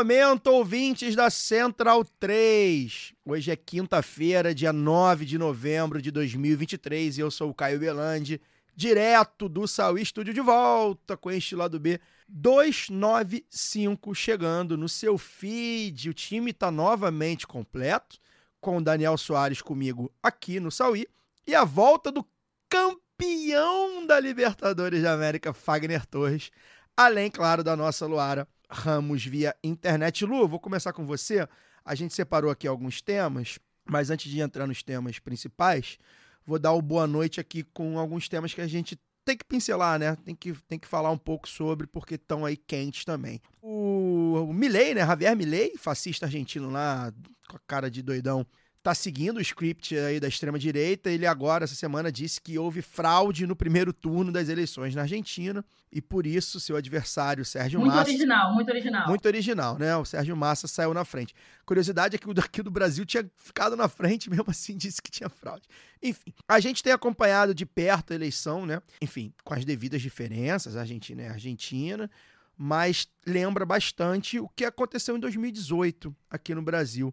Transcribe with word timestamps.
Momento, 0.00 0.46
ouvintes 0.46 1.14
da 1.14 1.28
Central 1.28 2.02
3. 2.18 3.12
Hoje 3.22 3.50
é 3.50 3.56
quinta-feira, 3.56 4.54
dia 4.54 4.72
9 4.72 5.26
de 5.26 5.36
novembro 5.36 6.00
de 6.00 6.10
2023 6.10 7.18
e 7.18 7.20
eu 7.20 7.30
sou 7.30 7.50
o 7.50 7.54
Caio 7.54 7.78
Belandi, 7.78 8.40
direto 8.74 9.46
do 9.46 9.68
Saúl 9.68 9.98
Estúdio 9.98 10.32
de 10.32 10.40
volta 10.40 11.18
com 11.18 11.30
este 11.30 11.54
lado 11.54 11.78
B 11.78 12.00
295 12.26 14.14
chegando 14.14 14.74
no 14.74 14.88
seu 14.88 15.18
feed. 15.18 16.08
O 16.08 16.14
time 16.14 16.50
está 16.50 16.70
novamente 16.70 17.46
completo, 17.46 18.16
com 18.58 18.78
o 18.78 18.82
Daniel 18.82 19.18
Soares 19.18 19.60
comigo 19.60 20.10
aqui 20.22 20.58
no 20.58 20.70
Saúl 20.70 21.04
e 21.46 21.54
a 21.54 21.64
volta 21.64 22.10
do 22.10 22.26
campeão 22.70 24.06
da 24.06 24.18
Libertadores 24.18 25.02
da 25.02 25.12
América, 25.12 25.52
Fagner 25.52 26.06
Torres, 26.06 26.50
além, 26.96 27.30
claro, 27.30 27.62
da 27.62 27.76
nossa 27.76 28.06
Luara 28.06 28.48
Ramos 28.70 29.24
via 29.24 29.54
internet. 29.62 30.24
Lu, 30.24 30.46
vou 30.46 30.60
começar 30.60 30.92
com 30.92 31.04
você. 31.04 31.46
A 31.84 31.94
gente 31.94 32.14
separou 32.14 32.50
aqui 32.50 32.66
alguns 32.66 33.02
temas, 33.02 33.58
mas 33.84 34.10
antes 34.10 34.30
de 34.30 34.40
entrar 34.40 34.66
nos 34.66 34.82
temas 34.82 35.18
principais, 35.18 35.98
vou 36.46 36.58
dar 36.58 36.72
o 36.72 36.80
boa 36.80 37.06
noite 37.06 37.40
aqui 37.40 37.62
com 37.62 37.98
alguns 37.98 38.28
temas 38.28 38.54
que 38.54 38.60
a 38.60 38.66
gente 38.66 38.98
tem 39.24 39.36
que 39.36 39.44
pincelar, 39.44 39.98
né? 39.98 40.16
Tem 40.24 40.34
que, 40.34 40.52
tem 40.68 40.78
que 40.78 40.88
falar 40.88 41.10
um 41.10 41.18
pouco 41.18 41.48
sobre, 41.48 41.86
porque 41.86 42.14
estão 42.14 42.44
aí 42.44 42.56
quentes 42.56 43.04
também. 43.04 43.40
O, 43.60 44.46
o 44.48 44.52
Milley, 44.52 44.94
né? 44.94 45.00
Javier 45.00 45.36
Milley, 45.36 45.76
fascista 45.76 46.26
argentino 46.26 46.70
lá, 46.70 47.12
com 47.48 47.56
a 47.56 47.60
cara 47.66 47.90
de 47.90 48.02
doidão, 48.02 48.46
tá 48.82 48.94
seguindo 48.94 49.36
o 49.36 49.40
script 49.40 49.96
aí 49.96 50.18
da 50.18 50.28
extrema-direita. 50.28 51.10
Ele 51.10 51.26
agora, 51.26 51.64
essa 51.64 51.74
semana, 51.74 52.10
disse 52.10 52.40
que 52.40 52.58
houve 52.58 52.80
fraude 52.80 53.46
no 53.46 53.54
primeiro 53.54 53.92
turno 53.92 54.32
das 54.32 54.48
eleições 54.48 54.94
na 54.94 55.02
Argentina 55.02 55.64
e 55.92 56.00
por 56.00 56.26
isso 56.26 56.60
seu 56.60 56.76
adversário, 56.76 57.44
Sérgio 57.44 57.80
Muito 57.80 57.94
Massa... 57.94 58.08
original, 58.08 58.54
muito 58.54 58.68
original. 58.70 59.08
Muito 59.08 59.26
original, 59.26 59.78
né? 59.78 59.96
O 59.96 60.04
Sérgio 60.04 60.36
Massa 60.36 60.66
saiu 60.68 60.94
na 60.94 61.04
frente. 61.04 61.34
Curiosidade 61.66 62.14
é 62.14 62.18
que 62.18 62.30
o 62.30 62.34
daqui 62.34 62.62
do 62.62 62.70
Brasil 62.70 63.04
tinha 63.04 63.28
ficado 63.36 63.76
na 63.76 63.88
frente, 63.88 64.30
mesmo 64.30 64.46
assim 64.48 64.76
disse 64.78 65.02
que 65.02 65.10
tinha 65.10 65.28
fraude. 65.28 65.66
Enfim, 66.02 66.32
a 66.48 66.60
gente 66.60 66.82
tem 66.82 66.92
acompanhado 66.92 67.54
de 67.54 67.66
perto 67.66 68.12
a 68.12 68.16
eleição, 68.16 68.64
né? 68.64 68.80
Enfim, 69.02 69.32
com 69.44 69.52
as 69.52 69.64
devidas 69.64 70.00
diferenças, 70.00 70.76
a 70.76 70.80
Argentina 70.80 71.22
é 71.22 71.28
a 71.28 71.32
Argentina, 71.32 72.10
mas 72.56 73.08
lembra 73.26 73.66
bastante 73.66 74.38
o 74.38 74.48
que 74.48 74.64
aconteceu 74.64 75.16
em 75.16 75.20
2018 75.20 76.14
aqui 76.30 76.54
no 76.54 76.62
Brasil. 76.62 77.12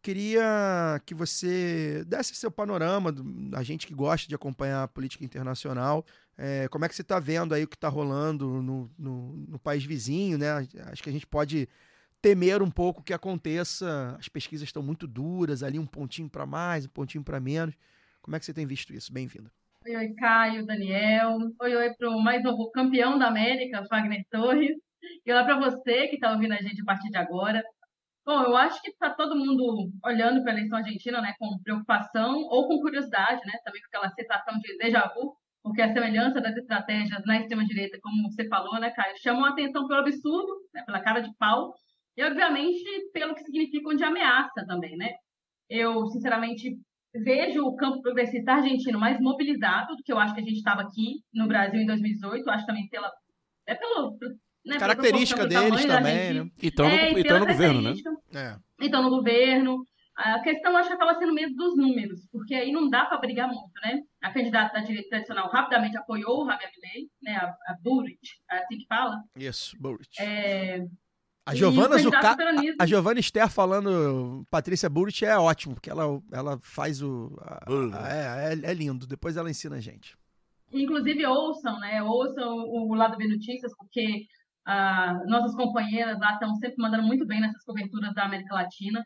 Queria 0.00 1.00
que 1.04 1.12
você 1.12 2.04
desse 2.06 2.34
seu 2.34 2.50
panorama, 2.50 3.12
a 3.52 3.62
gente 3.62 3.86
que 3.86 3.94
gosta 3.94 4.28
de 4.28 4.34
acompanhar 4.34 4.84
a 4.84 4.88
política 4.88 5.24
internacional, 5.24 6.04
é, 6.36 6.68
como 6.68 6.84
é 6.84 6.88
que 6.88 6.94
você 6.94 7.02
está 7.02 7.18
vendo 7.18 7.52
aí 7.52 7.64
o 7.64 7.68
que 7.68 7.74
está 7.74 7.88
rolando 7.88 8.62
no, 8.62 8.90
no, 8.96 9.32
no 9.48 9.58
país 9.58 9.84
vizinho, 9.84 10.38
né? 10.38 10.66
Acho 10.92 11.02
que 11.02 11.10
a 11.10 11.12
gente 11.12 11.26
pode 11.26 11.68
temer 12.22 12.62
um 12.62 12.70
pouco 12.70 13.02
que 13.02 13.12
aconteça. 13.12 14.16
As 14.18 14.28
pesquisas 14.28 14.68
estão 14.68 14.82
muito 14.82 15.06
duras, 15.06 15.62
ali 15.62 15.78
um 15.78 15.86
pontinho 15.86 16.28
para 16.28 16.46
mais, 16.46 16.86
um 16.86 16.90
pontinho 16.90 17.24
para 17.24 17.40
menos. 17.40 17.74
Como 18.22 18.36
é 18.36 18.38
que 18.38 18.44
você 18.44 18.54
tem 18.54 18.66
visto 18.66 18.92
isso? 18.92 19.12
Bem-vinda. 19.12 19.50
Oi, 19.84 19.96
oi, 19.96 20.14
Caio, 20.14 20.66
Daniel. 20.66 21.38
Oi, 21.60 21.76
oi, 21.76 21.94
para 21.94 22.10
o 22.10 22.20
mais 22.20 22.42
novo 22.42 22.70
campeão 22.70 23.18
da 23.18 23.28
América, 23.28 23.84
Fagner 23.88 24.24
Torres. 24.30 24.76
E 25.24 25.32
olá 25.32 25.44
para 25.44 25.58
você 25.58 26.08
que 26.08 26.16
está 26.16 26.32
ouvindo 26.32 26.52
a 26.52 26.60
gente 26.60 26.80
a 26.82 26.84
partir 26.84 27.08
de 27.10 27.16
agora. 27.16 27.62
Bom, 28.28 28.42
eu 28.42 28.54
acho 28.58 28.82
que 28.82 28.90
está 28.90 29.08
todo 29.08 29.34
mundo 29.34 29.90
olhando 30.04 30.42
para 30.42 30.52
a 30.52 30.54
eleição 30.56 30.76
argentina, 30.76 31.18
né, 31.22 31.32
com 31.38 31.58
preocupação 31.62 32.34
ou 32.50 32.68
com 32.68 32.78
curiosidade, 32.78 33.40
né, 33.46 33.54
também 33.64 33.80
com 33.80 33.86
aquela 33.86 34.10
sensação 34.10 34.58
de 34.58 34.76
déjà 34.76 35.10
vu, 35.14 35.34
porque 35.62 35.80
a 35.80 35.90
semelhança 35.90 36.38
das 36.38 36.54
estratégias 36.54 37.24
na 37.24 37.40
extrema-direita, 37.40 37.98
como 38.02 38.30
você 38.30 38.46
falou, 38.46 38.78
né, 38.78 38.90
Caio, 38.90 39.14
chamam 39.22 39.46
a 39.46 39.48
atenção 39.48 39.88
pelo 39.88 40.00
absurdo, 40.00 40.52
né, 40.74 40.82
pela 40.84 41.00
cara 41.00 41.20
de 41.20 41.34
pau, 41.38 41.72
e, 42.18 42.22
obviamente, 42.22 42.84
pelo 43.14 43.34
que 43.34 43.44
significam 43.44 43.94
de 43.94 44.04
ameaça 44.04 44.62
também, 44.66 44.94
né? 44.98 45.14
Eu, 45.70 46.04
sinceramente, 46.08 46.76
vejo 47.14 47.64
o 47.64 47.76
campo 47.76 48.02
progressista 48.02 48.52
argentino 48.52 48.98
mais 48.98 49.18
mobilizado 49.20 49.96
do 49.96 50.02
que 50.02 50.12
eu 50.12 50.18
acho 50.18 50.34
que 50.34 50.40
a 50.40 50.44
gente 50.44 50.58
estava 50.58 50.82
aqui 50.82 51.22
no 51.32 51.48
Brasil 51.48 51.80
em 51.80 51.86
2018. 51.86 52.46
Eu 52.46 52.52
acho 52.52 52.66
também 52.66 52.88
pela. 52.90 53.10
É 53.66 53.74
pelo. 53.74 54.18
Né, 54.66 54.78
Característica 54.78 55.46
deles 55.46 55.84
também, 55.86 56.34
né? 56.34 56.50
E 56.60 56.66
estão 56.66 56.86
É, 56.86 57.12
no, 57.12 57.18
e 57.18 57.20
e 57.20 57.24
pela 57.24 57.38
no 57.38 57.46
governo, 57.46 57.82
né? 57.82 57.94
É. 58.34 58.56
Então, 58.80 59.02
no 59.02 59.10
governo. 59.10 59.84
A 60.16 60.40
questão, 60.40 60.76
acho 60.76 60.88
que 60.88 60.94
acaba 60.96 61.16
sendo 61.16 61.32
mesmo 61.32 61.54
dos 61.54 61.76
números, 61.76 62.26
porque 62.32 62.52
aí 62.52 62.72
não 62.72 62.90
dá 62.90 63.04
para 63.06 63.18
brigar 63.18 63.46
muito, 63.46 63.70
né? 63.84 64.00
A 64.20 64.32
candidata 64.32 64.74
da 64.74 64.80
direita 64.84 65.10
tradicional 65.10 65.48
rapidamente 65.48 65.96
apoiou 65.96 66.42
o 66.42 66.46
Javier 66.50 66.70
Milei, 66.74 67.08
né? 67.22 67.36
A, 67.36 67.46
a 67.46 67.76
Burrit, 67.80 68.18
assim 68.50 68.78
que 68.78 68.86
fala. 68.88 69.22
Isso, 69.36 69.76
Burrit. 69.80 70.08
É, 70.20 70.84
A 71.46 71.54
Giovana 71.54 71.94
o 71.94 71.98
Zucca... 72.00 72.36
A 72.80 72.84
Giovana 72.86 73.20
Esther 73.20 73.48
falando 73.48 74.44
Patrícia 74.50 74.88
Burrit 74.90 75.24
é 75.24 75.38
ótimo, 75.38 75.74
porque 75.76 75.88
ela, 75.88 76.20
ela 76.32 76.58
faz 76.64 77.00
o. 77.00 77.38
a- 77.40 77.64
a- 77.94 78.12
é, 78.12 78.54
é, 78.54 78.70
é 78.72 78.74
lindo. 78.74 79.06
Depois 79.06 79.36
ela 79.36 79.48
ensina 79.48 79.76
a 79.76 79.80
gente. 79.80 80.16
Inclusive, 80.72 81.24
ouçam, 81.26 81.78
né? 81.78 82.02
Ouçam 82.02 82.56
o 82.58 82.92
Lado 82.92 83.16
B 83.16 83.28
Notícias, 83.28 83.72
porque 83.76 84.26
ah, 84.68 85.20
nossas 85.26 85.54
companheiras 85.56 86.18
lá 86.20 86.34
estão 86.34 86.54
sempre 86.56 86.76
mandando 86.78 87.04
muito 87.04 87.26
bem 87.26 87.40
nessas 87.40 87.64
coberturas 87.64 88.14
da 88.14 88.24
América 88.24 88.54
Latina. 88.54 89.04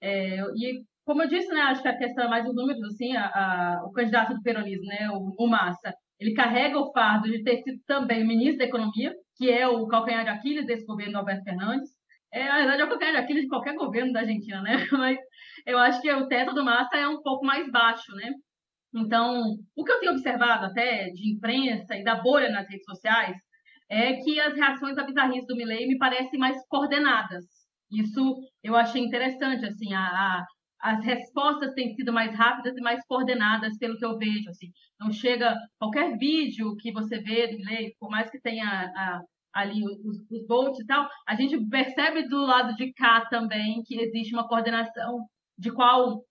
É, 0.00 0.40
e, 0.56 0.82
como 1.04 1.22
eu 1.22 1.28
disse, 1.28 1.48
né? 1.48 1.60
Acho 1.62 1.82
que 1.82 1.88
a 1.88 1.98
questão 1.98 2.24
é 2.24 2.28
mais 2.28 2.46
os 2.48 2.54
números, 2.54 2.82
assim, 2.84 3.16
a- 3.16 3.26
a- 3.28 3.82
o 3.86 3.92
candidato 3.92 4.34
do 4.34 4.42
peronismo, 4.42 4.86
né? 4.86 5.08
O, 5.10 5.34
o 5.38 5.48
Massa, 5.48 5.94
ele 6.20 6.34
carrega 6.34 6.78
o 6.78 6.92
fardo 6.92 7.28
de 7.30 7.42
ter 7.44 7.58
sido 7.62 7.80
também 7.86 8.26
ministro 8.26 8.58
da 8.58 8.64
Economia, 8.66 9.14
que 9.36 9.50
é 9.50 9.68
o 9.68 9.86
calcanhar 9.88 10.24
de 10.24 10.30
Aquiles 10.30 10.66
desse 10.66 10.86
governo 10.86 11.12
do 11.14 11.18
Alberto 11.20 11.44
Fernandes. 11.44 11.90
É, 12.32 12.44
na 12.48 12.56
verdade, 12.58 12.82
é 12.82 12.84
o 12.84 12.88
calcanhar 12.88 13.14
de 13.14 13.20
Aquiles 13.20 13.42
de 13.44 13.48
qualquer 13.48 13.74
governo 13.76 14.12
da 14.12 14.20
Argentina, 14.20 14.60
né? 14.62 14.72
Mas 14.92 15.18
eu 15.66 15.78
acho 15.78 16.00
que 16.02 16.12
o 16.12 16.28
teto 16.28 16.54
do 16.54 16.64
Massa 16.64 16.96
é 16.96 17.08
um 17.08 17.22
pouco 17.22 17.44
mais 17.46 17.70
baixo, 17.70 18.12
né? 18.16 18.32
Então, 18.94 19.56
o 19.76 19.84
que 19.84 19.92
eu 19.92 20.00
tenho 20.00 20.12
observado 20.12 20.66
até 20.66 21.10
de 21.10 21.32
imprensa 21.34 21.96
e 21.96 22.02
da 22.04 22.16
bolha 22.16 22.50
nas 22.50 22.68
redes 22.68 22.84
sociais 22.84 23.36
é 23.88 24.14
que 24.14 24.40
as 24.40 24.54
reações 24.54 24.98
à 24.98 25.04
bizarrice 25.04 25.46
do 25.46 25.56
Milley 25.56 25.86
me 25.86 25.98
parecem 25.98 26.38
mais 26.38 26.56
coordenadas. 26.68 27.44
Isso 27.90 28.36
eu 28.62 28.74
achei 28.76 29.02
interessante, 29.02 29.64
assim, 29.64 29.92
a, 29.94 30.00
a- 30.00 30.44
as 30.80 31.04
respostas 31.04 31.72
têm 31.74 31.94
sido 31.94 32.12
mais 32.12 32.34
rápidas 32.36 32.76
e 32.76 32.80
mais 32.80 33.04
coordenadas 33.06 33.76
pelo 33.78 33.96
que 33.98 34.04
eu 34.04 34.18
vejo, 34.18 34.50
assim. 34.50 34.68
Não 35.00 35.10
chega 35.10 35.56
qualquer 35.78 36.16
vídeo 36.18 36.76
que 36.76 36.92
você 36.92 37.18
vê 37.20 37.46
do 37.48 37.56
Milley, 37.58 37.94
por 37.98 38.10
mais 38.10 38.30
que 38.30 38.40
tenha 38.40 38.66
a- 38.66 39.20
ali 39.54 39.82
os, 39.84 40.18
os 40.30 40.46
bolts 40.46 40.78
e 40.80 40.86
tal, 40.86 41.08
a 41.26 41.34
gente 41.34 41.58
percebe 41.68 42.28
do 42.28 42.44
lado 42.44 42.74
de 42.76 42.92
cá 42.92 43.24
também 43.26 43.82
que 43.86 43.98
existe 43.98 44.34
uma 44.34 44.46
coordenação 44.46 45.18
de 45.58 45.72
qual 45.72 46.22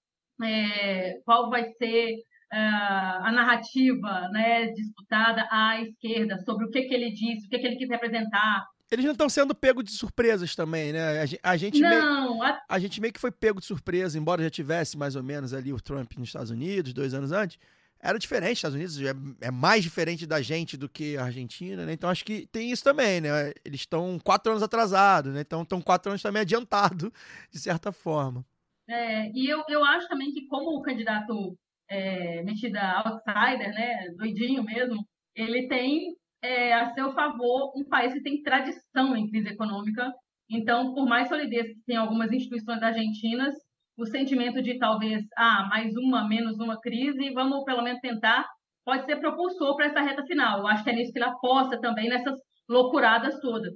é, 0.44 1.20
qual 1.26 1.50
vai 1.50 1.66
ser 1.74 2.16
a 2.52 3.32
narrativa 3.32 4.30
né, 4.32 4.68
disputada 4.72 5.48
à 5.52 5.82
esquerda 5.82 6.38
sobre 6.46 6.66
o 6.66 6.70
que, 6.70 6.84
que 6.84 6.94
ele 6.94 7.12
disse, 7.12 7.48
o 7.48 7.50
que, 7.50 7.60
que 7.60 7.68
ele 7.68 7.76
quis 7.78 7.90
representar. 7.90 8.66
Eles 8.92 9.04
não 9.04 9.14
estão 9.14 9.28
sendo 9.28 9.56
pegos 9.56 9.84
de 9.84 9.92
surpresas 9.92 10.56
também, 10.56 10.94
né? 10.94 11.20
A 11.22 11.26
gen- 11.26 11.40
A 11.42 11.58
gente, 11.58 11.82
meio, 11.82 12.02
Não, 12.02 12.42
a- 12.44 12.62
a 12.70 12.80
gente 12.80 13.02
meio 13.02 13.12
que 13.12 13.20
foi 13.20 13.32
pego 13.32 13.60
de 13.60 13.66
surpresa, 13.66 14.18
embora 14.18 14.44
já 14.44 14.50
tivesse 14.50 14.96
mais 14.98 15.16
ou 15.16 15.24
menos 15.24 15.54
ali 15.54 15.74
o 15.74 15.82
Trump 15.82 16.14
nos 16.18 16.30
Estados 16.30 16.52
Unidos, 16.52 16.94
dois 16.94 17.14
anos 17.14 17.32
antes. 17.32 17.58
Era 18.00 18.20
diferente, 18.20 18.52
os 18.54 18.58
Estados 18.60 18.76
Unidos 18.76 19.02
é, 19.42 19.48
é 19.48 19.50
mais 19.52 19.84
diferente 19.84 20.28
da 20.28 20.40
gente 20.40 20.78
do 20.78 20.88
que 20.88 21.18
a 21.18 21.24
Argentina, 21.26 21.84
né? 21.86 21.94
Então 21.94 22.08
acho 22.10 22.24
que 22.24 22.46
tem 22.52 22.70
isso 22.70 22.84
também, 22.84 23.20
né? 23.22 23.52
Eles 23.66 23.82
estão 23.82 24.20
quatro 24.24 24.52
anos 24.52 24.62
atrasados, 24.62 25.34
né? 25.34 25.42
Então 25.42 25.64
estão 25.64 25.82
quatro 25.82 26.12
anos 26.12 26.22
também 26.22 26.44
adiantado, 26.44 27.12
de 27.52 27.60
certa 27.60 27.92
forma. 27.92 28.46
é, 28.88 29.32
e 29.32 29.48
eu, 29.50 29.64
eu 29.68 29.84
acho 29.84 30.08
também 30.08 30.32
que 30.32 30.46
como 30.48 30.78
o 30.78 30.82
candidato 30.84 31.58
é, 31.90 32.44
metido 32.44 32.78
a 32.78 33.04
outsider, 33.06 33.74
né, 33.74 34.08
doidinho 34.18 34.64
mesmo, 34.64 35.06
ele 35.36 35.68
tem 35.68 36.16
é, 36.42 36.74
a 36.74 36.94
seu 36.94 37.14
favor 37.14 37.74
um 37.76 37.84
país 37.88 38.14
que 38.14 38.22
tem 38.22 38.42
tradição 38.42 39.16
em 39.16 39.28
crise 39.30 39.50
econômica. 39.50 40.12
Então, 40.50 40.94
por 40.94 41.08
mais 41.08 41.28
solidez 41.28 41.68
que 41.68 41.84
tem 41.86 41.98
algumas 41.98 42.32
instituições 42.32 42.82
argentinas, 42.82 43.56
o 43.98 44.06
sentimento 44.06 44.62
de 44.62 44.78
talvez, 44.78 45.24
ah, 45.38 45.68
mais 45.70 45.96
uma, 45.96 46.28
menos 46.28 46.60
uma 46.60 46.80
crise, 46.80 47.34
vamos 47.34 47.64
pelo 47.64 47.82
menos 47.82 48.00
tentar, 48.00 48.46
pode 48.84 49.06
ser 49.06 49.18
propulsor 49.18 49.76
para 49.76 49.88
essa 49.88 50.02
reta 50.02 50.24
final. 50.26 50.60
Eu 50.60 50.68
acho 50.68 50.84
que 50.84 50.90
é 50.90 50.94
nisso 50.94 51.12
que 51.12 51.18
ele 51.18 51.26
aposta 51.26 51.80
também, 51.80 52.10
nessas 52.10 52.38
loucuradas 52.70 53.40
todas. 53.40 53.74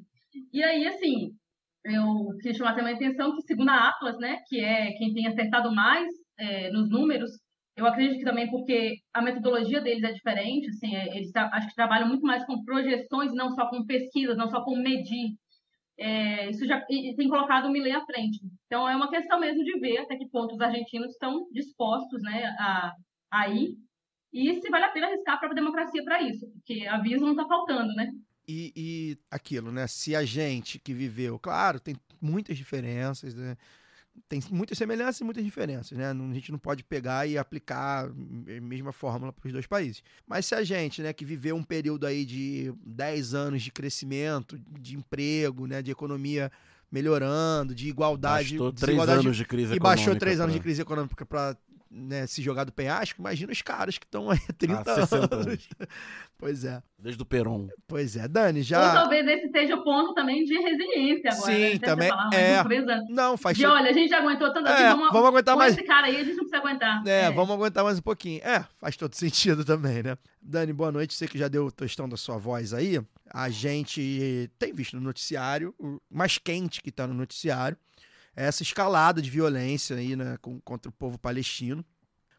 E 0.54 0.64
aí, 0.64 0.86
assim, 0.88 1.32
eu 1.86 2.36
queria 2.42 2.58
chamar 2.58 2.76
também 2.76 2.94
a 2.94 2.96
atenção 2.96 3.36
que, 3.36 3.42
segundo 3.44 3.70
a 3.70 3.90
Atlas, 3.90 4.18
né, 4.20 4.38
que 4.48 4.60
é 4.60 4.92
quem 4.94 5.14
tem 5.14 5.28
acertado 5.28 5.74
mais 5.74 6.08
é, 6.38 6.70
nos 6.72 6.90
números, 6.90 7.32
eu 7.80 7.86
acredito 7.88 8.20
que 8.20 8.26
também 8.26 8.50
porque 8.50 8.98
a 9.14 9.22
metodologia 9.22 9.82
deles 9.82 10.04
é 10.04 10.12
diferente, 10.12 10.70
assim, 10.70 10.96
é, 10.96 11.18
eles 11.18 11.32
acho 11.36 11.68
que 11.68 11.76
trabalham 11.76 12.08
muito 12.08 12.24
mais 12.26 12.46
com 12.46 12.64
projeções, 12.64 13.34
não 13.34 13.52
só 13.52 13.70
com 13.70 13.86
pesquisas, 13.86 14.38
não 14.38 14.50
só 14.50 14.64
com 14.64 14.76
medir. 14.76 15.36
É, 15.98 16.50
isso 16.50 16.66
já 16.66 16.80
tem 16.82 17.28
colocado 17.28 17.66
o 17.66 17.72
Milley 17.72 17.92
à 17.92 18.06
frente. 18.06 18.40
Então 18.66 18.88
é 18.88 18.96
uma 18.96 19.10
questão 19.10 19.40
mesmo 19.40 19.64
de 19.64 19.80
ver 19.80 19.98
até 19.98 20.16
que 20.16 20.30
ponto 20.30 20.56
os 20.56 20.62
argentinos 20.62 21.12
estão 21.12 21.48
dispostos, 21.52 22.22
né, 22.22 22.46
a, 22.60 22.94
a 23.32 23.50
ir 23.50 23.76
e 24.32 24.62
se 24.62 24.70
vale 24.70 24.86
a 24.86 24.92
pena 24.92 25.08
arriscar 25.08 25.36
a 25.36 25.38
própria 25.38 25.62
democracia 25.62 26.04
para 26.04 26.22
isso, 26.22 26.48
porque 26.52 26.86
aviso 26.86 27.26
não 27.26 27.32
está 27.32 27.48
faltando, 27.48 27.94
né? 27.96 28.12
E, 28.48 28.72
e 28.76 29.18
aquilo, 29.30 29.72
né? 29.72 29.88
Se 29.88 30.16
a 30.16 30.24
gente 30.24 30.80
que 30.80 30.94
viveu, 30.94 31.38
claro, 31.40 31.80
tem 31.80 31.96
muitas 32.22 32.58
diferenças, 32.58 33.36
né? 33.36 33.56
Tem 34.28 34.42
muitas 34.52 34.78
semelhanças 34.78 35.22
e 35.22 35.24
muitas 35.24 35.44
diferenças, 35.44 35.98
né? 35.98 36.12
A 36.12 36.34
gente 36.34 36.52
não 36.52 36.60
pode 36.60 36.84
pegar 36.84 37.26
e 37.28 37.38
aplicar 37.38 38.06
a 38.08 38.62
mesma 38.62 38.92
fórmula 38.92 39.32
para 39.32 39.48
os 39.48 39.54
dois 39.54 39.66
países. 39.68 40.04
Mas 40.28 40.46
se 40.46 40.54
a 40.56 40.64
gente, 40.64 41.02
né, 41.02 41.14
que 41.14 41.24
viveu 41.24 41.56
um 41.56 41.64
período 41.64 42.06
aí 42.06 42.26
de 42.26 42.74
10 42.86 43.34
anos 43.34 43.62
de 43.62 43.72
crescimento, 43.72 44.60
de 44.80 44.96
emprego, 44.96 45.66
né, 45.68 45.82
de 45.82 45.92
economia 45.92 46.52
melhorando, 46.92 47.74
de 47.76 47.88
igualdade, 47.88 48.58
Bastou 48.58 48.72
três 48.74 48.98
anos 49.10 49.38
de 49.38 49.46
crise 49.46 49.76
e 49.76 49.80
baixou 49.80 50.04
econômica 50.06 50.20
três 50.20 50.40
anos 50.40 50.52
pra- 50.54 50.60
de 50.60 50.64
crise 50.64 50.82
econômica 50.82 51.26
para 51.26 51.56
se 52.28 52.42
jogar 52.42 52.64
do 52.66 52.72
penhasco, 52.72 53.20
imagina 53.20 53.52
os 53.52 53.62
caras 53.62 53.98
que 53.98 54.06
estão 54.06 54.30
aí 54.30 54.40
há 54.50 54.54
30 54.54 54.92
Há 54.92 54.96
60 55.08 55.36
anos. 55.36 55.48
anos. 55.48 55.70
Pois 56.42 56.64
é, 56.64 56.82
Desde 56.98 57.22
o 57.22 57.26
Peron. 57.26 57.68
pois 57.86 58.16
é. 58.16 58.26
Dani, 58.26 58.62
já. 58.62 58.94
talvez 58.94 59.28
esse 59.28 59.50
seja 59.52 59.76
o 59.76 59.84
ponto 59.84 60.14
também 60.14 60.46
de 60.46 60.54
resiliência 60.54 61.32
agora. 61.34 61.52
Sim, 61.54 61.74
né? 61.74 61.80
Também, 61.80 62.10
é. 62.34 62.64
Não, 63.10 63.36
faz 63.36 63.58
todo- 63.58 63.70
olha, 63.74 63.90
a 63.90 63.94
gente 63.94 64.10
já 64.10 64.20
aguentou 64.20 64.54
tanto 64.54 64.66
assim, 64.70 64.84
É, 64.84 64.90
vamos, 64.92 65.12
vamos 65.12 65.28
aguentar 65.28 65.54
com 65.56 65.60
mais. 65.60 65.74
esse 65.74 65.84
cara 65.86 66.08
aí 66.08 66.16
a 66.16 66.24
gente 66.24 66.36
não 66.38 66.46
precisa 66.46 66.58
aguentar. 66.60 67.06
É, 67.06 67.30
vamos 67.32 67.52
aguentar 67.52 67.84
mais 67.84 68.00
um 68.00 68.02
pouquinho. 68.02 68.40
É, 68.42 68.66
faz 68.78 68.96
todo 68.96 69.14
sentido 69.16 69.66
também, 69.66 70.02
né? 70.02 70.18
Dani, 70.42 70.72
boa 70.72 70.94
noite. 70.94 71.14
Você 71.14 71.28
que 71.28 71.38
já 71.38 71.50
deu 71.50 71.66
o 71.66 71.72
tostão 71.74 72.08
da 72.08 72.16
sua 72.16 72.38
voz 72.38 72.74
aí. 72.74 73.02
A 73.32 73.50
gente 73.50 74.50
tem 74.58 74.72
visto 74.74 74.96
no 74.96 75.02
noticiário, 75.04 75.76
o 75.78 75.98
mais 76.10 76.38
quente 76.38 76.82
que 76.82 76.90
tá 76.90 77.06
no 77.06 77.14
noticiário, 77.14 77.78
é 77.78 77.89
essa 78.46 78.64
escalada 78.64 79.22
de 79.22 79.30
violência 79.30 79.98
aí, 79.98 80.16
né, 80.16 80.38
contra 80.64 80.90
o 80.90 80.94
povo 80.94 81.18
palestino. 81.18 81.84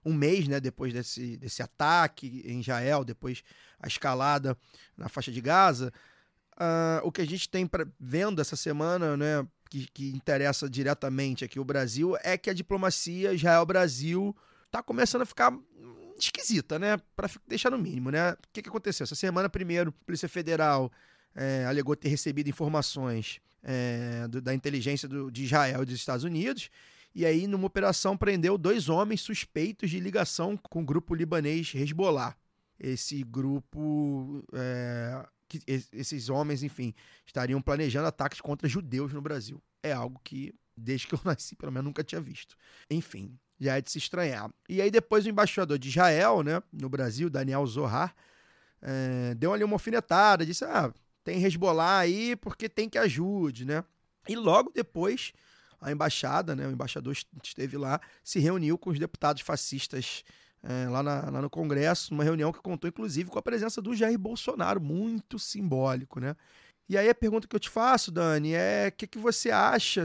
Um 0.02 0.14
mês, 0.14 0.48
né, 0.48 0.58
depois 0.58 0.94
desse, 0.94 1.36
desse 1.36 1.62
ataque 1.62 2.42
em 2.46 2.60
Israel, 2.60 3.04
depois 3.04 3.42
a 3.78 3.86
escalada 3.86 4.56
na 4.96 5.10
faixa 5.10 5.30
de 5.30 5.40
Gaza. 5.42 5.92
Ah, 6.56 7.02
o 7.04 7.12
que 7.12 7.20
a 7.20 7.26
gente 7.26 7.48
tem 7.50 7.66
pra, 7.66 7.86
vendo 7.98 8.40
essa 8.40 8.56
semana, 8.56 9.14
né, 9.14 9.46
que, 9.68 9.86
que 9.92 10.10
interessa 10.12 10.70
diretamente 10.70 11.44
aqui 11.44 11.60
o 11.60 11.64
Brasil, 11.64 12.16
é 12.22 12.38
que 12.38 12.48
a 12.48 12.54
diplomacia 12.54 13.34
Israel-Brasil 13.34 14.34
tá 14.70 14.82
começando 14.82 15.22
a 15.22 15.26
ficar 15.26 15.52
esquisita, 16.18 16.78
né? 16.78 16.98
Para 17.14 17.28
deixar 17.46 17.70
no 17.70 17.78
mínimo, 17.78 18.10
né? 18.10 18.32
O 18.32 18.36
que, 18.52 18.62
que 18.62 18.68
aconteceu? 18.68 19.04
Essa 19.04 19.14
semana, 19.14 19.48
primeiro, 19.48 19.90
a 19.90 20.04
Polícia 20.04 20.28
Federal 20.28 20.90
é, 21.34 21.64
alegou 21.66 21.94
ter 21.96 22.08
recebido 22.08 22.48
informações 22.48 23.40
é, 23.62 24.26
do- 24.28 24.40
da 24.40 24.54
inteligência 24.54 25.08
do- 25.08 25.30
de 25.30 25.44
Israel 25.44 25.82
e 25.82 25.86
dos 25.86 25.94
Estados 25.94 26.24
Unidos. 26.24 26.70
E 27.14 27.26
aí, 27.26 27.46
numa 27.46 27.66
operação, 27.66 28.16
prendeu 28.16 28.56
dois 28.56 28.88
homens 28.88 29.20
suspeitos 29.20 29.90
de 29.90 29.98
ligação 29.98 30.56
com 30.56 30.80
o 30.82 30.84
grupo 30.84 31.14
libanês 31.14 31.72
Hezbollah. 31.74 32.36
Esse 32.78 33.22
grupo. 33.24 34.44
é, 34.54 35.26
que- 35.48 35.60
es- 35.66 35.88
esses 35.92 36.28
homens, 36.28 36.62
enfim, 36.62 36.94
estariam 37.26 37.60
planejando 37.60 38.06
ataques 38.06 38.40
contra 38.40 38.68
judeus 38.68 39.12
no 39.12 39.20
Brasil. 39.20 39.60
É 39.82 39.92
algo 39.92 40.20
que, 40.22 40.54
desde 40.76 41.08
que 41.08 41.14
eu 41.14 41.20
nasci, 41.36 41.56
pelo 41.56 41.72
menos 41.72 41.86
nunca 41.86 42.04
tinha 42.04 42.20
visto. 42.20 42.54
Enfim, 42.88 43.36
já 43.58 43.76
é 43.76 43.80
de 43.80 43.90
se 43.90 43.98
estranhar. 43.98 44.48
E 44.68 44.80
aí 44.80 44.90
depois 44.90 45.26
o 45.26 45.28
embaixador 45.28 45.76
de 45.78 45.88
Israel, 45.88 46.42
né, 46.44 46.62
no 46.72 46.88
Brasil, 46.88 47.28
Daniel 47.28 47.66
Zohar, 47.66 48.14
eh, 48.80 49.34
deu 49.36 49.52
ali 49.52 49.64
uma 49.64 49.74
alfinetada, 49.74 50.46
disse, 50.46 50.64
ah, 50.64 50.92
tem 51.24 51.42
Hezbollah 51.44 51.98
aí 51.98 52.36
porque 52.36 52.68
tem 52.68 52.88
que 52.88 52.98
ajude, 52.98 53.64
né? 53.64 53.84
E 54.28 54.36
logo 54.36 54.70
depois, 54.74 55.32
a 55.80 55.90
embaixada, 55.90 56.54
né, 56.54 56.66
o 56.66 56.70
embaixador 56.70 57.12
est- 57.12 57.26
esteve 57.42 57.76
lá, 57.76 58.00
se 58.22 58.38
reuniu 58.38 58.76
com 58.78 58.90
os 58.90 58.98
deputados 58.98 59.42
fascistas 59.42 60.22
eh, 60.62 60.88
lá, 60.90 61.02
na- 61.02 61.30
lá 61.30 61.40
no 61.40 61.48
Congresso, 61.48 62.12
uma 62.12 62.22
reunião 62.22 62.52
que 62.52 62.60
contou, 62.60 62.86
inclusive, 62.86 63.30
com 63.30 63.38
a 63.38 63.42
presença 63.42 63.80
do 63.80 63.94
Jair 63.96 64.18
Bolsonaro, 64.18 64.78
muito 64.78 65.38
simbólico, 65.38 66.20
né? 66.20 66.36
E 66.86 66.98
aí 66.98 67.08
a 67.08 67.14
pergunta 67.14 67.48
que 67.48 67.56
eu 67.56 67.60
te 67.60 67.70
faço, 67.70 68.10
Dani, 68.12 68.52
é 68.52 68.88
o 68.88 68.92
que, 68.92 69.06
que 69.06 69.18
você 69.18 69.50
acha 69.50 70.04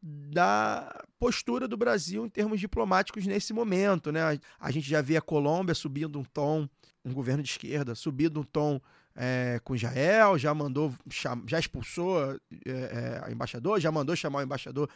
da 0.00 1.04
postura 1.18 1.66
do 1.66 1.76
Brasil 1.76 2.24
em 2.24 2.28
termos 2.28 2.60
diplomáticos 2.60 3.26
nesse 3.26 3.52
momento, 3.52 4.12
né? 4.12 4.20
A 4.60 4.70
gente 4.70 4.88
já 4.88 5.00
vê 5.02 5.16
a 5.16 5.20
Colômbia 5.20 5.74
subindo 5.74 6.18
um 6.18 6.24
tom, 6.24 6.68
um 7.04 7.12
governo 7.12 7.42
de 7.42 7.48
esquerda 7.50 7.94
subindo 7.94 8.40
um 8.40 8.44
tom 8.44 8.80
é, 9.20 9.60
com 9.64 9.74
Israel, 9.74 10.38
já 10.38 10.54
mandou, 10.54 10.94
já 11.44 11.58
expulsou 11.58 12.38
é, 12.64 12.70
é, 12.70 13.22
a 13.24 13.32
embaixador, 13.32 13.80
já 13.80 13.90
mandou 13.90 14.14
chamar 14.14 14.38
o 14.38 14.42
embaixador 14.42 14.88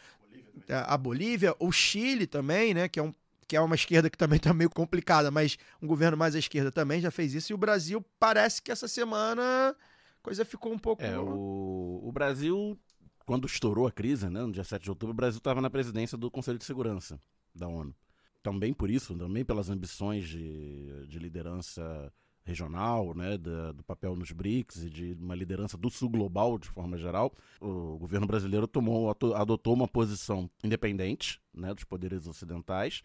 é, 0.67 0.75
a 0.75 0.97
Bolívia, 0.97 1.53
o 1.59 1.71
Chile 1.71 2.25
também, 2.25 2.73
né? 2.73 2.87
Que 2.87 2.99
é 2.99 3.03
um 3.03 3.13
que 3.45 3.57
é 3.57 3.61
uma 3.61 3.75
esquerda 3.75 4.09
que 4.09 4.17
também 4.17 4.37
está 4.37 4.53
meio 4.53 4.69
complicada, 4.69 5.29
mas 5.29 5.57
um 5.81 5.85
governo 5.85 6.17
mais 6.17 6.33
à 6.33 6.39
esquerda 6.39 6.71
também 6.71 7.01
já 7.01 7.11
fez 7.11 7.33
isso. 7.33 7.51
E 7.51 7.53
o 7.53 7.57
Brasil 7.57 8.03
parece 8.17 8.61
que 8.61 8.71
essa 8.71 8.87
semana 8.87 9.43
a 9.43 10.23
coisa 10.23 10.45
ficou 10.45 10.71
um 10.71 10.79
pouco. 10.79 11.03
É, 11.03 11.19
o, 11.19 12.01
o 12.03 12.11
Brasil, 12.11 12.79
quando 13.25 13.45
estourou 13.45 13.85
a 13.85 13.91
crise, 13.91 14.29
né, 14.29 14.41
no 14.41 14.51
dia 14.51 14.63
7 14.63 14.83
de 14.83 14.89
outubro, 14.89 15.11
o 15.11 15.15
Brasil 15.15 15.39
estava 15.39 15.59
na 15.59 15.69
presidência 15.69 16.17
do 16.17 16.31
Conselho 16.31 16.57
de 16.57 16.63
Segurança 16.63 17.19
da 17.53 17.67
ONU. 17.67 17.93
Também 18.41 18.73
por 18.73 18.89
isso, 18.89 19.13
também 19.13 19.43
pelas 19.43 19.69
ambições 19.69 20.27
de, 20.27 21.05
de 21.07 21.19
liderança 21.19 22.11
regional, 22.45 23.13
né, 23.15 23.37
da- 23.37 23.71
do 23.71 23.83
papel 23.83 24.15
nos 24.15 24.31
BRICS 24.31 24.83
e 24.83 24.89
de 24.89 25.13
uma 25.19 25.33
liderança 25.35 25.77
do 25.77 25.89
sul 25.89 26.09
global 26.09 26.57
de 26.59 26.67
forma 26.67 26.97
geral, 26.97 27.31
o 27.61 27.97
governo 27.97 28.27
brasileiro 28.27 28.67
tomou, 28.67 29.09
adotou 29.35 29.73
uma 29.73 29.87
posição 29.87 30.49
independente 30.63 31.39
né, 31.53 31.73
dos 31.73 31.83
poderes 31.85 32.27
ocidentais, 32.27 33.01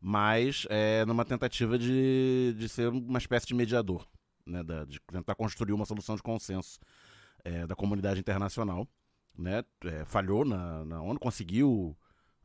mas 0.00 0.66
é, 0.70 1.04
numa 1.04 1.24
tentativa 1.24 1.78
de, 1.78 2.54
de 2.58 2.68
ser 2.68 2.88
uma 2.88 3.18
espécie 3.18 3.46
de 3.46 3.54
mediador, 3.54 4.06
né, 4.44 4.62
da- 4.62 4.84
de 4.84 4.98
tentar 5.00 5.34
construir 5.34 5.72
uma 5.72 5.86
solução 5.86 6.16
de 6.16 6.22
consenso 6.22 6.78
é, 7.44 7.66
da 7.66 7.74
comunidade 7.76 8.18
internacional. 8.20 8.86
Né, 9.38 9.64
é, 9.84 10.04
falhou 10.04 10.44
na, 10.44 10.84
na 10.84 11.00
ONU, 11.00 11.18
conseguiu 11.18 11.96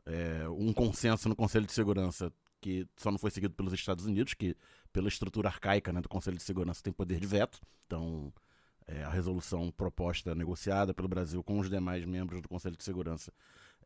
é, 0.06 0.48
um 0.48 0.72
consenso 0.72 1.28
no 1.28 1.36
Conselho 1.36 1.66
de 1.66 1.74
Segurança 1.74 2.32
que 2.62 2.88
só 2.96 3.12
não 3.12 3.18
foi 3.18 3.32
seguido 3.32 3.54
pelos 3.54 3.74
Estados 3.74 4.06
Unidos, 4.06 4.34
que 4.34 4.56
pela 4.96 5.10
estrutura 5.10 5.50
arcaica 5.50 5.92
né, 5.92 6.00
do 6.00 6.08
Conselho 6.08 6.38
de 6.38 6.44
Segurança 6.44 6.82
tem 6.82 6.94
poder 6.94 7.20
de 7.20 7.28
veto. 7.28 7.60
Então, 7.86 8.32
é, 8.88 9.04
a 9.04 9.10
resolução 9.10 9.70
proposta, 9.70 10.34
negociada 10.34 10.94
pelo 10.94 11.10
Brasil 11.10 11.44
com 11.44 11.60
os 11.60 11.70
demais 11.70 12.06
membros 12.06 12.42
do 12.42 12.48
Conselho 12.48 12.78
de 12.78 12.84
Segurança 12.86 13.34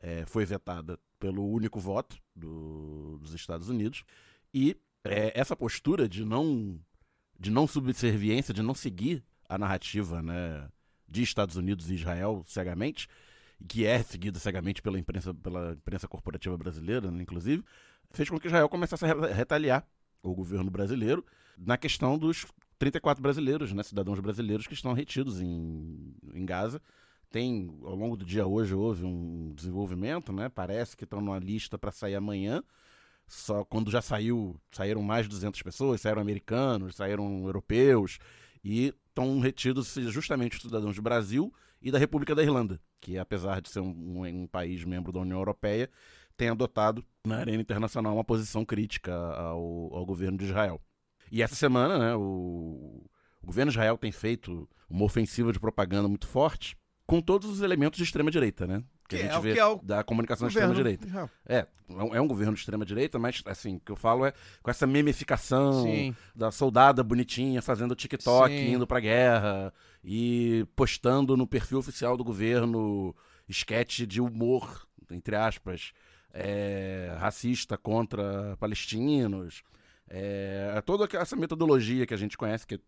é, 0.01 0.24
foi 0.28 0.46
vetada 0.46 1.00
pelo 1.20 1.44
único 1.50 1.80
voto 1.80 2.16
do- 2.36 3.18
dos 3.20 3.34
Estados 3.34 3.70
Unidos. 3.70 4.04
E 4.54 4.78
é, 5.04 5.32
essa 5.34 5.56
postura 5.56 6.08
de 6.08 6.24
não, 6.24 6.80
de 7.39 7.50
não 7.50 7.66
subserviência, 7.66 8.54
de 8.54 8.62
não 8.62 8.75
seguir 8.75 9.24
a 9.50 9.58
narrativa 9.58 10.22
né, 10.22 10.70
de 11.08 11.24
Estados 11.24 11.56
Unidos 11.56 11.89
e 11.89 11.96
Israel 11.96 12.44
cegamente, 12.46 13.08
que 13.68 13.84
é 13.84 14.04
seguida 14.04 14.38
cegamente 14.38 14.80
pela 14.80 15.00
imprensa, 15.00 15.34
pela 15.34 15.72
imprensa 15.72 16.08
corporativa 16.08 16.56
brasileira, 16.56 17.10
né, 17.10 17.24
inclusive, 17.24 17.63
fez 18.12 18.30
com 18.30 18.39
que 18.39 18.46
Israel 18.46 18.70
começasse 18.70 19.04
a 19.06 19.08
re- 19.08 19.34
retaliar 19.34 19.84
o 20.24 20.34
governo 20.34 20.70
brasileiro 20.70 21.26
na 21.58 21.78
questão 21.78 22.18
dos 22.18 22.46
34 22.78 23.22
brasileiros, 23.22 23.74
né, 23.74 23.84
cidadãos 23.84 24.20
brasileiros 24.20 24.66
que 24.68 24.74
estão 24.74 24.94
retidos 24.94 25.42
em, 25.42 26.14
em 26.34 26.46
Gaza. 26.46 26.82
Tem, 27.30 27.70
ao 27.84 27.96
longo 27.96 28.18
do 28.18 28.26
dia 28.26 28.48
hoje, 28.48 28.74
houve 28.74 29.06
um 29.06 29.54
desenvolvimento, 29.54 30.34
né? 30.34 30.50
Parece 30.50 30.98
que 30.98 31.04
estão 31.04 31.22
numa 31.22 31.38
lista 31.38 31.78
para 31.78 31.92
sair 31.92 32.16
amanhã. 32.16 32.64
Só 33.28 33.64
quando 33.64 33.92
já 33.92 34.02
saiu, 34.02 34.60
saíram 34.72 35.04
mais 35.04 35.26
de 35.26 35.30
200 35.30 35.62
pessoas, 35.62 36.02
saíram 36.02 36.22
americanos, 36.22 36.96
saíram 36.96 37.44
europeus 37.46 38.18
e 38.64 38.88
estão 39.10 39.40
retidos 39.40 39.94
justamente 40.08 40.56
os 40.58 40.64
cidadãos 40.64 40.96
do 40.96 41.02
Brasil 41.04 41.54
e 41.82 41.92
da 41.92 42.00
República 42.00 42.34
da 42.34 42.42
Irlanda, 42.42 42.82
que 43.00 43.18
apesar 43.20 43.62
de 43.62 43.70
ser 43.70 43.82
um, 43.82 43.90
um- 43.92 44.26
um 44.44 44.48
país 44.48 44.84
membro 44.84 45.12
da 45.12 45.20
União 45.20 45.38
Europeia, 45.38 45.88
tem 46.39 46.50
adotado 46.50 47.03
na 47.27 47.38
arena 47.38 47.62
internacional 47.62 48.13
uma 48.15 48.24
posição 48.24 48.63
crítica 48.63 49.13
ao, 49.13 49.93
ao 49.93 50.05
governo 50.05 50.38
de 50.38 50.46
Israel. 50.46 50.81
E 51.29 51.43
essa 51.43 51.53
semana, 51.53 52.00
né, 52.00 52.15
o, 52.15 53.03
o 53.41 53.46
governo 53.46 53.69
de 53.72 53.77
Israel 53.77 53.98
tem 53.98 54.12
feito 54.12 54.67
uma 54.89 55.03
ofensiva 55.03 55.51
de 55.51 55.60
propaganda 55.60 56.08
muito 56.08 56.27
forte 56.27 56.77
com 57.05 57.22
todos 57.22 57.50
os 57.50 57.62
elementos 57.62 57.98
de 57.98 58.03
extrema 58.03 58.31
direita, 58.31 58.65
né? 58.65 58.84
que, 59.08 59.17
Que 59.17 59.24
a 59.24 59.25
é 59.25 59.29
gente 59.31 59.38
o 59.39 59.41
vê 59.41 59.53
que 59.53 59.60
é 59.60 59.65
o 59.65 59.79
da 59.84 60.03
comunicação 60.03 60.48
Governo 60.48 60.72
extrema-direita. 60.74 61.31
É, 61.48 61.67
é 61.89 62.03
um- 62.03 62.15
é 62.15 62.22
um 62.22 62.27
governo 62.27 62.53
de 62.53 62.60
extrema-direita, 62.60 63.17
mas, 63.19 63.41
assim, 63.46 63.75
o 63.75 63.79
que 63.79 63.91
eu 63.91 63.96
falo 63.96 64.24
é 64.25 64.34
com 64.62 64.69
essa 64.72 64.86
memificação 64.88 65.84
Sim. 65.84 66.15
da 66.36 66.51
soldada 66.51 67.03
bonitinha 67.03 67.62
fazendo 67.62 67.96
TikTok, 67.96 68.55
Sim. 68.55 68.74
indo 68.74 68.86
pra 68.88 69.00
guerra 69.00 69.74
e 70.03 70.65
postando 70.75 71.36
no 71.36 71.48
perfil 71.48 71.79
oficial 71.79 72.15
do 72.15 72.24
governo 72.24 73.15
esquete 73.48 74.05
de 74.05 74.22
humor, 74.22 74.88
entre 75.10 75.36
aspas, 75.36 75.91
é, 76.33 77.15
racista 77.19 77.77
contra 77.77 78.55
palestinos. 78.57 79.63
É, 80.07 80.81
toda 80.86 81.07
essa 81.17 81.36
metodologia 81.36 82.05
que 82.05 82.13
a 82.13 82.17
gente 82.17 82.38
conhece, 82.38 82.65
que 82.65 82.79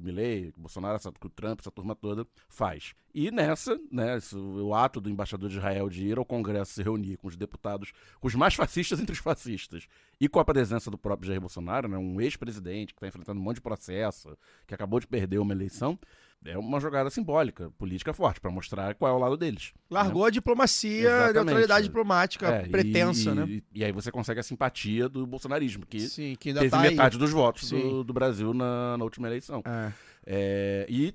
Milley, 0.00 0.52
Bolsonaro, 0.56 0.96
essa, 0.96 1.10
o 1.10 1.28
Trump, 1.28 1.60
essa 1.60 1.70
turma 1.70 1.94
toda 1.94 2.26
faz. 2.48 2.94
E 3.14 3.30
nessa, 3.30 3.78
né, 3.90 4.18
o 4.34 4.74
ato 4.74 5.00
do 5.00 5.10
embaixador 5.10 5.48
de 5.48 5.56
Israel 5.56 5.88
de 5.88 6.06
ir 6.06 6.18
ao 6.18 6.24
Congresso 6.24 6.72
se 6.72 6.82
reunir 6.82 7.16
com 7.16 7.28
os 7.28 7.36
deputados, 7.36 7.92
com 8.18 8.26
os 8.26 8.34
mais 8.34 8.54
fascistas 8.54 8.98
entre 8.98 9.12
os 9.12 9.18
fascistas, 9.18 9.86
e 10.20 10.28
com 10.28 10.40
a 10.40 10.44
presença 10.44 10.90
do 10.90 10.98
próprio 10.98 11.28
Jair 11.28 11.40
Bolsonaro, 11.40 11.88
né, 11.88 11.98
um 11.98 12.20
ex-presidente 12.20 12.94
que 12.94 12.98
está 12.98 13.08
enfrentando 13.08 13.38
um 13.40 13.42
monte 13.42 13.56
de 13.56 13.62
processo, 13.62 14.36
que 14.66 14.74
acabou 14.74 15.00
de 15.00 15.06
perder 15.06 15.38
uma 15.38 15.52
eleição, 15.52 15.98
é 16.44 16.56
uma 16.56 16.80
jogada 16.80 17.10
simbólica, 17.10 17.70
política 17.72 18.12
forte, 18.14 18.40
para 18.40 18.50
mostrar 18.50 18.94
qual 18.94 19.12
é 19.12 19.14
o 19.14 19.18
lado 19.18 19.36
deles. 19.36 19.72
Largou 19.90 20.24
a 20.24 20.30
diplomacia, 20.30 21.26
a 21.26 21.32
neutralidade 21.32 21.86
diplomática 21.86 22.48
É, 22.48 22.68
pretensa, 22.68 23.30
e, 23.30 23.34
né? 23.34 23.44
E, 23.46 23.64
e 23.74 23.84
aí 23.84 23.92
você 23.92 24.10
consegue 24.10 24.40
a 24.40 24.42
simpatia 24.42 25.08
do 25.08 25.26
bolsonarismo, 25.26 25.84
que 25.86 26.00
Sim, 26.00 26.34
que 26.38 26.54
teve 26.54 26.70
tá 26.70 26.80
aí. 26.80 26.90
metade 26.90 27.18
dos 27.18 27.30
votos 27.30 27.70
do, 27.70 28.02
do 28.02 28.12
Brasil 28.12 28.54
na, 28.54 28.96
na 28.96 29.04
última 29.04 29.28
eleição. 29.28 29.62
É. 29.66 29.92
É, 30.26 30.86
e 30.88 31.14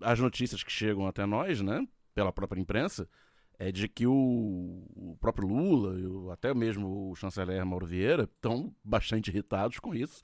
as 0.00 0.18
notícias 0.18 0.62
que 0.62 0.72
chegam 0.72 1.06
até 1.06 1.26
nós, 1.26 1.60
né, 1.60 1.86
pela 2.14 2.32
própria 2.32 2.60
imprensa, 2.60 3.06
é 3.58 3.70
de 3.70 3.86
que 3.88 4.06
o, 4.06 4.84
o 4.96 5.16
próprio 5.20 5.46
Lula 5.46 6.00
e 6.00 6.32
até 6.32 6.52
mesmo 6.54 7.10
o 7.10 7.14
chanceler 7.14 7.64
Mauro 7.64 7.86
Vieira 7.86 8.24
estão 8.24 8.74
bastante 8.82 9.28
irritados 9.28 9.78
com 9.78 9.94
isso 9.94 10.22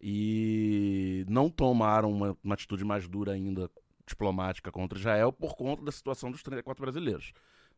e 0.00 1.24
não 1.28 1.48
tomaram 1.48 2.10
uma, 2.12 2.36
uma 2.42 2.54
atitude 2.54 2.84
mais 2.84 3.08
dura 3.08 3.32
ainda 3.32 3.70
diplomática 4.06 4.70
contra 4.70 4.98
Israel 4.98 5.32
por 5.32 5.56
conta 5.56 5.82
da 5.82 5.92
situação 5.92 6.30
dos 6.30 6.42
34 6.42 6.80
brasileiros. 6.82 7.32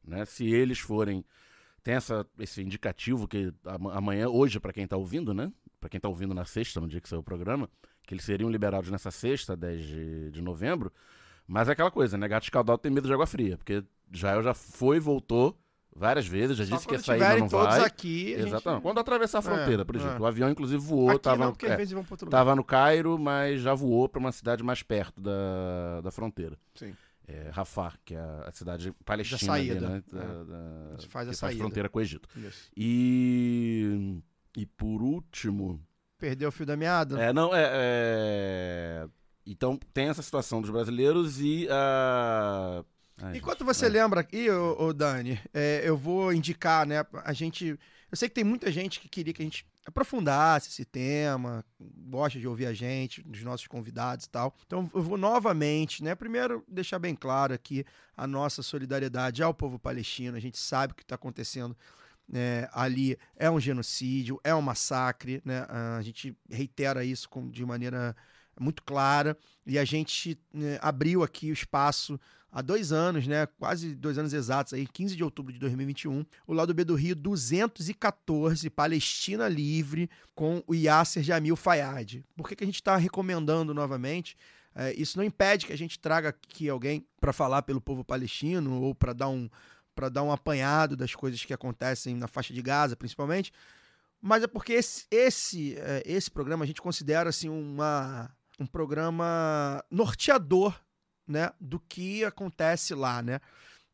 Né? 0.05 0.25
Se 0.25 0.47
eles 0.47 0.79
forem 0.79 1.25
tem 1.83 1.95
essa, 1.95 2.27
esse 2.41 2.61
indicativo 2.61 3.29
que 3.29 3.55
ama- 3.65 3.95
amanhã, 3.95 4.29
hoje, 4.29 4.59
para 4.59 4.73
quem 4.73 4.83
está 4.83 4.97
ouvindo, 4.97 5.33
né? 5.33 5.53
Para 5.79 5.89
quem 5.89 5.99
está 5.99 6.09
ouvindo 6.09 6.35
na 6.35 6.45
sexta, 6.45 6.81
no 6.81 6.89
dia 6.89 7.01
que 7.01 7.09
saiu 7.09 7.21
o 7.21 7.23
programa, 7.23 7.71
que 8.05 8.13
eles 8.13 8.25
seriam 8.25 8.51
liberados 8.51 8.91
nessa 8.91 9.13
sexta, 9.13 9.57
10 9.57 9.87
de, 9.87 10.31
de 10.33 10.43
novembro. 10.43 10.93
Mas 11.47 11.69
é 11.69 11.73
aquela 11.73 11.91
coisa, 11.93 12.19
né? 12.19 12.27
Gato 12.27 12.43
escaldado 12.43 12.79
tem 12.79 12.91
medo 12.91 13.07
de 13.07 13.15
água 13.15 13.25
fria, 13.25 13.57
porque 13.57 13.85
Israel 14.13 14.43
já 14.43 14.53
foi 14.53 14.97
e 14.97 15.01
voltou 15.01 15.57
várias 15.97 16.27
vezes, 16.27 16.57
já 16.57 16.65
Só 16.67 16.75
disse 16.77 16.87
que 16.87 16.95
ia 16.95 17.01
sair, 17.01 17.19
mas 17.21 17.41
não 17.41 17.49
todos 17.49 17.77
vai. 17.77 17.85
aqui. 17.87 18.35
a 18.35 18.39
gente- 18.39 18.49
Exatamente. 18.49 18.83
Quando 18.83 18.99
atravessar 19.01 19.39
a 19.39 19.43
fronteira, 19.43 19.85
por 19.85 19.97
É, 19.97 19.99
exemplo. 19.99 20.17
é. 20.17 20.21
O 20.21 20.27
avião, 20.27 20.51
inclusive, 20.51 20.83
voou, 20.83 21.11
Aqui 21.11 21.21
tava, 21.21 21.45
não, 21.47 21.53
porque 21.53 21.67
é, 21.67 21.79
tava 22.29 22.55
no 22.55 22.63
Cairo, 22.65 23.19
mas 23.19 23.61
já 23.61 23.75
voou 23.75 24.09
para 24.09 24.19
uma 24.19 24.33
cidade 24.33 24.63
mais 24.63 24.83
perto 24.83 25.21
da, 25.21 26.01
da 26.03 26.11
fronteira. 26.11 26.57
Sim. 26.75 26.95
É, 27.29 27.51
Rafah, 27.51 27.95
que 28.05 28.15
é 28.15 28.19
a 28.21 28.51
cidade 28.53 28.93
palestina 29.05 29.39
saída, 29.41 29.87
ali, 29.87 29.95
né? 29.95 30.03
é. 30.13 30.17
Da- 30.17 30.45
da- 30.45 30.95
A 30.95 31.01
gente 31.01 31.09
faz 31.09 31.27
a 31.29 31.31
que 31.33 31.37
saída. 31.37 31.59
fronteira 31.59 31.89
com 31.89 31.99
o 31.99 32.03
Egito. 32.03 32.29
Isso. 32.37 32.71
E, 32.77 34.19
e 34.57 34.65
por 34.67 35.03
último. 35.03 35.81
Perdeu 36.19 36.49
o 36.51 36.53
fio 36.53 36.65
da 36.65 36.77
meada? 36.77 37.21
É, 37.21 37.33
não, 37.33 37.55
é, 37.55 37.69
é, 37.73 39.09
Então 39.45 39.77
tem 39.93 40.09
essa 40.09 40.23
situação 40.23 40.61
dos 40.61 40.71
brasileiros 40.71 41.41
e 41.41 41.67
a. 41.71 42.85
Ai, 43.19 43.39
Enquanto 43.39 43.61
gente, 43.61 43.67
você 43.75 43.87
é. 43.87 43.89
lembra 43.89 44.21
aqui, 44.21 44.51
ô, 44.51 44.87
ô 44.87 44.93
Dani, 44.93 45.41
é, 45.55 45.83
eu 45.85 45.97
vou 45.97 46.33
indicar, 46.33 46.87
né? 46.87 47.05
A 47.25 47.33
gente. 47.33 47.79
Eu 48.11 48.17
sei 48.17 48.29
que 48.29 48.35
tem 48.35 48.45
muita 48.45 48.71
gente 48.71 49.01
que 49.01 49.09
queria 49.09 49.33
que 49.33 49.43
a 49.43 49.45
gente 49.45 49.67
aprofundasse 49.85 50.69
esse 50.69 50.85
tema, 50.85 51.65
gosta 51.81 52.39
de 52.39 52.47
ouvir 52.47 52.67
a 52.67 52.73
gente, 52.73 53.23
dos 53.23 53.43
nossos 53.43 53.67
convidados 53.67 54.27
e 54.27 54.31
tal. 54.31 54.55
Então 54.67 54.91
eu 54.95 55.03
vou 55.03 55.17
novamente, 55.17 56.03
né? 56.05 56.15
Primeiro, 56.15 56.63
deixar 56.69 56.99
bem 56.99 57.15
claro 57.15 57.55
aqui 57.55 57.85
a 58.17 58.27
nossa 58.27 58.63
solidariedade 58.63 59.43
ao 59.43 59.55
povo 59.55 59.79
palestino. 59.79 60.37
A 60.37 60.41
gente 60.41 60.59
sabe 60.59 60.93
o 60.93 60.97
que 60.97 61.03
está 61.03 61.15
acontecendo 61.15 61.77
né, 62.29 62.69
ali 62.73 63.17
é 63.37 63.49
um 63.49 63.61
genocídio, 63.61 64.41
é 64.43 64.55
um 64.55 64.61
massacre, 64.63 65.41
né? 65.45 65.65
A 65.99 66.03
gente 66.03 66.37
reitera 66.51 67.05
isso 67.05 67.29
com- 67.29 67.49
de 67.49 67.65
maneira 67.65 68.15
muito 68.59 68.83
clara 68.83 69.37
e 69.65 69.79
a 69.79 69.85
gente 69.85 70.39
né, 70.53 70.79
abriu 70.81 71.23
aqui 71.23 71.51
o 71.51 71.55
espaço 71.55 72.19
há 72.57 72.63
dois 72.63 72.91
anos, 72.91 73.27
né? 73.27 73.45
Quase 73.45 73.95
dois 73.95 74.17
anos 74.17 74.33
exatos, 74.33 74.73
aí, 74.73 74.87
15 74.87 75.15
de 75.15 75.23
outubro 75.23 75.53
de 75.53 75.59
2021, 75.59 76.25
o 76.47 76.55
lado 76.55 76.73
B 76.73 76.85
do 76.85 76.95
Rio 76.95 77.15
214, 77.15 78.71
Palestina 78.71 79.47
Livre, 79.47 80.09
com 80.35 80.65
o 80.67 80.75
Yasser 80.75 81.23
Jamil 81.23 81.55
Fayad. 81.55 82.25
Por 82.35 82.49
que, 82.49 82.57
que 82.57 82.65
a 82.65 82.67
gente 82.67 82.77
está 82.77 82.97
recomendando 82.97 83.75
novamente? 83.75 84.39
É, 84.75 84.95
isso 84.95 85.19
não 85.19 85.25
impede 85.25 85.67
que 85.67 85.73
a 85.73 85.77
gente 85.77 85.99
traga 85.99 86.31
aqui 86.31 86.67
alguém 86.71 87.07
para 87.21 87.31
falar 87.31 87.61
pelo 87.61 87.81
povo 87.81 88.03
palestino 88.03 88.81
ou 88.81 88.95
para 88.95 89.13
dar 89.13 89.29
um 89.29 89.51
para 89.95 90.11
dar 90.11 90.23
um 90.23 90.31
apanhado 90.31 90.95
das 90.95 91.15
coisas 91.15 91.43
que 91.43 91.55
acontecem 91.55 92.15
na 92.15 92.29
faixa 92.29 92.53
de 92.53 92.61
Gaza, 92.61 92.95
principalmente. 92.95 93.51
Mas 94.21 94.43
é 94.43 94.47
porque 94.47 94.75
esse, 94.75 95.07
esse, 95.11 95.75
é, 95.79 96.03
esse 96.05 96.31
programa 96.31 96.65
a 96.65 96.67
gente 96.67 96.83
considera 96.83 97.31
assim 97.31 97.49
uma, 97.49 98.31
um 98.61 98.67
programa 98.67 99.83
norteador 99.91 100.79
né, 101.27 101.51
do 101.61 101.81
que 101.81 102.25
acontece 102.25 102.95
lá, 102.95 103.23
né? 103.23 103.41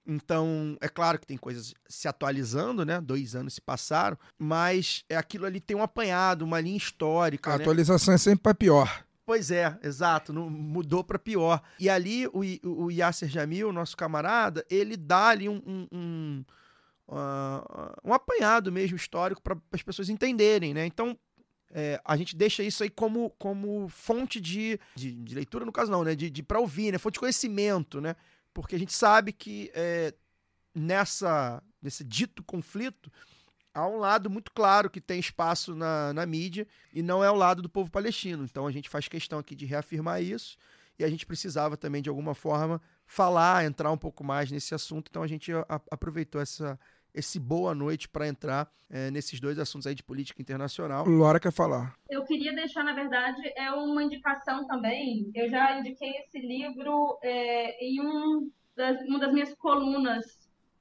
Então, 0.07 0.77
é 0.81 0.89
claro 0.89 1.19
que 1.19 1.27
tem 1.27 1.37
coisas 1.37 1.75
se 1.89 2.09
atualizando, 2.09 2.85
né? 2.85 3.01
Dois 3.01 3.37
anos 3.37 3.55
se 3.55 3.61
passaram, 3.61 4.19
mas 4.37 5.05
é 5.09 5.17
aquilo 5.17 5.47
ali 5.47 5.61
tem 5.61 5.77
um 5.77 5.83
apanhado, 5.83 6.45
uma 6.45 6.61
linha 6.61 6.77
histórica. 6.77 7.53
A 7.53 7.59
né? 7.59 7.63
atualização 7.63 8.13
é 8.13 8.19
sempre 8.19 8.43
para 8.43 8.55
pior. 8.55 9.05
Pois 9.25 9.53
é, 9.53 9.79
exato, 9.83 10.33
não, 10.33 10.51
mudou 10.51 11.05
para 11.05 11.19
pior. 11.19 11.63
E 11.79 11.89
ali 11.89 12.27
o, 12.27 12.41
o 12.65 12.91
Yasser 12.91 13.29
Jamil, 13.29 13.73
nosso 13.73 13.97
camarada, 13.97 14.67
ele 14.69 14.97
dá 14.97 15.29
ali 15.29 15.49
um, 15.49 15.63
um, 15.65 15.87
um, 15.93 16.45
ah, 17.09 17.95
um 18.05 18.13
apanhado 18.13 18.73
mesmo 18.73 18.97
histórico 18.97 19.41
para 19.41 19.57
as 19.71 19.83
pessoas 19.83 20.09
entenderem, 20.09 20.75
né? 20.75 20.85
Então 20.85 21.17
é, 21.73 22.01
a 22.05 22.17
gente 22.17 22.37
deixa 22.37 22.63
isso 22.63 22.83
aí 22.83 22.91
como, 22.91 23.31
como 23.39 23.89
fonte 23.89 24.41
de, 24.41 24.79
de, 24.95 25.13
de 25.13 25.35
leitura, 25.35 25.65
no 25.65 25.73
caso 25.73 25.91
não, 25.91 26.05
né? 26.05 26.15
De, 26.15 26.29
de 26.31 26.43
para 26.43 26.61
ouvir, 26.61 26.93
né? 26.93 26.99
Fonte 26.99 27.15
de 27.15 27.21
conhecimento, 27.21 28.01
né? 28.01 28.15
Porque 28.53 28.77
a 28.77 28.79
gente 28.79 28.93
sabe 28.93 29.33
que 29.33 29.71
é, 29.75 30.15
nessa 30.75 31.63
nesse 31.81 32.05
dito 32.05 32.43
conflito 32.45 33.11
há 33.75 33.87
um 33.87 33.97
lado 33.97 34.29
muito 34.31 34.53
claro 34.53 34.91
que 34.91 35.01
tem 35.01 35.19
espaço 35.19 35.75
na, 35.75 36.13
na 36.13 36.27
mídia 36.27 36.67
e 36.93 37.03
não 37.03 37.25
é 37.25 37.31
o 37.31 37.35
lado 37.35 37.63
do 37.63 37.69
povo 37.69 37.91
palestino. 37.91 38.45
Então 38.45 38.67
a 38.67 38.71
gente 38.71 38.89
faz 38.89 39.09
questão 39.09 39.39
aqui 39.39 39.55
de 39.55 39.65
reafirmar 39.65 40.23
isso 40.23 40.57
e 40.99 41.05
a 41.05 41.09
gente 41.09 41.27
precisava 41.27 41.77
também 41.77 42.03
de 42.03 42.09
alguma 42.09 42.35
forma 42.35 42.81
falar, 43.07 43.65
entrar 43.65 43.91
um 43.91 43.99
pouco 43.99 44.23
mais 44.23 44.51
nesse 44.51 44.75
assunto. 44.75 45.09
Então 45.11 45.23
a 45.23 45.27
gente 45.27 45.53
a- 45.53 45.81
aproveitou 45.91 46.41
essa 46.41 46.79
esse 47.15 47.39
boa 47.39 47.75
noite 47.75 48.09
para 48.09 48.29
entrar 48.29 48.71
eh, 48.91 49.11
nesses 49.11 49.41
dois 49.41 49.59
assuntos 49.59 49.87
aí 49.87 49.95
de 49.95 50.03
política 50.03 50.41
internacional. 50.41 51.07
Laura 51.07 51.41
quer 51.41 51.53
falar. 51.53 51.95
Eu 52.09 52.25
queria 52.25 52.55
deixar, 52.55 52.85
na 52.85 52.93
verdade, 52.93 53.43
é 53.57 53.71
uma 53.73 54.03
indicação 54.03 54.67
também. 54.67 55.31
Eu 55.35 55.49
já 55.49 55.79
indiquei 55.79 56.11
esse 56.19 56.39
livro 56.39 57.19
é, 57.23 57.85
em 57.85 58.01
um 58.01 58.51
das, 58.77 59.01
uma 59.03 59.19
das 59.19 59.33
minhas 59.33 59.55
colunas, 59.55 60.25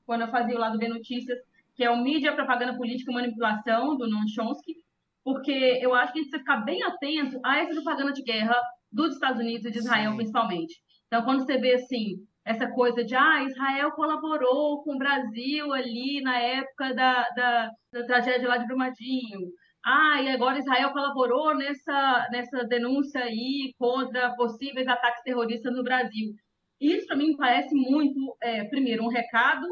quando 0.06 0.22
eu 0.22 0.28
fazia 0.28 0.56
o 0.56 0.60
lado 0.60 0.78
B 0.78 0.88
Notícias, 0.88 1.40
que 1.76 1.84
é 1.84 1.90
o 1.90 2.02
Mídia, 2.02 2.36
Propaganda 2.36 2.78
Política 2.78 3.12
e 3.12 3.16
Manipulação, 3.16 3.98
do 3.98 4.10
Noam 4.10 4.28
Chomsky, 4.28 4.76
porque 5.24 5.80
eu 5.82 5.94
acho 5.94 6.14
que 6.14 6.20
a 6.20 6.22
gente 6.22 6.32
precisa 6.32 6.52
ficar 6.52 6.66
bem 6.66 6.84
atento 6.84 7.40
a 7.46 7.60
essa 7.60 7.74
propaganda 7.74 8.12
de 8.12 8.24
guerra 8.24 8.56
dos 8.92 9.14
Estados 9.14 9.40
Unidos 9.40 9.66
e 9.66 9.72
de 9.72 9.80
Israel, 9.80 10.12
Sim. 10.12 10.18
principalmente. 10.18 10.82
Então, 11.08 11.24
quando 11.24 11.46
você 11.46 11.58
vê, 11.58 11.76
assim, 11.76 12.26
essa 12.46 12.68
coisa 12.68 13.04
de, 13.04 13.16
ah, 13.16 13.44
Israel 13.44 13.92
colaborou 13.92 14.84
com 14.84 14.96
o 14.96 14.98
Brasil 14.98 15.72
ali 15.74 16.22
na 16.22 16.40
época 16.40 16.94
da, 16.94 17.28
da, 17.36 17.72
da 17.94 18.06
tragédia 18.06 18.48
lá 18.48 18.58
de 18.58 18.66
Brumadinho, 18.66 19.52
ah, 19.84 20.22
e 20.22 20.30
agora 20.30 20.60
Israel 20.60 20.92
colaborou 20.92 21.56
nessa, 21.56 22.28
nessa 22.32 22.64
denúncia 22.66 23.24
aí 23.24 23.74
contra 23.78 24.36
possíveis 24.36 24.88
ataques 24.88 25.24
terroristas 25.24 25.74
no 25.74 25.84
Brasil. 25.84 26.34
Isso, 26.80 27.08
para 27.08 27.16
mim, 27.16 27.36
parece 27.36 27.74
muito, 27.74 28.36
é, 28.42 28.64
primeiro, 28.66 29.04
um 29.04 29.08
recado, 29.08 29.68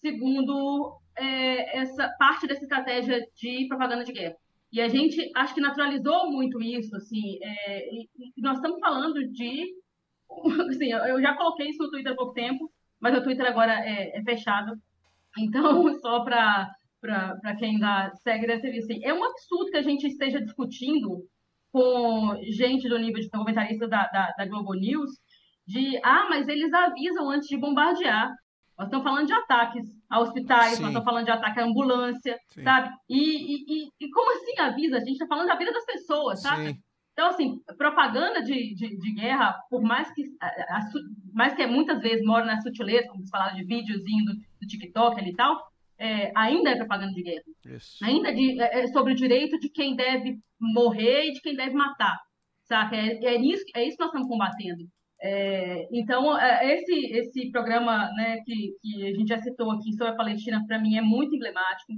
segundo, 0.00 0.98
é, 1.16 1.78
essa 1.78 2.08
parte 2.18 2.46
dessa 2.46 2.62
estratégia 2.62 3.20
de 3.36 3.66
propaganda 3.68 4.04
de 4.04 4.12
guerra. 4.12 4.36
E 4.72 4.80
a 4.80 4.88
gente, 4.88 5.30
acho 5.36 5.54
que 5.54 5.60
naturalizou 5.60 6.30
muito 6.30 6.60
isso, 6.60 6.96
assim, 6.96 7.38
é, 7.42 7.88
nós 8.38 8.56
estamos 8.56 8.80
falando 8.80 9.28
de, 9.30 9.72
assim, 10.68 10.92
eu 10.92 11.20
já 11.20 11.34
coloquei 11.36 11.68
isso 11.68 11.82
no 11.82 11.90
Twitter 11.90 12.12
há 12.12 12.16
pouco 12.16 12.32
tempo, 12.32 12.70
mas 13.00 13.16
o 13.16 13.22
Twitter 13.22 13.46
agora 13.46 13.72
é, 13.72 14.18
é 14.18 14.22
fechado, 14.22 14.72
então, 15.38 15.92
só 16.00 16.24
para 16.24 17.56
quem 17.58 17.74
ainda 17.74 18.10
segue, 18.22 18.46
deve 18.46 18.62
ter 18.62 18.70
visto. 18.70 18.90
Assim, 18.90 19.04
é 19.04 19.12
um 19.12 19.24
absurdo 19.24 19.70
que 19.70 19.76
a 19.76 19.82
gente 19.82 20.06
esteja 20.06 20.40
discutindo 20.40 21.24
com 21.72 22.36
gente 22.50 22.88
do 22.88 22.98
nível 22.98 23.20
de 23.20 23.30
comentarista 23.30 23.88
da, 23.88 24.06
da, 24.08 24.30
da 24.36 24.46
Globo 24.46 24.74
News 24.74 25.10
de, 25.66 25.98
ah, 26.04 26.26
mas 26.28 26.46
eles 26.48 26.72
avisam 26.72 27.30
antes 27.30 27.48
de 27.48 27.56
bombardear. 27.56 28.30
Nós 28.76 28.88
estamos 28.88 29.04
falando 29.04 29.26
de 29.26 29.32
ataques 29.32 29.86
a 30.10 30.20
hospitais, 30.20 30.74
Sim. 30.74 30.82
nós 30.82 30.90
estamos 30.90 31.04
falando 31.04 31.24
de 31.24 31.30
ataque 31.30 31.60
à 31.60 31.64
ambulância, 31.64 32.36
Sim. 32.48 32.62
sabe? 32.62 32.90
E, 33.08 33.18
e, 33.18 33.84
e, 33.84 33.88
e 34.00 34.10
como 34.10 34.32
assim 34.32 34.58
avisa? 34.58 34.96
A 34.96 35.00
gente 35.00 35.12
está 35.12 35.26
falando 35.26 35.46
da 35.46 35.56
vida 35.56 35.72
das 35.72 35.84
pessoas, 35.84 36.42
sabe? 36.42 36.76
Então, 37.12 37.28
assim, 37.28 37.60
propaganda 37.76 38.42
de, 38.42 38.74
de, 38.74 38.96
de 38.96 39.14
guerra, 39.14 39.54
por 39.68 39.82
mais 39.82 40.10
que, 40.14 40.22
a- 40.40 40.76
a 40.78 40.80
mais 41.34 41.54
que 41.54 41.66
muitas 41.66 42.00
vezes 42.00 42.24
mora 42.24 42.44
na 42.46 42.60
sutileza, 42.60 43.06
como 43.08 43.18
vocês 43.20 43.30
falaram 43.30 43.56
de 43.56 43.64
videozinho 43.64 44.24
do, 44.24 44.32
do 44.34 44.66
TikTok 44.66 45.20
ali 45.20 45.30
e 45.30 45.34
tal, 45.34 45.60
é, 45.98 46.32
ainda 46.34 46.70
é 46.70 46.76
propaganda 46.76 47.12
de 47.12 47.22
guerra. 47.22 47.42
Isso. 47.66 48.02
Ainda 48.04 48.32
de- 48.32 48.60
é, 48.60 48.80
é 48.80 48.86
sobre 48.88 49.12
o 49.12 49.16
direito 49.16 49.58
de 49.60 49.68
quem 49.68 49.94
deve 49.94 50.38
morrer 50.58 51.26
e 51.28 51.32
de 51.32 51.40
quem 51.40 51.54
deve 51.54 51.74
matar, 51.74 52.18
saca? 52.64 52.96
É, 52.96 53.22
é, 53.24 53.36
isso, 53.40 53.64
é 53.76 53.84
isso 53.86 53.96
que 53.96 54.02
nós 54.02 54.08
estamos 54.08 54.28
combatendo. 54.28 54.84
É, 55.24 55.86
então, 55.92 56.36
é, 56.38 56.74
esse, 56.74 56.94
esse 57.12 57.50
programa 57.52 58.10
né, 58.16 58.38
que, 58.44 58.72
que 58.80 59.06
a 59.06 59.12
gente 59.14 59.28
já 59.28 59.38
citou 59.40 59.70
aqui 59.70 59.92
sobre 59.92 60.14
a 60.14 60.16
Palestina, 60.16 60.64
para 60.66 60.80
mim, 60.80 60.96
é 60.96 61.02
muito 61.02 61.36
emblemático, 61.36 61.92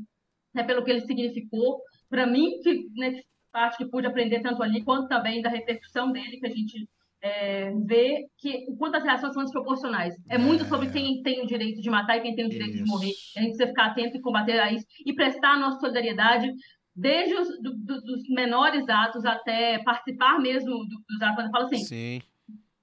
né, 0.52 0.62
pelo 0.64 0.85
que 0.85 0.90
ele 0.90 1.00
significou. 1.06 1.80
Para 2.11 2.26
mim, 2.26 2.59
que 2.62 2.87
né, 2.97 3.21
parte 3.54 3.76
que 3.78 3.87
pude 3.87 4.06
aprender 4.06 4.40
tanto 4.40 4.61
ali, 4.64 4.82
quanto 4.82 5.06
também 5.08 5.40
da 5.40 5.49
repercussão 5.49 6.11
dele, 6.11 6.38
que 6.40 6.46
a 6.46 6.50
gente 6.50 6.88
é, 7.23 7.70
vê 7.87 8.26
que 8.37 8.66
o 8.68 8.76
quanto 8.76 8.96
as 8.96 9.04
reações 9.04 9.32
são 9.32 9.44
desproporcionais. 9.44 10.12
É 10.28 10.37
muito 10.37 10.64
sobre 10.64 10.90
quem 10.90 11.23
tem 11.23 11.40
o 11.40 11.46
direito 11.46 11.80
de 11.80 11.88
matar 11.88 12.16
e 12.16 12.20
quem 12.20 12.34
tem 12.34 12.44
o 12.46 12.50
direito 12.50 12.73
de 12.75 12.82
Isso. 12.82 12.92
morrer. 12.92 13.12
A 13.37 13.40
gente 13.40 13.50
precisa 13.50 13.68
ficar 13.68 13.87
atento 13.87 14.16
e 14.16 14.20
combater 14.20 14.58
a 14.61 14.73
isso 14.73 14.84
e 15.06 15.14
prestar 15.14 15.52
a 15.52 15.58
nossa 15.58 15.78
solidariedade 15.78 16.52
desde 16.94 17.34
os 17.34 17.49
do- 17.62 17.75
do- 17.88 18.02
dos 18.02 18.28
menores 18.28 18.87
atos 18.88 19.25
até 19.25 19.78
participar 19.84 20.38
mesmo 20.40 20.70
do- 20.70 21.02
dos 21.08 21.23
atos. 21.23 21.37
Quando 21.37 21.46
eu 21.46 21.52
falo 21.52 21.64
assim, 21.66 21.78
Sim. 21.84 22.20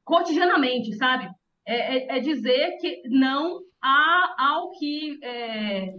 cotidianamente, 0.04 0.94
sabe? 0.96 1.30
É, 1.68 1.98
é- 2.16 2.18
é 2.18 2.20
dizer 2.20 2.78
que 2.80 3.01
não 3.10 3.60
há 3.84 4.36
ao 4.40 4.72
que 4.72 5.20
é, 5.24 5.94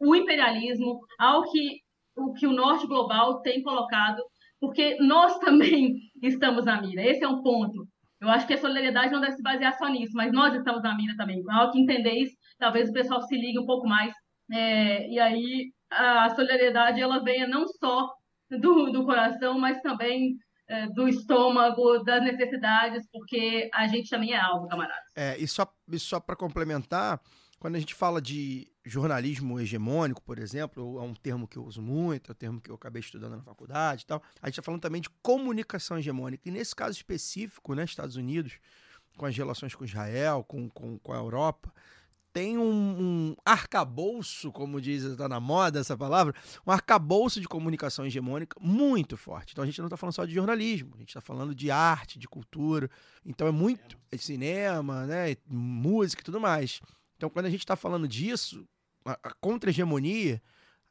o 0.00 0.14
imperialismo, 0.14 1.00
ao 1.18 1.42
que 1.50 1.80
o 2.18 2.32
que 2.32 2.46
o 2.46 2.52
norte 2.52 2.86
global 2.86 3.40
tem 3.40 3.62
colocado, 3.62 4.22
porque 4.60 4.96
nós 5.00 5.38
também 5.40 5.96
estamos 6.22 6.64
na 6.64 6.80
mira. 6.80 7.02
Esse 7.02 7.24
é 7.24 7.28
um 7.28 7.42
ponto. 7.42 7.86
Eu 8.20 8.28
acho 8.28 8.46
que 8.46 8.54
a 8.54 8.58
solidariedade 8.58 9.12
não 9.12 9.20
deve 9.20 9.36
se 9.36 9.42
basear 9.42 9.76
só 9.78 9.88
nisso, 9.88 10.12
mas 10.14 10.32
nós 10.32 10.54
estamos 10.54 10.82
na 10.82 10.96
mira 10.96 11.14
também. 11.16 11.42
Ao 11.50 11.70
que 11.70 11.80
entender 11.80 12.12
isso, 12.12 12.36
talvez 12.58 12.90
o 12.90 12.92
pessoal 12.92 13.22
se 13.22 13.36
ligue 13.36 13.58
um 13.58 13.66
pouco 13.66 13.86
mais. 13.86 14.12
É, 14.50 15.08
e 15.08 15.20
aí 15.20 15.72
a 15.90 16.28
solidariedade 16.30 17.00
ela 17.00 17.22
venha 17.22 17.46
não 17.46 17.66
só 17.66 18.10
do, 18.50 18.90
do 18.90 19.04
coração, 19.04 19.58
mas 19.58 19.80
também 19.82 20.36
é, 20.68 20.86
do 20.88 21.08
estômago, 21.08 22.02
das 22.04 22.22
necessidades, 22.22 23.06
porque 23.12 23.70
a 23.72 23.86
gente 23.86 24.10
também 24.10 24.32
é 24.32 24.40
algo, 24.40 24.68
camarada. 24.68 25.02
É, 25.14 25.36
e 25.38 25.46
só, 25.46 25.66
e 25.90 25.98
só 25.98 26.18
para 26.18 26.36
complementar, 26.36 27.20
quando 27.58 27.76
a 27.76 27.78
gente 27.78 27.94
fala 27.94 28.20
de 28.20 28.66
jornalismo 28.88 29.60
hegemônico, 29.60 30.22
por 30.22 30.38
exemplo, 30.38 30.98
é 30.98 31.02
um 31.02 31.14
termo 31.14 31.46
que 31.46 31.56
eu 31.56 31.64
uso 31.64 31.82
muito, 31.82 32.30
é 32.30 32.32
um 32.32 32.36
termo 32.36 32.60
que 32.60 32.70
eu 32.70 32.74
acabei 32.74 33.00
estudando 33.00 33.36
na 33.36 33.42
faculdade 33.42 34.02
e 34.02 34.06
tal, 34.06 34.22
a 34.40 34.46
gente 34.46 34.54
está 34.54 34.62
falando 34.62 34.80
também 34.80 35.00
de 35.00 35.10
comunicação 35.22 35.98
hegemônica. 35.98 36.48
E 36.48 36.50
nesse 36.50 36.74
caso 36.74 36.92
específico, 36.92 37.74
né, 37.74 37.84
Estados 37.84 38.16
Unidos, 38.16 38.54
com 39.16 39.26
as 39.26 39.36
relações 39.36 39.74
com 39.74 39.84
Israel, 39.84 40.44
com, 40.44 40.68
com, 40.68 40.98
com 40.98 41.12
a 41.12 41.16
Europa, 41.16 41.72
tem 42.32 42.56
um, 42.56 42.70
um 42.70 43.36
arcabouço, 43.44 44.52
como 44.52 44.80
diz, 44.80 45.02
está 45.02 45.28
na 45.28 45.40
moda 45.40 45.80
essa 45.80 45.96
palavra, 45.96 46.34
um 46.66 46.70
arcabouço 46.70 47.40
de 47.40 47.48
comunicação 47.48 48.06
hegemônica 48.06 48.56
muito 48.60 49.16
forte. 49.16 49.52
Então 49.52 49.64
a 49.64 49.66
gente 49.66 49.80
não 49.80 49.86
está 49.86 49.96
falando 49.96 50.14
só 50.14 50.24
de 50.24 50.34
jornalismo, 50.34 50.92
a 50.94 50.98
gente 50.98 51.08
está 51.08 51.20
falando 51.20 51.54
de 51.54 51.70
arte, 51.70 52.18
de 52.18 52.28
cultura. 52.28 52.88
Então 53.24 53.46
é 53.46 53.50
muito 53.50 53.98
é 54.12 54.16
cinema, 54.16 55.06
né, 55.06 55.36
música 55.48 56.22
e 56.22 56.24
tudo 56.24 56.40
mais. 56.40 56.80
Então 57.16 57.28
quando 57.28 57.46
a 57.46 57.50
gente 57.50 57.60
está 57.60 57.74
falando 57.74 58.06
disso, 58.06 58.64
a, 59.12 59.34
contra-hegemonia, 59.40 60.42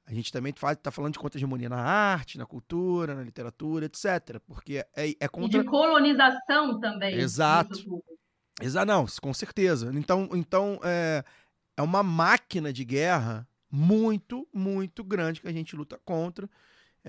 a 0.06 0.14
gente 0.14 0.32
também 0.32 0.54
está 0.54 0.90
falando 0.92 1.14
de 1.14 1.20
contra-hegemonia 1.20 1.68
na 1.68 1.82
arte, 1.82 2.38
na 2.38 2.46
cultura, 2.46 3.14
na 3.14 3.24
literatura, 3.24 3.86
etc. 3.86 4.40
Porque 4.46 4.86
é, 4.96 5.10
é 5.10 5.26
E 5.26 5.30
contra... 5.30 5.62
de 5.62 5.68
colonização 5.68 6.80
também. 6.80 7.16
Exato. 7.16 8.02
Exato, 8.62 8.88
não, 8.88 9.06
com 9.22 9.34
certeza. 9.34 9.92
Então, 9.94 10.30
então 10.34 10.80
é, 10.84 11.24
é 11.76 11.82
uma 11.82 12.02
máquina 12.02 12.74
de 12.74 12.84
guerra 12.84 13.48
muito, 13.70 14.48
muito 14.54 15.04
grande 15.04 15.41
que 15.41 15.48
a 15.48 15.52
gente 15.52 15.76
luta 15.76 16.00
contra. 16.04 16.50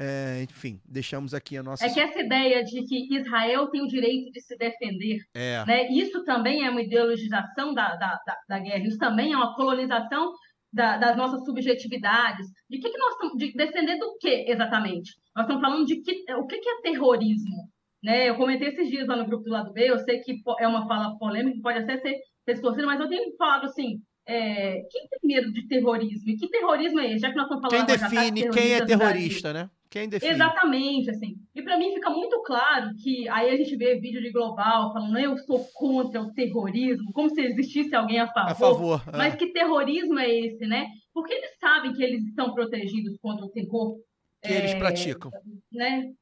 É, 0.01 0.45
enfim, 0.49 0.81
deixamos 0.85 1.35
aqui 1.35 1.57
a 1.57 1.63
nossa. 1.63 1.85
É 1.85 1.93
que 1.93 1.99
essa 1.99 2.21
ideia 2.21 2.63
de 2.63 2.83
que 2.85 3.17
Israel 3.17 3.67
tem 3.69 3.83
o 3.83 3.89
direito 3.89 4.31
de 4.31 4.41
se 4.41 4.57
defender, 4.57 5.19
É, 5.35 5.65
né? 5.67 5.91
Isso 5.91 6.25
também 6.25 6.65
é 6.65 6.71
uma 6.71 6.83
ideologização 6.83 7.75
da, 7.75 7.97
da, 7.97 8.15
da, 8.25 8.39
da 8.49 8.59
guerra, 8.61 8.87
isso 8.87 8.99
também 8.99 9.33
é 9.33 9.37
uma 9.37 9.57
colonização 9.57 10.33
da- 10.73 10.97
das 10.97 11.17
nossas 11.17 11.45
subjetividades. 11.45 12.47
De 12.69 12.79
que, 12.79 12.91
que 12.91 12.99
nós 12.99 13.13
estamos. 13.15 13.37
De 13.37 13.53
defender 13.53 13.99
do 13.99 14.17
que 14.19 14.45
exatamente? 14.51 15.13
Nós 15.35 15.45
estamos 15.45 15.61
falando 15.63 15.87
de 15.87 15.97
que, 16.03 16.25
o 16.35 16.47
que, 16.47 16.59
que 16.59 16.69
é 16.69 16.81
terrorismo. 16.83 17.69
Né? 18.03 18.29
Eu 18.29 18.37
comentei 18.37 18.69
esses 18.69 18.89
dias 18.89 19.09
lá 19.09 19.17
no 19.17 19.27
grupo 19.27 19.45
do 19.45 19.51
lado 19.51 19.73
B, 19.73 19.91
eu 19.91 19.99
sei 19.99 20.21
que 20.21 20.37
é 20.61 20.69
uma 20.69 20.87
fala 20.87 21.19
polêmica, 21.19 21.59
pode 21.61 21.79
até 21.79 21.99
ser 21.99 22.15
distorcida, 22.47 22.87
mas 22.87 23.01
eu 23.01 23.09
tenho 23.09 23.37
falado 23.37 23.65
assim. 23.65 24.01
é, 24.27 24.83
quem 24.91 25.09
tem 25.09 25.19
medo 25.25 25.53
de 25.53 25.67
terrorismo? 25.67 26.31
E 26.31 26.37
que 26.37 26.49
terrorismo 26.49 27.01
é 27.01 27.11
esse? 27.13 27.21
Já 27.21 27.31
que 27.31 27.37
nós 27.37 27.45
estamos 27.47 27.63
falando 27.63 27.87
quem 27.87 27.95
ataques 27.97 28.11
define 28.21 28.51
quem 28.51 28.73
é 28.75 28.85
terrorista, 28.85 29.53
né? 29.53 29.71
Quem 29.91 30.09
define? 30.09 30.33
Exatamente, 30.33 31.11
assim. 31.11 31.37
E 31.55 31.63
para 31.63 31.79
mim 31.79 31.95
fica 31.95 32.11
muito 32.11 32.43
claro 32.43 32.91
que 33.03 33.27
aí 33.29 33.49
a 33.51 33.57
gente 33.57 33.75
vê 33.77 33.99
vídeo 33.99 34.21
de 34.21 34.31
global 34.31 34.93
falando 34.93 35.19
eu 35.19 35.37
sou 35.39 35.65
contra 35.75 36.21
o 36.21 36.33
terrorismo, 36.33 37.11
como 37.13 37.31
se 37.31 37.41
existisse 37.41 37.95
alguém 37.95 38.21
a 38.21 38.27
favor. 38.29 38.51
A 38.51 38.55
favor. 38.55 39.05
é. 39.13 39.17
Mas 39.17 39.35
que 39.35 39.53
terrorismo 39.53 40.19
é 40.19 40.29
esse, 40.31 40.67
né? 40.67 40.87
Porque 41.15 41.33
eles 41.33 41.51
sabem 41.59 41.93
que 41.95 42.03
eles 42.03 42.23
estão 42.25 42.53
protegidos 42.53 43.17
contra 43.23 43.47
o 43.47 43.51
terror, 43.51 43.97
que 44.43 44.53
eles 44.53 44.73
é, 44.73 44.79
praticam. 44.79 45.31
né? 45.73 46.13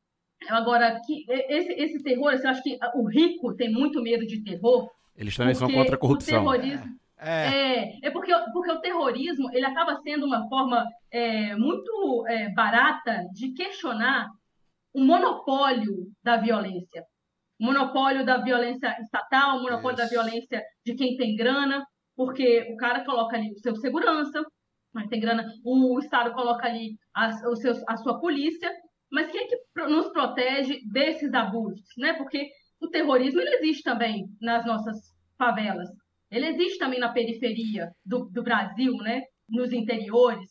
Agora, 0.49 1.01
que 1.05 1.25
esse, 1.29 1.73
esse 1.73 2.03
terror, 2.03 2.29
assim, 2.29 2.45
eu 2.45 2.51
acho 2.51 2.63
que 2.63 2.79
o 2.95 3.09
rico 3.09 3.55
tem 3.57 3.71
muito 3.71 4.01
medo 4.03 4.27
de 4.27 4.43
terror. 4.45 4.89
Eles 5.17 5.35
também 5.37 5.55
são 5.55 5.71
contra 5.71 5.97
a 5.97 5.99
corrupção. 5.99 6.45
O 6.47 6.53
terrorismo, 6.53 6.85
É, 6.85 7.06
é, 7.19 8.07
é 8.07 8.11
porque, 8.11 8.33
porque 8.53 8.71
o 8.71 8.81
terrorismo 8.81 9.51
ele 9.53 9.65
acaba 9.65 10.01
sendo 10.03 10.27
uma 10.27 10.47
forma 10.49 10.87
é, 11.11 11.55
muito 11.57 12.27
é, 12.29 12.51
barata 12.51 13.25
de 13.33 13.53
questionar 13.53 14.29
o 14.93 15.01
monopólio 15.01 16.11
da 16.23 16.37
violência. 16.37 17.05
O 17.59 17.65
monopólio 17.65 18.25
da 18.25 18.39
violência 18.39 18.97
estatal, 19.01 19.59
o 19.59 19.63
monopólio 19.63 19.97
da 19.97 20.05
Isso. 20.05 20.13
violência 20.13 20.63
de 20.85 20.95
quem 20.95 21.17
tem 21.17 21.35
grana, 21.35 21.87
porque 22.15 22.71
o 22.73 22.77
cara 22.77 23.05
coloca 23.05 23.37
ali 23.37 23.53
o 23.53 23.59
seu 23.59 23.77
segurança, 23.77 24.45
mas 24.93 25.09
tem 25.09 25.21
grana, 25.21 25.47
o 25.65 25.99
Estado 25.99 26.33
coloca 26.35 26.67
ali 26.67 26.97
a, 27.15 27.29
os 27.51 27.61
seus, 27.61 27.83
a 27.87 27.97
sua 27.97 28.19
polícia, 28.21 28.71
mas 29.11 29.31
quem 29.31 29.43
é 29.43 29.47
que 29.47 29.57
nos 29.87 30.09
protege 30.09 30.81
desses 30.91 31.33
abusos? 31.33 31.87
Né? 31.97 32.15
Porque 32.15 32.49
o 32.81 32.89
terrorismo 32.89 33.41
ele 33.41 33.57
existe 33.57 33.83
também 33.83 34.27
nas 34.41 34.67
nossas 34.67 35.15
favelas. 35.39 35.89
Ele 36.31 36.47
existe 36.47 36.79
também 36.79 36.99
na 36.99 37.13
periferia 37.13 37.91
do, 38.05 38.29
do 38.31 38.43
Brasil, 38.43 38.95
né? 38.99 39.23
nos 39.49 39.73
interiores. 39.73 40.51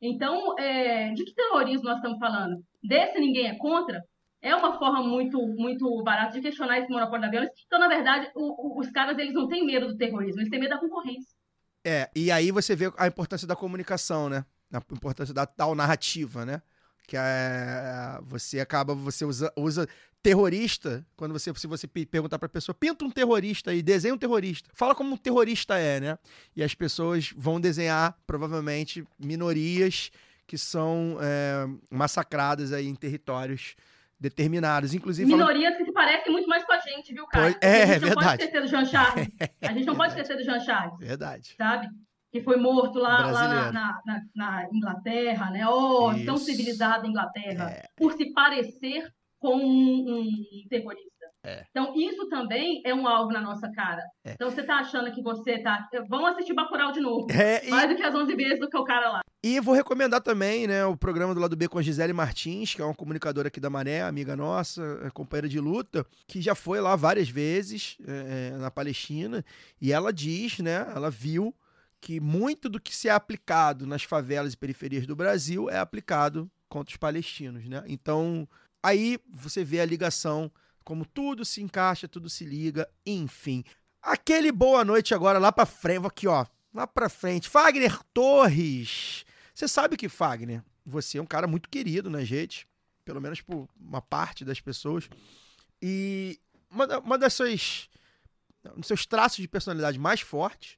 Então, 0.00 0.56
é, 0.58 1.12
de 1.12 1.24
que 1.24 1.34
terrorismo 1.34 1.84
nós 1.88 1.96
estamos 1.96 2.18
falando? 2.18 2.56
Desse 2.82 3.18
ninguém 3.18 3.48
é 3.48 3.56
contra? 3.58 4.00
É 4.40 4.54
uma 4.54 4.78
forma 4.78 5.02
muito 5.02 5.38
muito 5.56 6.00
barata 6.04 6.34
de 6.34 6.40
questionar 6.40 6.78
esse 6.78 6.88
monopólio 6.88 7.22
da 7.22 7.30
violência. 7.30 7.54
Então, 7.66 7.80
na 7.80 7.88
verdade, 7.88 8.30
o- 8.36 8.76
o- 8.76 8.80
os 8.80 8.88
caras 8.92 9.18
eles 9.18 9.34
não 9.34 9.48
têm 9.48 9.66
medo 9.66 9.88
do 9.88 9.96
terrorismo, 9.96 10.40
eles 10.40 10.50
têm 10.50 10.60
medo 10.60 10.70
da 10.70 10.78
concorrência. 10.78 11.36
é, 11.84 12.08
e 12.14 12.30
aí 12.30 12.50
você 12.52 12.76
vê 12.76 12.92
a 12.96 13.06
importância 13.06 13.46
da 13.46 13.56
comunicação, 13.56 14.28
né? 14.28 14.44
A 14.72 14.78
importância 14.92 15.32
da 15.34 15.46
tal 15.46 15.74
narrativa, 15.74 16.44
né? 16.44 16.60
Que 17.08 17.16
é, 17.16 18.18
você 18.22 18.60
acaba, 18.60 18.94
você 18.94 19.24
usa, 19.24 19.50
usa 19.56 19.88
terrorista, 20.22 21.06
quando 21.16 21.32
você, 21.32 21.50
se 21.56 21.66
você 21.66 21.86
pe- 21.88 22.04
perguntar 22.04 22.38
pra 22.38 22.48
pessoa, 22.50 22.74
pinta 22.74 23.02
um 23.02 23.10
terrorista 23.10 23.70
aí, 23.70 23.80
desenha 23.82 24.12
um 24.12 24.18
terrorista. 24.18 24.68
Fala 24.74 24.94
como 24.94 25.14
um 25.14 25.16
terrorista 25.16 25.78
é, 25.78 25.98
né? 26.00 26.18
E 26.54 26.62
as 26.62 26.74
pessoas 26.74 27.32
vão 27.34 27.58
desenhar, 27.58 28.14
provavelmente, 28.26 29.04
minorias 29.18 30.10
que 30.46 30.58
são 30.58 31.16
é, 31.20 31.66
massacradas 31.90 32.72
aí 32.74 32.86
em 32.86 32.94
territórios 32.94 33.74
determinados. 34.20 34.92
Inclusive, 34.92 35.30
falando- 35.30 35.46
Minorias 35.48 35.78
que 35.78 35.84
se 35.86 35.92
parecem 35.92 36.30
muito 36.30 36.46
mais 36.48 36.62
com 36.64 36.72
a 36.72 36.78
gente, 36.80 37.14
viu, 37.14 37.26
cara? 37.26 37.44
Pois- 37.44 37.56
é, 37.62 37.82
a 37.82 37.86
gente 37.86 37.96
é 37.96 38.00
não 38.00 38.06
verdade. 38.08 38.26
pode 38.26 38.42
esquecer 38.42 38.60
do 38.62 38.66
Jean 38.68 38.84
Charles. 38.84 39.28
A 39.62 39.72
gente 39.72 39.86
não 39.86 39.96
pode 39.96 40.08
esquecer 40.12 40.36
do 40.36 40.44
Jean 40.44 40.60
Charles. 40.60 40.98
Verdade. 40.98 41.54
sabe? 41.56 41.88
Que 42.38 42.44
foi 42.44 42.56
morto 42.56 42.98
lá, 42.98 43.30
lá 43.30 43.72
na, 43.72 44.00
na, 44.06 44.22
na- 44.34 44.68
Inglaterra, 44.72 45.50
né? 45.50 45.66
Oh, 45.68 46.10
tão 46.24 46.36
Isso. 46.36 46.44
civilizada 46.44 47.06
Inglaterra, 47.06 47.70
É. 47.70 47.82
por 47.96 48.12
se 48.12 48.32
parecer 48.32 49.06
com 49.40 49.56
um, 49.56 50.20
um 50.20 50.28
terrorista. 50.68 51.08
É. 51.44 51.64
Então, 51.70 51.94
isso 51.96 52.28
também 52.28 52.82
é 52.84 52.92
um 52.92 53.06
alvo 53.06 53.32
na 53.32 53.40
nossa 53.40 53.70
cara. 53.70 54.02
É. 54.24 54.32
Então, 54.32 54.50
você 54.50 54.62
tá 54.64 54.76
achando 54.78 55.10
que 55.12 55.22
você 55.22 55.58
tá... 55.62 55.88
Vamos 56.08 56.30
assistir 56.30 56.52
Bacurau 56.52 56.90
de 56.92 57.00
novo. 57.00 57.28
É, 57.30 57.64
e- 57.64 57.70
Mais 57.70 57.88
do 57.88 57.94
que 57.96 58.02
as 58.02 58.14
11 58.14 58.34
vezes 58.34 58.58
do 58.58 58.68
que 58.68 58.76
o 58.76 58.82
cara 58.84 59.08
lá. 59.10 59.20
E 59.42 59.60
vou 59.60 59.72
recomendar 59.72 60.20
também, 60.20 60.66
né, 60.66 60.84
o 60.84 60.96
programa 60.96 61.32
do 61.32 61.40
lado 61.40 61.56
B 61.56 61.68
com 61.68 61.78
a 61.78 61.82
Gisele 61.82 62.12
Martins, 62.12 62.74
que 62.74 62.82
é 62.82 62.84
uma 62.84 62.92
comunicadora 62.94 63.46
aqui 63.46 63.60
da 63.60 63.70
Maré, 63.70 64.02
amiga 64.02 64.34
nossa, 64.36 64.82
é, 65.04 65.10
companheira 65.10 65.48
de 65.48 65.60
luta, 65.60 66.04
que 66.26 66.40
já 66.42 66.56
foi 66.56 66.80
lá 66.80 66.96
várias 66.96 67.28
vezes 67.28 67.96
é, 68.06 68.50
é, 68.54 68.58
na 68.58 68.70
Palestina, 68.70 69.44
e 69.80 69.92
ela 69.92 70.12
diz, 70.12 70.58
né, 70.58 70.90
ela 70.94 71.08
viu 71.08 71.54
que 72.00 72.20
muito 72.20 72.68
do 72.68 72.80
que 72.80 72.94
se 72.94 73.08
é 73.08 73.12
aplicado 73.12 73.86
nas 73.86 74.02
favelas 74.02 74.52
e 74.52 74.56
periferias 74.56 75.06
do 75.06 75.16
Brasil 75.16 75.68
é 75.68 75.78
aplicado 75.78 76.50
contra 76.68 76.92
os 76.92 76.96
palestinos, 76.96 77.66
né? 77.66 77.82
Então, 77.86 78.48
aí 78.82 79.18
você 79.28 79.64
vê 79.64 79.80
a 79.80 79.86
ligação, 79.86 80.50
como 80.84 81.04
tudo 81.04 81.44
se 81.44 81.62
encaixa, 81.62 82.06
tudo 82.06 82.28
se 82.28 82.44
liga, 82.44 82.88
enfim. 83.04 83.64
Aquele 84.00 84.52
boa 84.52 84.84
noite 84.84 85.14
agora 85.14 85.38
lá 85.38 85.50
pra 85.50 85.66
frente, 85.66 86.06
aqui 86.06 86.28
ó, 86.28 86.46
lá 86.72 86.86
pra 86.86 87.08
frente. 87.08 87.48
Fagner 87.48 87.98
Torres. 88.14 89.24
Você 89.54 89.66
sabe 89.66 89.96
que 89.96 90.08
Fagner, 90.08 90.62
você 90.86 91.18
é 91.18 91.22
um 91.22 91.26
cara 91.26 91.46
muito 91.46 91.68
querido 91.68 92.08
na 92.08 92.22
gente, 92.24 92.66
pelo 93.04 93.20
menos 93.20 93.40
por 93.40 93.68
uma 93.78 94.00
parte 94.00 94.44
das 94.44 94.60
pessoas. 94.60 95.08
E 95.82 96.38
uma, 96.70 96.98
uma 96.98 97.18
das 97.18 97.34
suas 97.34 97.88
dos 98.76 98.86
seus 98.86 99.06
traços 99.06 99.38
de 99.38 99.48
personalidade 99.48 99.98
mais 99.98 100.20
fortes 100.20 100.77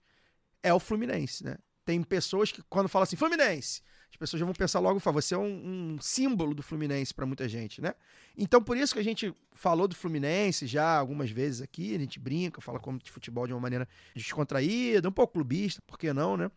é 0.63 0.73
o 0.73 0.81
Fluminense, 0.81 1.45
né? 1.45 1.57
Tem 1.85 2.03
pessoas 2.03 2.53
que, 2.53 2.63
quando 2.69 2.89
falam 2.89 3.05
assim, 3.05 3.17
Fluminense, 3.17 3.83
as 4.11 4.17
pessoas 4.17 4.41
já 4.41 4.45
vão 4.47 4.55
pensar 4.55 4.81
logo, 4.81 4.99
você 5.01 5.35
é 5.35 5.39
um, 5.39 5.95
um 5.95 5.99
símbolo 6.01 6.55
do 6.55 6.63
Fluminense 6.63 7.15
pra 7.15 7.25
muita 7.25 7.49
gente, 7.49 7.81
né? 7.81 7.95
Então, 8.37 8.63
por 8.63 8.77
isso 8.77 8.93
que 8.93 9.01
a 9.01 9.05
gente 9.05 9.35
falou 9.53 9.87
do 9.89 9.95
Fluminense 9.95 10.67
já 10.67 10.99
algumas 10.99 11.31
vezes 11.31 11.63
aqui, 11.63 11.95
a 11.95 11.99
gente 11.99 12.19
brinca, 12.19 12.61
fala 12.61 12.79
como 12.79 12.99
de 12.99 13.11
futebol 13.11 13.47
de 13.47 13.53
uma 13.53 13.61
maneira 13.61 13.89
descontraída, 14.15 15.09
um 15.09 15.13
pouco 15.13 15.35
clubista, 15.35 15.81
por 15.87 15.99
que 15.99 16.13
não, 16.13 16.37
né? 16.37 16.51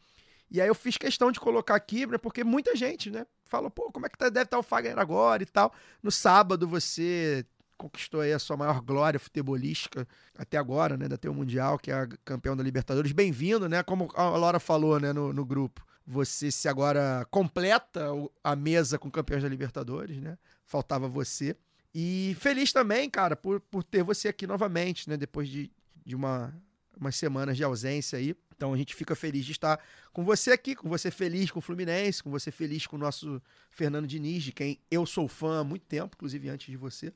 E 0.50 0.62
aí 0.62 0.68
eu 0.68 0.76
fiz 0.76 0.98
questão 0.98 1.32
de 1.32 1.40
colocar 1.40 1.76
aqui, 1.76 2.06
né? 2.06 2.18
Porque 2.18 2.44
muita 2.44 2.76
gente, 2.76 3.10
né? 3.10 3.26
Fala, 3.46 3.72
pô, 3.72 3.92
como 3.92 4.06
é 4.06 4.10
que 4.10 4.18
tá- 4.18 4.30
deve 4.30 4.46
estar 4.46 4.60
o 4.60 4.64
Fagner 4.64 5.00
agora 5.00 5.42
e 5.42 5.46
tal. 5.48 5.74
No 6.02 6.12
sábado 6.12 6.68
você 6.68 7.46
conquistou 7.84 8.22
aí 8.22 8.32
a 8.32 8.40
sua 8.40 8.56
maior 8.56 8.80
glória 8.80 9.20
futebolística 9.20 10.08
até 10.38 10.58
agora, 10.58 10.96
né? 10.96 11.10
Da 11.10 11.18
ter 11.18 11.28
o 11.28 11.34
Mundial, 11.34 11.78
que 11.78 11.92
é 11.92 12.08
campeão 12.24 12.56
da 12.56 12.64
Libertadores. 12.64 13.12
Bem-vindo, 13.12 13.68
né? 13.68 13.84
Como 13.84 14.10
a 14.16 14.30
Laura 14.38 14.58
falou, 14.58 15.02
né, 15.02 15.12
no, 15.12 15.34
no 15.34 15.46
grupo. 15.46 15.86
Você 16.08 16.50
se 16.50 16.70
agora 16.70 17.28
completa 17.30 18.08
a 18.42 18.56
mesa 18.56 18.98
com 18.98 19.12
campeões 19.12 19.44
da 19.44 19.50
Libertadores, 19.50 20.18
né? 20.18 20.38
Faltava 20.66 21.10
você. 21.10 21.58
E 21.94 22.38
feliz 22.40 22.72
também, 22.72 23.10
cara, 23.10 23.36
por, 23.36 23.60
por 23.60 23.84
ter 23.84 24.02
você 24.02 24.30
aqui 24.30 24.48
novamente, 24.48 25.10
né? 25.10 25.18
Depois 25.18 25.50
de, 25.50 25.70
de 26.06 26.16
uma, 26.16 26.56
umas 26.98 27.18
semanas 27.18 27.58
de 27.58 27.66
ausência 27.66 28.18
aí. 28.18 28.34
Então 28.56 28.74
a 28.74 28.78
gente 28.78 28.96
fica 28.96 29.14
feliz 29.14 29.44
de 29.44 29.52
estar 29.52 29.78
com 30.14 30.24
você 30.24 30.52
aqui, 30.52 30.74
com 30.74 30.88
você 30.88 31.12
feliz 31.12 31.52
com 31.52 31.60
o 31.60 31.62
Fluminense, 31.62 32.24
com 32.24 32.32
você 32.32 32.50
feliz 32.50 32.88
com 32.88 32.96
o 32.96 33.00
nosso 33.00 33.42
Fernando 33.70 34.08
Diniz, 34.08 34.42
de 34.44 34.54
quem 34.54 34.80
eu 34.90 35.06
sou 35.06 35.28
fã 35.28 35.60
há 35.60 35.64
muito 35.66 35.86
tempo, 35.86 36.16
inclusive 36.16 36.48
antes 36.48 36.68
de 36.68 36.78
você. 36.78 37.14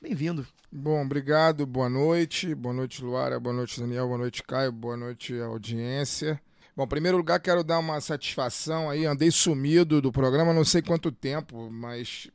Bem-vindo. 0.00 0.46
Bom, 0.70 1.02
obrigado, 1.02 1.66
boa 1.66 1.88
noite. 1.88 2.54
Boa 2.54 2.74
noite, 2.74 3.02
Luara. 3.02 3.40
Boa 3.40 3.54
noite, 3.54 3.80
Daniel. 3.80 4.06
Boa 4.06 4.18
noite, 4.18 4.42
Caio. 4.42 4.70
Boa 4.70 4.96
noite, 4.96 5.38
audiência. 5.40 6.40
Bom, 6.76 6.84
em 6.84 6.88
primeiro 6.88 7.16
lugar, 7.16 7.40
quero 7.40 7.64
dar 7.64 7.78
uma 7.78 7.98
satisfação 8.02 8.90
aí. 8.90 9.06
Andei 9.06 9.30
sumido 9.30 10.02
do 10.02 10.12
programa, 10.12 10.52
não 10.52 10.64
sei 10.64 10.82
quanto 10.82 11.10
tempo, 11.10 11.70
mas 11.70 12.30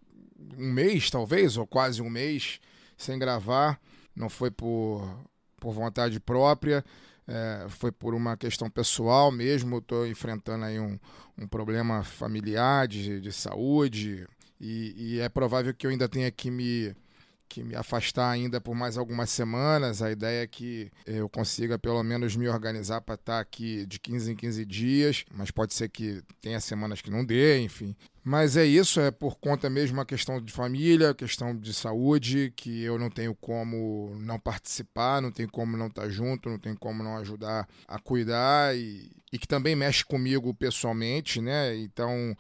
um 0.58 0.74
mês, 0.74 1.12
talvez, 1.12 1.56
ou 1.56 1.67
quase 1.67 2.02
um 2.02 2.10
mês, 2.10 2.60
sem 2.97 3.19
gravar. 3.19 3.80
Não 4.15 4.28
foi 4.28 4.50
por, 4.50 5.08
por 5.58 5.71
vontade 5.71 6.19
própria, 6.19 6.84
é, 7.28 7.67
foi 7.69 7.91
por 7.91 8.15
uma 8.15 8.36
questão 8.36 8.71
pessoal 8.71 9.32
mesmo. 9.32 9.78
Estou 9.78 10.08
enfrentando 10.08 10.65
aí 10.65 10.80
um, 10.80 11.00
um 11.38 11.47
problema 11.47 12.04
familiar 12.04 12.88
de, 12.88 13.21
de 13.21 13.32
saúde 13.32 14.28
e, 14.60 14.95
e 14.97 15.19
é 15.19 15.30
provável 15.30 15.71
que 15.76 15.86
eu 15.86 15.91
ainda 15.91 16.10
tenha 16.10 16.32
que 16.32 16.50
me 16.50 16.95
que 17.52 17.62
me 17.62 17.76
afastar 17.76 18.30
ainda 18.30 18.62
por 18.62 18.74
mais 18.74 18.98
algumas 18.98 19.30
semanas. 19.30 20.02
A 20.02 20.10
ideia 20.10 20.44
é 20.44 20.48
que 20.48 20.90
eu 21.06 21.28
consiga 21.28 21.78
pelo 21.78 22.02
menos 22.02 22.34
me 22.34 22.48
organizar 22.48 23.02
para 23.02 23.16
estar 23.16 23.40
aqui 23.42 23.86
de 23.86 24.00
15 24.00 24.32
em 24.32 24.36
15 24.38 24.66
dias, 24.66 25.26
mas 25.34 25.52
pode 25.52 25.74
ser 25.74 25.90
que 25.90 26.24
tenha 26.40 26.62
semanas 26.62 27.02
que 27.02 27.12
não 27.12 27.26
dê, 27.26 27.60
enfim. 27.60 27.94
Mas 28.24 28.56
é 28.56 28.66
isso, 28.66 29.02
é 29.02 29.12
por 29.12 29.38
conta 29.38 29.70
mesmo 29.70 29.98
uma 29.98 30.06
questão 30.06 30.40
de 30.42 30.54
família, 30.54 31.14
questão 31.14 31.58
de 31.58 31.74
saúde, 31.74 32.54
que 32.56 32.84
eu 32.84 32.98
não 32.98 33.10
tenho 33.10 33.36
como 33.36 34.16
não 34.18 34.40
participar, 34.40 35.22
não 35.22 35.32
tenho 35.32 35.50
como 35.52 35.76
não 35.76 35.88
estar 35.88 36.08
junto, 36.08 36.50
não 36.50 36.58
tenho 36.58 36.78
como 36.78 37.04
não 37.04 37.18
ajudar 37.18 37.68
a 37.86 38.00
cuidar 38.00 38.78
e, 38.78 39.12
e 39.34 39.38
que 39.38 39.48
também 39.48 39.76
mexe 39.76 40.06
comigo 40.06 40.54
pessoalmente, 40.54 41.42
né? 41.42 41.76
Então, 41.76 42.34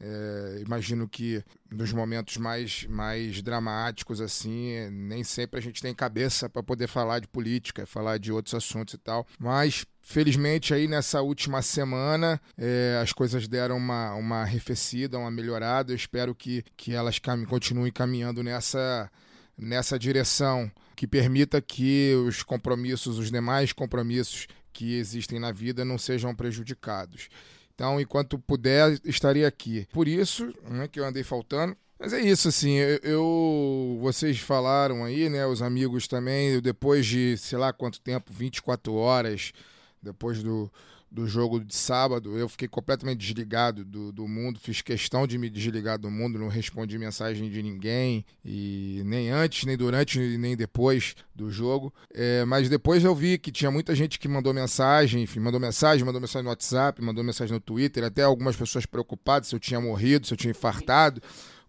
é, 0.00 0.60
imagino 0.60 1.08
que 1.08 1.42
nos 1.70 1.92
momentos 1.92 2.36
mais, 2.36 2.84
mais 2.86 3.40
dramáticos, 3.40 4.20
assim, 4.20 4.88
nem 4.90 5.22
sempre 5.22 5.58
a 5.58 5.62
gente 5.62 5.80
tem 5.80 5.94
cabeça 5.94 6.48
para 6.48 6.62
poder 6.62 6.88
falar 6.88 7.20
de 7.20 7.28
política, 7.28 7.86
falar 7.86 8.18
de 8.18 8.32
outros 8.32 8.54
assuntos 8.54 8.94
e 8.94 8.98
tal. 8.98 9.26
Mas, 9.38 9.86
felizmente, 10.02 10.74
aí 10.74 10.88
nessa 10.88 11.22
última 11.22 11.62
semana, 11.62 12.40
é, 12.58 12.98
as 13.02 13.12
coisas 13.12 13.46
deram 13.46 13.76
uma, 13.76 14.14
uma 14.14 14.42
arrefecida, 14.42 15.18
uma 15.18 15.30
melhorada. 15.30 15.92
Eu 15.92 15.96
espero 15.96 16.34
que, 16.34 16.64
que 16.76 16.92
elas 16.92 17.18
cam 17.18 17.44
continuem 17.44 17.92
caminhando 17.92 18.42
nessa, 18.42 19.10
nessa 19.56 19.98
direção, 19.98 20.70
que 20.96 21.06
permita 21.06 21.60
que 21.60 22.14
os 22.26 22.42
compromissos, 22.42 23.18
os 23.18 23.30
demais 23.30 23.72
compromissos 23.72 24.48
que 24.72 24.96
existem 24.96 25.38
na 25.38 25.52
vida 25.52 25.84
não 25.84 25.96
sejam 25.96 26.34
prejudicados. 26.34 27.28
Então, 27.74 28.00
enquanto 28.00 28.38
puder, 28.38 28.98
estaria 29.04 29.46
aqui. 29.48 29.86
Por 29.92 30.06
isso, 30.06 30.52
né, 30.68 30.86
que 30.88 31.00
eu 31.00 31.04
andei 31.04 31.22
faltando. 31.24 31.76
Mas 31.98 32.12
é 32.12 32.20
isso, 32.20 32.48
assim, 32.48 32.74
eu, 32.76 32.98
eu- 33.02 33.98
Vocês 34.02 34.38
falaram 34.38 35.04
aí, 35.04 35.28
né? 35.28 35.46
Os 35.46 35.62
amigos 35.62 36.06
também, 36.06 36.60
depois 36.60 37.06
de, 37.06 37.36
sei 37.38 37.58
lá 37.58 37.72
quanto 37.72 38.00
tempo, 38.00 38.32
24 38.32 38.94
horas, 38.94 39.52
depois 40.02 40.42
do, 40.42 40.70
do 41.14 41.28
jogo 41.28 41.64
de 41.64 41.76
sábado, 41.76 42.36
eu 42.36 42.48
fiquei 42.48 42.66
completamente 42.66 43.20
desligado 43.20 43.84
do, 43.84 44.10
do 44.10 44.26
mundo, 44.26 44.58
fiz 44.58 44.82
questão 44.82 45.28
de 45.28 45.38
me 45.38 45.48
desligar 45.48 45.96
do 45.96 46.10
mundo, 46.10 46.40
não 46.40 46.48
respondi 46.48 46.98
mensagem 46.98 47.48
de 47.48 47.62
ninguém, 47.62 48.26
e 48.44 49.00
nem 49.04 49.30
antes, 49.30 49.64
nem 49.64 49.76
durante, 49.76 50.18
nem 50.18 50.56
depois 50.56 51.14
do 51.32 51.52
jogo. 51.52 51.94
É, 52.12 52.44
mas 52.44 52.68
depois 52.68 53.04
eu 53.04 53.14
vi 53.14 53.38
que 53.38 53.52
tinha 53.52 53.70
muita 53.70 53.94
gente 53.94 54.18
que 54.18 54.26
mandou 54.26 54.52
mensagem, 54.52 55.22
enfim, 55.22 55.38
mandou 55.38 55.60
mensagem, 55.60 56.04
mandou 56.04 56.20
mensagem 56.20 56.42
no 56.42 56.50
WhatsApp, 56.50 57.00
mandou 57.00 57.22
mensagem 57.22 57.54
no 57.54 57.60
Twitter, 57.60 58.02
até 58.02 58.24
algumas 58.24 58.56
pessoas 58.56 58.84
preocupadas 58.84 59.46
se 59.46 59.54
eu 59.54 59.60
tinha 59.60 59.80
morrido, 59.80 60.26
se 60.26 60.34
eu 60.34 60.36
tinha 60.36 60.50
infartado, 60.50 61.22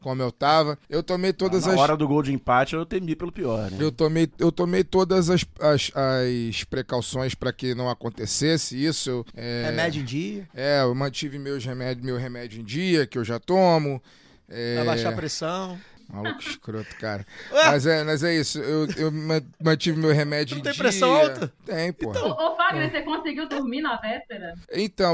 como 0.06 0.22
eu 0.22 0.32
tava. 0.32 0.78
Eu 0.88 1.02
tomei 1.02 1.34
todas 1.34 1.66
Na 1.66 1.74
as. 1.74 1.80
hora 1.80 1.98
do 1.98 2.08
gol 2.08 2.22
de 2.22 2.32
empate, 2.32 2.76
eu 2.76 2.86
temi 2.86 3.16
pelo 3.16 3.32
pior, 3.32 3.72
né? 3.72 3.78
Eu 3.80 3.92
tomei, 3.92 4.30
eu 4.38 4.52
tomei 4.52 4.84
todas 4.84 5.32
as, 5.32 5.44
as, 5.60 5.92
as 5.96 6.64
precauções 6.64 7.34
para 7.34 7.52
que 7.52 7.74
não 7.74 7.90
acontecesse 7.90 8.78
isso. 8.86 9.10
Eu, 9.10 9.26
é, 9.36 9.64
Remédio 9.66 10.04
em 10.04 10.06
dia, 10.06 10.48
É, 10.54 10.84
eu 10.84 10.94
mantive 10.94 11.40
meus 11.40 11.66
remédios, 11.66 12.06
meu 12.06 12.18
remédio 12.18 12.62
em 12.62 12.64
dia, 12.64 13.08
que 13.08 13.18
eu 13.18 13.24
já 13.24 13.40
tomo. 13.40 14.00
É, 14.48 14.76
pra 14.76 14.86
baixar 14.86 15.10
a 15.10 15.16
pressão. 15.16 15.76
Maluco 16.12 16.40
escroto, 16.40 16.96
cara. 16.98 17.26
Ué? 17.52 17.66
Mas 17.66 17.86
é, 17.86 18.04
mas 18.04 18.24
é 18.24 18.36
isso. 18.36 18.60
Eu, 18.60 18.88
eu 18.98 19.12
ma- 19.12 19.42
mantive 19.64 19.98
meu 20.00 20.12
remédio 20.14 20.56
Não 20.56 20.60
em 20.62 20.64
tem 20.64 20.72
dia. 20.74 20.82
pressão 20.82 21.14
alta? 21.16 21.52
Tem, 21.66 21.92
pô. 21.92 22.10
Ô, 22.10 22.12
Então, 22.12 22.32
ô 22.32 22.56
Fagner, 22.56 22.92
você 22.92 23.02
conseguiu 23.02 23.48
dormir 23.50 23.82
na 23.82 23.96
véspera? 23.98 24.54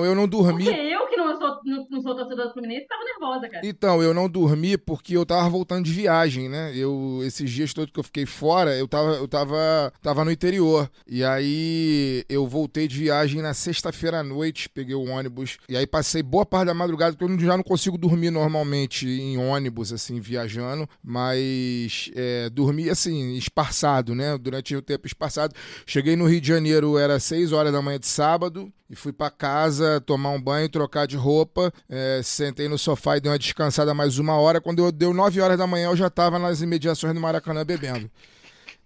eu 0.06 0.16
não 0.16 0.28
dormi. 0.28 0.66
Porque 0.66 0.80
eu, 0.80 1.08
que 1.08 1.16
não 1.16 1.38
sou, 1.40 1.60
não, 1.66 1.88
não 1.90 2.02
sou 2.02 2.16
torcedor 2.16 2.48
do 2.48 2.54
Fluminense, 2.54 2.88
tava 2.88 3.04
nervosa, 3.04 3.50
cara. 3.50 3.66
Então, 3.66 4.04
eu 4.04 4.14
não 4.14 4.30
dormi 4.30 4.78
porque 4.78 5.16
eu 5.16 5.26
tava 5.26 5.48
voltando 5.50 5.86
de 5.86 5.92
viagem, 5.92 6.50
né? 6.50 6.72
Eu, 6.76 7.20
esses 7.24 7.50
dias 7.50 7.74
todos 7.74 7.92
que 7.94 8.00
eu 8.00 8.04
fiquei 8.04 8.26
fora, 8.26 8.76
eu 8.78 8.88
tava, 8.88 9.12
eu 9.14 9.28
tava, 9.28 9.94
tava 10.02 10.26
no 10.26 10.32
interior. 10.32 10.90
E 11.08 11.24
aí 11.24 12.24
eu 12.30 12.48
voltei 12.48 12.88
de 12.88 12.98
viagem 12.98 13.42
na 13.42 13.54
sexta-feira 13.54 14.20
à 14.20 14.24
noite, 14.24 14.70
peguei 14.70 14.96
o 14.96 15.06
ônibus. 15.10 15.58
E 15.70 15.76
aí 15.78 15.88
passei 15.88 16.22
boa 16.22 16.46
parte 16.46 16.68
da 16.68 16.74
madrugada, 16.74 17.16
porque 17.16 17.34
eu 17.34 17.40
já 17.40 17.56
não 17.58 17.64
consigo 17.64 17.98
dormir 17.98 18.32
normalmente 18.32 19.08
em 19.08 19.38
ônibus, 19.38 19.92
assim, 19.94 20.20
viajando. 20.20 20.81
Mas 21.04 22.12
é, 22.16 22.50
dormi, 22.50 22.90
assim, 22.90 23.36
esparçado, 23.36 24.14
né? 24.16 24.38
Durante 24.38 24.76
o 24.76 24.82
tempo 24.82 25.08
esparçado. 25.08 25.54
Cheguei 25.86 26.16
no 26.16 26.26
Rio 26.26 26.42
de 26.42 26.48
Janeiro, 26.48 26.98
era 26.98 27.20
6 27.20 27.52
horas 27.52 27.72
da 27.72 27.82
manhã 27.82 28.00
de 28.00 28.08
sábado. 28.08 28.72
E 28.90 28.96
fui 28.96 29.14
pra 29.14 29.30
casa 29.30 30.02
tomar 30.02 30.32
um 30.32 30.42
banho, 30.42 30.68
trocar 30.68 31.08
de 31.08 31.16
roupa. 31.16 31.72
é, 31.90 32.22
sentei 32.24 32.68
no 32.68 32.78
sofá 32.78 33.18
e 33.18 33.22
dei 33.22 33.32
uma 33.32 33.40
descansada 33.40 33.94
mais 33.94 34.18
uma 34.20 34.36
hora. 34.36 34.60
Quando 34.60 34.86
eu 34.86 34.92
deu 34.92 35.14
9 35.14 35.40
horas 35.40 35.58
da 35.58 35.66
manhã, 35.66 35.88
eu 35.88 35.96
já 35.96 36.10
tava 36.10 36.38
nas 36.38 36.62
imediações 36.62 37.14
do 37.14 37.22
Maracanã 37.22 37.66
bebendo. 37.66 38.10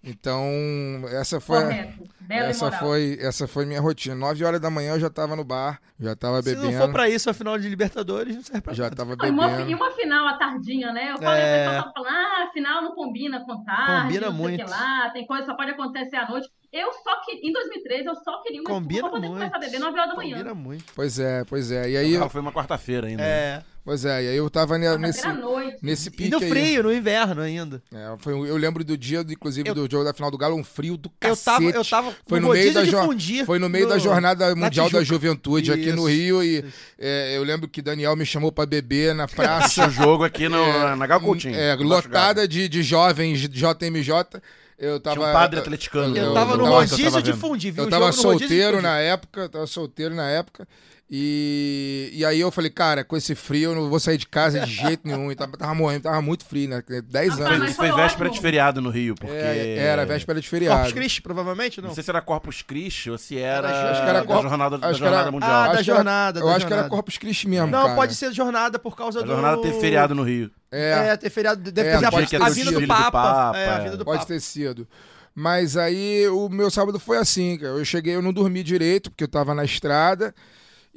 Então, 0.06 0.44
essa 1.10 1.40
foi. 1.40 1.60
Correto. 1.62 2.06
Bela 2.20 2.48
Essa 2.48 2.72
foi, 2.72 3.16
essa 3.20 3.46
foi 3.46 3.64
minha 3.66 3.80
rotina. 3.80 4.14
9 4.16 4.44
horas 4.44 4.60
da 4.60 4.68
manhã 4.68 4.94
eu 4.94 5.00
já 5.00 5.08
tava 5.08 5.36
no 5.36 5.44
bar, 5.44 5.80
já 6.00 6.16
tava 6.16 6.42
Se 6.42 6.48
bebendo. 6.54 6.72
não 6.72 6.72
for 6.86 6.92
pra 6.92 7.08
isso, 7.08 7.30
a 7.30 7.34
final 7.34 7.56
de 7.56 7.68
Libertadores 7.68 8.34
não 8.34 8.42
serve 8.42 8.62
pra 8.62 8.72
Já 8.74 8.84
nada. 8.84 8.96
tava 8.96 9.14
Não, 9.14 9.26
e 9.26 9.30
uma, 9.30 9.48
bebendo. 9.48 9.70
e 9.70 9.74
uma 9.76 9.90
final 9.92 10.26
à 10.26 10.36
tardinha, 10.36 10.92
né? 10.92 11.12
Eu 11.12 11.18
falei, 11.18 11.40
É. 11.40 11.54
o 11.54 11.58
pessoal 11.70 11.82
tava 11.82 11.92
falando, 11.94 12.16
ah, 12.16 12.50
final 12.52 12.82
não 12.82 12.94
combina 12.96 13.44
com 13.44 13.62
tarde, 13.64 14.02
Combina 14.02 14.26
não 14.26 14.32
sei 14.32 14.40
o 14.40 14.48
muito. 14.48 14.64
que 14.64 14.70
lá, 14.70 15.10
tem 15.10 15.24
coisa 15.26 15.42
que 15.44 15.50
só 15.50 15.56
pode 15.56 15.70
acontecer 15.70 16.16
à 16.16 16.28
noite. 16.28 16.48
Eu 16.72 16.92
só 16.92 17.20
que 17.24 17.32
em 17.32 17.52
2013 17.52 18.04
eu 18.06 18.14
só 18.16 18.42
queria 18.42 18.60
uma 18.60 18.68
Combina 18.68 19.02
desculpa 19.02 19.10
pra 19.10 19.16
poder 19.20 19.28
muito. 19.28 19.50
começar 19.50 19.56
a 19.56 19.60
beber 19.60 19.78
9 19.80 19.98
horas 19.98 20.10
da 20.10 20.16
manhã. 20.16 20.36
Combina 20.36 20.54
muito. 20.54 20.84
Pois 20.94 21.18
é, 21.18 21.44
pois 21.44 21.70
é. 21.70 21.90
E 21.90 21.96
aí, 21.96 22.16
Ah, 22.16 22.28
foi 22.28 22.40
uma 22.40 22.52
quarta-feira 22.52 23.06
ainda. 23.06 23.22
né? 23.22 23.28
É. 23.28 23.62
pois 23.84 24.04
é, 24.04 24.24
e 24.24 24.28
aí 24.30 24.36
eu 24.36 24.50
tava 24.50 24.76
ne- 24.76 24.98
nesse, 24.98 25.22
Quarta-feira 25.22 25.46
à 25.48 25.50
noite. 25.50 25.78
nesse 25.80 26.08
E 26.08 26.10
pique 26.10 26.30
no 26.30 26.38
aí. 26.38 26.48
frio, 26.48 26.82
no 26.82 26.92
inverno 26.92 27.40
ainda. 27.40 27.80
É, 27.94 28.14
foi, 28.18 28.34
um- 28.34 28.44
eu 28.44 28.56
lembro 28.56 28.82
do 28.84 28.98
dia, 28.98 29.20
inclusive, 29.20 29.68
Eu- 29.68 29.74
do 29.76 29.88
jogo 29.90 30.04
da 30.04 30.12
final 30.12 30.28
do 30.30 30.36
Galo, 30.36 30.56
um 30.56 30.64
frio 30.64 30.96
do 30.96 31.08
Eu 31.20 31.28
cacete. 31.30 31.44
tava, 31.44 31.64
eu 31.70 31.84
tava 31.84 32.14
Foi 32.26 32.40
no 32.40 32.48
meio 32.48 32.58
rodízio 32.64 32.74
da 32.74 32.82
de 32.84 32.90
jo- 32.90 33.04
fundir 33.04 33.46
Foi 33.46 33.58
no 33.60 33.68
meio 33.68 33.88
da 33.88 33.96
jornada 33.98 34.54
mundial 34.56 34.86
da 34.90 34.98
Tijuca. 34.98 35.04
juventude 35.04 35.72
aqui 35.72 35.92
no 35.92 36.08
Isso, 36.08 36.18
Rio 36.18 36.42
e 36.42 36.64
é, 36.98 37.36
eu 37.38 37.44
lembro 37.44 37.68
que 37.68 37.80
Daniel 37.80 38.16
me 38.16 38.26
chamou 38.26 38.50
pra 38.50 38.66
beber 38.66 39.14
na 39.14 39.26
praça. 39.78 39.86
O 39.86 39.90
jogo 39.90 40.24
aqui 40.24 40.48
no, 40.48 40.96
na 40.96 41.06
Gal 41.06 41.20
Coutinho. 41.20 41.54
É, 41.54 41.76
Galo. 41.76 41.88
lotada 41.88 42.46
de, 42.48 42.68
de 42.68 42.82
jovens 42.82 43.38
de 43.38 43.48
JMJ. 43.48 44.12
Eu 44.78 45.00
tava. 45.00 45.16
Tinha 45.16 45.28
um 45.28 45.32
padre 45.32 45.60
atleticano. 45.60 46.16
Eu 46.16 46.24
Eu- 46.26 46.34
tava 46.34 46.52
eu 46.52 46.58
no 46.58 46.64
tava- 46.64 46.76
rodízio 46.76 47.04
eu 47.06 47.10
tava 47.10 47.22
de 47.22 47.32
fundir, 47.32 47.72
viu? 47.72 47.84
Eu 47.84 47.90
tava 47.90 48.06
no 48.06 48.12
rodízio 48.12 48.30
solteiro 48.48 48.82
na 48.82 48.98
época, 48.98 49.40
eu 49.42 49.48
tava 49.48 49.66
solteiro 49.66 50.14
na 50.14 50.28
época. 50.28 50.68
E, 51.08 52.10
e 52.12 52.24
aí 52.24 52.40
eu 52.40 52.50
falei, 52.50 52.68
cara, 52.68 53.04
com 53.04 53.16
esse 53.16 53.34
frio 53.36 53.70
eu 53.70 53.74
não 53.76 53.88
vou 53.88 54.00
sair 54.00 54.18
de 54.18 54.26
casa 54.26 54.58
de 54.60 54.72
jeito 54.72 55.06
nenhum. 55.06 55.30
E 55.30 55.36
tava, 55.36 55.56
tava 55.56 55.72
morrendo, 55.72 56.02
tava 56.02 56.20
muito 56.20 56.44
frio, 56.44 56.68
né? 56.68 56.82
10 57.04 57.30
Ah, 57.40 57.44
anos. 57.46 57.58
mas 57.60 57.68
Isso 57.70 57.76
foi 57.76 57.88
foi 57.90 57.96
véspera 58.02 58.28
de 58.30 58.40
feriado 58.40 58.80
no 58.80 58.90
Rio, 58.90 59.14
porque... 59.14 59.32
É, 59.32 59.76
era 59.78 60.04
véspera 60.04 60.40
de 60.40 60.48
feriado. 60.48 60.78
Corpus 60.78 60.92
Christi, 60.94 61.22
provavelmente, 61.22 61.80
não? 61.80 61.88
Não 61.88 61.94
sei 61.94 62.02
se 62.02 62.10
era 62.10 62.20
Corpus 62.20 62.62
Christi 62.62 63.08
ou 63.10 63.18
se 63.18 63.38
era, 63.38 63.68
Acho 63.68 64.02
que 64.02 64.08
era 64.08 64.20
da 64.20 64.26
Corpus- 64.26 64.48
jornada, 64.50 64.78
da 64.78 64.92
jornada 64.92 65.22
era- 65.22 65.30
mundial. 65.32 65.50
Ah, 65.52 65.62
Acho 65.62 65.66
da 65.70 65.74
era- 65.74 65.84
jornada, 65.84 66.40
Eu 66.40 66.46
da 66.46 66.50
acho 66.50 66.58
que 66.58 66.72
era 66.72 66.74
jornada. 66.82 66.88
Corpus 66.90 67.18
Christi 67.18 67.48
mesmo, 67.48 67.68
Não, 67.68 67.82
cara. 67.84 67.94
pode 67.94 68.14
ser 68.16 68.32
jornada 68.32 68.78
por 68.78 68.96
causa 68.96 69.20
A 69.20 69.22
do... 69.22 69.28
jornada 69.28 69.62
teve 69.62 69.78
feriado 69.80 70.12
no 70.14 70.24
Rio. 70.24 70.50
É, 70.72 71.10
É, 71.10 71.16
ter 71.16 71.30
feriado, 71.30 71.70
deve 71.70 71.88
É, 71.88 71.98
ter 72.00 72.10
pode 72.10 72.26
a, 72.26 72.28
ter 72.28 72.42
a 72.42 72.50
sido 72.50 72.54
vinda 72.54 72.66
filho 72.70 72.80
do 72.80 72.80
do 72.80 72.88
Papa. 72.88 73.10
Papa, 73.12 73.58
É, 73.58 73.68
a 73.68 73.74
é. 73.74 73.84
vinda 73.84 73.96
do 73.96 74.04
Pode 74.04 74.18
Papa. 74.18 74.28
ter 74.32 74.40
sido. 74.40 74.88
Mas 75.32 75.76
aí 75.76 76.26
o 76.28 76.48
meu 76.48 76.68
sábado 76.70 76.98
foi 76.98 77.18
assim, 77.18 77.56
cara. 77.58 77.74
Eu 77.74 77.84
cheguei, 77.84 78.16
eu 78.16 78.22
não 78.22 78.32
dormi 78.32 78.62
direito, 78.64 79.10
porque 79.10 79.22
eu 79.22 79.28
tava 79.28 79.54
na 79.54 79.64
estrada. 79.64 80.34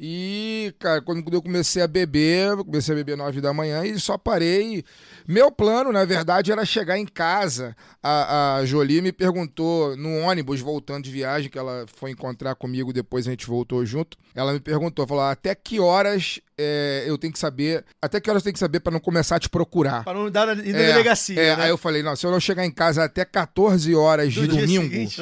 E, 0.02 0.74
cara, 0.80 1.02
quando 1.02 1.30
eu 1.34 1.42
comecei 1.42 1.82
a 1.82 1.88
beber, 1.88 2.56
comecei 2.56 2.94
a 2.94 2.96
beber 2.96 3.18
9 3.18 3.42
da 3.42 3.54
manhã 3.54 3.84
e 3.84 4.00
só 4.00 4.18
parei. 4.18 4.82
Meu 5.28 5.52
plano, 5.52 5.92
na 5.92 6.06
verdade, 6.06 6.54
era 6.54 6.64
chegar 6.64 6.98
em 6.98 7.06
casa. 7.06 7.76
A, 8.02 8.56
a 8.56 8.66
Jolie 8.66 9.02
me 9.02 9.12
perguntou 9.12 9.98
no 9.98 10.20
ônibus, 10.20 10.62
voltando 10.62 11.04
de 11.04 11.12
viagem, 11.12 11.50
que 11.50 11.60
ela 11.60 11.86
foi 11.94 12.12
encontrar 12.12 12.56
comigo, 12.56 12.94
depois 12.94 13.28
a 13.28 13.32
gente 13.32 13.46
voltou 13.46 13.86
junto. 13.86 14.18
Ela 14.34 14.54
me 14.54 14.62
perguntou, 14.62 15.06
falou: 15.06 15.24
até 15.24 15.54
que 15.54 15.82
horas 15.82 16.40
é, 16.60 17.04
eu 17.08 17.18
tenho 17.18 17.32
que 17.34 17.40
saber. 17.40 17.84
Até 18.02 18.20
que 18.20 18.30
horas 18.30 18.42
eu 18.42 18.46
tenho 18.46 18.54
que 18.54 18.60
saber 18.60 18.80
pra 18.82 18.92
não 18.92 19.00
começar 19.00 19.38
a 19.38 19.40
te 19.40 19.50
procurar? 19.50 20.04
Pra 20.04 20.14
não 20.14 20.30
dar 20.30 20.48
na, 20.48 20.54
ir 20.64 20.74
na 20.74 20.80
É, 20.80 20.86
delegacia, 20.88 21.40
é, 21.42 21.56
né? 21.56 21.64
Aí 21.64 21.70
eu 21.70 21.78
falei, 21.78 22.04
não, 22.04 22.16
se 22.16 22.26
eu 22.26 22.32
não 22.32 22.40
chegar 22.40 22.66
em 22.66 22.72
casa 22.72 23.04
até 23.04 23.24
14 23.26 23.96
horas 23.96 24.34
de 24.34 24.42
Do 24.42 24.48
dia 24.50 24.62
domingo, 24.62 24.84
seguinte. 24.84 25.16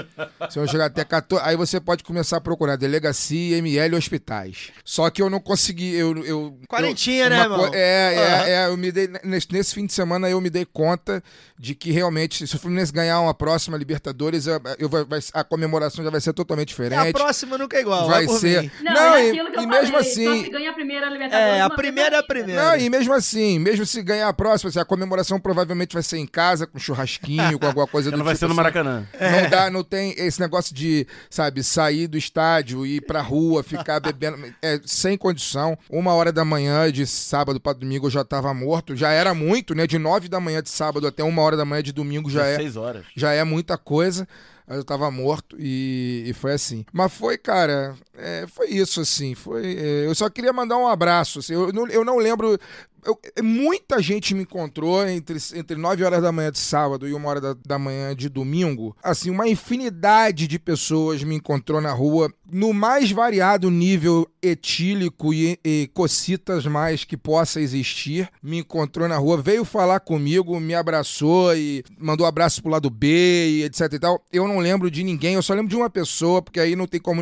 se 0.50 0.58
eu 0.58 0.64
não 0.64 0.68
chegar 0.68 0.86
até 0.86 1.04
14, 1.04 1.44
aí 1.48 1.56
você 1.56 1.80
pode 1.80 2.04
começar 2.04 2.38
a 2.38 2.42
procurar 2.42 2.76
delegacia, 2.76 3.58
ML 3.58 3.96
hospitais. 3.96 4.72
Só 4.84 5.10
que 5.10 5.22
eu 5.22 5.30
não 5.30 5.40
consegui, 5.40 5.94
eu... 5.96 6.18
eu 6.26 6.60
Quarentinha, 6.68 7.26
eu, 7.26 7.30
né, 7.30 7.36
uma 7.38 7.44
irmão? 7.46 7.60
co- 7.70 7.76
É, 7.76 8.16
é, 8.16 8.50
é, 8.52 8.68
eu 8.68 8.78
me 8.78 8.92
dei, 8.92 9.10
nesse, 9.24 9.48
nesse 9.52 9.74
fim 9.76 9.86
de 9.86 9.94
semana 9.94 10.30
eu 10.30 10.42
me 10.42 10.50
dei 10.50 10.66
conta 10.66 11.24
de 11.60 11.76
que 11.76 11.92
realmente, 11.92 12.46
se 12.48 12.56
o 12.56 12.60
Fluminense 12.60 12.92
ganhar 12.92 13.20
uma 13.22 13.34
próxima 13.34 13.78
Libertadores, 13.78 14.48
eu, 14.48 14.60
eu 14.80 14.90
vai- 14.90 15.04
vai- 15.06 15.20
a 15.34 15.44
comemoração 15.44 16.04
já 16.04 16.10
vai 16.10 16.22
ser 16.22 16.34
totalmente 16.34 16.68
a 16.70 16.72
diferente. 16.72 17.14
próxima 17.14 17.58
nunca 17.58 17.78
é 17.78 17.82
igual, 17.82 18.08
vai 18.08 18.26
vai 18.26 18.38
ser... 18.38 18.64
mim. 18.64 18.72
Não, 18.82 18.94
Não, 18.94 19.16
é 19.16 19.26
e- 19.26 19.30
aquilo 19.30 19.52
que 19.52 19.58
eu 19.58 19.62
e 19.62 19.66
falei. 19.66 19.82
mesmo 19.82 19.98
assim- 19.98 20.26
Só 20.38 20.44
se 20.44 20.50
ganha 20.50 20.70
a 20.70 20.74
primeira 20.74 21.06
Libertadores. 21.10 21.27
É, 21.32 21.62
a 21.62 21.70
primeira 21.70 22.16
é 22.16 22.20
a 22.20 22.24
primeira. 22.24 22.64
Não, 22.64 22.78
e 22.78 22.90
mesmo 22.90 23.14
assim, 23.14 23.60
mesmo 23.60 23.86
se 23.86 24.02
ganhar 24.02 24.28
a 24.28 24.34
próxima, 24.34 24.70
assim, 24.70 24.80
a 24.80 24.86
comemoração 24.86 25.40
provavelmente 25.40 25.94
vai 25.94 26.04
ser 26.04 26.18
em 26.18 26.28
casa, 26.28 26.66
com 26.68 26.80
churrasquinho, 26.80 27.60
com 27.60 27.66
alguma 27.66 27.88
coisa 27.88 28.12
do 28.12 28.18
Não 28.18 28.26
vai 28.26 28.34
tipo 28.36 28.40
ser 28.40 28.46
no 28.46 28.52
assim. 28.52 28.58
Maracanã. 28.58 29.08
Não 29.20 29.50
dá, 29.50 29.70
não 29.70 29.84
tem 29.84 30.14
esse 30.18 30.40
negócio 30.40 30.74
de, 30.74 31.06
sabe, 31.30 31.64
sair 31.64 32.08
do 32.08 32.18
estádio, 32.18 32.86
ir 32.86 33.02
pra 33.02 33.22
rua, 33.22 33.64
ficar 33.64 34.00
bebendo. 34.00 34.38
É, 34.62 34.80
sem 34.86 35.18
condição. 35.18 35.78
Uma 35.90 36.14
hora 36.14 36.32
da 36.32 36.46
manhã 36.46 36.92
de 36.92 37.06
sábado 37.06 37.60
pra 37.60 37.74
domingo 37.74 38.08
eu 38.08 38.12
já 38.12 38.24
tava 38.24 38.54
morto. 38.54 38.96
Já 38.96 39.12
era 39.12 39.34
muito, 39.34 39.74
né? 39.76 39.88
De 39.88 39.98
nove 39.98 40.28
da 40.28 40.40
manhã 40.40 40.62
de 40.62 40.70
sábado 40.70 41.08
até 41.08 41.24
uma 41.24 41.42
hora 41.42 41.58
da 41.58 41.66
manhã 41.66 41.82
de 41.84 41.92
domingo 41.92 42.30
já 42.30 42.46
é, 42.46 42.58
16 42.58 42.76
horas. 42.78 43.06
já 43.16 43.32
é 43.34 43.44
muita 43.44 43.78
coisa. 43.78 44.28
Eu 44.68 44.84
tava 44.84 45.10
morto 45.10 45.56
e, 45.58 46.26
e 46.28 46.34
foi 46.34 46.54
assim. 46.54 46.86
Mas 46.92 47.14
foi, 47.14 47.38
cara, 47.38 47.96
é, 48.14 48.46
foi 48.48 48.68
isso, 48.68 49.00
assim. 49.00 49.34
Foi, 49.34 49.66
é, 49.66 50.06
eu 50.06 50.14
só 50.14 50.30
queria 50.30 50.52
mandar 50.52 50.78
um 50.78 50.88
abraço. 50.88 51.40
assim, 51.40 51.54
eu, 51.54 51.72
não, 51.72 51.88
eu 51.88 52.04
não 52.04 52.18
lembro. 52.18 52.58
Eu- 53.06 53.20
muita 53.44 54.02
gente 54.02 54.34
me 54.36 54.44
encontrou 54.44 55.08
entre, 55.08 55.38
entre 55.56 55.78
9 55.78 56.04
horas 56.04 56.22
da 56.22 56.32
manhã 56.32 56.52
de 56.52 56.60
sábado 56.60 57.08
e 57.08 57.14
uma 57.14 57.30
hora 57.30 57.42
da, 57.42 57.56
da 57.66 57.80
manhã 57.80 58.16
de 58.16 58.30
domingo. 58.30 58.96
Assim, 59.04 59.30
uma 59.30 59.48
infinidade 59.48 60.48
de 60.48 60.60
pessoas 60.60 61.24
me 61.24 61.36
encontrou 61.36 61.80
na 61.82 61.92
rua, 61.92 62.32
no 62.52 62.74
mais 62.74 63.12
variado 63.12 63.70
nível 63.70 64.28
etílico 64.42 65.34
e, 65.34 65.60
e 65.64 65.90
cocitas 65.94 66.66
mais 66.66 67.04
que 67.04 67.16
possa 67.18 67.60
existir. 67.62 68.30
Me 68.42 68.58
encontrou 68.60 69.08
na 69.08 69.18
rua, 69.18 69.42
veio 69.42 69.64
falar 69.66 70.00
comigo, 70.00 70.60
me 70.60 70.74
abraçou 70.74 71.56
e 71.56 71.84
mandou 71.98 72.26
abraço 72.26 72.62
pro 72.62 72.72
lado 72.72 72.90
B 72.90 73.08
e 73.50 73.64
etc 73.64 73.94
e 73.94 74.00
tal. 74.00 74.24
Eu 74.32 74.48
não 74.48 74.60
lembro 74.60 74.90
de 74.90 75.04
ninguém, 75.04 75.36
eu 75.36 75.42
só 75.44 75.54
lembro 75.54 75.70
de 75.70 75.76
uma 75.76 75.90
pessoa, 75.90 76.42
porque 76.42 76.60
aí 76.60 76.76
não 76.76 76.88
tem 76.88 77.00
como 77.00 77.22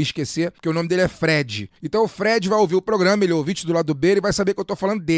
esquecer, 0.00 0.50
porque 0.52 0.68
o 0.68 0.72
nome 0.72 0.88
dele 0.88 1.02
é 1.02 1.08
Fred. 1.08 1.70
Então 1.82 2.04
o 2.04 2.08
Fred 2.08 2.48
vai 2.48 2.58
ouvir 2.58 2.76
o 2.76 2.82
programa, 2.82 3.24
ele 3.24 3.32
é 3.32 3.36
ouvinte 3.36 3.66
do 3.66 3.72
lado 3.72 3.94
B, 3.94 4.08
ele 4.12 4.20
vai 4.20 4.32
saber 4.32 4.54
que 4.54 4.60
eu 4.60 4.64
tô 4.64 4.76
falando 4.76 5.02
dele. 5.02 5.15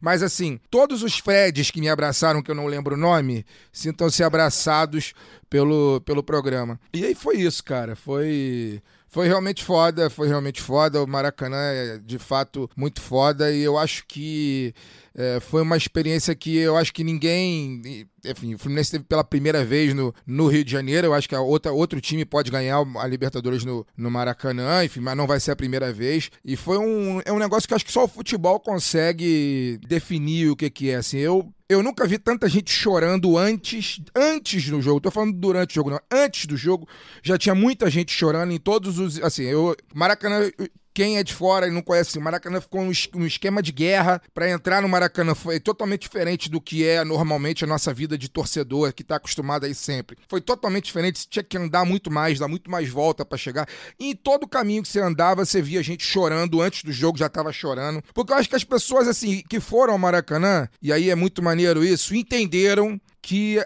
Mas 0.00 0.22
assim, 0.22 0.58
todos 0.70 1.02
os 1.02 1.18
Freds 1.18 1.70
que 1.70 1.80
me 1.80 1.88
abraçaram, 1.88 2.42
que 2.42 2.50
eu 2.50 2.54
não 2.54 2.66
lembro 2.66 2.94
o 2.94 2.98
nome, 2.98 3.44
sintam-se 3.72 4.22
abraçados 4.22 5.14
pelo, 5.48 6.00
pelo 6.02 6.22
programa. 6.22 6.78
E 6.92 7.04
aí 7.04 7.14
foi 7.14 7.36
isso, 7.38 7.62
cara. 7.64 7.96
Foi. 7.96 8.82
Foi 9.12 9.26
realmente 9.26 9.64
foda, 9.64 10.08
foi 10.08 10.28
realmente 10.28 10.62
foda. 10.62 11.02
O 11.02 11.06
Maracanã 11.06 11.56
é 11.56 11.98
de 11.98 12.16
fato 12.16 12.70
muito 12.76 13.00
foda 13.00 13.50
e 13.50 13.60
eu 13.60 13.76
acho 13.76 14.04
que 14.06 14.72
é, 15.14 15.40
foi 15.40 15.62
uma 15.62 15.76
experiência 15.76 16.34
que 16.34 16.56
eu 16.56 16.76
acho 16.76 16.92
que 16.92 17.02
ninguém. 17.02 18.06
Enfim, 18.24 18.54
o 18.54 18.58
Fluminense 18.58 18.92
teve 18.92 19.04
pela 19.04 19.24
primeira 19.24 19.64
vez 19.64 19.94
no, 19.94 20.14
no 20.26 20.46
Rio 20.46 20.64
de 20.64 20.70
Janeiro. 20.70 21.08
Eu 21.08 21.14
acho 21.14 21.28
que 21.28 21.34
a 21.34 21.40
outra, 21.40 21.72
outro 21.72 22.00
time 22.00 22.24
pode 22.24 22.50
ganhar 22.50 22.84
a 22.96 23.06
Libertadores 23.06 23.64
no, 23.64 23.86
no 23.96 24.10
Maracanã, 24.10 24.84
enfim, 24.84 25.00
mas 25.00 25.16
não 25.16 25.26
vai 25.26 25.40
ser 25.40 25.50
a 25.50 25.56
primeira 25.56 25.92
vez. 25.92 26.30
E 26.44 26.56
foi 26.56 26.78
um, 26.78 27.20
é 27.24 27.32
um 27.32 27.38
negócio 27.38 27.68
que 27.68 27.74
acho 27.74 27.84
que 27.84 27.92
só 27.92 28.04
o 28.04 28.08
futebol 28.08 28.60
consegue 28.60 29.80
definir 29.86 30.50
o 30.50 30.56
que, 30.56 30.70
que 30.70 30.90
é. 30.90 30.96
Assim, 30.96 31.18
eu, 31.18 31.52
eu 31.68 31.82
nunca 31.82 32.06
vi 32.06 32.18
tanta 32.18 32.48
gente 32.48 32.70
chorando 32.72 33.36
antes, 33.36 34.00
antes 34.14 34.68
do 34.68 34.80
jogo. 34.80 35.00
Tô 35.00 35.10
falando 35.10 35.32
durante 35.32 35.72
o 35.72 35.74
jogo, 35.74 35.90
não. 35.90 36.00
Antes 36.10 36.46
do 36.46 36.56
jogo, 36.56 36.86
já 37.22 37.36
tinha 37.36 37.54
muita 37.54 37.90
gente 37.90 38.12
chorando 38.12 38.52
em 38.52 38.58
todos 38.58 38.98
os. 38.98 39.20
Assim, 39.22 39.44
eu. 39.44 39.74
Maracanã. 39.94 40.50
Quem 40.92 41.18
é 41.18 41.22
de 41.22 41.32
fora 41.32 41.68
e 41.68 41.70
não 41.70 41.82
conhece, 41.82 42.18
o 42.18 42.20
Maracanã 42.20 42.60
ficou 42.60 42.80
um 42.80 42.90
es- 42.90 43.08
um 43.14 43.24
esquema 43.24 43.62
de 43.62 43.70
guerra 43.72 44.20
para 44.34 44.50
entrar 44.50 44.82
no 44.82 44.88
Maracanã. 44.88 45.34
Foi 45.34 45.60
totalmente 45.60 46.02
diferente 46.02 46.50
do 46.50 46.60
que 46.60 46.84
é 46.84 47.04
normalmente 47.04 47.62
a 47.64 47.66
nossa 47.66 47.94
vida 47.94 48.18
de 48.18 48.28
torcedor, 48.28 48.92
que 48.92 49.04
tá 49.04 49.16
acostumado 49.16 49.66
aí 49.66 49.74
sempre. 49.74 50.16
Foi 50.28 50.40
totalmente 50.40 50.86
diferente, 50.86 51.28
tinha 51.28 51.42
que 51.42 51.56
andar 51.56 51.84
muito 51.84 52.10
mais, 52.10 52.38
dar 52.38 52.48
muito 52.48 52.70
mais 52.70 52.88
volta 52.88 53.24
para 53.24 53.38
chegar. 53.38 53.68
E 53.98 54.10
em 54.10 54.16
todo 54.16 54.44
o 54.44 54.48
caminho 54.48 54.82
que 54.82 54.88
você 54.88 55.00
andava, 55.00 55.44
você 55.44 55.62
via 55.62 55.82
gente 55.82 56.04
chorando, 56.04 56.60
antes 56.60 56.82
do 56.82 56.92
jogo 56.92 57.16
já 57.18 57.28
tava 57.28 57.52
chorando. 57.52 58.02
Porque 58.12 58.32
eu 58.32 58.36
acho 58.36 58.48
que 58.48 58.56
as 58.56 58.64
pessoas, 58.64 59.06
assim, 59.06 59.42
que 59.48 59.60
foram 59.60 59.92
ao 59.92 59.98
Maracanã, 59.98 60.68
e 60.82 60.92
aí 60.92 61.08
é 61.08 61.14
muito 61.14 61.42
maneiro 61.42 61.84
isso, 61.84 62.14
entenderam 62.14 63.00
que 63.22 63.58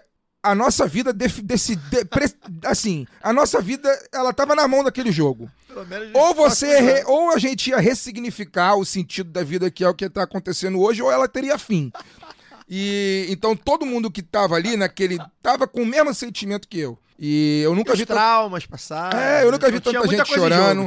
a 0.44 0.54
nossa 0.54 0.86
vida 0.86 1.12
def- 1.12 1.40
desse, 1.40 1.74
de- 1.76 2.04
pre- 2.04 2.32
assim, 2.66 3.06
a 3.22 3.32
nossa 3.32 3.60
vida 3.60 3.88
ela 4.12 4.32
tava 4.32 4.54
na 4.54 4.68
mão 4.68 4.84
daquele 4.84 5.10
jogo. 5.10 5.50
Ou 6.14 6.34
você 6.34 6.80
né? 6.80 6.92
re- 6.92 7.04
ou 7.06 7.30
a 7.32 7.38
gente 7.38 7.70
ia 7.70 7.78
ressignificar 7.78 8.76
o 8.76 8.84
sentido 8.84 9.30
da 9.30 9.42
vida 9.42 9.70
que 9.70 9.82
é 9.82 9.88
o 9.88 9.94
que 9.94 10.08
tá 10.08 10.22
acontecendo 10.22 10.78
hoje, 10.80 11.02
ou 11.02 11.10
ela 11.10 11.26
teria 11.26 11.58
fim. 11.58 11.90
E 12.68 13.26
então 13.28 13.56
todo 13.56 13.84
mundo 13.86 14.10
que 14.10 14.22
tava 14.22 14.54
ali 14.56 14.76
naquele 14.76 15.18
tava 15.42 15.66
com 15.66 15.82
o 15.82 15.86
mesmo 15.86 16.14
sentimento 16.14 16.68
que 16.68 16.78
eu. 16.78 16.98
E 17.18 17.62
eu 17.64 17.74
nunca 17.74 17.92
Os 17.92 17.98
vi 17.98 18.06
traumas 18.06 18.66
passados. 18.66 19.18
É, 19.18 19.44
eu 19.44 19.52
nunca 19.52 19.70
vi 19.70 19.80
tanta 19.80 20.06
gente 20.08 20.28
chorando. 20.28 20.86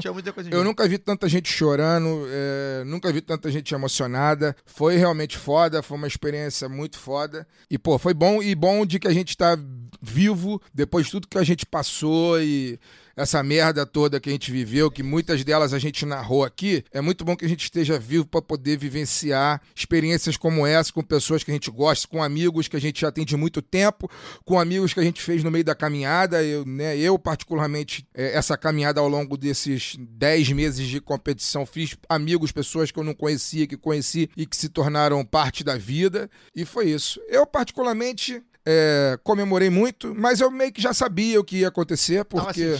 Eu 0.52 0.64
nunca 0.64 0.88
vi 0.88 0.98
tanta 0.98 1.30
gente 1.30 1.50
chorando, 1.52 2.28
é, 2.30 2.84
nunca 2.86 3.12
vi 3.12 3.22
tanta 3.22 3.50
gente 3.50 3.74
emocionada. 3.74 4.56
Foi 4.66 4.98
realmente 4.98 5.38
foda, 5.38 5.82
foi 5.82 5.98
uma 5.98 6.08
experiência 6.08 6.68
muito 6.68 7.00
foda. 7.00 7.48
E, 7.72 7.78
pô, 7.78 7.98
foi 7.98 8.14
bom 8.14 8.42
e 8.42 8.54
bom 8.54 8.86
de 8.86 9.00
que 9.00 9.08
a 9.08 9.14
gente 9.14 9.38
tá 9.38 9.58
vivo 10.02 10.62
depois 10.74 11.06
de 11.06 11.14
tudo 11.14 11.28
que 11.28 11.38
a 11.38 11.44
gente 11.44 11.66
passou 11.66 12.42
e 12.42 12.78
essa 13.18 13.42
merda 13.42 13.84
toda 13.84 14.20
que 14.20 14.30
a 14.30 14.32
gente 14.32 14.52
viveu, 14.52 14.92
que 14.92 15.02
muitas 15.02 15.44
delas 15.44 15.74
a 15.74 15.80
gente 15.80 16.06
narrou 16.06 16.46
aqui. 16.46 16.86
É 16.94 17.02
muito 17.02 17.26
bom 17.26 17.36
que 17.36 17.44
a 17.44 17.50
gente 17.50 17.64
esteja 17.64 17.98
vivo 17.98 18.28
para 18.28 18.44
poder 18.44 18.78
vivenciar 18.78 19.60
experiências 19.76 20.38
como 20.38 20.66
essa 20.66 20.94
com 20.94 21.02
pessoas 21.02 21.44
que 21.44 21.50
a 21.50 21.54
gente 21.54 21.72
gosta, 21.72 22.08
com 22.08 22.24
amigos 22.24 22.68
que 22.68 22.76
a 22.76 22.80
gente 22.80 23.02
já 23.02 23.12
tem 23.12 23.26
de 23.26 23.36
muito 23.36 23.60
tempo, 23.60 24.10
com 24.46 24.60
amigos 24.60 24.94
que 24.94 25.00
a 25.00 25.04
gente 25.04 25.20
fez 25.20 25.44
no 25.44 25.50
meio 25.50 25.64
da 25.64 25.74
caminhada. 25.74 26.44
Eu, 26.44 26.64
né, 26.64 26.96
eu 26.96 27.18
particularmente, 27.18 28.08
é, 28.14 28.38
essa 28.38 28.56
caminhada 28.56 29.02
ao 29.02 29.10
longo 29.10 29.36
desses 29.36 29.96
10 29.98 30.52
meses 30.52 30.88
de 30.88 31.02
competição, 31.02 31.66
fiz 31.66 31.98
amigos, 32.08 32.52
pessoas 32.52 32.92
que 32.92 33.00
eu 33.00 33.04
não 33.04 33.16
conhecia, 33.16 33.66
que 33.66 33.76
conheci 33.76 34.30
e 34.38 34.46
que 34.46 34.56
se 34.56 34.70
tornaram 34.70 35.26
parte 35.26 35.64
da 35.64 35.76
vida. 35.76 36.30
E 36.56 36.66
foi 36.66 36.92
isso. 36.92 37.20
Eu, 37.28 37.48
particularmente, 37.48 38.44
É, 38.70 39.18
comemorei 39.24 39.70
muito, 39.70 40.14
mas 40.14 40.42
eu 40.42 40.52
meio 40.52 40.74
que 40.74 40.82
já 40.82 40.94
sabia 40.94 41.40
o 41.40 41.44
que 41.44 41.60
ia 41.60 41.70
acontecer, 41.70 42.26
porque. 42.26 42.76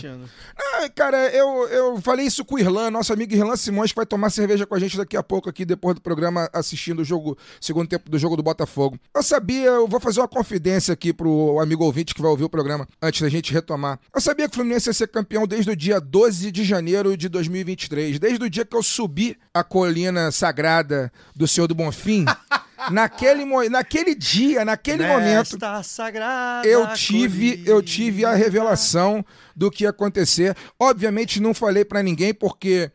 Ah, 0.54 0.86
cara, 0.94 1.16
eu, 1.34 1.66
eu 1.68 2.00
falei 2.02 2.26
isso 2.26 2.44
com 2.44 2.56
o 2.56 2.58
Irlan, 2.58 2.90
nosso 2.90 3.10
amigo 3.10 3.32
Irlan 3.32 3.56
Simões, 3.56 3.90
que 3.90 3.96
vai 3.96 4.04
tomar 4.04 4.28
cerveja 4.28 4.66
com 4.66 4.74
a 4.74 4.78
gente 4.78 4.98
daqui 4.98 5.16
a 5.16 5.22
pouco 5.22 5.48
aqui, 5.48 5.64
depois 5.64 5.94
do 5.94 6.02
programa, 6.02 6.50
assistindo 6.52 7.00
o 7.00 7.04
jogo, 7.04 7.38
segundo 7.58 7.88
tempo 7.88 8.10
do 8.10 8.18
jogo 8.18 8.36
do 8.36 8.42
Botafogo. 8.42 8.98
Eu 9.14 9.22
sabia, 9.22 9.64
eu 9.64 9.88
vou 9.88 9.98
fazer 9.98 10.20
uma 10.20 10.28
confidência 10.28 10.92
aqui 10.92 11.10
pro 11.10 11.58
amigo 11.58 11.82
ouvinte 11.82 12.14
que 12.14 12.20
vai 12.20 12.30
ouvir 12.30 12.44
o 12.44 12.50
programa 12.50 12.86
antes 13.00 13.22
da 13.22 13.30
gente 13.30 13.50
retomar. 13.50 13.98
Eu 14.14 14.20
sabia 14.20 14.46
que 14.46 14.52
o 14.52 14.56
Fluminense 14.56 14.90
ia 14.90 14.92
ser 14.92 15.08
campeão 15.08 15.46
desde 15.46 15.70
o 15.70 15.76
dia 15.76 15.98
12 15.98 16.52
de 16.52 16.64
janeiro 16.64 17.16
de 17.16 17.30
2023, 17.30 18.18
desde 18.18 18.44
o 18.44 18.50
dia 18.50 18.66
que 18.66 18.76
eu 18.76 18.82
subi 18.82 19.38
a 19.54 19.64
colina 19.64 20.30
sagrada 20.30 21.10
do 21.34 21.48
Senhor 21.48 21.66
do 21.66 21.74
Bonfim. 21.74 22.26
naquele, 22.90 23.44
naquele 23.68 24.14
dia, 24.14 24.64
naquele 24.64 25.06
momento, 25.06 25.52
Nesta 25.52 25.82
sagrada 25.82 26.66
eu 26.66 26.92
tive, 26.94 27.62
eu 27.66 27.82
tive 27.82 28.24
a 28.24 28.34
revelação 28.34 29.24
do 29.54 29.70
que 29.70 29.84
ia 29.84 29.90
acontecer. 29.90 30.56
Obviamente 30.78 31.40
não 31.40 31.52
falei 31.52 31.84
pra 31.84 32.02
ninguém 32.02 32.32
porque 32.32 32.90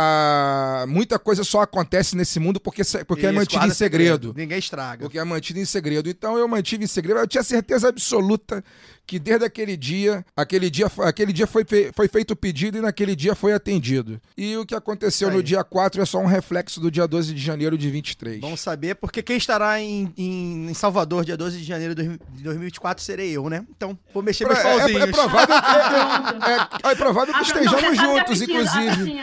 ah, 0.00 0.84
muita 0.88 1.18
coisa 1.18 1.42
só 1.42 1.62
acontece 1.62 2.16
nesse 2.16 2.38
mundo 2.38 2.60
porque, 2.60 2.82
porque 3.06 3.26
é 3.26 3.30
Isso, 3.30 3.38
mantido 3.38 3.56
em 3.56 3.60
guarda 3.60 3.74
segredo. 3.74 4.34
Ninguém 4.36 4.58
estraga. 4.58 5.02
Porque 5.02 5.18
é 5.18 5.24
mantido 5.24 5.58
em 5.58 5.64
segredo. 5.64 6.08
Então 6.08 6.38
eu 6.38 6.46
mantive 6.46 6.84
em 6.84 6.86
segredo. 6.86 7.18
Eu 7.18 7.26
tinha 7.26 7.42
certeza 7.42 7.88
absoluta 7.88 8.62
que 9.08 9.18
desde 9.18 9.42
aquele 9.46 9.74
dia, 9.74 10.22
aquele 10.36 10.68
dia, 10.68 10.86
aquele 10.98 11.32
dia 11.32 11.46
foi, 11.46 11.64
fe- 11.64 11.90
foi 11.96 12.06
feito 12.08 12.32
o 12.32 12.36
pedido 12.36 12.76
e 12.76 12.80
naquele 12.82 13.16
dia 13.16 13.34
foi 13.34 13.54
atendido. 13.54 14.20
E 14.36 14.54
o 14.58 14.66
que 14.66 14.74
aconteceu 14.74 15.30
Aí. 15.30 15.34
no 15.36 15.42
dia 15.42 15.64
4 15.64 16.02
é 16.02 16.04
só 16.04 16.18
um 16.20 16.26
reflexo 16.26 16.78
do 16.78 16.90
dia 16.90 17.08
12 17.08 17.32
de 17.32 17.40
janeiro 17.40 17.78
de 17.78 17.90
23. 17.90 18.38
Bom 18.38 18.54
saber, 18.54 18.96
porque 18.96 19.22
quem 19.22 19.38
estará 19.38 19.80
em, 19.80 20.12
em, 20.14 20.68
em 20.68 20.74
Salvador 20.74 21.24
dia 21.24 21.38
12 21.38 21.56
de 21.56 21.64
janeiro 21.64 21.94
de 21.94 22.02
dois- 22.04 22.18
de 22.34 22.42
2024 22.44 23.02
serei 23.02 23.30
eu, 23.34 23.48
né? 23.48 23.64
Então, 23.74 23.98
vou 24.12 24.22
mexer 24.22 24.44
meus 24.46 24.58
é, 24.58 24.60
é- 24.60 24.78
pauzinhos. 24.78 25.02
é 25.02 25.06
provável, 25.06 25.46
Pronto. 25.46 26.44
é, 26.86 26.90
é 26.90 26.94
provável 26.94 27.34
que 27.34 27.42
estejamos 27.42 27.82
não, 27.82 27.88
você 27.90 27.96
sabe 27.96 27.96
que 27.96 28.18
juntos, 28.18 28.40
bichinha- 28.40 28.58
a 28.60 28.84
inclusive. 28.84 29.20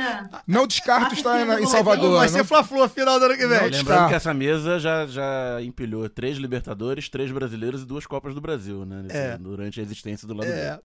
Não 0.47 0.65
descarto 0.67 1.13
estar 1.13 1.59
em 1.59 1.63
o 1.63 1.67
Salvador. 1.67 2.17
Vai 2.17 2.27
não- 2.27 2.33
ser 2.33 2.43
Fla-Flu 2.43 2.81
a 2.81 2.89
final 2.89 3.19
do 3.19 3.25
ano 3.25 3.37
que 3.37 3.45
vem. 3.47 3.61
Não, 3.61 3.69
Lembrando 3.69 4.07
que 4.09 4.15
essa 4.15 4.33
mesa 4.33 4.79
já, 4.79 5.05
já 5.05 5.59
empilhou 5.61 6.09
três 6.09 6.37
Libertadores, 6.37 7.07
três 7.07 7.31
brasileiros 7.31 7.83
e 7.83 7.85
duas 7.85 8.07
Copas 8.07 8.33
do 8.33 8.41
Brasil, 8.41 8.83
né? 8.83 9.01
nesse- 9.03 9.15
É. 9.17 9.37
Durante 9.75 9.79
a 9.79 9.83
existência 9.83 10.27
do 10.27 10.33
lado 10.33 10.49
É. 10.49 10.79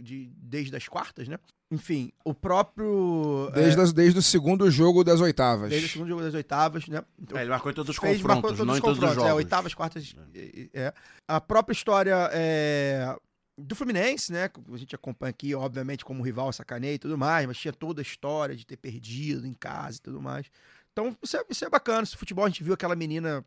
de, 0.01 0.29
desde 0.37 0.75
as 0.75 0.87
quartas, 0.87 1.27
né. 1.27 1.37
Enfim, 1.71 2.11
o 2.23 2.33
próprio... 2.33 3.49
Desde, 3.53 3.79
é, 3.79 3.83
as- 3.83 3.93
desde 3.93 4.19
o 4.19 4.21
segundo 4.21 4.69
jogo 4.69 5.03
das 5.03 5.19
oitavas. 5.21 5.69
desde 5.69 5.87
o 5.87 5.89
segundo 5.89 6.07
jogo 6.09 6.21
das 6.21 6.33
oitavas, 6.33 6.87
né. 6.87 7.01
Então, 7.21 7.37
É, 7.37 7.41
ele 7.41 7.49
marcou 7.49 7.71
em 7.71 7.73
todos 7.75 7.89
os 7.89 7.97
fez, 8.01 8.17
confrontos, 8.21 8.41
todos 8.51 8.65
não 8.65 8.73
os 8.73 8.79
em 8.79 8.81
todos 8.81 8.97
os 8.97 9.03
confrontos, 9.03 9.15
jogos. 9.23 9.29
É, 9.31 9.33
oitavas, 9.33 9.73
quartas. 9.73 10.15
é, 10.35 10.69
é. 10.73 10.93
A 11.27 11.41
própria 11.41 11.73
história 11.73 12.29
é, 12.33 13.15
do 13.57 13.75
Fluminense, 13.75 14.31
né? 14.31 14.49
que 14.49 14.59
A 14.73 14.77
gente 14.77 14.95
acompanha 14.95 15.29
aqui, 15.29 15.53
obviamente, 15.53 16.03
como 16.03 16.23
rival, 16.23 16.51
sacaneia 16.51 16.95
e 16.95 16.99
tudo 16.99 17.17
mais, 17.17 17.45
mas 17.45 17.57
tinha 17.57 17.71
toda 17.73 18.01
a 18.01 18.03
história 18.03 18.55
de 18.55 18.65
ter 18.65 18.77
perdido 18.77 19.45
em 19.45 19.53
casa 19.53 19.97
e 19.97 20.01
tudo 20.01 20.21
mais. 20.21 20.47
Então, 20.91 21.15
isso 21.21 21.37
é, 21.37 21.43
isso 21.49 21.65
é 21.65 21.69
bacana. 21.69 22.03
Esse 22.03 22.17
futebol, 22.17 22.45
a 22.45 22.49
gente 22.49 22.63
viu 22.63 22.73
aquela 22.73 22.95
menina, 22.95 23.45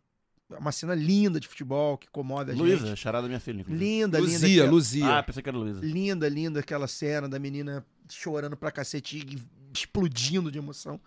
uma 0.50 0.70
cena 0.72 0.94
linda 0.94 1.40
de 1.40 1.48
futebol 1.48 1.96
que 1.98 2.08
comove 2.08 2.52
a 2.52 2.54
Luísa, 2.54 2.86
gente. 2.86 2.96
charada 2.98 3.26
minha 3.26 3.40
filha. 3.40 3.60
inclusive. 3.60 3.84
Linda, 3.84 4.18
linda. 4.18 4.32
Luzia, 4.32 4.62
aquela- 4.62 4.70
Luzia. 4.70 5.18
Ah, 5.18 5.22
pensei 5.22 5.42
que 5.42 5.48
era 5.48 5.58
Luísa. 5.58 5.80
Linda, 5.80 6.28
linda 6.28 6.60
aquela 6.60 6.86
cena 6.86 7.28
da 7.28 7.38
menina 7.38 7.84
chorando 8.08 8.56
pra 8.56 8.70
cacete 8.70 9.18
e 9.18 9.42
explodindo 9.76 10.50
de 10.52 10.58
emoção. 10.58 11.00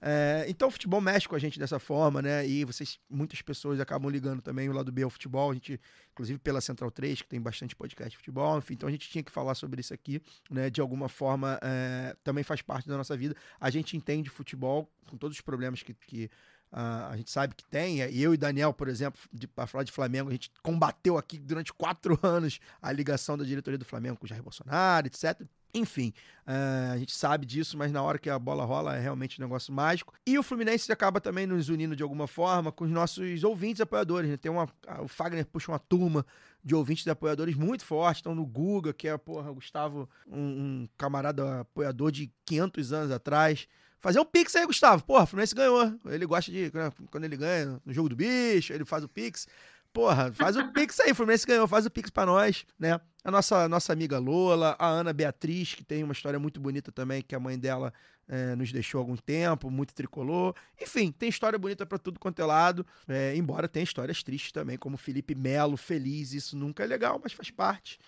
É, 0.00 0.44
então 0.48 0.68
o 0.68 0.70
futebol 0.70 1.00
mexe 1.00 1.28
com 1.28 1.34
a 1.34 1.38
gente 1.38 1.58
dessa 1.58 1.78
forma, 1.78 2.20
né? 2.20 2.46
E 2.46 2.64
vocês, 2.64 2.98
muitas 3.08 3.40
pessoas 3.42 3.80
acabam 3.80 4.10
ligando 4.10 4.42
também 4.42 4.68
o 4.68 4.72
lado 4.72 4.92
B 4.92 5.02
ao 5.02 5.10
futebol. 5.10 5.50
A 5.50 5.54
gente, 5.54 5.80
inclusive 6.12 6.38
pela 6.38 6.60
Central 6.60 6.90
3, 6.90 7.22
que 7.22 7.28
tem 7.28 7.40
bastante 7.40 7.74
podcast 7.74 8.10
de 8.10 8.16
futebol, 8.16 8.58
enfim, 8.58 8.74
então 8.74 8.88
a 8.88 8.92
gente 8.92 9.08
tinha 9.08 9.22
que 9.22 9.32
falar 9.32 9.54
sobre 9.54 9.80
isso 9.80 9.94
aqui, 9.94 10.20
né? 10.50 10.70
De 10.70 10.80
alguma 10.80 11.08
forma, 11.08 11.58
é, 11.62 12.16
também 12.22 12.44
faz 12.44 12.60
parte 12.62 12.88
da 12.88 12.96
nossa 12.96 13.16
vida. 13.16 13.34
A 13.60 13.70
gente 13.70 13.96
entende 13.96 14.28
futebol 14.30 14.90
com 15.08 15.16
todos 15.16 15.36
os 15.36 15.40
problemas 15.40 15.82
que, 15.82 15.94
que 15.94 16.30
ah, 16.76 17.10
a 17.10 17.16
gente 17.16 17.30
sabe 17.30 17.54
que 17.54 17.64
tem. 17.64 17.98
Eu 17.98 18.34
e 18.34 18.36
Daniel, 18.36 18.72
por 18.72 18.88
exemplo, 18.88 19.20
para 19.54 19.64
falar 19.64 19.84
de 19.84 19.92
Flamengo, 19.92 20.28
a 20.28 20.32
gente 20.32 20.50
combateu 20.60 21.16
aqui 21.16 21.38
durante 21.38 21.72
quatro 21.72 22.18
anos 22.22 22.58
a 22.82 22.90
ligação 22.90 23.38
da 23.38 23.44
diretoria 23.44 23.78
do 23.78 23.84
Flamengo 23.84 24.16
com 24.16 24.26
o 24.26 24.28
Jair 24.28 24.42
Bolsonaro, 24.42 25.06
etc. 25.06 25.40
Enfim, 25.74 26.12
eh, 26.46 26.90
a 26.92 26.98
gente 26.98 27.12
sabe 27.12 27.44
disso, 27.44 27.76
mas 27.76 27.90
na 27.90 28.00
hora 28.00 28.16
que 28.16 28.30
a 28.30 28.38
bola 28.38 28.64
rola 28.64 28.96
é 28.96 29.00
realmente 29.00 29.40
um 29.40 29.44
negócio 29.44 29.72
mágico. 29.72 30.14
E 30.24 30.38
o 30.38 30.42
Fluminense 30.42 30.90
acaba 30.92 31.20
também 31.20 31.46
nos 31.46 31.68
unindo 31.68 31.96
de 31.96 32.02
alguma 32.02 32.28
forma 32.28 32.70
com 32.70 32.84
os 32.84 32.90
nossos 32.90 33.42
ouvintes 33.42 33.80
apoiadores. 33.80 34.30
Né? 34.30 34.36
Tem 34.36 34.52
uma, 34.52 34.68
o 35.00 35.08
Fagner 35.08 35.44
puxa 35.44 35.72
uma 35.72 35.78
turma 35.80 36.24
de 36.62 36.74
ouvintes 36.74 37.08
apoiadores 37.08 37.56
muito 37.56 37.84
forte. 37.84 38.18
Estão 38.18 38.36
no 38.36 38.46
Guga, 38.46 38.92
que 38.92 39.08
é, 39.08 39.18
porra, 39.18 39.50
Gustavo, 39.50 40.08
um, 40.26 40.38
um 40.38 40.88
camarada 40.96 41.62
apoiador 41.62 42.12
de 42.12 42.30
500 42.46 42.92
anos 42.92 43.10
atrás. 43.10 43.66
Fazer 44.00 44.20
um 44.20 44.24
pix 44.24 44.54
aí, 44.54 44.66
Gustavo. 44.66 45.02
Porra, 45.02 45.24
o 45.24 45.26
Fluminense 45.26 45.54
ganhou. 45.54 45.92
Ele 46.06 46.26
gosta 46.26 46.52
de. 46.52 46.70
né, 46.72 46.92
Quando 47.10 47.24
ele 47.24 47.36
ganha 47.36 47.80
no 47.84 47.92
jogo 47.92 48.10
do 48.10 48.14
bicho, 48.16 48.72
ele 48.72 48.84
faz 48.84 49.02
o 49.02 49.08
pix. 49.08 49.48
Porra, 49.92 50.30
faz 50.32 50.56
o 50.56 50.68
pix 50.72 51.00
aí. 51.00 51.12
O 51.12 51.14
Fluminense 51.14 51.46
ganhou, 51.46 51.66
faz 51.66 51.86
o 51.86 51.90
pix 51.90 52.10
pra 52.10 52.26
nós, 52.26 52.66
né? 52.78 53.00
A 53.24 53.30
nossa, 53.30 53.66
nossa 53.70 53.90
amiga 53.90 54.18
Lola, 54.18 54.76
a 54.78 54.86
Ana 54.86 55.10
Beatriz, 55.10 55.74
que 55.74 55.82
tem 55.82 56.04
uma 56.04 56.12
história 56.12 56.38
muito 56.38 56.60
bonita 56.60 56.92
também, 56.92 57.22
que 57.22 57.34
a 57.34 57.40
mãe 57.40 57.58
dela 57.58 57.90
eh, 58.28 58.54
nos 58.54 58.70
deixou 58.70 58.98
há 58.98 59.02
algum 59.02 59.16
tempo, 59.16 59.70
muito 59.70 59.94
tricolor. 59.94 60.54
Enfim, 60.78 61.10
tem 61.10 61.30
história 61.30 61.58
bonita 61.58 61.86
pra 61.86 61.96
tudo 61.96 62.20
quanto 62.20 62.42
é 62.42 62.44
lado. 62.44 62.84
eh, 63.08 63.34
embora 63.34 63.66
tenha 63.66 63.82
histórias 63.82 64.22
tristes 64.22 64.52
também, 64.52 64.76
como 64.76 64.98
Felipe 64.98 65.34
Melo, 65.34 65.78
feliz. 65.78 66.34
Isso 66.34 66.54
nunca 66.54 66.84
é 66.84 66.86
legal, 66.86 67.18
mas 67.22 67.32
faz 67.32 67.50
parte. 67.50 67.98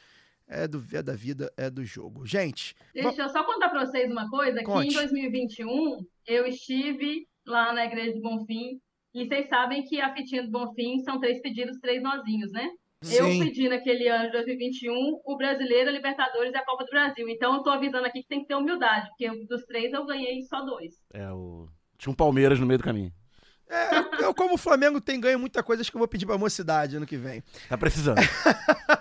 É, 0.48 0.68
do, 0.68 0.84
é 0.92 1.02
da 1.02 1.14
vida, 1.14 1.50
é 1.56 1.68
do 1.70 1.82
jogo. 1.84 2.24
Gente, 2.24 2.76
Deixa 2.94 3.22
eu 3.22 3.28
só 3.30 3.42
contar 3.42 3.68
para 3.70 3.84
vocês 3.84 4.08
uma 4.12 4.28
coisa, 4.30 4.58
que 4.58 4.64
Conte. 4.64 4.90
em 4.90 4.92
2021 4.92 6.06
eu 6.26 6.46
estive 6.46 7.26
lá 7.44 7.72
na 7.72 7.84
igreja 7.86 8.12
do 8.12 8.20
Bonfim 8.20 8.80
e 9.12 9.26
vocês 9.26 9.48
sabem 9.48 9.82
que 9.82 10.00
a 10.00 10.14
fitinha 10.14 10.44
do 10.44 10.50
Bonfim 10.50 11.00
são 11.00 11.18
três 11.18 11.40
pedidos, 11.40 11.78
três 11.80 12.00
nozinhos, 12.02 12.52
né? 12.52 12.68
Eu 13.02 13.26
Sim. 13.26 13.44
pedi 13.44 13.68
naquele 13.68 14.08
ano 14.08 14.26
de 14.26 14.32
2021 14.32 15.20
o 15.24 15.36
brasileiro, 15.36 15.90
a 15.90 15.92
Libertadores 15.92 16.52
e 16.52 16.56
a 16.56 16.64
Copa 16.64 16.84
do 16.84 16.90
Brasil. 16.90 17.28
Então 17.28 17.54
eu 17.54 17.62
tô 17.62 17.70
avisando 17.70 18.06
aqui 18.06 18.22
que 18.22 18.28
tem 18.28 18.40
que 18.40 18.46
ter 18.48 18.54
humildade, 18.54 19.08
porque 19.08 19.24
eu- 19.24 19.46
dos 19.46 19.64
três 19.66 19.92
eu 19.92 20.04
ganhei 20.06 20.42
só 20.42 20.62
dois. 20.64 20.94
É, 21.12 21.30
o... 21.30 21.68
Tinha 21.98 22.10
um 22.10 22.16
Palmeiras 22.16 22.58
no 22.58 22.66
meio 22.66 22.78
do 22.78 22.84
caminho. 22.84 23.12
É, 23.68 24.24
eu, 24.24 24.34
como 24.34 24.54
o 24.54 24.58
Flamengo 24.58 25.00
tem 25.00 25.20
ganho 25.20 25.38
muita 25.38 25.62
coisa, 25.62 25.82
acho 25.82 25.90
que 25.90 25.96
eu 25.96 26.00
vou 26.00 26.08
pedir 26.08 26.24
pra 26.24 26.38
mocidade 26.38 26.96
ano 26.96 27.06
que 27.06 27.16
vem. 27.16 27.42
Tá 27.68 27.76
precisando. 27.76 28.16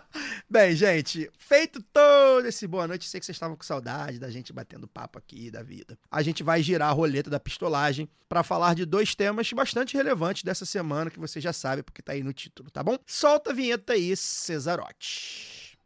Bem, 0.55 0.73
gente, 0.73 1.29
feito 1.37 1.83
todo 1.91 2.45
esse 2.47 2.65
boa 2.65 2.87
noite, 2.87 3.09
sei 3.09 3.19
que 3.19 3.25
vocês 3.25 3.35
estavam 3.35 3.57
com 3.57 3.63
saudade 3.65 4.17
da 4.17 4.29
gente 4.29 4.53
batendo 4.53 4.87
papo 4.87 5.19
aqui 5.19 5.51
da 5.51 5.61
vida. 5.61 5.99
A 6.09 6.21
gente 6.21 6.43
vai 6.43 6.63
girar 6.63 6.91
a 6.91 6.93
roleta 6.93 7.29
da 7.29 7.41
pistolagem 7.41 8.07
pra 8.29 8.41
falar 8.41 8.73
de 8.73 8.85
dois 8.85 9.13
temas 9.13 9.51
bastante 9.51 9.97
relevantes 9.97 10.43
dessa 10.43 10.65
semana, 10.65 11.11
que 11.11 11.19
você 11.19 11.41
já 11.41 11.51
sabe, 11.51 11.83
porque 11.83 12.01
tá 12.01 12.13
aí 12.13 12.23
no 12.23 12.31
título, 12.31 12.71
tá 12.71 12.81
bom? 12.81 12.97
Solta 13.05 13.51
a 13.51 13.53
vinheta 13.53 13.91
aí, 13.91 14.15
Cesarote. 14.15 15.77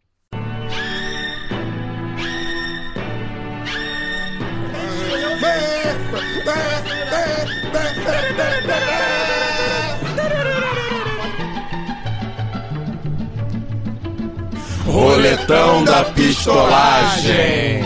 Roletão 15.00 15.86
da 15.86 16.04
pistolagem. 16.14 17.80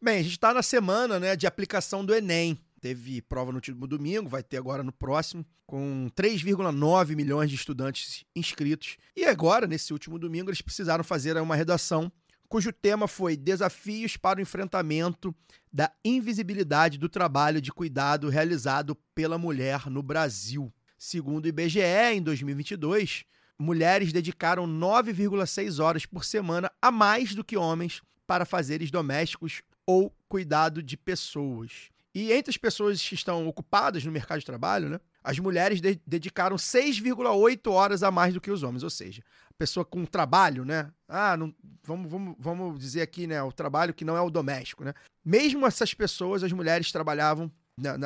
Bem, 0.00 0.18
a 0.18 0.22
gente 0.22 0.40
tá 0.40 0.54
na 0.54 0.62
semana, 0.62 1.20
né, 1.20 1.36
de 1.36 1.46
aplicação 1.46 2.06
do 2.06 2.14
Enem. 2.14 2.58
Teve 2.80 3.20
prova 3.20 3.52
no 3.52 3.58
último 3.58 3.86
domingo, 3.86 4.30
vai 4.30 4.42
ter 4.42 4.56
agora 4.56 4.82
no 4.82 4.92
próximo, 4.92 5.44
com 5.66 6.08
3,9 6.16 7.14
milhões 7.14 7.50
de 7.50 7.56
estudantes 7.56 8.24
inscritos. 8.34 8.96
E 9.14 9.26
agora, 9.26 9.66
nesse 9.66 9.92
último 9.92 10.18
domingo, 10.18 10.48
eles 10.48 10.62
precisaram 10.62 11.04
fazer 11.04 11.36
uma 11.36 11.54
redação 11.54 12.10
cujo 12.48 12.72
tema 12.72 13.06
foi 13.06 13.36
Desafios 13.36 14.16
para 14.16 14.38
o 14.38 14.42
enfrentamento 14.42 15.34
da 15.70 15.92
invisibilidade 16.02 16.96
do 16.96 17.10
trabalho 17.10 17.60
de 17.60 17.70
cuidado 17.70 18.30
realizado 18.30 18.96
pela 19.14 19.36
mulher 19.36 19.90
no 19.90 20.02
Brasil. 20.02 20.72
Segundo 21.04 21.46
o 21.46 21.48
IBGE, 21.48 21.80
em 22.14 22.22
2022, 22.22 23.24
mulheres 23.58 24.12
dedicaram 24.12 24.68
9,6 24.68 25.82
horas 25.82 26.06
por 26.06 26.24
semana 26.24 26.70
a 26.80 26.92
mais 26.92 27.34
do 27.34 27.42
que 27.42 27.56
homens 27.56 28.00
para 28.24 28.44
fazeres 28.44 28.88
domésticos 28.88 29.62
ou 29.84 30.14
cuidado 30.28 30.80
de 30.80 30.96
pessoas. 30.96 31.90
E 32.14 32.32
entre 32.32 32.50
as 32.50 32.56
pessoas 32.56 33.02
que 33.02 33.16
estão 33.16 33.48
ocupadas 33.48 34.04
no 34.04 34.12
mercado 34.12 34.38
de 34.38 34.46
trabalho, 34.46 34.90
né, 34.90 35.00
as 35.24 35.40
mulheres 35.40 35.80
de- 35.80 36.00
dedicaram 36.06 36.56
6,8 36.56 37.72
horas 37.72 38.04
a 38.04 38.12
mais 38.12 38.32
do 38.32 38.40
que 38.40 38.52
os 38.52 38.62
homens, 38.62 38.84
ou 38.84 38.90
seja, 38.90 39.24
a 39.50 39.54
pessoa 39.54 39.84
com 39.84 40.04
trabalho, 40.04 40.64
né? 40.64 40.88
Ah, 41.08 41.36
não, 41.36 41.52
vamos, 41.82 42.08
vamos, 42.08 42.36
vamos 42.38 42.78
dizer 42.78 43.02
aqui, 43.02 43.26
né, 43.26 43.42
o 43.42 43.50
trabalho 43.50 43.92
que 43.92 44.04
não 44.04 44.16
é 44.16 44.20
o 44.20 44.30
doméstico, 44.30 44.84
né? 44.84 44.94
Mesmo 45.24 45.66
essas 45.66 45.92
pessoas, 45.94 46.44
as 46.44 46.52
mulheres 46.52 46.92
trabalhavam 46.92 47.50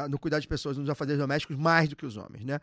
no 0.09 0.18
cuidado 0.18 0.40
de 0.40 0.49
pessoas, 0.49 0.78
nos 0.78 0.88
afazeres 0.88 1.20
domésticos, 1.20 1.59
mais 1.59 1.90
do 1.90 1.97
que 1.97 2.07
os 2.07 2.16
homens, 2.16 2.42
né? 2.42 2.59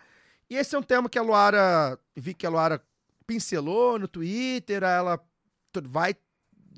E 0.49 0.55
esse 0.55 0.75
é 0.75 0.79
um 0.79 0.83
tema 0.83 1.09
que 1.09 1.17
a 1.17 1.21
Luara, 1.21 1.99
vi 2.15 2.33
que 2.33 2.45
a 2.45 2.49
Luara 2.49 2.83
pincelou 3.25 3.97
no 3.97 4.07
Twitter, 4.07 4.83
ela 4.83 5.19
vai 5.85 6.15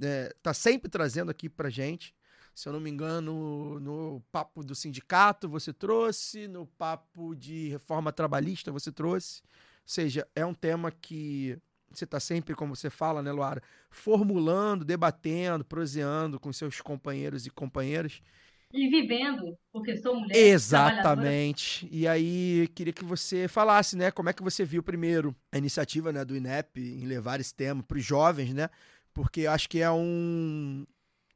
é, 0.02 0.34
tá 0.42 0.54
sempre 0.54 0.90
trazendo 0.90 1.32
aqui 1.32 1.50
pra 1.50 1.70
gente. 1.70 2.14
Se 2.54 2.70
eu 2.70 2.74
não 2.74 2.80
me 2.80 2.90
engano, 2.90 3.80
no 3.82 4.22
papo 4.32 4.64
do 4.64 4.74
sindicato 4.74 5.50
você 5.50 5.74
trouxe, 5.74 6.48
no 6.48 6.66
papo 6.66 7.36
de 7.36 7.70
reforma 7.70 8.14
trabalhista 8.14 8.72
você 8.72 8.92
trouxe. 8.92 9.42
Ou 9.44 9.50
seja, 9.86 10.28
é 10.34 10.46
um 10.46 10.54
tema 10.54 10.90
que 10.90 11.58
você 11.92 12.06
está 12.06 12.20
sempre, 12.20 12.56
como 12.56 12.76
você 12.76 12.90
fala, 12.90 13.22
né, 13.22 13.32
Luara, 13.32 13.62
formulando, 13.90 14.84
debatendo, 14.84 15.64
proseando 15.64 16.40
com 16.40 16.52
seus 16.52 16.82
companheiros 16.82 17.46
e 17.46 17.50
companheiras. 17.50 18.22
E 18.76 18.90
vivendo, 18.90 19.58
porque 19.72 19.96
sou 19.96 20.20
mulher. 20.20 20.36
Exatamente. 20.38 21.88
E 21.90 22.06
aí, 22.06 22.68
queria 22.76 22.92
que 22.92 23.06
você 23.06 23.48
falasse, 23.48 23.96
né, 23.96 24.12
como 24.12 24.28
é 24.28 24.34
que 24.34 24.44
você 24.44 24.66
viu 24.66 24.84
primeiro 24.84 25.34
a 25.50 25.58
iniciativa, 25.58 26.12
né, 26.12 26.26
do 26.26 26.36
INEP 26.36 26.82
em 26.82 27.06
levar 27.06 27.40
esse 27.40 27.56
tema 27.56 27.82
para 27.82 27.98
os 27.98 28.04
jovens, 28.04 28.54
né? 28.54 28.70
Porque 29.14 29.48
acho 29.48 29.70
que 29.70 29.80
é 29.82 29.90
um 29.90 30.86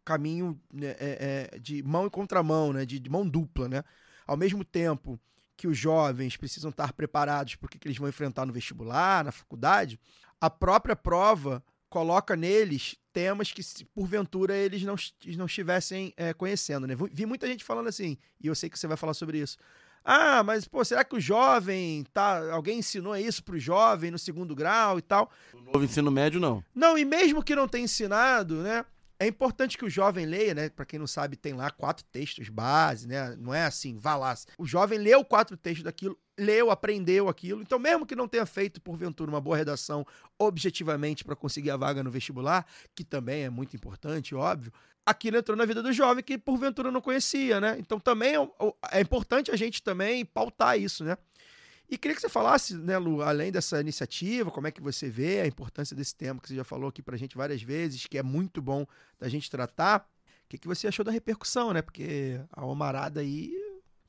caminho 0.04 0.60
né, 0.74 0.96
é- 1.00 1.50
é, 1.54 1.60
de 1.60 1.82
mão 1.82 2.06
e 2.06 2.10
contramão, 2.10 2.74
né, 2.74 2.86
de, 2.86 3.00
de 3.00 3.10
mão 3.10 3.26
dupla, 3.26 3.70
né? 3.70 3.84
Ao 4.28 4.36
mesmo 4.36 4.66
tempo 4.66 5.18
que 5.56 5.66
os 5.68 5.78
jovens 5.78 6.36
precisam 6.36 6.72
estar 6.72 6.92
preparados 6.92 7.56
para 7.56 7.68
o 7.68 7.70
que 7.70 7.80
que 7.80 7.88
eles 7.88 7.98
vão 7.98 8.10
enfrentar 8.10 8.46
no 8.46 8.52
vestibular, 8.52 9.24
na 9.24 9.32
faculdade, 9.32 9.98
a 10.42 10.50
própria 10.50 10.96
prova 10.96 11.64
coloca 11.90 12.36
neles 12.36 12.96
temas 13.12 13.52
que, 13.52 13.62
porventura, 13.94 14.56
eles 14.56 14.84
não, 14.84 14.96
não 15.38 15.46
estivessem 15.46 16.14
é, 16.16 16.34
conhecendo, 16.34 16.88
né? 16.88 16.96
Vi 17.12 17.26
muita 17.26 17.48
gente 17.48 17.64
falando 17.64 17.88
assim, 17.88 18.18
e 18.42 18.48
eu 18.48 18.56
sei 18.56 18.70
que 18.70 18.78
você 18.78 18.88
vai 18.88 18.98
falar 18.98 19.14
sobre 19.14 19.40
isso. 19.40 19.58
Ah, 20.04 20.42
mas, 20.44 20.68
pô, 20.68 20.84
será 20.84 21.04
que 21.04 21.16
o 21.16 21.20
jovem, 21.20 22.06
tá, 22.14 22.52
alguém 22.52 22.80
ensinou 22.80 23.16
isso 23.16 23.44
pro 23.44 23.60
jovem 23.60 24.12
no 24.12 24.18
segundo 24.18 24.56
grau 24.56 24.98
e 24.98 25.02
tal? 25.02 25.30
O 25.54 25.60
novo 25.60 25.84
ensino 25.84 26.10
médio, 26.10 26.40
não. 26.40 26.64
Não, 26.74 26.98
e 26.98 27.06
mesmo 27.06 27.44
que 27.44 27.56
não 27.56 27.68
tenha 27.68 27.84
ensinado, 27.84 28.56
né? 28.64 28.86
É 29.22 29.28
importante 29.28 29.78
que 29.78 29.84
o 29.84 29.90
jovem 29.90 30.26
leia, 30.26 30.54
né? 30.56 30.70
Pra 30.70 30.86
quem 30.86 30.98
não 30.98 31.06
sabe, 31.06 31.36
tem 31.36 31.54
lá 31.54 31.70
quatro 31.70 32.06
textos 32.10 32.48
base, 32.48 33.06
né? 33.06 33.36
Não 33.38 33.54
é 33.54 33.66
assim, 33.66 33.98
vá 33.98 34.16
lá. 34.16 34.34
O 34.58 34.66
jovem 34.66 34.98
leu 34.98 35.26
quatro 35.26 35.58
textos 35.58 35.84
daquilo, 35.84 36.18
leu, 36.40 36.72
aprendeu 36.72 37.28
aquilo. 37.30 37.62
Então, 37.62 37.78
mesmo 37.78 38.06
que 38.06 38.16
não 38.16 38.28
tenha 38.28 38.46
feito, 38.46 38.82
porventura, 38.82 39.30
uma 39.30 39.42
boa 39.42 39.58
redação 39.58 40.06
objetivamente 40.38 41.24
para 41.24 41.36
conseguir 41.36 41.72
a 41.72 41.78
vaga 41.78 42.02
no 42.02 42.10
vestibular, 42.10 42.66
que 42.96 43.04
também 43.04 43.44
é 43.44 43.50
muito 43.50 43.76
importante, 43.76 44.34
óbvio, 44.34 44.72
aquilo 45.06 45.38
entrou 45.38 45.58
na 45.58 45.66
vida 45.66 45.84
do 45.84 45.92
jovem 45.92 46.24
que, 46.24 46.38
porventura, 46.38 46.92
não 46.92 47.02
conhecia, 47.02 47.60
né? 47.60 47.76
Então, 47.80 48.00
também 48.00 48.36
é, 48.36 48.50
é 48.92 49.02
importante 49.02 49.52
a 49.52 49.56
gente 49.56 49.84
também 49.84 50.24
pautar 50.26 50.80
isso, 50.80 51.04
né? 51.04 51.18
E 51.90 51.98
queria 51.98 52.14
que 52.14 52.22
você 52.22 52.30
falasse, 52.30 52.76
né, 52.76 53.00
Lu, 53.00 53.24
além 53.24 53.52
dessa 53.52 53.82
iniciativa, 53.82 54.52
como 54.52 54.68
é 54.68 54.72
que 54.72 54.80
você 54.80 55.10
vê 55.10 55.42
a 55.42 55.48
importância 55.48 55.96
desse 55.96 56.16
tema 56.16 56.40
que 56.40 56.48
você 56.48 56.56
já 56.56 56.64
falou 56.64 56.90
aqui 56.90 57.02
pra 57.02 57.18
gente 57.18 57.36
várias 57.36 57.64
vezes, 57.64 58.06
que 58.06 58.18
é 58.18 58.22
muito 58.22 58.62
bom 58.62 58.86
da 59.20 59.28
gente 59.28 59.50
tratar. 59.50 60.08
O 60.46 60.50
que, 60.50 60.60
que 60.60 60.68
você 60.68 60.88
achou 60.88 61.04
da 61.04 61.12
repercussão, 61.12 61.74
né? 61.74 61.82
Porque 61.82 62.40
a 62.52 62.64
Omarada 62.64 63.22
aí 63.22 63.52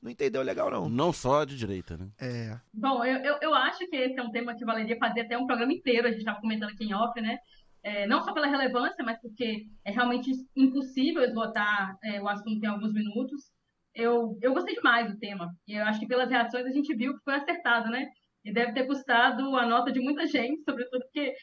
não 0.01 0.09
entendeu 0.09 0.41
legal, 0.41 0.71
não. 0.71 0.89
Não 0.89 1.13
só 1.13 1.43
de 1.43 1.55
direita, 1.55 1.95
né? 1.95 2.09
É. 2.19 2.59
Bom, 2.73 3.03
eu, 3.05 3.17
eu, 3.19 3.37
eu 3.41 3.53
acho 3.53 3.79
que 3.87 3.95
esse 3.95 4.19
é 4.19 4.23
um 4.23 4.31
tema 4.31 4.55
que 4.55 4.65
valeria 4.65 4.97
fazer 4.97 5.21
até 5.21 5.37
um 5.37 5.45
programa 5.45 5.71
inteiro, 5.71 6.07
a 6.07 6.11
gente 6.11 6.21
estava 6.21 6.41
comentando 6.41 6.71
aqui 6.71 6.85
em 6.85 6.93
off, 6.93 7.19
né? 7.21 7.37
É, 7.83 8.07
não 8.07 8.23
só 8.23 8.33
pela 8.33 8.47
relevância, 8.47 9.03
mas 9.03 9.19
porque 9.21 9.65
é 9.85 9.91
realmente 9.91 10.31
impossível 10.55 11.23
esgotar 11.23 11.95
é, 12.03 12.21
o 12.21 12.27
assunto 12.27 12.63
em 12.63 12.67
alguns 12.67 12.93
minutos. 12.93 13.51
Eu, 13.93 14.37
eu 14.41 14.53
gostei 14.53 14.75
demais 14.75 15.11
do 15.11 15.19
tema. 15.19 15.49
E 15.67 15.73
eu 15.73 15.83
acho 15.85 15.99
que 15.99 16.07
pelas 16.07 16.29
reações 16.29 16.65
a 16.65 16.71
gente 16.71 16.95
viu 16.95 17.13
que 17.13 17.23
foi 17.23 17.35
acertado, 17.35 17.89
né? 17.89 18.07
E 18.43 18.51
deve 18.51 18.73
ter 18.73 18.87
custado 18.87 19.55
a 19.55 19.65
nota 19.65 19.91
de 19.91 19.99
muita 19.99 20.25
gente, 20.25 20.63
sobretudo 20.67 21.01
porque 21.03 21.33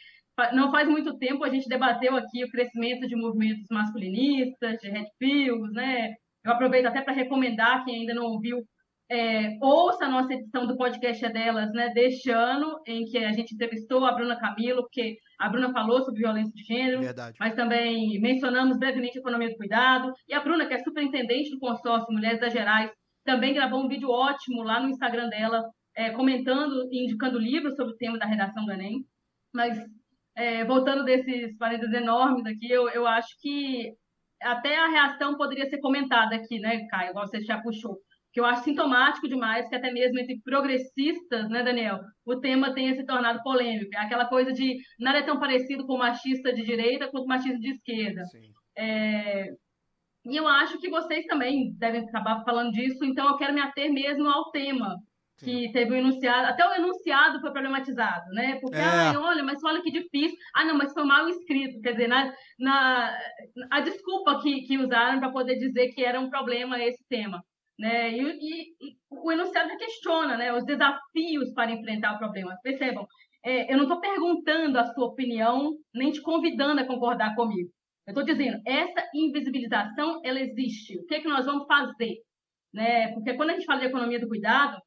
não 0.52 0.70
faz 0.70 0.88
muito 0.88 1.18
tempo 1.18 1.42
a 1.42 1.48
gente 1.48 1.68
debateu 1.68 2.14
aqui 2.16 2.44
o 2.44 2.50
crescimento 2.50 3.08
de 3.08 3.16
movimentos 3.16 3.66
masculinistas, 3.70 4.78
de 4.78 4.88
red 4.88 5.06
pills, 5.18 5.72
né? 5.72 6.14
Eu 6.48 6.54
aproveito 6.54 6.86
até 6.86 7.02
para 7.02 7.12
recomendar 7.12 7.84
quem 7.84 8.00
ainda 8.00 8.14
não 8.14 8.24
ouviu 8.24 8.64
é, 9.10 9.56
ouça 9.62 10.04
a 10.04 10.08
nossa 10.08 10.34
edição 10.34 10.66
do 10.66 10.76
podcast 10.76 11.24
é 11.24 11.30
delas, 11.30 11.72
né, 11.72 11.90
deste 11.94 12.30
ano, 12.30 12.78
em 12.86 13.04
que 13.06 13.16
a 13.18 13.32
gente 13.32 13.54
entrevistou 13.54 14.04
a 14.04 14.12
Bruna 14.12 14.38
Camilo, 14.38 14.82
porque 14.82 15.16
a 15.38 15.48
Bruna 15.48 15.72
falou 15.72 16.02
sobre 16.02 16.20
violência 16.20 16.52
de 16.54 16.62
gênero, 16.62 17.00
Verdade. 17.00 17.36
mas 17.40 17.54
também 17.54 18.20
mencionamos 18.20 18.78
brevemente 18.78 19.16
a 19.16 19.20
economia 19.20 19.48
do 19.48 19.56
cuidado. 19.56 20.12
E 20.28 20.34
a 20.34 20.40
Bruna, 20.40 20.66
que 20.66 20.74
é 20.74 20.78
superintendente 20.78 21.50
do 21.50 21.58
consórcio 21.58 22.12
Mulheres 22.12 22.40
das 22.40 22.52
Gerais, 22.52 22.90
também 23.24 23.54
gravou 23.54 23.82
um 23.82 23.88
vídeo 23.88 24.10
ótimo 24.10 24.62
lá 24.62 24.80
no 24.80 24.90
Instagram 24.90 25.28
dela, 25.28 25.62
é, 25.96 26.10
comentando 26.10 26.88
e 26.90 27.04
indicando 27.04 27.38
livros 27.38 27.76
sobre 27.76 27.94
o 27.94 27.96
tema 27.96 28.18
da 28.18 28.26
redação 28.26 28.64
do 28.64 28.72
Enem. 28.72 29.04
Mas, 29.54 29.78
é, 30.34 30.64
voltando 30.64 31.04
desses 31.04 31.56
parênteses 31.56 31.94
enormes 31.94 32.44
aqui, 32.44 32.70
eu, 32.70 32.88
eu 32.90 33.06
acho 33.06 33.28
que 33.40 33.92
até 34.42 34.76
a 34.76 34.88
reação 34.88 35.36
poderia 35.36 35.66
ser 35.68 35.78
comentada 35.80 36.36
aqui, 36.36 36.58
né, 36.58 36.86
Caio, 36.88 37.10
igual 37.10 37.26
você 37.26 37.40
já 37.42 37.60
puxou 37.60 37.98
que 38.32 38.40
eu 38.40 38.44
acho 38.44 38.64
sintomático 38.64 39.28
demais 39.28 39.68
que 39.68 39.74
até 39.74 39.90
mesmo 39.90 40.18
entre 40.18 40.40
progressistas, 40.42 41.48
né, 41.48 41.62
Daniel, 41.62 41.98
o 42.24 42.36
tema 42.38 42.74
tenha 42.74 42.94
se 42.94 43.04
tornado 43.04 43.42
polêmico. 43.42 43.90
É 43.94 43.98
aquela 43.98 44.26
coisa 44.26 44.52
de 44.52 44.76
nada 44.98 45.18
é 45.18 45.22
tão 45.22 45.38
parecido 45.40 45.86
com 45.86 45.96
machista 45.96 46.52
de 46.52 46.62
direita 46.62 47.08
quanto 47.08 47.26
machista 47.26 47.58
de 47.58 47.70
esquerda. 47.70 48.22
É, 48.76 49.48
E 50.24 50.36
eu 50.36 50.46
acho 50.46 50.78
que 50.78 50.90
vocês 50.90 51.26
também 51.26 51.72
devem 51.78 52.02
acabar 52.02 52.44
falando 52.44 52.72
disso, 52.72 53.04
então 53.04 53.28
eu 53.28 53.36
quero 53.36 53.54
me 53.54 53.60
ater 53.60 53.92
mesmo 53.92 54.28
ao 54.28 54.50
tema 54.50 54.96
que 55.38 55.70
teve 55.72 55.92
o 55.92 55.96
enunciado, 55.96 56.48
até 56.48 56.66
o 56.68 56.74
enunciado 56.74 57.40
foi 57.40 57.52
problematizado, 57.52 58.26
né? 58.32 58.58
Porque, 58.60 58.76
É. 58.76 58.82
ai, 58.82 59.16
olha, 59.16 59.42
mas 59.44 59.62
olha 59.62 59.80
que 59.80 59.90
difícil. 59.90 60.36
Ah, 60.54 60.64
não, 60.64 60.76
mas 60.76 60.92
foi 60.92 61.04
mal 61.04 61.28
escrito. 61.28 61.80
Quer 61.80 61.92
dizer, 61.92 62.08
na, 62.08 62.32
na, 62.58 63.16
a 63.70 63.80
desculpa 63.80 64.40
que, 64.42 64.62
que 64.62 64.76
usaram 64.78 65.20
para 65.20 65.30
poder 65.30 65.56
dizer 65.56 65.88
que 65.90 66.04
era 66.04 66.18
um 66.18 66.28
problema 66.28 66.82
esse 66.82 67.06
tema. 67.08 67.42
Né? 67.78 68.10
E, 68.10 68.22
e, 68.22 68.62
e 68.80 68.96
o 69.10 69.30
enunciado 69.30 69.76
questiona 69.76 70.36
né, 70.36 70.52
os 70.52 70.64
desafios 70.64 71.52
para 71.54 71.70
enfrentar 71.70 72.14
o 72.14 72.18
problema. 72.18 72.56
Percebam, 72.60 73.06
é, 73.44 73.72
eu 73.72 73.76
não 73.76 73.84
estou 73.84 74.00
perguntando 74.00 74.76
a 74.76 74.84
sua 74.92 75.06
opinião, 75.06 75.72
nem 75.94 76.10
te 76.10 76.20
convidando 76.20 76.80
a 76.80 76.86
concordar 76.86 77.36
comigo. 77.36 77.70
Eu 78.04 78.12
estou 78.12 78.24
dizendo, 78.24 78.60
essa 78.66 79.06
invisibilização, 79.14 80.20
ela 80.24 80.40
existe. 80.40 80.98
O 80.98 81.06
que, 81.06 81.14
é 81.14 81.20
que 81.20 81.28
nós 81.28 81.46
vamos 81.46 81.66
fazer? 81.68 82.16
Né? 82.74 83.12
Porque 83.12 83.34
quando 83.34 83.50
a 83.50 83.52
gente 83.52 83.66
fala 83.66 83.80
de 83.80 83.86
economia 83.86 84.18
do 84.18 84.26
cuidado, 84.26 84.78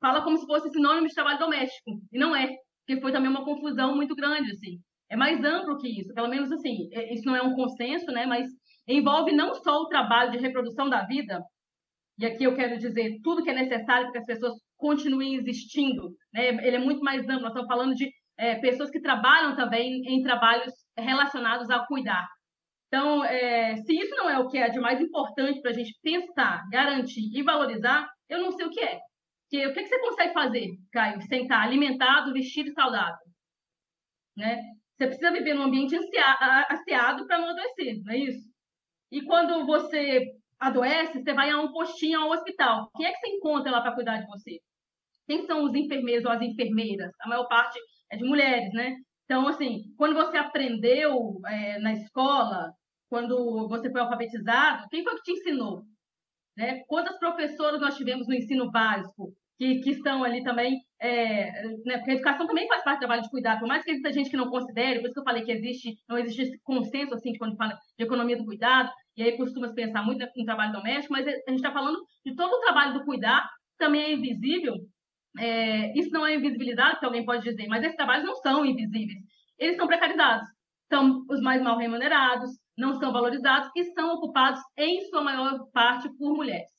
fala 0.00 0.22
como 0.22 0.36
se 0.36 0.46
fosse 0.46 0.70
sinônimo 0.70 1.06
de 1.06 1.14
trabalho 1.14 1.38
doméstico. 1.38 1.90
E 2.12 2.18
não 2.18 2.34
é. 2.34 2.48
Porque 2.86 3.00
foi 3.00 3.12
também 3.12 3.30
uma 3.30 3.44
confusão 3.44 3.94
muito 3.94 4.14
grande, 4.14 4.52
assim. 4.52 4.78
É 5.10 5.16
mais 5.16 5.42
amplo 5.42 5.78
que 5.78 6.00
isso. 6.00 6.12
Pelo 6.14 6.28
menos, 6.28 6.50
assim, 6.52 6.88
é, 6.92 7.12
isso 7.14 7.26
não 7.26 7.36
é 7.36 7.42
um 7.42 7.54
consenso, 7.54 8.06
né? 8.12 8.26
Mas 8.26 8.48
envolve 8.86 9.32
não 9.32 9.54
só 9.54 9.78
o 9.82 9.88
trabalho 9.88 10.32
de 10.32 10.38
reprodução 10.38 10.88
da 10.88 11.04
vida, 11.04 11.42
e 12.18 12.26
aqui 12.26 12.44
eu 12.44 12.56
quero 12.56 12.76
dizer 12.78 13.20
tudo 13.22 13.42
que 13.44 13.50
é 13.50 13.54
necessário 13.54 14.06
para 14.06 14.12
que 14.12 14.18
as 14.18 14.26
pessoas 14.26 14.54
continuem 14.76 15.36
existindo. 15.36 16.10
Né? 16.32 16.48
Ele 16.48 16.76
é 16.76 16.80
muito 16.80 17.00
mais 17.00 17.22
amplo. 17.22 17.42
Nós 17.42 17.50
estamos 17.50 17.68
falando 17.68 17.94
de 17.94 18.10
é, 18.36 18.56
pessoas 18.56 18.90
que 18.90 19.00
trabalham 19.00 19.54
também 19.54 20.02
em 20.04 20.22
trabalhos 20.22 20.72
relacionados 20.96 21.70
ao 21.70 21.86
cuidar. 21.86 22.26
Então, 22.88 23.22
é, 23.24 23.76
se 23.76 23.94
isso 23.94 24.16
não 24.16 24.28
é 24.28 24.38
o 24.38 24.48
que 24.48 24.58
é 24.58 24.68
de 24.68 24.80
mais 24.80 25.00
importante 25.00 25.60
para 25.60 25.70
a 25.70 25.74
gente 25.74 25.96
pensar, 26.02 26.64
garantir 26.70 27.30
e 27.32 27.42
valorizar, 27.42 28.08
eu 28.28 28.40
não 28.40 28.50
sei 28.50 28.66
o 28.66 28.70
que 28.70 28.80
é. 28.80 28.98
Que, 29.50 29.66
o 29.66 29.72
que, 29.72 29.82
que 29.82 29.88
você 29.88 30.00
consegue 30.00 30.32
fazer, 30.34 30.66
Caio, 30.92 31.20
sem 31.22 31.42
estar 31.42 31.62
alimentado, 31.62 32.32
vestido 32.32 32.68
e 32.68 32.72
saudável? 32.72 33.26
Né? 34.36 34.60
Você 34.96 35.06
precisa 35.06 35.32
viver 35.32 35.54
num 35.54 35.62
ambiente 35.62 35.96
asseado 35.96 37.26
para 37.26 37.38
não 37.38 37.50
adoecer, 37.50 38.02
não 38.04 38.12
é 38.12 38.18
isso? 38.18 38.48
E 39.10 39.22
quando 39.22 39.64
você 39.64 40.22
adoece, 40.58 41.22
você 41.22 41.32
vai 41.32 41.50
a 41.50 41.60
um 41.60 41.72
postinho, 41.72 42.20
a 42.20 42.26
um 42.26 42.32
hospital. 42.32 42.90
Quem 42.96 43.06
é 43.06 43.12
que 43.12 43.18
você 43.18 43.28
encontra 43.28 43.70
lá 43.70 43.80
para 43.80 43.94
cuidar 43.94 44.18
de 44.18 44.26
você? 44.26 44.58
Quem 45.26 45.46
são 45.46 45.64
os 45.64 45.74
enfermeiros 45.74 46.24
ou 46.24 46.32
as 46.32 46.42
enfermeiras? 46.42 47.12
A 47.20 47.28
maior 47.28 47.46
parte 47.46 47.78
é 48.10 48.16
de 48.16 48.24
mulheres, 48.24 48.72
né? 48.72 48.96
Então, 49.24 49.46
assim, 49.46 49.82
quando 49.96 50.14
você 50.14 50.36
aprendeu 50.36 51.40
é, 51.46 51.78
na 51.78 51.92
escola, 51.92 52.72
quando 53.08 53.68
você 53.68 53.90
foi 53.90 54.00
alfabetizado, 54.00 54.88
quem 54.90 55.04
foi 55.04 55.14
que 55.16 55.22
te 55.22 55.32
ensinou? 55.32 55.82
Né? 56.58 56.82
Quantas 56.88 57.16
professoras 57.20 57.80
nós 57.80 57.96
tivemos 57.96 58.26
no 58.26 58.34
ensino 58.34 58.68
básico 58.68 59.32
que, 59.56 59.78
que 59.78 59.90
estão 59.90 60.24
ali 60.24 60.42
também, 60.42 60.80
é, 61.00 61.62
né? 61.84 61.98
porque 61.98 62.10
a 62.10 62.14
educação 62.14 62.48
também 62.48 62.66
faz 62.66 62.82
parte 62.82 62.96
do 62.96 63.00
trabalho 63.00 63.22
de 63.22 63.30
cuidar, 63.30 63.60
por 63.60 63.68
mais 63.68 63.84
que 63.84 63.92
exista 63.92 64.12
gente 64.12 64.28
que 64.28 64.36
não 64.36 64.50
considere, 64.50 64.98
por 64.98 65.04
isso 65.04 65.14
que 65.14 65.20
eu 65.20 65.24
falei 65.24 65.44
que 65.44 65.52
existe, 65.52 65.96
não 66.08 66.18
existe 66.18 66.42
esse 66.42 66.60
consenso, 66.64 67.14
assim, 67.14 67.32
quando 67.38 67.56
fala 67.56 67.78
de 67.96 68.04
economia 68.04 68.36
do 68.36 68.44
cuidado, 68.44 68.90
e 69.16 69.22
aí 69.22 69.36
costuma 69.36 69.68
se 69.68 69.74
pensar 69.74 70.02
muito 70.02 70.26
no 70.36 70.44
trabalho 70.44 70.72
doméstico, 70.72 71.12
mas 71.12 71.28
a 71.28 71.30
gente 71.30 71.54
está 71.54 71.70
falando 71.72 72.00
de 72.26 72.34
todo 72.34 72.52
o 72.52 72.60
trabalho 72.60 72.94
do 72.94 73.04
cuidar, 73.04 73.48
também 73.78 74.02
é 74.02 74.12
invisível, 74.14 74.74
é, 75.38 75.96
isso 75.96 76.10
não 76.10 76.26
é 76.26 76.34
invisibilidade, 76.34 76.98
que 76.98 77.06
alguém 77.06 77.24
pode 77.24 77.44
dizer, 77.44 77.68
mas 77.68 77.84
esses 77.84 77.96
trabalhos 77.96 78.26
não 78.26 78.34
são 78.34 78.66
invisíveis, 78.66 79.22
eles 79.56 79.76
são 79.76 79.86
precarizados, 79.86 80.48
são 80.88 81.24
os 81.30 81.40
mais 81.40 81.62
mal 81.62 81.78
remunerados, 81.78 82.50
não 82.78 82.94
são 82.94 83.12
valorizados 83.12 83.68
e 83.76 83.84
são 83.92 84.14
ocupados, 84.14 84.60
em 84.76 85.02
sua 85.10 85.22
maior 85.22 85.66
parte, 85.72 86.08
por 86.16 86.34
mulheres. 86.34 86.70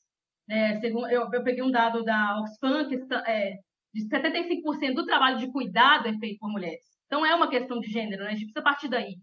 É, 0.48 0.80
segundo, 0.80 1.08
eu, 1.08 1.28
eu, 1.32 1.42
peguei 1.44 1.62
um 1.62 1.70
dado 1.70 2.02
da 2.02 2.40
Oxfam 2.40 2.88
que 2.88 2.96
é, 3.26 3.58
de 3.94 4.08
75% 4.08 4.94
do 4.94 5.06
trabalho 5.06 5.38
de 5.38 5.52
cuidado 5.52 6.08
é 6.08 6.18
feito 6.18 6.38
por 6.38 6.50
mulheres. 6.50 6.84
Então, 7.06 7.24
é 7.24 7.34
uma 7.34 7.50
questão 7.50 7.78
de 7.78 7.88
gênero, 7.88 8.24
né? 8.24 8.30
a 8.30 8.32
gente 8.32 8.46
precisa 8.46 8.62
partir 8.62 8.88
daí. 8.88 9.16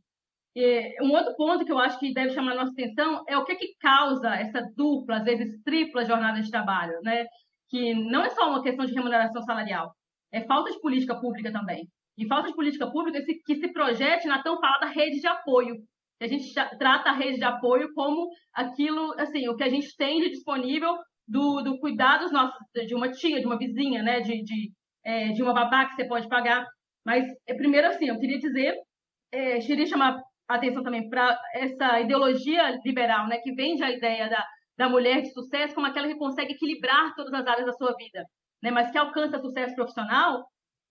E 0.56 0.96
um 1.04 1.12
outro 1.12 1.36
ponto 1.36 1.66
que 1.66 1.72
eu 1.72 1.80
acho 1.80 2.00
que 2.00 2.14
deve 2.14 2.34
chamar 2.34 2.54
a 2.54 2.56
nossa 2.56 2.72
atenção 2.72 3.24
é 3.28 3.38
o 3.38 3.44
que, 3.44 3.56
que 3.56 3.76
causa 3.80 4.36
essa 4.36 4.62
dupla, 4.76 5.18
às 5.18 5.24
vezes 5.24 5.62
tripla 5.64 6.06
jornada 6.06 6.42
de 6.42 6.50
trabalho, 6.50 7.00
né? 7.04 7.26
que 7.70 7.94
não 7.94 8.24
é 8.24 8.30
só 8.30 8.50
uma 8.50 8.64
questão 8.64 8.86
de 8.86 8.94
remuneração 8.94 9.42
salarial, 9.42 9.92
é 10.32 10.42
falta 10.46 10.72
de 10.72 10.80
política 10.80 11.20
pública 11.20 11.52
também. 11.52 11.88
E 12.18 12.26
falta 12.28 12.50
de 12.50 12.56
política 12.56 12.90
pública 12.90 13.22
que 13.46 13.56
se 13.56 13.72
projete 13.72 14.28
na 14.28 14.42
tão 14.42 14.60
falada 14.60 14.88
rede 14.88 15.20
de 15.20 15.28
apoio, 15.28 15.76
a 16.20 16.28
gente 16.28 16.54
trata 16.78 17.10
a 17.10 17.14
rede 17.14 17.38
de 17.38 17.44
apoio 17.44 17.94
como 17.94 18.28
aquilo, 18.54 19.14
assim, 19.20 19.48
o 19.48 19.56
que 19.56 19.64
a 19.64 19.70
gente 19.70 19.96
tem 19.96 20.20
de 20.20 20.30
disponível 20.30 20.96
do, 21.28 21.62
do 21.62 21.80
cuidado 21.80 22.32
nossos, 22.32 22.58
de 22.88 22.96
uma 22.96 23.12
tia, 23.12 23.40
de 23.40 23.46
uma 23.46 23.58
vizinha, 23.58 24.02
né, 24.02 24.22
de, 24.22 24.44
de, 24.44 24.72
é, 25.04 25.30
de 25.30 25.44
uma 25.44 25.54
babá 25.54 25.86
que 25.86 25.96
você 25.96 26.08
pode 26.08 26.28
pagar. 26.28 26.66
Mas, 27.06 27.26
é, 27.48 27.54
primeiro, 27.54 27.88
assim, 27.88 28.08
eu 28.08 28.20
queria 28.20 28.40
dizer, 28.40 28.76
é, 29.32 29.60
queria 29.60 29.86
chamar 29.86 30.20
a 30.48 30.56
atenção 30.56 30.82
também 30.82 31.10
para 31.10 31.38
essa 31.54 32.00
ideologia 32.00 32.80
liberal, 32.84 33.28
né, 33.28 33.38
que 33.38 33.54
vende 33.54 33.84
a 33.84 33.92
ideia 33.92 34.30
da, 34.30 34.44
da 34.78 34.90
mulher 34.90 35.22
de 35.22 35.32
sucesso 35.32 35.76
como 35.76 35.88
aquela 35.88 36.08
que 36.08 36.18
consegue 36.18 36.54
equilibrar 36.54 37.14
todas 37.16 37.34
as 37.34 37.46
áreas 37.46 37.66
da 37.66 37.74
sua 37.74 37.94
vida, 37.96 38.24
né, 38.64 38.72
mas 38.72 38.90
que 38.90 38.98
alcança 38.98 39.40
sucesso 39.40 39.76
profissional 39.76 40.46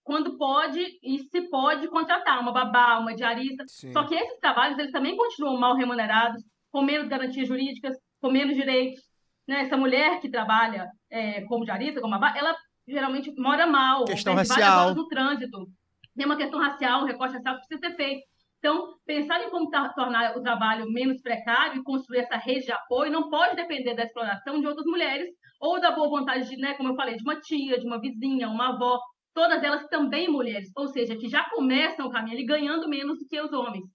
quando 0.07 0.37
pode 0.37 0.79
e 1.03 1.19
se 1.19 1.49
pode 1.49 1.89
contratar 1.89 2.39
uma 2.39 2.53
babá, 2.53 2.97
uma 2.97 3.13
diarista. 3.13 3.65
Sim. 3.67 3.91
Só 3.91 4.05
que 4.05 4.15
esses 4.15 4.39
trabalhos 4.39 4.79
eles 4.79 4.93
também 4.93 5.17
continuam 5.17 5.59
mal 5.59 5.75
remunerados, 5.75 6.41
com 6.71 6.81
menos 6.81 7.09
garantias 7.09 7.45
jurídicas, 7.45 7.93
com 8.21 8.31
menos 8.31 8.55
direitos. 8.55 9.01
Né? 9.45 9.63
Essa 9.63 9.75
mulher 9.75 10.21
que 10.21 10.31
trabalha 10.31 10.89
é, 11.11 11.41
como 11.41 11.65
diarista, 11.65 11.99
como 11.99 12.17
babá, 12.17 12.33
ela 12.37 12.55
geralmente 12.87 13.33
mora 13.37 13.67
mal, 13.67 14.05
questão 14.05 14.33
racial 14.33 14.95
no 14.95 15.09
trânsito. 15.09 15.67
Tem 16.15 16.25
uma 16.25 16.37
questão 16.37 16.57
racial, 16.57 17.01
um 17.01 17.05
recorte 17.05 17.35
racial 17.35 17.55
que 17.55 17.67
precisa 17.67 17.89
ser 17.89 17.95
feito. 17.97 18.25
Então, 18.59 18.93
pensar 19.05 19.43
em 19.43 19.49
como 19.49 19.69
tornar 19.93 20.37
o 20.37 20.41
trabalho 20.41 20.89
menos 20.89 21.21
precário 21.21 21.81
e 21.81 21.83
construir 21.83 22.19
essa 22.19 22.37
rede 22.37 22.65
de 22.65 22.71
apoio 22.71 23.11
não 23.11 23.29
pode 23.29 23.57
depender 23.57 23.93
da 23.93 24.03
exploração 24.03 24.61
de 24.61 24.67
outras 24.67 24.85
mulheres 24.85 25.27
ou 25.59 25.81
da 25.81 25.91
boa 25.91 26.07
vontade 26.07 26.47
de, 26.49 26.55
né, 26.55 26.75
como 26.75 26.89
eu 26.89 26.95
falei, 26.95 27.17
de 27.17 27.23
uma 27.23 27.39
tia, 27.41 27.77
de 27.77 27.85
uma 27.85 27.99
vizinha, 27.99 28.47
uma 28.47 28.69
avó, 28.69 28.97
todas 29.37 29.63
elas 29.63 29.85
também 29.87 30.27
mulheres, 30.27 30.71
ou 30.75 30.87
seja, 30.87 31.15
que 31.15 31.29
já 31.29 31.47
começam 31.51 32.07
o 32.07 32.09
caminho 32.09 32.43
ganhando 32.43 32.89
menos 32.89 33.19
do 33.19 33.27
que 33.27 33.39
os 33.39 33.53
homens. 33.53 33.85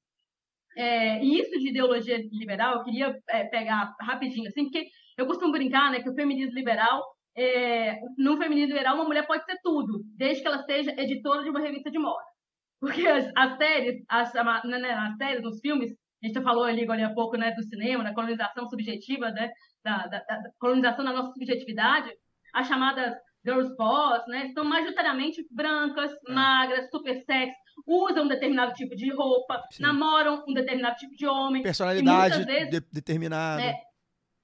É, 0.77 1.21
e 1.21 1.41
isso 1.41 1.59
de 1.59 1.71
ideologia 1.71 2.17
liberal, 2.31 2.77
eu 2.77 2.85
queria 2.85 3.13
é, 3.29 3.43
pegar 3.47 3.93
rapidinho, 4.01 4.47
assim, 4.47 4.63
porque 4.63 4.87
eu 5.19 5.27
costumo 5.27 5.51
brincar 5.51 5.91
né, 5.91 6.01
que 6.01 6.09
o 6.09 6.15
feminismo 6.15 6.55
liberal, 6.55 7.03
é, 7.37 7.99
no 8.17 8.37
feminismo 8.37 8.73
liberal, 8.73 8.95
uma 8.95 9.05
mulher 9.05 9.27
pode 9.27 9.45
ser 9.45 9.59
tudo, 9.65 10.05
desde 10.17 10.43
que 10.43 10.47
ela 10.47 10.63
seja 10.63 10.93
editora 10.93 11.43
de 11.43 11.51
uma 11.51 11.59
revista 11.59 11.91
de 11.91 11.99
moda. 11.99 12.23
Porque 12.81 13.05
as, 13.05 13.29
as 13.37 13.57
séries, 13.57 14.01
as, 14.09 14.33
né, 14.65 14.79
né, 14.79 14.93
as 14.93 15.17
séries, 15.17 15.43
nos 15.43 15.59
filmes, 15.59 15.91
a 16.23 16.27
gente 16.29 16.41
falou 16.41 16.63
ali 16.63 16.85
agora 16.85 17.05
há 17.05 17.15
pouco 17.15 17.37
né, 17.37 17.51
do 17.51 17.65
cinema, 17.65 18.05
da 18.05 18.15
colonização 18.15 18.69
subjetiva, 18.69 19.29
né, 19.33 19.51
da, 19.83 20.07
da, 20.07 20.19
da 20.21 20.51
colonização 20.61 21.05
da 21.05 21.13
nossa 21.13 21.33
subjetividade, 21.33 22.13
as 22.55 22.69
chamadas 22.69 23.13
girls 23.45 23.75
boss, 23.77 24.27
né? 24.29 24.51
São 24.55 24.65
majoritariamente 24.65 25.47
brancas, 25.51 26.13
é. 26.13 26.33
magras, 26.33 26.91
super 26.91 27.15
sexy, 27.25 27.55
usam 27.87 28.25
um 28.25 28.29
determinado 28.29 28.73
tipo 28.75 28.95
de 28.95 29.11
roupa, 29.13 29.63
Sim. 29.71 29.83
namoram 29.83 30.45
um 30.49 30.55
determinado 30.55 30.97
tipo 30.97 31.15
de 31.17 31.27
homem. 31.27 31.63
Personalidade 31.63 32.45
vezes, 32.45 32.71
de, 32.71 32.81
determinada. 32.93 33.63
É, 33.63 33.75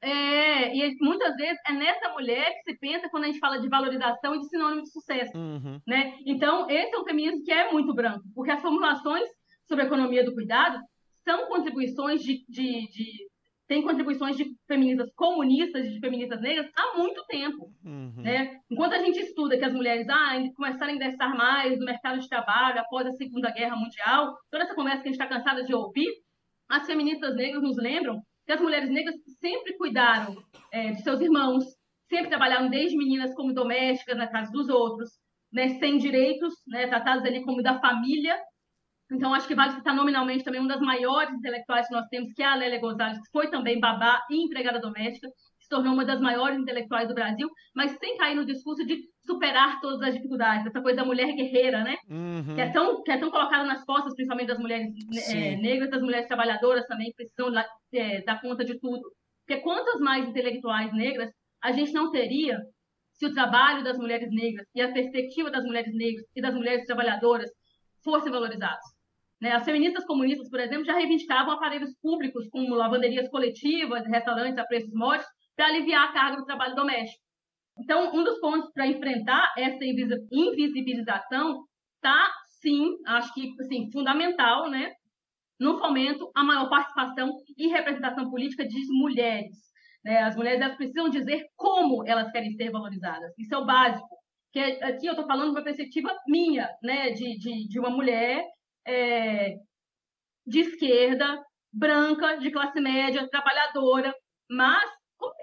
é, 0.01 0.76
e 0.76 0.96
muitas 1.01 1.34
vezes 1.36 1.59
é 1.66 1.72
nessa 1.72 2.09
mulher 2.11 2.53
que 2.55 2.72
se 2.72 2.78
pensa 2.78 3.09
quando 3.09 3.24
a 3.24 3.26
gente 3.26 3.40
fala 3.40 3.61
de 3.61 3.68
valorização 3.68 4.34
e 4.34 4.38
de 4.38 4.49
sinônimo 4.49 4.82
de 4.82 4.92
sucesso, 4.92 5.36
uhum. 5.36 5.80
né? 5.86 6.14
Então, 6.24 6.68
esse 6.70 6.94
é 6.94 6.99
um 6.99 7.05
feminismo 7.05 7.42
que 7.44 7.53
é 7.53 7.72
muito 7.72 7.92
branco, 7.94 8.22
porque 8.34 8.51
as 8.51 8.62
formulações 8.62 9.28
sobre 9.66 9.84
a 9.84 9.86
economia 9.86 10.24
do 10.24 10.34
cuidado 10.34 10.78
são 11.24 11.46
contribuições 11.49 12.22
de, 12.22 12.44
de, 12.49 12.88
de 12.88 13.28
tem 13.69 13.83
contribuições 13.83 14.35
de 14.35 14.47
feministas 14.66 15.12
comunistas 15.14 15.85
e 15.85 15.91
de 15.91 16.01
feministas 16.01 16.41
negras 16.41 16.66
há 16.75 16.97
muito 16.97 17.23
tempo. 17.27 17.71
Uhum. 17.85 18.23
Né? 18.23 18.59
Enquanto 18.71 18.95
a 18.95 18.99
gente 18.99 19.21
estuda 19.21 19.59
que 19.59 19.64
as 19.64 19.75
mulheres 19.75 20.09
ah, 20.09 20.43
começaram 20.57 20.91
a 20.91 20.95
ingressar 20.97 21.37
mais 21.37 21.79
no 21.79 21.85
mercado 21.85 22.19
de 22.19 22.29
trabalho 22.29 22.81
após 22.81 23.07
a 23.07 23.12
Segunda 23.12 23.51
Guerra 23.51 23.77
Mundial, 23.77 24.35
toda 24.51 24.64
essa 24.64 24.75
conversa 24.75 25.03
que 25.03 25.09
a 25.09 25.12
gente 25.12 25.21
está 25.21 25.27
cansada 25.27 25.62
de 25.62 25.75
ouvir, 25.75 26.09
as 26.69 26.87
feministas 26.87 27.37
negras 27.37 27.62
nos 27.62 27.77
lembram 27.77 28.21
que 28.47 28.53
as 28.53 28.61
mulheres 28.61 28.89
negras 28.89 29.14
sempre 29.39 29.77
cuidaram 29.77 30.35
é, 30.73 30.93
de 30.93 31.03
seus 31.03 31.21
irmãos, 31.21 31.64
sempre 32.09 32.31
trabalharam 32.31 32.71
desde 32.71 32.97
meninas 32.97 33.35
como 33.35 33.53
domésticas 33.53 34.16
na 34.16 34.27
casa 34.27 34.51
dos 34.51 34.71
outros, 34.71 35.11
né, 35.53 35.69
sem 35.79 35.99
direitos, 35.99 36.55
né, 36.66 36.87
tratadas 36.87 37.25
ali 37.25 37.43
como 37.43 37.62
da 37.62 37.79
família, 37.79 38.39
então, 39.11 39.33
acho 39.33 39.49
que 39.49 39.55
vale 39.55 39.73
citar 39.73 39.95
nominalmente 39.95 40.45
também 40.45 40.61
uma 40.61 40.69
das 40.69 40.81
maiores 40.81 41.33
intelectuais 41.33 41.89
que 41.89 41.95
nós 41.95 42.07
temos, 42.09 42.33
que 42.35 42.43
é 42.43 42.47
a 42.47 42.55
Lélia 42.55 42.81
Gonzalez, 42.81 43.19
que 43.19 43.31
foi 43.33 43.51
também 43.51 43.81
babá 43.81 44.23
e 44.31 44.45
empregada 44.45 44.79
doméstica, 44.79 45.29
se 45.59 45.69
tornou 45.69 45.95
uma 45.95 46.05
das 46.05 46.21
maiores 46.21 46.59
intelectuais 46.59 47.09
do 47.09 47.15
Brasil, 47.15 47.49
mas 47.75 47.93
sem 47.99 48.17
cair 48.19 48.35
no 48.35 48.45
discurso 48.45 48.85
de 48.87 49.01
superar 49.25 49.81
todas 49.81 50.01
as 50.09 50.15
dificuldades, 50.15 50.67
essa 50.67 50.81
coisa 50.81 50.97
da 50.97 51.05
mulher 51.05 51.35
guerreira, 51.35 51.83
né? 51.85 51.97
Uhum. 52.09 52.55
Que, 52.55 52.61
é 52.61 52.71
tão, 52.71 53.03
que 53.03 53.11
é 53.11 53.19
tão 53.19 53.31
colocada 53.31 53.65
nas 53.65 53.85
costas, 53.85 54.15
principalmente 54.15 54.49
das 54.49 54.59
mulheres 54.59 54.89
é, 55.31 55.57
negras, 55.57 55.91
das 55.91 56.03
mulheres 56.03 56.27
trabalhadoras 56.27 56.87
também, 56.87 57.09
que 57.09 57.17
precisam 57.17 57.53
é, 57.93 58.23
dar 58.23 58.41
conta 58.41 58.65
de 58.65 58.79
tudo. 58.79 59.03
Porque 59.47 59.63
quantas 59.63 60.01
mais 60.01 60.29
intelectuais 60.29 60.93
negras 60.93 61.31
a 61.63 61.73
gente 61.73 61.93
não 61.93 62.11
teria 62.11 62.59
se 63.13 63.27
o 63.27 63.35
trabalho 63.35 63.83
das 63.83 63.97
mulheres 63.97 64.31
negras 64.31 64.67
e 64.75 64.81
a 64.81 64.93
perspectiva 64.93 65.51
das 65.51 65.65
mulheres 65.65 65.95
negras 65.95 66.25
e 66.37 66.41
das 66.41 66.55
mulheres 66.55 66.85
trabalhadoras 66.85 67.51
fossem 68.03 68.31
valorizados? 68.31 68.97
Né? 69.41 69.53
As 69.53 69.64
feministas 69.64 70.05
comunistas, 70.05 70.49
por 70.51 70.61
exemplo, 70.61 70.84
já 70.84 70.95
reivindicavam 70.95 71.53
aparelhos 71.53 71.95
públicos 72.03 72.49
como 72.51 72.74
lavanderias 72.74 73.28
coletivas, 73.28 74.07
restaurantes 74.07 74.59
a 74.59 74.66
preços 74.66 74.93
módicos, 74.93 75.30
para 75.57 75.66
aliviar 75.66 76.09
a 76.09 76.12
carga 76.12 76.36
do 76.39 76.45
trabalho 76.45 76.74
doméstico. 76.74 77.22
Então, 77.80 78.12
um 78.14 78.24
dos 78.24 78.41
pontos 78.41 78.70
para 78.72 78.86
enfrentar 78.86 79.53
essa 79.57 79.84
invisi- 79.84 80.26
invisibilização 80.32 81.64
está, 81.95 82.28
sim, 82.61 82.97
acho 83.07 83.32
que 83.34 83.55
assim, 83.61 83.91
fundamental, 83.93 84.68
né, 84.68 84.93
no 85.61 85.78
fomento 85.78 86.30
à 86.34 86.43
maior 86.45 86.68
participação 86.68 87.32
e 87.57 87.68
representação 87.68 88.30
política 88.30 88.66
de 88.66 88.78
mulheres. 88.91 89.57
né? 90.05 90.22
As 90.22 90.36
mulheres 90.36 90.61
elas 90.61 90.76
precisam 90.76 91.09
dizer 91.09 91.45
como 91.57 92.07
elas 92.07 92.30
querem 92.30 92.53
ser 92.53 92.70
valorizadas. 92.70 93.32
Isso 93.39 93.55
é 93.55 93.59
o 93.59 93.66
básico. 93.66 94.09
Que 94.53 94.61
aqui 94.61 95.07
eu 95.07 95.12
estou 95.12 95.26
falando 95.26 95.51
de 95.53 95.59
uma 95.59 95.64
perspectiva 95.64 96.16
minha, 96.26 96.68
né, 96.82 97.11
de, 97.11 97.36
de, 97.39 97.68
de 97.68 97.78
uma 97.78 97.91
mulher 97.91 98.45
é, 98.89 99.57
de 100.47 100.61
esquerda, 100.61 101.43
branca, 101.72 102.39
de 102.39 102.51
classe 102.51 102.80
média, 102.80 103.28
trabalhadora, 103.30 104.14
mas 104.51 104.91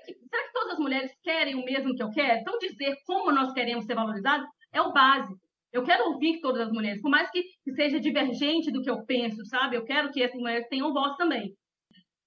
é 0.08 0.14
que- 0.14 0.20
será 0.30 0.44
que 0.48 0.54
todas 0.54 0.74
as 0.74 0.80
mulheres 0.80 1.12
querem 1.24 1.56
o 1.56 1.66
mesmo 1.66 1.96
que 1.96 2.04
eu 2.04 2.10
quero? 2.12 2.40
Então, 2.40 2.58
dizer 2.60 2.96
como 3.06 3.32
nós 3.32 3.54
queremos 3.54 3.86
ser 3.86 3.96
valorizadas 3.96 4.48
é 4.74 4.82
o 4.82 4.94
básico. 4.94 5.40
Eu 5.72 5.84
quero 5.84 6.06
ouvir 6.12 6.40
todas 6.42 6.62
as 6.68 6.72
mulheres, 6.72 7.02
por 7.02 7.12
mais 7.12 7.30
que, 7.32 7.44
que 7.64 7.74
seja 7.74 8.00
divergente 8.00 8.72
do 8.72 8.82
que 8.82 8.90
eu 8.90 9.06
penso, 9.06 9.46
sabe? 9.46 9.76
Eu 9.76 9.84
quero 9.86 10.12
que 10.12 10.24
essas 10.24 10.40
mulheres 10.40 10.68
tenham 10.70 10.94
voz 10.94 11.16
também. 11.18 11.54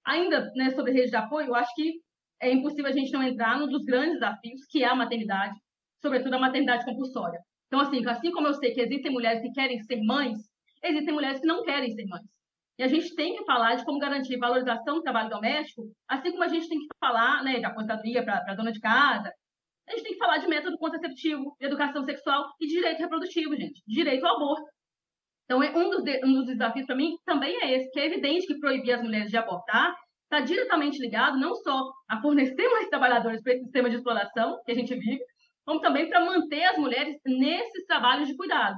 Ainda 0.04 0.50
né, 0.54 0.70
sobre 0.70 0.92
rede 0.92 1.10
de 1.10 1.16
apoio, 1.16 1.48
eu 1.48 1.54
acho 1.54 1.74
que 1.74 2.00
é 2.40 2.52
impossível 2.52 2.86
a 2.86 2.92
gente 2.92 3.12
não 3.12 3.22
entrar 3.22 3.58
num 3.58 3.68
dos 3.68 3.84
grandes 3.84 4.14
desafios, 4.14 4.64
que 4.70 4.84
é 4.84 4.88
a 4.88 4.94
maternidade, 4.94 5.58
sobretudo 6.02 6.34
a 6.34 6.38
maternidade 6.38 6.84
compulsória. 6.84 7.40
Então, 7.66 7.80
assim, 7.80 8.06
assim 8.06 8.30
como 8.30 8.46
eu 8.48 8.54
sei 8.54 8.72
que 8.72 8.80
existem 8.80 9.12
mulheres 9.12 9.42
que 9.42 9.52
querem 9.52 9.78
ser 9.82 10.00
mães, 10.02 10.38
existem 10.82 11.14
mulheres 11.14 11.40
que 11.40 11.46
não 11.46 11.62
querem 11.64 11.90
ser 11.92 12.06
mães. 12.06 12.22
E 12.78 12.82
a 12.84 12.88
gente 12.88 13.14
tem 13.16 13.36
que 13.36 13.44
falar 13.44 13.74
de 13.74 13.84
como 13.84 13.98
garantir 13.98 14.36
valorização 14.38 14.96
do 14.96 15.02
trabalho 15.02 15.28
doméstico, 15.30 15.82
assim 16.08 16.30
como 16.30 16.44
a 16.44 16.48
gente 16.48 16.68
tem 16.68 16.78
que 16.78 16.86
falar 17.00 17.42
né, 17.42 17.58
de 17.58 17.64
aposentadoria 17.64 18.24
para 18.24 18.54
dona 18.54 18.70
de 18.70 18.80
casa. 18.80 19.32
A 19.88 19.92
gente 19.92 20.02
tem 20.04 20.12
que 20.12 20.18
falar 20.18 20.38
de 20.38 20.46
método 20.46 20.78
contraceptivo, 20.78 21.56
de 21.58 21.66
educação 21.66 22.04
sexual 22.04 22.46
e 22.60 22.66
de 22.66 22.74
direito 22.74 22.98
reprodutivo, 23.00 23.56
gente. 23.56 23.82
Direito 23.86 24.24
ao 24.26 24.36
aborto. 24.36 24.66
Então, 25.44 25.62
é 25.62 25.70
um 25.76 25.90
dos, 25.90 26.04
de- 26.04 26.20
um 26.24 26.34
dos 26.34 26.46
desafios 26.46 26.86
para 26.86 26.94
mim 26.94 27.16
também 27.24 27.56
é 27.62 27.72
esse, 27.74 27.90
que 27.90 27.98
é 27.98 28.06
evidente 28.06 28.46
que 28.46 28.58
proibir 28.60 28.92
as 28.92 29.02
mulheres 29.02 29.30
de 29.30 29.36
abortar 29.36 29.96
está 30.24 30.40
diretamente 30.40 30.98
ligado 31.00 31.38
não 31.38 31.54
só 31.54 31.90
a 32.08 32.20
fornecer 32.20 32.68
mais 32.68 32.88
trabalhadores 32.88 33.42
para 33.42 33.54
esse 33.54 33.62
sistema 33.64 33.88
de 33.88 33.96
exploração 33.96 34.60
que 34.64 34.72
a 34.72 34.74
gente 34.74 34.94
vive, 34.94 35.20
como 35.64 35.80
também 35.80 36.06
para 36.08 36.22
manter 36.24 36.64
as 36.64 36.76
mulheres 36.76 37.16
nesses 37.26 37.86
trabalhos 37.86 38.28
de 38.28 38.36
cuidado. 38.36 38.76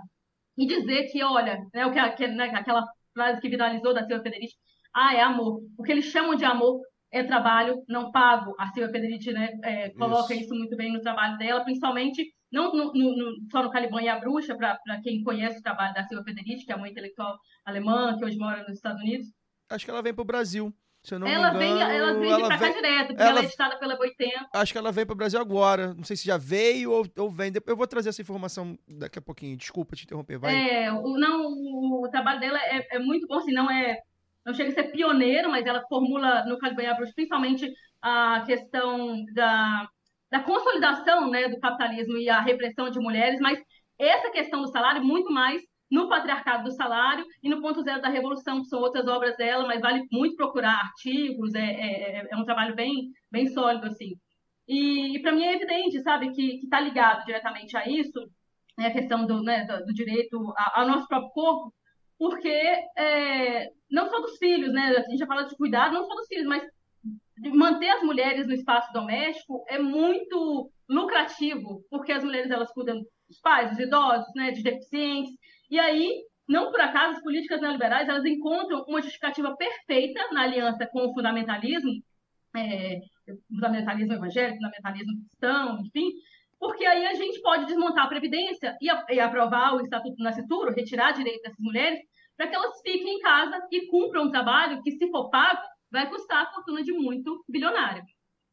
E 0.61 0.67
dizer 0.67 1.05
que, 1.11 1.23
olha, 1.25 1.59
né, 1.73 1.87
o 1.87 1.91
que, 1.93 2.27
né, 2.29 2.45
aquela 2.55 2.85
frase 3.15 3.41
que 3.41 3.49
viralizou 3.49 3.95
da 3.95 4.01
Silvia 4.01 4.23
Federici, 4.23 4.55
ah, 4.95 5.15
é 5.15 5.23
amor. 5.23 5.61
O 5.79 5.83
que 5.83 5.91
eles 5.91 6.05
chamam 6.05 6.35
de 6.35 6.45
amor 6.45 6.81
é 7.11 7.23
trabalho 7.25 7.83
não 7.89 8.11
pago. 8.13 8.55
A 8.59 8.67
Silvia 8.69 8.93
Federici 8.93 9.33
né, 9.33 9.49
é, 9.65 9.89
coloca 9.91 10.35
Isso. 10.35 10.45
isso. 10.45 10.55
muito 10.55 10.77
bem 10.77 10.93
no 10.93 11.01
trabalho 11.01 11.39
dela, 11.39 11.65
principalmente 11.65 12.23
não 12.53 12.73
no- 12.73 12.93
no- 12.93 13.37
só 13.51 13.63
no 13.63 13.71
Caliban 13.71 14.03
e 14.03 14.09
a 14.09 14.19
Bruxa, 14.19 14.55
para 14.57 14.79
quem 15.03 15.23
conhece 15.23 15.61
o 15.61 15.63
trabalho 15.63 15.95
da 15.95 16.05
Silvia 16.07 16.25
Federici, 16.25 16.67
que 16.67 16.73
é 16.73 16.77
uma 16.77 16.89
intelectual 16.89 17.39
alemã 17.65 18.17
que 18.19 18.25
hoje 18.25 18.37
mora 18.37 18.63
nos 18.65 18.75
Estados 18.77 19.01
Unidos. 19.01 19.29
Acho 19.71 19.85
que 19.85 19.91
ela 19.91 20.03
vem 20.03 20.13
pro 20.13 20.25
Brasil. 20.25 20.75
Se 21.03 21.15
eu 21.15 21.19
não 21.19 21.27
ela 21.27 21.53
me 21.53 21.59
vem, 21.59 21.73
engano, 21.73 21.91
ela 21.93 22.15
vem 22.15 22.31
ela 22.31 22.47
pra 22.49 22.59
cá 22.59 22.65
vem- 22.65 22.75
direto, 22.75 23.07
porque 23.09 23.23
ela- 23.23 23.31
ela 23.31 23.41
é 23.41 23.45
editada 23.45 23.79
pela 23.79 23.97
Boitempo. 23.97 24.49
Acho 24.55 24.73
que 24.73 24.79
ela 24.79 24.93
vem 24.93 25.07
pro 25.07 25.17
Brasil 25.17 25.41
agora. 25.41 25.95
Não 25.95 26.05
sei 26.05 26.15
se 26.17 26.27
já 26.27 26.37
veio 26.37 26.93
ou, 26.93 27.07
ou 27.19 27.31
vem. 27.31 27.51
Eu 27.67 27.77
vou 27.77 27.87
trazer 27.87 28.11
essa 28.11 28.21
informação 28.21 28.79
daqui 28.87 29.19
a 29.19 29.23
pouquinho. 29.23 29.57
Desculpa 29.57 29.97
te 29.97 30.05
interromper. 30.05 30.39
Vai. 30.39 30.55
É, 30.85 30.93
o, 30.93 31.17
não, 31.19 31.47
o, 31.47 32.05
o 32.05 32.11
trabalho 32.11 32.39
dela 32.39 32.59
é, 32.59 32.87
é 32.97 32.99
muito 32.99 33.27
bom, 33.27 33.37
assim, 33.39 33.53
não 33.53 33.71
é. 33.71 33.99
Não 34.45 34.53
chega 34.55 34.71
a 34.71 34.75
ser 34.75 34.85
pioneiro, 34.93 35.51
mas 35.51 35.65
ela 35.67 35.83
formula 35.89 36.45
no 36.47 36.59
Caliban 36.59 36.91
a 36.91 36.95
Bruxa 36.95 37.13
principalmente 37.15 37.71
a 38.03 38.43
questão 38.47 39.15
da, 39.35 39.87
da 40.31 40.41
consolidação 40.41 41.31
né, 41.31 41.49
do 41.49 41.61
capitalismo 41.61 42.17
e 42.17 42.29
a 42.29 42.41
repressão 42.41 42.89
de 42.91 42.99
mulheres, 42.99 43.39
mas 43.41 43.59
essa 43.99 44.31
questão 44.31 44.63
do 44.63 44.69
salário 44.71 45.05
muito 45.05 45.31
mais 45.31 45.61
no 45.91 46.09
patriarcado 46.09 46.65
do 46.65 46.71
salário 46.71 47.27
e 47.43 47.49
no 47.49 47.61
ponto 47.61 47.83
zero 47.83 48.01
da 48.01 48.09
revolução, 48.09 48.61
que 48.61 48.69
são 48.69 48.81
outras 48.81 49.07
obras 49.09 49.37
dela, 49.37 49.67
mas 49.67 49.81
vale 49.81 50.07
muito 50.13 50.37
procurar 50.37 50.79
artigos, 50.79 51.55
é, 51.55 51.61
é, 51.61 52.29
é 52.31 52.37
um 52.37 52.45
trabalho 52.45 52.75
bem, 52.75 53.11
bem 53.31 53.49
sólido, 53.49 53.87
assim. 53.87 54.15
E, 54.69 55.17
e 55.17 55.23
para 55.23 55.33
mim 55.33 55.43
é 55.43 55.55
evidente, 55.55 56.01
sabe, 56.01 56.31
que 56.31 56.61
está 56.63 56.79
ligado 56.79 57.25
diretamente 57.25 57.77
a 57.77 57.89
isso, 57.89 58.21
né, 58.79 58.87
a 58.87 58.93
questão 58.93 59.27
do, 59.27 59.43
né, 59.43 59.67
do, 59.67 59.85
do 59.85 59.93
direito 59.93 60.55
ao 60.75 60.87
nosso 60.87 61.09
próprio 61.09 61.31
corpo, 61.31 61.75
porque 62.17 62.49
é, 62.97 63.69
não 63.91 64.09
só 64.09 64.21
dos 64.21 64.39
filhos, 64.39 64.73
né, 64.73 64.95
a 64.97 65.03
gente 65.03 65.19
já 65.19 65.27
fala 65.27 65.43
de 65.43 65.57
cuidado, 65.57 65.95
não 65.95 66.05
só 66.05 66.15
dos 66.15 66.27
filhos, 66.29 66.47
mas 66.47 66.63
manter 67.53 67.89
as 67.89 68.03
mulheres 68.03 68.47
no 68.47 68.53
espaço 68.53 68.93
doméstico 68.93 69.65
é 69.69 69.79
muito 69.79 70.71
lucrativo, 70.89 71.83
porque 71.91 72.13
as 72.13 72.23
mulheres 72.23 72.51
elas 72.51 72.71
cuidam 72.73 73.01
dos 73.29 73.41
pais, 73.41 73.71
dos 73.71 73.79
idosos, 73.81 74.33
né, 74.37 74.53
de 74.53 74.63
deficientes, 74.63 75.33
e 75.71 75.79
aí 75.79 76.23
não 76.49 76.71
por 76.71 76.81
acaso 76.81 77.17
as 77.17 77.23
políticas 77.23 77.61
neoliberais 77.61 78.09
elas 78.09 78.25
encontram 78.25 78.85
uma 78.89 79.01
justificativa 79.01 79.57
perfeita 79.57 80.21
na 80.33 80.43
aliança 80.43 80.87
com 80.87 81.07
o 81.07 81.15
fundamentalismo, 81.15 81.93
é, 82.57 82.99
fundamentalismo 83.49 84.15
evangélico, 84.15 84.57
fundamentalismo 84.57 85.21
cristão, 85.21 85.81
enfim, 85.81 86.11
porque 86.61 86.85
aí 86.85 87.07
a 87.07 87.15
gente 87.15 87.41
pode 87.41 87.65
desmontar 87.65 88.05
a 88.05 88.09
Previdência 88.09 88.77
e, 88.83 89.15
e 89.15 89.19
aprovar 89.19 89.75
o 89.75 89.81
Estatuto 89.81 90.23
Nascituro, 90.23 90.75
retirar 90.75 91.13
direito 91.13 91.41
dessas 91.41 91.59
mulheres, 91.59 91.99
para 92.37 92.49
que 92.49 92.55
elas 92.55 92.79
fiquem 92.83 93.17
em 93.17 93.21
casa 93.21 93.59
e 93.73 93.87
cumpram 93.87 94.25
um 94.25 94.31
trabalho 94.31 94.83
que, 94.83 94.93
se 94.93 95.11
for 95.11 95.31
pago, 95.31 95.63
vai 95.91 96.09
custar 96.11 96.43
a 96.43 96.51
fortuna 96.53 96.83
de 96.83 96.93
muito 96.93 97.43
bilionário. 97.49 98.03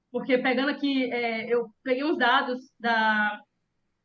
Porque 0.09 0.37
pegando 0.37 0.69
aqui, 0.69 1.11
é, 1.11 1.53
eu 1.53 1.67
peguei 1.83 2.05
uns 2.05 2.17
dados 2.17 2.59
da. 2.79 3.41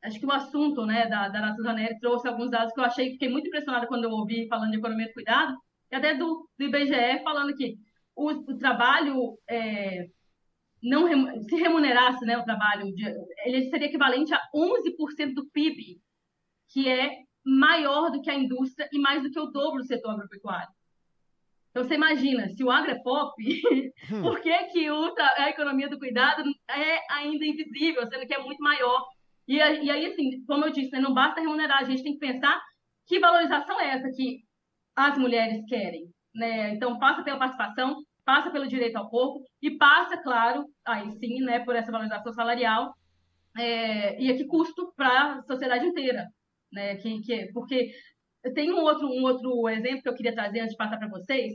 Acho 0.02 0.18
que 0.18 0.26
o 0.26 0.32
assunto 0.32 0.84
né, 0.84 1.06
da, 1.06 1.28
da 1.28 1.40
Natura 1.40 1.72
Neri 1.72 1.98
trouxe 2.00 2.26
alguns 2.26 2.50
dados 2.50 2.72
que 2.72 2.80
eu 2.80 2.84
achei, 2.84 3.12
fiquei 3.12 3.28
muito 3.28 3.46
impressionada 3.46 3.86
quando 3.86 4.04
eu 4.04 4.10
ouvi 4.10 4.48
falando 4.48 4.70
de 4.70 4.78
economia 4.78 5.06
do 5.06 5.12
cuidado, 5.12 5.56
e 5.90 5.94
até 5.94 6.14
do, 6.14 6.48
do 6.58 6.64
IBGE 6.64 7.22
falando 7.22 7.54
que 7.54 7.76
o, 8.16 8.30
o 8.30 8.58
trabalho 8.58 9.38
é, 9.48 10.06
não 10.82 11.06
se 11.44 11.54
remunerasse 11.54 12.24
né, 12.24 12.36
o 12.36 12.44
trabalho, 12.44 12.92
de, 12.94 13.04
ele 13.44 13.70
seria 13.70 13.86
equivalente 13.86 14.34
a 14.34 14.40
11% 14.54 15.34
do 15.34 15.48
PIB, 15.50 16.00
que 16.68 16.88
é 16.88 17.10
maior 17.44 18.10
do 18.10 18.20
que 18.20 18.30
a 18.30 18.34
indústria 18.34 18.88
e 18.92 18.98
mais 18.98 19.22
do 19.22 19.30
que 19.30 19.38
o 19.38 19.46
dobro 19.46 19.80
do 19.80 19.86
setor 19.86 20.12
agropecuário. 20.12 20.68
Então 21.70 21.84
você 21.84 21.94
imagina, 21.94 22.48
se 22.48 22.62
o 22.62 22.70
agro 22.70 22.90
é 22.90 23.02
pop, 23.02 23.32
por 24.20 24.40
que, 24.40 24.64
que 24.64 24.86
a 24.88 25.48
economia 25.48 25.88
do 25.88 25.98
cuidado 25.98 26.42
é 26.68 27.00
ainda 27.10 27.46
invisível, 27.46 28.06
sendo 28.06 28.26
que 28.26 28.34
é 28.34 28.42
muito 28.42 28.62
maior? 28.62 29.02
E, 29.46 29.56
e 29.56 29.90
aí, 29.90 30.06
assim, 30.06 30.44
como 30.46 30.64
eu 30.64 30.72
disse, 30.72 30.90
né, 30.92 31.00
não 31.00 31.12
basta 31.12 31.40
remunerar, 31.40 31.78
a 31.78 31.84
gente 31.84 32.02
tem 32.02 32.12
que 32.12 32.18
pensar 32.18 32.60
que 33.06 33.18
valorização 33.18 33.80
é 33.80 33.90
essa 33.90 34.10
que 34.10 34.40
as 34.96 35.18
mulheres 35.18 35.64
querem. 35.66 36.06
Né? 36.34 36.70
Então, 36.74 36.98
passa 36.98 37.22
pela 37.22 37.38
participação, 37.38 38.02
passa 38.24 38.50
pelo 38.50 38.68
direito 38.68 38.96
ao 38.96 39.10
corpo 39.10 39.42
e 39.60 39.76
passa, 39.76 40.16
claro, 40.22 40.64
aí 40.86 41.10
sim, 41.12 41.40
né, 41.40 41.60
por 41.60 41.74
essa 41.74 41.90
valorização 41.90 42.32
salarial 42.32 42.94
é, 43.58 44.20
e 44.20 44.30
a 44.30 44.36
que 44.36 44.46
custo 44.46 44.92
para 44.96 45.34
a 45.34 45.42
sociedade 45.42 45.86
inteira. 45.86 46.26
Né? 46.72 46.96
Que, 46.96 47.20
que, 47.20 47.52
porque 47.52 47.92
tem 48.54 48.72
um 48.72 48.80
outro, 48.80 49.06
um 49.08 49.22
outro 49.24 49.68
exemplo 49.68 50.02
que 50.02 50.08
eu 50.08 50.14
queria 50.14 50.34
trazer 50.34 50.60
antes 50.60 50.72
de 50.72 50.76
passar 50.76 50.98
para 50.98 51.08
vocês, 51.08 51.54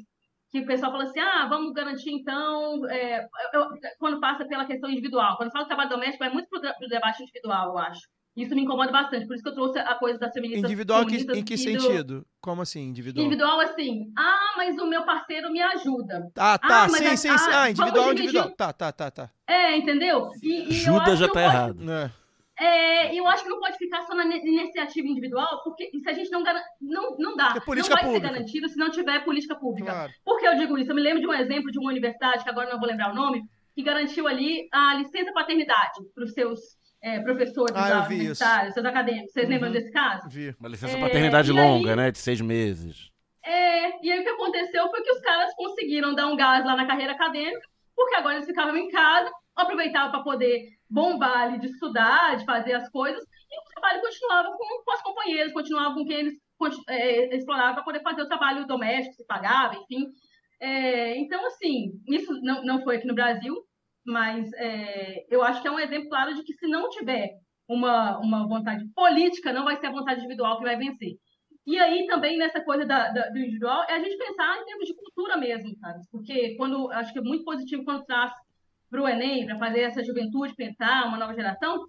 que 0.50 0.60
o 0.62 0.66
pessoal 0.66 0.92
fala 0.92 1.04
assim, 1.04 1.20
ah, 1.20 1.46
vamos 1.50 1.74
garantir 1.74 2.12
então, 2.12 2.88
é, 2.90 3.28
eu- 3.54 3.68
quando 4.00 4.20
passa 4.20 4.46
pela 4.46 4.66
questão 4.66 4.90
individual. 4.90 5.36
Quando 5.38 5.52
fala 5.52 5.64
de 5.66 5.68
trabalho 5.70 5.90
doméstico, 5.90 6.24
é 6.24 6.30
muito 6.30 6.48
para 6.50 6.74
o 6.82 6.88
debate 6.88 7.22
individual, 7.24 7.70
eu 7.70 7.78
acho. 7.78 8.02
Isso 8.36 8.54
me 8.54 8.62
incomoda 8.62 8.92
bastante, 8.92 9.26
por 9.26 9.34
isso 9.34 9.44
que 9.44 9.50
eu 9.50 9.56
trouxe 9.56 9.80
a 9.80 9.96
coisa 9.96 10.20
das 10.20 10.32
feministas 10.32 10.64
Individual 10.64 11.06
que- 11.08 11.16
em 11.16 11.44
que 11.44 11.54
e 11.56 11.58
do- 11.74 11.82
sentido? 11.82 12.26
Como 12.40 12.62
assim, 12.62 12.82
individual? 12.88 13.26
Individual, 13.26 13.60
assim, 13.62 14.12
ah, 14.16 14.54
mas 14.56 14.78
o 14.78 14.86
meu 14.86 15.04
parceiro 15.04 15.52
me 15.52 15.60
ajuda. 15.60 16.30
Ah, 16.38 16.58
tá, 16.58 16.84
Ah, 16.84 16.90
sim, 16.90 17.04
é- 17.04 17.16
sim, 17.16 17.36
sim. 17.36 17.50
Ah, 17.52 17.70
individual, 17.72 18.12
individual. 18.14 18.52
Tá, 18.52 18.72
tá, 18.72 18.92
tá, 18.92 19.10
tá. 19.10 19.30
É, 19.48 19.76
entendeu? 19.76 20.30
E, 20.44 20.66
e 20.72 20.88
acho 20.88 21.16
já 21.16 21.28
tá 21.28 21.34
pode- 21.34 21.46
errado. 21.46 21.92
É. 21.92 22.12
É, 22.60 23.14
eu 23.14 23.28
acho 23.28 23.44
que 23.44 23.50
não 23.50 23.60
pode 23.60 23.78
ficar 23.78 24.02
só 24.02 24.16
na 24.16 24.26
iniciativa 24.26 25.08
individual, 25.08 25.62
porque 25.64 25.90
se 25.92 26.10
a 26.10 26.14
gente 26.14 26.32
não 26.32 26.44
não, 26.82 27.16
não 27.18 27.36
dá. 27.36 27.54
É 27.56 27.60
política 27.60 27.96
não 27.96 28.02
vai 28.02 28.12
pública. 28.12 28.28
ser 28.28 28.34
garantido 28.34 28.70
se 28.70 28.78
não 28.78 28.90
tiver 28.90 29.24
política 29.24 29.56
pública. 29.56 29.92
Claro. 29.92 30.12
Por 30.26 30.40
que 30.40 30.48
eu 30.48 30.56
digo 30.58 30.78
isso? 30.78 30.90
Eu 30.92 30.96
me 30.96 31.02
lembro 31.02 31.22
de 31.22 31.28
um 31.28 31.34
exemplo 31.34 31.72
de 31.72 31.78
uma 31.78 31.90
universidade, 31.92 32.44
que 32.44 32.50
agora 32.50 32.70
não 32.70 32.80
vou 32.80 32.88
lembrar 32.88 33.12
o 33.12 33.16
nome, 33.16 33.44
que 33.76 33.84
garantiu 33.84 34.28
ali 34.28 34.68
a 34.74 34.96
licença 34.96 35.32
paternidade 35.34 36.00
para 36.16 36.24
os 36.24 36.34
seus 36.34 36.60
é, 37.00 37.20
professores 37.20 37.76
Ah, 37.76 38.06
universitários, 38.10 38.74
seus 38.74 38.86
acadêmicos. 38.86 39.32
Vocês 39.32 39.46
Uhum. 39.46 39.52
lembram 39.54 39.72
desse 39.72 39.92
caso? 39.92 40.28
Vi. 40.28 40.56
Uma 40.60 40.70
licença 40.70 40.98
É, 40.98 41.00
paternidade 41.00 41.52
e 41.52 41.58
aí- 41.60 41.64
longa, 41.64 41.96
né? 41.96 42.10
De 42.10 42.18
seis 42.18 42.42
meses. 42.42 43.12
É, 43.46 44.04
e 44.04 44.12
aí 44.12 44.20
o 44.20 44.24
que 44.24 44.30
aconteceu 44.30 44.90
foi 44.90 45.02
que 45.04 45.12
os 45.12 45.22
caras 45.22 45.54
conseguiram 45.56 46.16
dar 46.16 46.26
um 46.28 46.36
gás 46.36 46.66
lá 46.66 46.76
na 46.76 46.88
carreira 46.88 47.14
acadêmica, 47.14 47.62
porque 47.98 48.16
agora 48.16 48.36
eles 48.36 48.46
ficavam 48.46 48.78
em 48.78 48.90
casa, 48.90 49.32
aproveitavam 49.56 50.12
para 50.12 50.24
poder 50.24 50.70
bombar 50.88 51.48
ali 51.48 51.60
de 51.60 51.66
estudar, 51.66 52.38
de 52.38 52.46
fazer 52.46 52.74
as 52.74 52.88
coisas, 52.90 53.24
e 53.24 53.60
o 53.60 53.74
trabalho 53.74 54.02
continuava 54.02 54.56
com, 54.56 54.84
com 54.84 54.92
as 54.92 55.02
companheiras, 55.02 55.52
continuava 55.52 55.96
com 55.96 56.06
quem 56.06 56.18
eles 56.18 56.36
é, 56.88 57.36
exploravam 57.36 57.74
para 57.74 57.84
poder 57.84 58.02
fazer 58.04 58.22
o 58.22 58.28
trabalho 58.28 58.68
doméstico, 58.68 59.16
se 59.16 59.26
pagava, 59.26 59.76
enfim. 59.76 60.06
É, 60.62 61.18
então, 61.18 61.44
assim, 61.48 61.92
isso 62.08 62.32
não, 62.42 62.64
não 62.64 62.84
foi 62.84 62.98
aqui 62.98 63.08
no 63.08 63.16
Brasil, 63.16 63.56
mas 64.06 64.52
é, 64.54 65.26
eu 65.30 65.44
acho 65.44 65.62
que 65.62 65.68
é 65.68 65.72
um 65.72 65.80
exemplo 65.80 66.08
claro 66.10 66.36
de 66.36 66.44
que 66.44 66.54
se 66.54 66.68
não 66.68 66.90
tiver 66.90 67.32
uma, 67.68 68.20
uma 68.20 68.48
vontade 68.48 68.86
política, 68.94 69.52
não 69.52 69.66
vai 69.66 69.76
ser 69.78 69.88
a 69.88 69.92
vontade 69.92 70.20
individual 70.20 70.58
que 70.58 70.64
vai 70.64 70.78
vencer. 70.78 71.18
E 71.68 71.78
aí 71.78 72.08
também 72.08 72.38
nessa 72.38 72.62
coisa 72.62 72.86
da, 72.86 73.10
da, 73.10 73.30
do 73.30 73.38
individual 73.38 73.84
é 73.90 73.96
a 73.96 74.00
gente 74.00 74.18
pensar 74.18 74.58
em 74.58 74.64
termos 74.64 74.88
de 74.88 74.96
cultura 74.96 75.36
mesmo, 75.36 75.78
cara. 75.82 76.00
Porque 76.10 76.56
quando 76.56 76.90
acho 76.94 77.12
que 77.12 77.20
é 77.20 77.22
muito 77.22 77.44
positivo 77.44 77.84
quando 77.84 78.06
traz 78.06 78.32
para 78.90 79.02
o 79.02 79.08
Enem, 79.08 79.46
para 79.46 79.58
fazer 79.58 79.82
essa 79.82 80.02
juventude 80.02 80.56
pensar, 80.56 81.08
uma 81.08 81.18
nova 81.18 81.36
geração, 81.36 81.86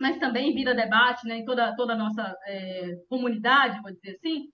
mas 0.00 0.18
também 0.18 0.52
vira 0.52 0.74
debate 0.74 1.28
né, 1.28 1.36
em 1.38 1.44
toda, 1.44 1.76
toda 1.76 1.92
a 1.92 1.96
nossa 1.96 2.36
é, 2.44 2.96
comunidade, 3.08 3.80
vou 3.82 3.92
dizer 3.92 4.16
assim, 4.16 4.48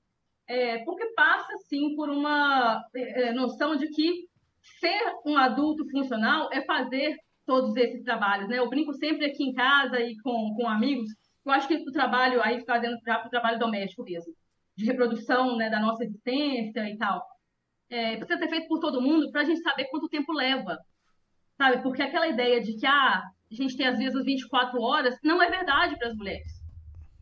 é, 0.47 0.85
porque 0.85 1.07
passa, 1.14 1.57
sim, 1.68 1.97
por 1.97 2.11
uma 2.11 2.85
é, 2.95 3.33
noção 3.33 3.77
de 3.77 3.89
que 3.89 4.29
ser 4.79 5.01
um 5.24 5.39
adulto 5.39 5.89
funcional 5.91 6.51
é 6.53 6.61
fazer 6.61 7.16
todos 7.47 7.74
esses 7.77 8.03
trabalhos. 8.03 8.47
Né? 8.51 8.59
Eu 8.59 8.68
brinco 8.68 8.93
sempre 8.93 9.24
aqui 9.24 9.43
em 9.43 9.55
casa 9.55 9.99
e 10.01 10.18
com, 10.18 10.55
com 10.55 10.68
amigos, 10.68 11.09
eu 11.47 11.53
acho 11.53 11.66
que 11.66 11.77
o 11.77 11.93
trabalho, 11.93 12.43
aí 12.43 12.62
fazendo 12.66 13.01
para 13.01 13.27
o 13.27 13.31
trabalho 13.31 13.59
doméstico 13.59 14.03
mesmo, 14.03 14.35
de 14.77 14.85
reprodução 14.85 15.57
né, 15.57 15.70
da 15.70 15.81
nossa 15.81 16.05
existência 16.05 16.89
e 16.89 16.97
tal, 16.97 17.24
é, 17.89 18.16
precisa 18.16 18.39
ser 18.39 18.49
feito 18.49 18.68
por 18.68 18.81
todo 18.81 19.01
mundo 19.01 19.31
para 19.31 19.43
a 19.43 19.45
gente 19.45 19.62
saber 19.62 19.87
quanto 19.87 20.09
tempo 20.09 20.33
leva. 20.33 20.79
Sabe? 21.57 21.83
Porque 21.83 22.03
aquela 22.03 22.29
ideia 22.29 22.61
de 22.61 22.77
que 22.77 22.87
ah, 22.87 23.22
a 23.51 23.55
gente 23.55 23.77
tem 23.77 23.87
às 23.87 23.99
vezes 23.99 24.24
24 24.24 24.81
horas 24.81 25.16
não 25.22 25.43
é 25.43 25.49
verdade 25.49 25.97
para 25.97 26.09
as 26.09 26.14
mulheres. 26.14 26.53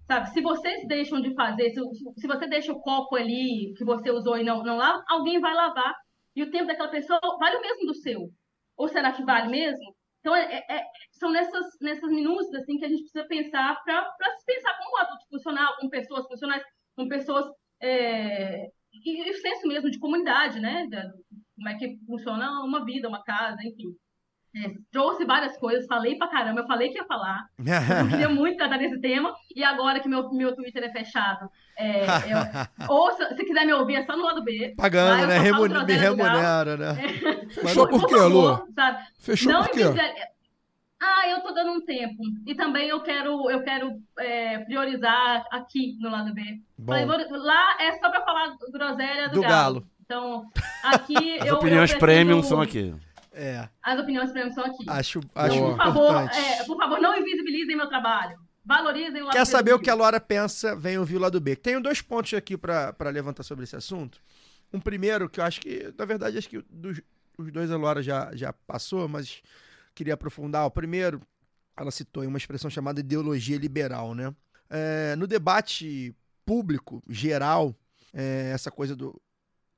Sabe? 0.06 0.30
Se 0.30 0.40
vocês 0.40 0.86
deixam 0.86 1.20
de 1.20 1.34
fazer, 1.34 1.70
se, 1.70 1.80
se 2.16 2.26
você 2.26 2.46
deixa 2.46 2.72
o 2.72 2.80
copo 2.80 3.16
ali 3.16 3.72
que 3.76 3.84
você 3.84 4.10
usou 4.10 4.36
e 4.36 4.44
não, 4.44 4.62
não 4.62 4.76
lava, 4.76 5.02
alguém 5.08 5.40
vai 5.40 5.54
lavar. 5.54 5.94
E 6.34 6.42
o 6.42 6.50
tempo 6.50 6.66
daquela 6.66 6.88
pessoa 6.88 7.20
vale 7.38 7.56
o 7.56 7.60
mesmo 7.60 7.86
do 7.86 7.94
seu. 7.94 8.28
Ou 8.76 8.88
será 8.88 9.12
que 9.12 9.24
vale 9.24 9.48
mesmo? 9.48 9.94
Então, 10.18 10.34
é, 10.34 10.64
é, 10.68 10.84
são 11.12 11.30
nessas, 11.30 11.66
nessas 11.80 12.10
minúcias 12.10 12.62
assim, 12.62 12.78
que 12.78 12.84
a 12.84 12.88
gente 12.88 13.02
precisa 13.02 13.26
pensar 13.26 13.80
para 13.84 14.10
se 14.38 14.44
pensar 14.46 14.76
como 14.78 14.96
adulto 14.98 15.28
funcional, 15.30 15.76
com 15.78 15.88
pessoas 15.88 16.26
funcionais, 16.26 16.62
com 16.96 17.08
pessoas. 17.08 17.46
É, 17.82 18.66
e, 18.92 19.28
e 19.28 19.30
o 19.30 19.40
senso 19.40 19.66
mesmo 19.66 19.90
de 19.90 19.98
comunidade, 19.98 20.60
né? 20.60 20.86
De, 20.86 20.96
como 21.56 21.68
é 21.68 21.74
que 21.74 21.98
funciona 22.06 22.62
uma 22.62 22.84
vida, 22.84 23.08
uma 23.08 23.22
casa, 23.22 23.58
enfim. 23.62 23.94
É, 24.56 24.70
trouxe 24.92 25.24
várias 25.24 25.56
coisas, 25.56 25.84
falei 25.86 26.16
pra 26.16 26.28
caramba, 26.28 26.60
eu 26.60 26.66
falei 26.66 26.88
que 26.88 26.98
ia 26.98 27.04
falar. 27.06 27.44
Eu 27.58 28.08
queria 28.08 28.28
muito 28.28 28.56
tratar 28.56 28.78
desse 28.78 29.00
tema, 29.00 29.34
e 29.54 29.64
agora 29.64 29.98
que 29.98 30.08
meu, 30.08 30.30
meu 30.30 30.54
Twitter 30.54 30.84
é 30.84 30.92
fechado, 30.92 31.50
é, 31.76 32.04
eu, 32.06 32.86
ou 32.88 33.10
se, 33.12 33.34
se, 33.34 33.44
quiser 33.44 33.66
me 33.66 33.72
ouvir, 33.72 33.96
é 33.96 34.04
só 34.04 34.16
no 34.16 34.24
lado 34.24 34.44
B. 34.44 34.74
Pagando, 34.76 35.26
né? 35.26 35.38
Remun 35.38 35.68
me 35.84 35.92
remunera, 35.94 36.76
né? 36.76 36.94
É. 37.04 37.48
Fechou 37.48 37.88
por, 37.88 38.00
por 38.00 38.08
quê, 38.08 38.14
Lu? 38.14 38.64
Fechou 39.18 39.52
Não 39.52 39.64
por 39.64 39.72
quê? 39.72 39.82
Ah, 41.04 41.28
eu 41.28 41.40
tô 41.40 41.52
dando 41.52 41.72
um 41.72 41.84
tempo. 41.84 42.22
E 42.46 42.54
também 42.54 42.88
eu 42.88 43.02
quero, 43.02 43.50
eu 43.50 43.62
quero 43.62 44.00
é, 44.18 44.58
priorizar 44.60 45.44
aqui 45.50 45.98
no 46.00 46.10
lado 46.10 46.32
B. 46.32 46.42
Falei, 46.84 47.04
lá 47.04 47.76
é 47.78 47.92
só 47.98 48.10
pra 48.10 48.24
falar 48.24 48.56
groselha 48.70 49.28
do, 49.28 49.34
do 49.34 49.40
galo. 49.42 49.50
galo. 49.50 49.86
Então, 50.00 50.46
aqui 50.82 51.14
As 51.40 51.46
eu. 51.46 51.54
As 51.54 51.60
opiniões 51.60 51.92
eu 51.92 51.98
premium 51.98 52.42
são 52.42 52.60
aqui. 52.60 52.94
É. 53.32 53.68
As 53.82 53.98
opiniões 54.00 54.30
premium 54.32 54.52
são 54.52 54.64
aqui. 54.64 54.84
Acho, 54.88 55.20
acho 55.34 55.58
por 55.58 55.76
favor, 55.76 56.14
é, 56.16 56.64
por 56.64 56.76
favor, 56.78 57.00
não 57.00 57.16
invisibilizem 57.16 57.76
meu 57.76 57.88
trabalho. 57.88 58.38
Valorizem 58.64 59.20
o 59.20 59.26
lado 59.26 59.34
Quer 59.34 59.44
saber 59.44 59.74
o 59.74 59.78
que 59.78 59.90
a 59.90 59.94
Laura 59.94 60.18
pensa? 60.18 60.74
Vem 60.74 60.96
ouvir 60.96 61.16
o 61.16 61.20
lado 61.20 61.38
B. 61.38 61.54
Tenho 61.54 61.82
dois 61.82 62.00
pontos 62.00 62.32
aqui 62.32 62.56
para 62.56 63.10
levantar 63.12 63.42
sobre 63.42 63.64
esse 63.64 63.76
assunto. 63.76 64.18
Um 64.72 64.80
primeiro, 64.80 65.28
que 65.28 65.38
eu 65.38 65.44
acho 65.44 65.60
que, 65.60 65.92
na 65.98 66.04
verdade, 66.06 66.38
acho 66.38 66.48
que 66.48 66.64
dos, 66.70 67.00
os 67.36 67.52
dois 67.52 67.70
a 67.70 67.76
Laura 67.76 68.02
já, 68.02 68.34
já 68.34 68.52
passou, 68.52 69.06
mas 69.06 69.42
queria 69.94 70.14
aprofundar. 70.14 70.66
O 70.66 70.70
primeiro, 70.70 71.20
ela 71.76 71.90
citou 71.90 72.24
uma 72.24 72.38
expressão 72.38 72.70
chamada 72.70 73.00
ideologia 73.00 73.58
liberal, 73.58 74.14
né? 74.14 74.34
É, 74.68 75.14
no 75.16 75.26
debate 75.26 76.14
público, 76.44 77.02
geral, 77.08 77.74
é, 78.12 78.50
essa 78.52 78.70
coisa 78.70 78.96
do, 78.96 79.20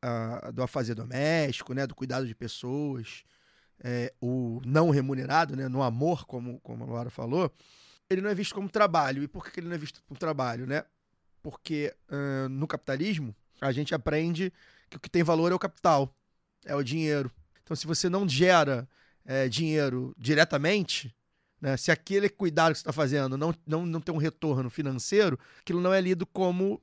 a, 0.00 0.50
do 0.50 0.62
afazer 0.62 0.94
doméstico, 0.94 1.74
né? 1.74 1.86
Do 1.86 1.94
cuidado 1.94 2.26
de 2.26 2.34
pessoas, 2.34 3.24
é, 3.80 4.12
o 4.20 4.60
não 4.64 4.90
remunerado, 4.90 5.56
né, 5.56 5.68
no 5.68 5.82
amor, 5.82 6.24
como, 6.26 6.60
como 6.60 6.84
a 6.84 6.86
Laura 6.86 7.10
falou, 7.10 7.52
ele 8.08 8.20
não 8.20 8.30
é 8.30 8.34
visto 8.34 8.54
como 8.54 8.68
trabalho. 8.68 9.22
E 9.22 9.28
por 9.28 9.50
que 9.50 9.60
ele 9.60 9.68
não 9.68 9.74
é 9.74 9.78
visto 9.78 10.02
como 10.06 10.18
trabalho? 10.18 10.66
Né? 10.66 10.84
Porque 11.42 11.94
uh, 12.10 12.48
no 12.48 12.66
capitalismo, 12.66 13.34
a 13.60 13.72
gente 13.72 13.94
aprende 13.94 14.52
que 14.88 14.96
o 14.96 15.00
que 15.00 15.10
tem 15.10 15.22
valor 15.22 15.52
é 15.52 15.54
o 15.54 15.58
capital, 15.58 16.14
é 16.64 16.74
o 16.74 16.82
dinheiro. 16.82 17.30
Então, 17.62 17.76
se 17.76 17.86
você 17.86 18.08
não 18.08 18.28
gera 18.28 18.88
é, 19.26 19.48
dinheiro 19.48 20.14
diretamente, 20.16 21.14
né, 21.60 21.76
se 21.76 21.90
aquele 21.90 22.28
cuidado 22.28 22.72
que 22.72 22.78
você 22.78 22.82
está 22.82 22.92
fazendo 22.92 23.36
não, 23.36 23.54
não, 23.66 23.84
não 23.84 24.00
tem 24.00 24.14
um 24.14 24.18
retorno 24.18 24.70
financeiro, 24.70 25.38
aquilo 25.60 25.80
não 25.80 25.92
é 25.92 26.00
lido 26.00 26.24
como 26.26 26.80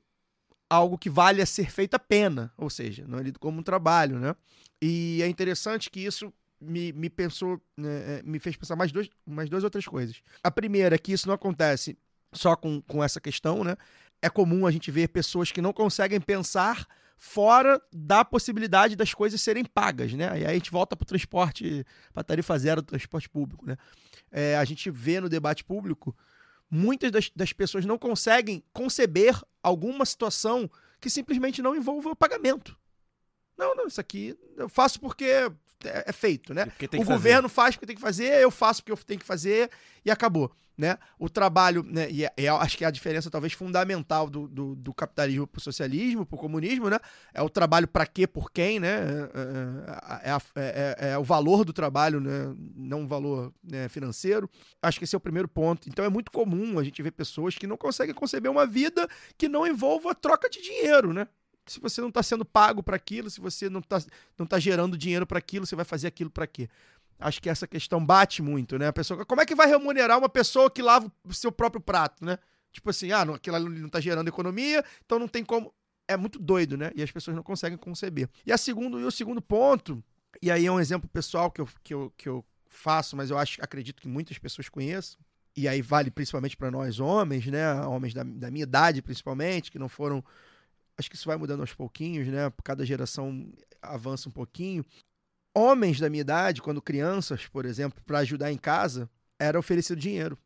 algo 0.68 0.98
que 0.98 1.08
vale 1.08 1.40
a 1.40 1.46
ser 1.46 1.70
feito 1.70 1.94
a 1.94 1.98
pena, 1.98 2.52
ou 2.56 2.68
seja, 2.68 3.04
não 3.06 3.18
é 3.18 3.22
lido 3.22 3.38
como 3.38 3.60
um 3.60 3.62
trabalho, 3.62 4.18
né? 4.18 4.34
E 4.82 5.20
é 5.22 5.28
interessante 5.28 5.90
que 5.90 6.00
isso 6.00 6.32
me, 6.60 6.92
me 6.92 7.08
pensou, 7.08 7.60
né, 7.76 8.18
é, 8.18 8.22
me 8.24 8.38
fez 8.38 8.56
pensar 8.56 8.76
mais, 8.76 8.90
dois, 8.90 9.08
mais 9.26 9.48
duas 9.48 9.64
outras 9.64 9.86
coisas. 9.86 10.20
A 10.42 10.50
primeira 10.50 10.94
é 10.94 10.98
que 10.98 11.12
isso 11.12 11.28
não 11.28 11.34
acontece 11.34 11.96
só 12.32 12.56
com, 12.56 12.80
com 12.82 13.02
essa 13.02 13.20
questão, 13.20 13.62
né? 13.62 13.76
É 14.22 14.28
comum 14.28 14.66
a 14.66 14.70
gente 14.70 14.90
ver 14.90 15.08
pessoas 15.08 15.52
que 15.52 15.60
não 15.60 15.72
conseguem 15.72 16.20
pensar 16.20 16.86
fora 17.16 17.80
da 17.92 18.24
possibilidade 18.24 18.96
das 18.96 19.14
coisas 19.14 19.40
serem 19.40 19.64
pagas, 19.64 20.12
né? 20.12 20.26
E 20.40 20.44
aí 20.44 20.46
a 20.46 20.54
gente 20.54 20.70
volta 20.70 20.96
para 20.96 21.04
o 21.04 21.06
transporte, 21.06 21.86
para 22.12 22.20
a 22.20 22.24
tarifa 22.24 22.58
zero 22.58 22.82
do 22.82 22.86
transporte 22.86 23.28
público, 23.28 23.66
né? 23.66 23.76
É, 24.30 24.56
a 24.56 24.64
gente 24.64 24.90
vê 24.90 25.20
no 25.20 25.28
debate 25.28 25.64
público 25.64 26.14
muitas 26.70 27.10
das, 27.10 27.30
das 27.34 27.52
pessoas 27.52 27.84
não 27.84 27.96
conseguem 27.96 28.62
conceber 28.72 29.40
alguma 29.62 30.04
situação 30.04 30.68
que 31.00 31.08
simplesmente 31.08 31.62
não 31.62 31.76
envolva 31.76 32.16
pagamento. 32.16 32.76
Não, 33.56 33.74
não, 33.74 33.86
isso 33.86 34.00
aqui 34.00 34.36
eu 34.56 34.68
faço 34.68 35.00
porque 35.00 35.50
é, 35.84 36.04
é 36.06 36.12
feito, 36.12 36.54
né? 36.54 36.66
O 36.98 37.04
governo 37.04 37.48
faz 37.48 37.74
porque 37.74 37.86
tem 37.86 37.96
que 37.96 38.02
fazer, 38.02 38.40
eu 38.40 38.50
faço 38.50 38.82
porque 38.82 38.92
eu 38.92 38.96
tenho 38.96 39.20
que 39.20 39.26
fazer 39.26 39.70
e 40.04 40.10
acabou, 40.10 40.50
né? 40.76 40.98
O 41.18 41.28
trabalho, 41.28 41.82
né? 41.82 42.10
E 42.10 42.24
é, 42.24 42.32
é, 42.36 42.48
acho 42.48 42.76
que 42.76 42.84
é 42.84 42.86
a 42.86 42.90
diferença 42.90 43.30
talvez 43.30 43.52
fundamental 43.52 44.28
do, 44.28 44.48
do, 44.48 44.74
do 44.74 44.94
capitalismo 44.94 45.46
para 45.46 45.58
o 45.58 45.62
socialismo, 45.62 46.26
para 46.26 46.36
o 46.36 46.38
comunismo, 46.38 46.90
né? 46.90 46.98
É 47.32 47.42
o 47.42 47.48
trabalho 47.48 47.86
para 47.86 48.06
quê, 48.06 48.26
por 48.26 48.50
quem, 48.50 48.80
né? 48.80 48.98
É, 50.22 50.30
é, 50.30 50.38
é, 50.56 51.10
é, 51.10 51.18
o 51.18 51.24
valor 51.24 51.64
do 51.64 51.72
trabalho, 51.72 52.20
né? 52.20 52.54
Não 52.74 53.04
o 53.04 53.06
valor 53.06 53.52
né, 53.62 53.88
financeiro. 53.88 54.48
Acho 54.82 54.98
que 54.98 55.04
esse 55.04 55.14
é 55.14 55.18
o 55.18 55.20
primeiro 55.20 55.48
ponto. 55.48 55.88
Então 55.88 56.04
é 56.04 56.08
muito 56.08 56.30
comum 56.30 56.78
a 56.78 56.84
gente 56.84 57.02
ver 57.02 57.12
pessoas 57.12 57.54
que 57.54 57.66
não 57.66 57.76
conseguem 57.76 58.14
conceber 58.14 58.50
uma 58.50 58.66
vida 58.66 59.08
que 59.38 59.48
não 59.48 59.66
envolva 59.66 60.14
troca 60.14 60.48
de 60.48 60.60
dinheiro, 60.60 61.12
né? 61.12 61.28
Se 61.66 61.80
você 61.80 62.00
não 62.00 62.08
está 62.08 62.22
sendo 62.22 62.44
pago 62.44 62.82
para 62.82 62.96
aquilo, 62.96 63.30
se 63.30 63.40
você 63.40 63.68
não 63.68 63.80
está 63.80 64.02
não 64.38 64.46
tá 64.46 64.58
gerando 64.58 64.98
dinheiro 64.98 65.26
para 65.26 65.38
aquilo, 65.38 65.66
você 65.66 65.76
vai 65.76 65.84
fazer 65.84 66.06
aquilo 66.06 66.30
para 66.30 66.46
quê? 66.46 66.68
Acho 67.18 67.40
que 67.40 67.48
essa 67.48 67.66
questão 67.66 68.04
bate 68.04 68.42
muito, 68.42 68.78
né? 68.78 68.88
A 68.88 68.92
pessoa, 68.92 69.24
como 69.24 69.40
é 69.40 69.46
que 69.46 69.54
vai 69.54 69.66
remunerar 69.66 70.18
uma 70.18 70.28
pessoa 70.28 70.70
que 70.70 70.82
lava 70.82 71.10
o 71.24 71.32
seu 71.32 71.50
próprio 71.50 71.80
prato, 71.80 72.24
né? 72.24 72.38
Tipo 72.72 72.90
assim, 72.90 73.12
ah, 73.12 73.24
não, 73.24 73.34
aquilo 73.34 73.56
ali 73.56 73.78
não 73.78 73.86
está 73.86 74.00
gerando 74.00 74.28
economia, 74.28 74.84
então 75.04 75.18
não 75.18 75.28
tem 75.28 75.44
como. 75.44 75.72
É 76.06 76.16
muito 76.16 76.38
doido, 76.38 76.76
né? 76.76 76.90
E 76.94 77.02
as 77.02 77.10
pessoas 77.10 77.34
não 77.34 77.42
conseguem 77.42 77.78
conceber. 77.78 78.28
E, 78.44 78.52
a 78.52 78.58
segundo, 78.58 79.00
e 79.00 79.04
o 79.04 79.10
segundo 79.10 79.40
ponto, 79.40 80.02
e 80.42 80.50
aí 80.50 80.66
é 80.66 80.72
um 80.72 80.80
exemplo 80.80 81.08
pessoal 81.08 81.50
que 81.50 81.60
eu, 81.60 81.68
que 81.82 81.94
eu, 81.94 82.12
que 82.16 82.28
eu 82.28 82.44
faço, 82.68 83.16
mas 83.16 83.30
eu 83.30 83.38
acho, 83.38 83.62
acredito 83.62 84.02
que 84.02 84.08
muitas 84.08 84.36
pessoas 84.36 84.68
conheçam, 84.68 85.18
e 85.56 85.68
aí 85.68 85.80
vale 85.80 86.10
principalmente 86.10 86.56
para 86.56 86.70
nós 86.70 86.98
homens, 86.98 87.46
né? 87.46 87.80
Homens 87.86 88.12
da, 88.12 88.24
da 88.24 88.50
minha 88.50 88.64
idade, 88.64 89.00
principalmente, 89.00 89.70
que 89.70 89.78
não 89.78 89.88
foram 89.88 90.22
acho 90.98 91.10
que 91.10 91.16
isso 91.16 91.26
vai 91.26 91.36
mudando 91.36 91.60
aos 91.60 91.72
pouquinhos, 91.72 92.26
né? 92.28 92.52
Cada 92.62 92.84
geração 92.84 93.52
avança 93.82 94.28
um 94.28 94.32
pouquinho. 94.32 94.84
Homens 95.54 96.00
da 96.00 96.10
minha 96.10 96.22
idade, 96.22 96.62
quando 96.62 96.82
crianças, 96.82 97.46
por 97.46 97.64
exemplo, 97.64 98.02
para 98.04 98.18
ajudar 98.18 98.50
em 98.50 98.58
casa, 98.58 99.08
era 99.38 99.58
oferecido 99.58 99.98
dinheiro. 99.98 100.38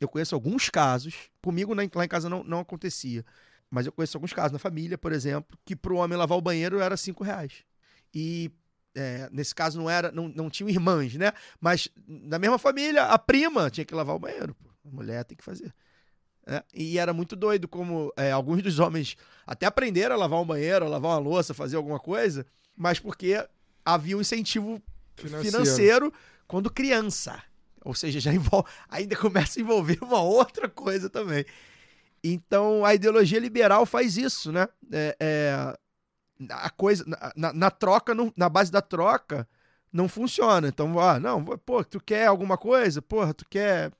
Eu 0.00 0.08
conheço 0.08 0.34
alguns 0.34 0.68
casos, 0.68 1.30
comigo 1.42 1.72
lá 1.74 2.04
em 2.04 2.08
casa 2.08 2.28
não, 2.28 2.44
não 2.44 2.60
acontecia, 2.60 3.24
mas 3.70 3.86
eu 3.86 3.92
conheço 3.92 4.16
alguns 4.16 4.32
casos 4.32 4.52
na 4.52 4.58
família, 4.58 4.98
por 4.98 5.10
exemplo, 5.10 5.58
que 5.64 5.74
para 5.74 5.92
o 5.92 5.96
homem 5.96 6.18
lavar 6.18 6.36
o 6.36 6.42
banheiro 6.42 6.80
era 6.80 6.96
cinco 6.96 7.24
reais. 7.24 7.64
E 8.14 8.50
é, 8.94 9.28
nesse 9.32 9.54
caso 9.54 9.78
não 9.78 9.88
era, 9.88 10.10
não, 10.12 10.28
não 10.28 10.50
tinham 10.50 10.68
irmãs, 10.68 11.14
né? 11.14 11.32
Mas 11.60 11.88
na 12.06 12.38
mesma 12.38 12.58
família, 12.58 13.04
a 13.04 13.18
prima 13.18 13.70
tinha 13.70 13.84
que 13.84 13.94
lavar 13.94 14.16
o 14.16 14.18
banheiro. 14.18 14.54
Pô. 14.54 14.68
A 14.84 14.90
mulher 14.90 15.24
tem 15.24 15.36
que 15.36 15.44
fazer. 15.44 15.74
É, 16.46 16.62
e 16.72 16.98
era 16.98 17.12
muito 17.12 17.34
doido 17.34 17.66
como 17.66 18.12
é, 18.16 18.30
alguns 18.30 18.62
dos 18.62 18.78
homens 18.78 19.16
até 19.44 19.66
aprenderam 19.66 20.14
a 20.14 20.18
lavar 20.18 20.40
um 20.40 20.46
banheiro, 20.46 20.84
a 20.84 20.88
lavar 20.88 21.12
uma 21.12 21.18
louça, 21.18 21.52
fazer 21.52 21.76
alguma 21.76 21.98
coisa, 21.98 22.46
mas 22.76 23.00
porque 23.00 23.44
havia 23.84 24.16
um 24.16 24.20
incentivo 24.20 24.80
financeiro, 25.16 25.50
financeiro 25.50 26.12
quando 26.46 26.70
criança. 26.70 27.42
Ou 27.84 27.94
seja, 27.94 28.20
já 28.20 28.32
envolve, 28.34 28.68
ainda 28.88 29.16
começa 29.16 29.58
a 29.58 29.62
envolver 29.62 29.98
uma 30.02 30.20
outra 30.20 30.68
coisa 30.68 31.10
também. 31.10 31.44
Então 32.22 32.84
a 32.84 32.94
ideologia 32.94 33.38
liberal 33.38 33.84
faz 33.84 34.16
isso, 34.16 34.52
né? 34.52 34.68
É, 34.92 35.16
é, 35.20 35.76
a 36.50 36.70
coisa 36.70 37.04
na, 37.34 37.52
na 37.52 37.70
troca, 37.70 38.12
na 38.36 38.48
base 38.48 38.70
da 38.70 38.82
troca, 38.82 39.48
não 39.92 40.08
funciona. 40.08 40.68
Então, 40.68 40.98
ah, 41.00 41.18
não, 41.18 41.44
pô, 41.44 41.82
tu 41.82 42.00
quer 42.00 42.26
alguma 42.26 42.58
coisa? 42.58 43.00
Porra, 43.00 43.32
tu 43.32 43.46
quer, 43.48 43.90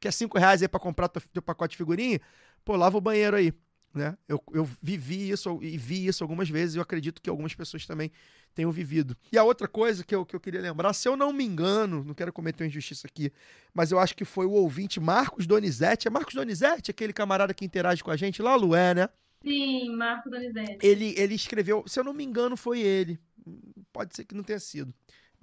quer 0.00 0.12
cinco 0.12 0.38
reais 0.38 0.62
aí 0.62 0.68
pra 0.68 0.80
comprar 0.80 1.08
teu, 1.08 1.22
teu 1.32 1.42
pacote 1.42 1.72
de 1.72 1.76
figurinha? 1.76 2.20
Pô, 2.64 2.76
lava 2.76 2.96
o 2.96 3.00
banheiro 3.00 3.36
aí. 3.36 3.52
Né? 3.96 4.14
Eu, 4.28 4.42
eu 4.52 4.68
vivi 4.82 5.30
isso 5.30 5.58
e 5.62 5.78
vi 5.78 6.06
isso 6.06 6.22
algumas 6.22 6.50
vezes 6.50 6.74
e 6.74 6.78
eu 6.78 6.82
acredito 6.82 7.22
que 7.22 7.30
algumas 7.30 7.54
pessoas 7.54 7.86
também 7.86 8.12
tenham 8.54 8.70
vivido. 8.70 9.16
E 9.32 9.38
a 9.38 9.42
outra 9.42 9.66
coisa 9.66 10.04
que 10.04 10.14
eu, 10.14 10.24
que 10.26 10.36
eu 10.36 10.40
queria 10.40 10.60
lembrar, 10.60 10.92
se 10.92 11.08
eu 11.08 11.16
não 11.16 11.32
me 11.32 11.44
engano, 11.44 12.04
não 12.04 12.12
quero 12.12 12.30
cometer 12.30 12.62
uma 12.62 12.68
injustiça 12.68 13.06
aqui, 13.06 13.32
mas 13.72 13.90
eu 13.90 13.98
acho 13.98 14.14
que 14.14 14.24
foi 14.24 14.44
o 14.44 14.50
ouvinte 14.50 15.00
Marcos 15.00 15.46
Donizete. 15.46 16.08
É 16.08 16.10
Marcos 16.10 16.34
Donizete, 16.34 16.90
aquele 16.90 17.12
camarada 17.12 17.54
que 17.54 17.64
interage 17.64 18.04
com 18.04 18.10
a 18.10 18.16
gente 18.16 18.42
lá, 18.42 18.54
Lué, 18.54 18.92
né? 18.92 19.08
Sim, 19.42 19.96
Marco 19.96 20.28
Donizete. 20.28 20.78
Ele, 20.82 21.14
ele 21.16 21.34
escreveu, 21.34 21.82
se 21.86 21.98
eu 21.98 22.04
não 22.04 22.12
me 22.12 22.24
engano, 22.24 22.54
foi 22.54 22.80
ele. 22.80 23.18
Pode 23.92 24.14
ser 24.14 24.24
que 24.24 24.34
não 24.34 24.42
tenha 24.42 24.60
sido. 24.60 24.92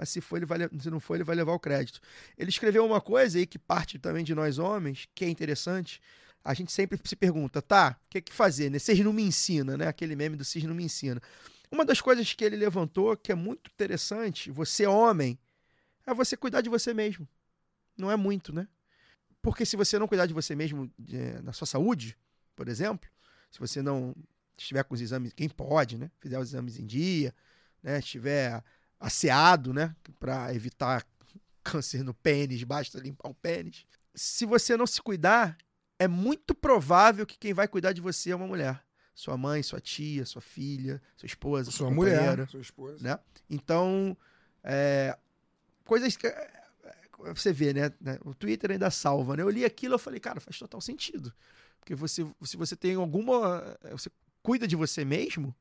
Mas 0.03 0.09
se, 0.09 0.19
for, 0.19 0.35
ele 0.35 0.45
vai, 0.45 0.59
se 0.81 0.89
não 0.89 0.99
for, 0.99 1.15
ele 1.15 1.23
vai 1.23 1.33
levar 1.33 1.53
o 1.53 1.59
crédito. 1.59 2.01
Ele 2.37 2.49
escreveu 2.49 2.85
uma 2.85 2.99
coisa 2.99 3.37
aí 3.37 3.45
que 3.45 3.57
parte 3.57 3.97
também 3.97 4.21
de 4.21 4.35
nós 4.35 4.59
homens, 4.59 5.07
que 5.15 5.23
é 5.23 5.29
interessante. 5.29 6.01
A 6.43 6.53
gente 6.53 6.73
sempre 6.73 6.99
se 7.05 7.15
pergunta, 7.15 7.61
tá, 7.61 7.97
o 8.05 8.09
que, 8.09 8.19
que 8.19 8.33
fazer? 8.33 8.69
Né? 8.69 8.79
Vocês 8.79 8.99
não 8.99 9.13
me 9.13 9.23
ensina, 9.23 9.77
né? 9.77 9.87
Aquele 9.87 10.13
meme 10.13 10.35
do 10.35 10.43
Vocês 10.43 10.65
não 10.65 10.75
me 10.75 10.83
ensina. 10.83 11.21
Uma 11.71 11.85
das 11.85 12.01
coisas 12.01 12.33
que 12.33 12.43
ele 12.43 12.57
levantou, 12.57 13.15
que 13.15 13.31
é 13.31 13.35
muito 13.35 13.71
interessante, 13.71 14.51
você 14.51 14.85
homem, 14.85 15.39
é 16.05 16.13
você 16.13 16.35
cuidar 16.35 16.59
de 16.59 16.69
você 16.69 16.93
mesmo. 16.93 17.25
Não 17.97 18.11
é 18.11 18.17
muito, 18.17 18.53
né? 18.53 18.67
Porque 19.41 19.65
se 19.65 19.77
você 19.77 19.97
não 19.97 20.05
cuidar 20.05 20.25
de 20.25 20.33
você 20.33 20.53
mesmo 20.53 20.91
é, 21.13 21.41
na 21.41 21.53
sua 21.53 21.65
saúde, 21.65 22.17
por 22.57 22.67
exemplo, 22.67 23.09
se 23.49 23.57
você 23.57 23.81
não 23.81 24.13
estiver 24.57 24.83
com 24.83 24.95
os 24.95 24.99
exames, 24.99 25.31
quem 25.31 25.47
pode, 25.47 25.97
né? 25.97 26.11
Fizer 26.19 26.37
os 26.39 26.49
exames 26.49 26.77
em 26.77 26.85
dia, 26.85 27.33
né? 27.81 27.99
Estiver 27.99 28.61
asseado, 29.03 29.73
né? 29.73 29.93
Para 30.17 30.53
evitar 30.55 31.05
câncer 31.61 32.03
no 32.03 32.13
pênis, 32.13 32.63
basta 32.63 32.99
limpar 32.99 33.29
o 33.29 33.33
pênis. 33.35 33.85
Se 34.15 34.45
você 34.45 34.77
não 34.77 34.87
se 34.87 35.01
cuidar, 35.01 35.57
é 35.99 36.07
muito 36.07 36.55
provável 36.55 37.25
que 37.25 37.37
quem 37.37 37.53
vai 37.53 37.67
cuidar 37.67 37.91
de 37.91 37.99
você 38.01 38.31
é 38.31 38.35
uma 38.35 38.47
mulher. 38.47 38.81
Sua 39.13 39.37
mãe, 39.37 39.61
sua 39.61 39.79
tia, 39.79 40.25
sua 40.25 40.41
filha, 40.41 41.01
sua 41.15 41.27
esposa, 41.27 41.69
Sua 41.69 41.87
sua 41.87 41.91
mulher, 41.91 42.47
sua 42.47 42.61
esposa. 42.61 42.97
né? 43.03 43.19
Então, 43.49 44.17
é, 44.63 45.17
coisas 45.85 46.15
que 46.17 46.25
é, 46.25 46.51
você 47.35 47.53
vê, 47.53 47.73
né, 47.73 47.91
né? 48.01 48.17
O 48.23 48.33
Twitter 48.33 48.71
ainda 48.71 48.89
salva, 48.89 49.35
né? 49.35 49.43
Eu 49.43 49.49
li 49.49 49.65
aquilo, 49.65 49.95
eu 49.95 49.99
falei, 49.99 50.19
cara, 50.19 50.39
faz 50.39 50.57
total 50.57 50.81
sentido. 50.81 51.31
Porque 51.79 51.93
você, 51.93 52.25
se 52.41 52.55
você 52.55 52.75
tem 52.75 52.95
alguma, 52.95 53.77
você 53.91 54.09
cuida 54.41 54.65
de 54.67 54.75
você 54.75 55.03
mesmo, 55.05 55.53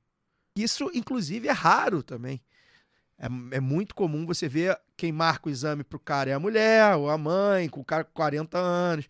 isso 0.54 0.90
inclusive 0.94 1.48
é 1.48 1.52
raro 1.52 2.02
também. 2.02 2.40
É, 3.22 3.56
é 3.56 3.60
muito 3.60 3.94
comum 3.94 4.26
você 4.26 4.48
ver 4.48 4.76
quem 4.96 5.12
marca 5.12 5.48
o 5.48 5.52
exame 5.52 5.84
pro 5.84 6.00
cara 6.00 6.30
é 6.30 6.34
a 6.34 6.40
mulher, 6.40 6.96
ou 6.96 7.08
a 7.08 7.16
mãe, 7.16 7.68
com 7.68 7.80
o 7.80 7.84
cara 7.84 8.02
com 8.02 8.12
40 8.12 8.58
anos. 8.58 9.06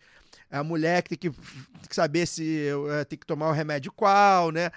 É 0.51 0.57
a 0.57 0.63
mulher 0.63 1.01
que 1.01 1.17
tem 1.17 1.31
que, 1.31 1.35
tem 1.35 1.89
que 1.89 1.95
saber 1.95 2.27
se 2.27 2.67
é, 2.91 3.03
tem 3.05 3.17
que 3.17 3.25
tomar 3.25 3.49
o 3.49 3.53
remédio 3.53 3.91
qual, 3.91 4.51
né? 4.51 4.69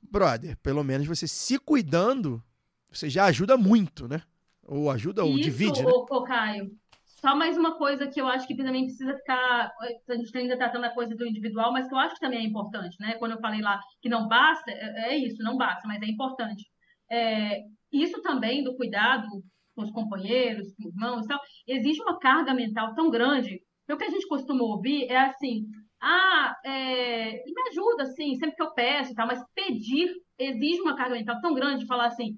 Brother, 0.00 0.56
pelo 0.62 0.82
menos 0.82 1.06
você 1.06 1.28
se 1.28 1.58
cuidando, 1.58 2.42
você 2.90 3.10
já 3.10 3.26
ajuda 3.26 3.58
muito, 3.58 4.08
né? 4.08 4.22
Ou 4.64 4.90
ajuda 4.90 5.22
ou 5.22 5.32
Isso, 5.32 5.42
divide, 5.42 5.84
né? 5.84 5.92
ô, 5.92 6.22
Caio. 6.22 6.70
Só 7.04 7.34
mais 7.36 7.58
uma 7.58 7.76
coisa 7.76 8.06
que 8.06 8.20
eu 8.20 8.26
acho 8.26 8.46
que 8.46 8.56
também 8.56 8.84
precisa 8.84 9.14
ficar. 9.14 9.70
A 10.08 10.14
gente 10.14 10.36
ainda 10.36 10.56
tratando 10.56 10.84
a 10.84 10.94
coisa 10.94 11.14
do 11.14 11.26
individual, 11.26 11.72
mas 11.72 11.88
que 11.88 11.94
eu 11.94 11.98
acho 11.98 12.14
que 12.14 12.20
também 12.20 12.40
é 12.40 12.44
importante, 12.44 12.96
né? 13.00 13.16
Quando 13.18 13.32
eu 13.32 13.40
falei 13.40 13.60
lá 13.60 13.78
que 14.00 14.08
não 14.08 14.28
basta, 14.28 14.70
é 14.70 15.12
é 15.12 15.18
isso, 15.18 15.42
não 15.42 15.56
basta, 15.56 15.86
mas 15.86 16.00
é 16.00 16.06
importante. 16.06 16.64
É, 17.10 17.62
isso 17.92 18.20
também 18.22 18.62
do 18.64 18.76
cuidado 18.76 19.26
com 19.74 19.82
os 19.82 19.90
companheiros, 19.90 20.72
com 20.74 20.88
os 20.88 20.94
irmãos 20.94 21.24
e 21.24 21.28
tal, 21.28 21.40
existe 21.66 22.02
uma 22.02 22.18
carga 22.18 22.54
mental 22.54 22.94
tão 22.94 23.10
grande. 23.10 23.60
O 23.88 23.96
que 23.96 24.04
a 24.04 24.10
gente 24.10 24.26
costuma 24.26 24.62
ouvir 24.64 25.04
é 25.10 25.18
assim: 25.18 25.66
ah, 26.00 26.54
é, 26.64 27.32
me 27.44 27.68
ajuda, 27.70 28.02
assim, 28.04 28.34
sempre 28.36 28.56
que 28.56 28.62
eu 28.62 28.72
peço 28.72 29.12
e 29.12 29.14
tal, 29.14 29.26
mas 29.26 29.42
pedir 29.54 30.10
exige 30.38 30.80
uma 30.80 30.96
carga 30.96 31.14
mental 31.14 31.40
tão 31.40 31.54
grande 31.54 31.80
de 31.80 31.86
falar 31.86 32.06
assim, 32.06 32.36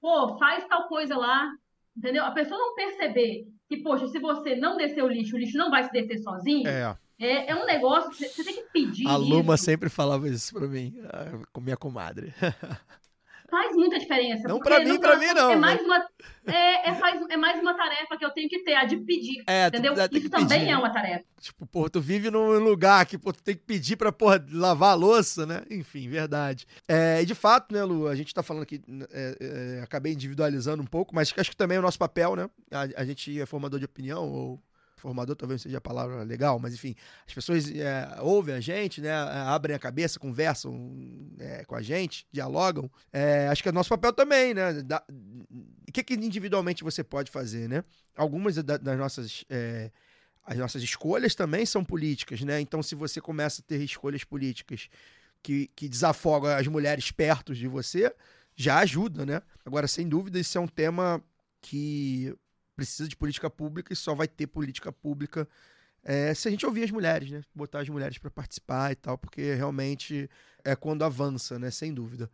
pô, 0.00 0.36
faz 0.38 0.64
tal 0.66 0.88
coisa 0.88 1.16
lá, 1.16 1.48
entendeu? 1.96 2.24
A 2.24 2.30
pessoa 2.32 2.58
não 2.58 2.74
perceber 2.74 3.44
que, 3.68 3.78
poxa, 3.82 4.06
se 4.08 4.18
você 4.18 4.56
não 4.56 4.76
descer 4.76 5.02
o 5.02 5.08
lixo, 5.08 5.36
o 5.36 5.38
lixo 5.38 5.56
não 5.56 5.70
vai 5.70 5.84
se 5.84 5.90
descer 5.92 6.18
sozinho, 6.18 6.68
É. 6.68 6.96
é, 7.18 7.50
é 7.50 7.54
um 7.54 7.64
negócio 7.66 8.10
que 8.10 8.16
você 8.28 8.44
tem 8.44 8.54
que 8.56 8.70
pedir 8.72 9.06
A 9.06 9.16
Luma 9.16 9.54
isso. 9.54 9.64
sempre 9.64 9.88
falava 9.88 10.28
isso 10.28 10.52
pra 10.52 10.66
mim, 10.68 10.94
ah, 11.04 11.40
com 11.52 11.60
minha 11.60 11.76
comadre. 11.76 12.32
Faz 13.50 13.74
muita 13.74 13.98
diferença. 13.98 14.46
Não 14.48 14.58
pra 14.60 14.78
mim, 14.80 14.98
final 14.98 15.16
mim 15.18 15.26
não, 15.34 15.50
É 15.50 15.56
mas- 15.56 15.82
mais, 15.82 15.82
uma, 15.86 16.06
é, 16.54 16.90
é, 16.90 16.94
faz- 16.94 17.26
é 17.28 17.36
mais 17.36 17.60
uma 17.60 17.74
tarefa 17.76 18.16
que 18.16 18.24
eu 18.24 18.30
tenho 18.30 18.48
que 18.48 18.60
ter, 18.60 18.74
a 18.74 18.84
de 18.84 18.96
pedir. 18.98 19.42
É, 19.46 19.68
tu 19.68 19.74
entendeu? 19.78 19.94
que 20.08 20.18
Isso 20.18 20.30
também 20.30 20.60
pedir. 20.60 20.70
é 20.70 20.76
uma 20.76 20.92
tarefa. 20.92 21.24
Tipo, 21.40 21.66
pô, 21.66 21.90
tu 21.90 22.00
vive 22.00 22.30
num 22.30 22.58
lugar 22.58 23.04
que 23.06 23.18
pô, 23.18 23.32
tu 23.32 23.42
tem 23.42 23.54
que 23.56 23.62
pedir 23.62 23.96
pra, 23.96 24.12
porra, 24.12 24.44
lavar 24.52 24.92
a 24.92 24.94
louça, 24.94 25.44
né? 25.46 25.62
Enfim, 25.70 26.08
verdade. 26.08 26.66
É, 26.88 27.20
e 27.22 27.26
de 27.26 27.34
fato, 27.34 27.72
né, 27.74 27.82
Lu, 27.82 28.06
a 28.08 28.14
gente 28.14 28.32
tá 28.32 28.42
falando 28.42 28.62
aqui, 28.62 28.80
é, 29.12 29.36
é, 29.78 29.80
acabei 29.82 30.12
individualizando 30.12 30.82
um 30.82 30.86
pouco, 30.86 31.14
mas 31.14 31.32
acho 31.36 31.50
que 31.50 31.56
também 31.56 31.76
é 31.76 31.80
o 31.80 31.82
nosso 31.82 31.98
papel, 31.98 32.36
né? 32.36 32.48
A, 32.70 33.00
a 33.02 33.04
gente 33.04 33.40
é 33.40 33.46
formador 33.46 33.78
de 33.78 33.84
opinião, 33.86 34.28
ou 34.28 34.60
formador 35.00 35.34
talvez 35.36 35.62
seja 35.62 35.78
a 35.78 35.80
palavra 35.80 36.22
legal, 36.22 36.58
mas 36.58 36.74
enfim, 36.74 36.94
as 37.26 37.34
pessoas 37.34 37.70
é, 37.70 38.18
ouvem 38.20 38.54
a 38.54 38.60
gente, 38.60 39.00
né? 39.00 39.10
Abrem 39.12 39.74
a 39.74 39.78
cabeça, 39.78 40.18
conversam 40.18 40.90
é, 41.38 41.64
com 41.64 41.74
a 41.74 41.82
gente, 41.82 42.26
dialogam. 42.30 42.90
É, 43.12 43.48
acho 43.48 43.62
que 43.62 43.68
é 43.68 43.72
nosso 43.72 43.88
papel 43.90 44.12
também, 44.12 44.54
né? 44.54 44.82
Da- 44.82 45.02
O 45.88 45.92
que, 45.92 46.02
que 46.04 46.14
individualmente 46.14 46.84
você 46.84 47.02
pode 47.02 47.30
fazer, 47.30 47.68
né? 47.68 47.82
Algumas 48.16 48.54
da- 48.56 48.76
das 48.76 48.98
nossas. 48.98 49.44
é, 49.50 49.90
as 50.42 50.56
nossas 50.56 50.82
escolhas 50.82 51.34
também 51.34 51.64
são 51.66 51.84
políticas, 51.84 52.40
né? 52.40 52.60
Então, 52.60 52.82
se 52.82 52.94
você 52.94 53.20
começa 53.20 53.60
a 53.60 53.64
ter 53.64 53.80
escolhas 53.82 54.24
políticas 54.24 54.88
que, 55.42 55.70
que 55.76 55.88
desafogam 55.88 56.50
as 56.50 56.66
mulheres 56.66 57.10
perto 57.12 57.54
de 57.54 57.68
você, 57.68 58.12
já 58.56 58.78
ajuda, 58.80 59.24
né? 59.24 59.42
Agora, 59.64 59.86
sem 59.86 60.08
dúvida, 60.08 60.38
isso 60.40 60.56
é 60.58 60.60
um 60.60 60.66
tema 60.66 61.22
que 61.60 62.34
precisa 62.80 63.06
de 63.06 63.14
política 63.14 63.50
pública 63.50 63.92
e 63.92 63.96
só 63.96 64.14
vai 64.14 64.26
ter 64.26 64.46
política 64.46 64.90
pública 64.90 65.46
é, 66.02 66.32
se 66.32 66.48
a 66.48 66.50
gente 66.50 66.64
ouvir 66.64 66.84
as 66.84 66.90
mulheres, 66.90 67.30
né? 67.30 67.42
Botar 67.54 67.80
as 67.80 67.88
mulheres 67.90 68.16
para 68.16 68.30
participar 68.30 68.90
e 68.90 68.94
tal, 68.94 69.18
porque 69.18 69.52
realmente 69.52 70.30
é 70.64 70.74
quando 70.74 71.04
avança, 71.04 71.58
né? 71.58 71.70
Sem 71.70 71.92
dúvida. 71.92 72.30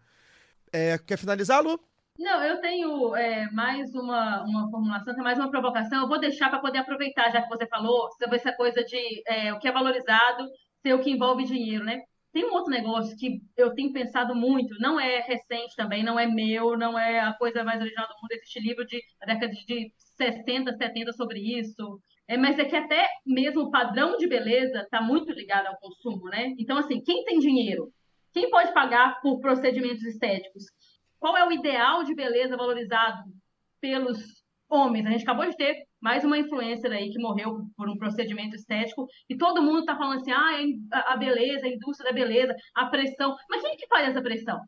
É, 0.73 0.97
quer 0.99 1.17
finalizar, 1.17 1.65
Lu? 1.65 1.81
Não, 2.17 2.45
eu 2.45 2.61
tenho 2.61 3.17
é, 3.17 3.51
mais 3.51 3.93
uma, 3.93 4.45
uma 4.45 4.71
formulação, 4.71 5.15
tem 5.15 5.25
mais 5.25 5.37
uma 5.37 5.51
provocação. 5.51 6.03
Eu 6.03 6.09
vou 6.09 6.21
deixar 6.21 6.49
para 6.49 6.61
poder 6.61 6.79
aproveitar, 6.79 7.33
já 7.33 7.43
que 7.43 7.49
você 7.49 7.67
falou 7.67 8.09
sobre 8.13 8.37
essa 8.37 8.53
coisa 8.53 8.85
de 8.85 9.23
é, 9.27 9.53
o 9.53 9.59
que 9.59 9.67
é 9.67 9.73
valorizado 9.73 10.47
ser 10.81 10.95
o 10.95 11.01
que 11.01 11.11
envolve 11.11 11.43
dinheiro, 11.43 11.85
né? 11.85 11.99
Tem 12.37 12.45
um 12.45 12.53
outro 12.53 12.71
negócio 12.71 13.17
que 13.17 13.41
eu 13.57 13.73
tenho 13.73 13.95
pensado 13.95 14.35
muito, 14.35 14.79
não 14.79 15.01
é 15.01 15.21
recente 15.23 15.75
também, 15.75 16.05
não 16.05 16.21
é 16.21 16.27
meu, 16.27 16.77
não 16.77 16.99
é 16.99 17.19
a 17.19 17.33
coisa 17.33 17.65
mais 17.65 17.81
original 17.81 18.07
do 18.07 18.13
mundo. 18.21 18.33
Existe 18.33 18.61
livro 18.61 18.85
de, 18.85 19.03
da 19.19 19.33
década 19.33 19.55
de 19.55 19.91
60, 19.97 20.77
70 20.77 21.15
sobre 21.15 21.41
isso. 21.41 21.99
É, 22.29 22.37
mas 22.37 22.59
é 22.59 22.67
que 22.67 22.77
até 22.77 23.09
mesmo 23.25 23.63
o 23.63 23.71
padrão 23.71 24.19
de 24.19 24.29
beleza 24.29 24.83
está 24.83 25.01
muito 25.01 25.33
ligado 25.33 25.69
ao 25.69 25.79
consumo, 25.79 26.27
né? 26.29 26.53
Então, 26.59 26.77
assim, 26.77 27.03
quem 27.03 27.25
tem 27.25 27.39
dinheiro? 27.39 27.91
Quem 28.35 28.51
pode 28.51 28.71
pagar 28.75 29.19
por 29.23 29.41
procedimentos 29.41 30.05
estéticos? 30.05 30.65
Qual 31.19 31.39
é 31.39 31.49
o 31.49 31.53
ideal 31.53 32.05
de 32.05 32.15
beleza 32.15 32.55
valorizado 32.55 33.23
pelos 33.81 34.19
homens? 34.69 35.07
A 35.07 35.11
gente 35.11 35.23
acabou 35.23 35.49
de 35.49 35.57
ter 35.57 35.86
mais 36.01 36.25
uma 36.25 36.39
influencer 36.39 36.91
aí 36.93 37.11
que 37.11 37.19
morreu 37.19 37.67
por 37.77 37.89
um 37.89 37.97
procedimento 37.97 38.55
estético 38.57 39.07
e 39.29 39.37
todo 39.37 39.63
mundo 39.63 39.81
está 39.81 39.97
falando 39.97 40.21
assim, 40.21 40.33
ah, 40.33 41.13
a 41.13 41.17
beleza, 41.17 41.67
a 41.67 41.71
indústria 41.71 42.11
da 42.11 42.15
beleza, 42.15 42.55
a 42.75 42.87
pressão. 42.87 43.35
Mas 43.49 43.63
quem 43.63 43.73
é 43.73 43.77
que 43.77 43.87
faz 43.87 44.09
essa 44.09 44.23
pressão? 44.23 44.61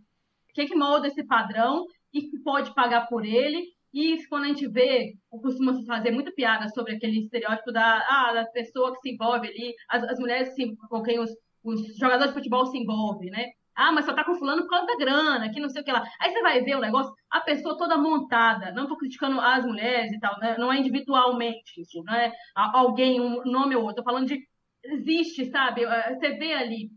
Quem 0.54 0.64
é 0.64 0.68
que 0.68 0.74
molda 0.74 1.06
esse 1.06 1.24
padrão 1.26 1.84
e 2.12 2.22
que 2.22 2.38
pode 2.42 2.74
pagar 2.74 3.06
por 3.08 3.24
ele? 3.24 3.62
E 3.92 4.18
quando 4.28 4.44
a 4.44 4.48
gente 4.48 4.68
vê, 4.68 5.14
costuma 5.30 5.74
fazer 5.86 6.10
muita 6.10 6.32
piada 6.32 6.68
sobre 6.68 6.94
aquele 6.94 7.20
estereótipo 7.20 7.72
da, 7.72 7.98
ah, 8.08 8.32
da 8.34 8.44
pessoa 8.46 8.92
que 8.92 9.00
se 9.00 9.14
envolve 9.14 9.48
ali, 9.48 9.74
as, 9.88 10.02
as 10.04 10.18
mulheres 10.18 10.54
se, 10.54 10.76
com 10.88 11.02
quem 11.02 11.18
os, 11.18 11.30
os 11.64 11.96
jogadores 11.96 12.32
de 12.32 12.38
futebol 12.38 12.66
se 12.66 12.78
envolvem, 12.78 13.30
né? 13.30 13.46
Ah, 13.78 13.92
mas 13.92 14.04
só 14.04 14.12
tá 14.14 14.24
com 14.24 14.34
fulano 14.34 14.62
por 14.62 14.70
causa 14.70 14.86
da 14.86 14.96
grana, 14.96 15.50
que 15.52 15.60
não 15.60 15.68
sei 15.70 15.82
o 15.82 15.84
que 15.84 15.92
lá. 15.92 16.02
Aí 16.20 16.30
você 16.32 16.42
vai 16.42 16.60
ver 16.62 16.76
o 16.76 16.80
negócio, 16.80 17.12
a 17.30 17.40
pessoa 17.40 17.76
toda 17.78 17.96
montada. 17.96 18.72
Não 18.72 18.88
tô 18.88 18.96
criticando 18.96 19.40
as 19.40 19.64
mulheres 19.64 20.12
e 20.12 20.18
tal, 20.18 20.36
né? 20.40 20.56
não 20.58 20.72
é 20.72 20.78
individualmente, 20.78 21.80
isso, 21.80 22.02
não 22.04 22.14
é 22.14 22.32
alguém, 22.56 23.20
um 23.20 23.42
nome 23.44 23.76
ou 23.76 23.82
outro. 23.84 24.02
Tô 24.02 24.04
falando 24.04 24.26
de. 24.26 24.38
Existe, 24.84 25.46
sabe? 25.50 25.84
Eh, 25.84 26.14
Você 26.16 26.30
vê 26.38 26.52
ali. 26.54 26.90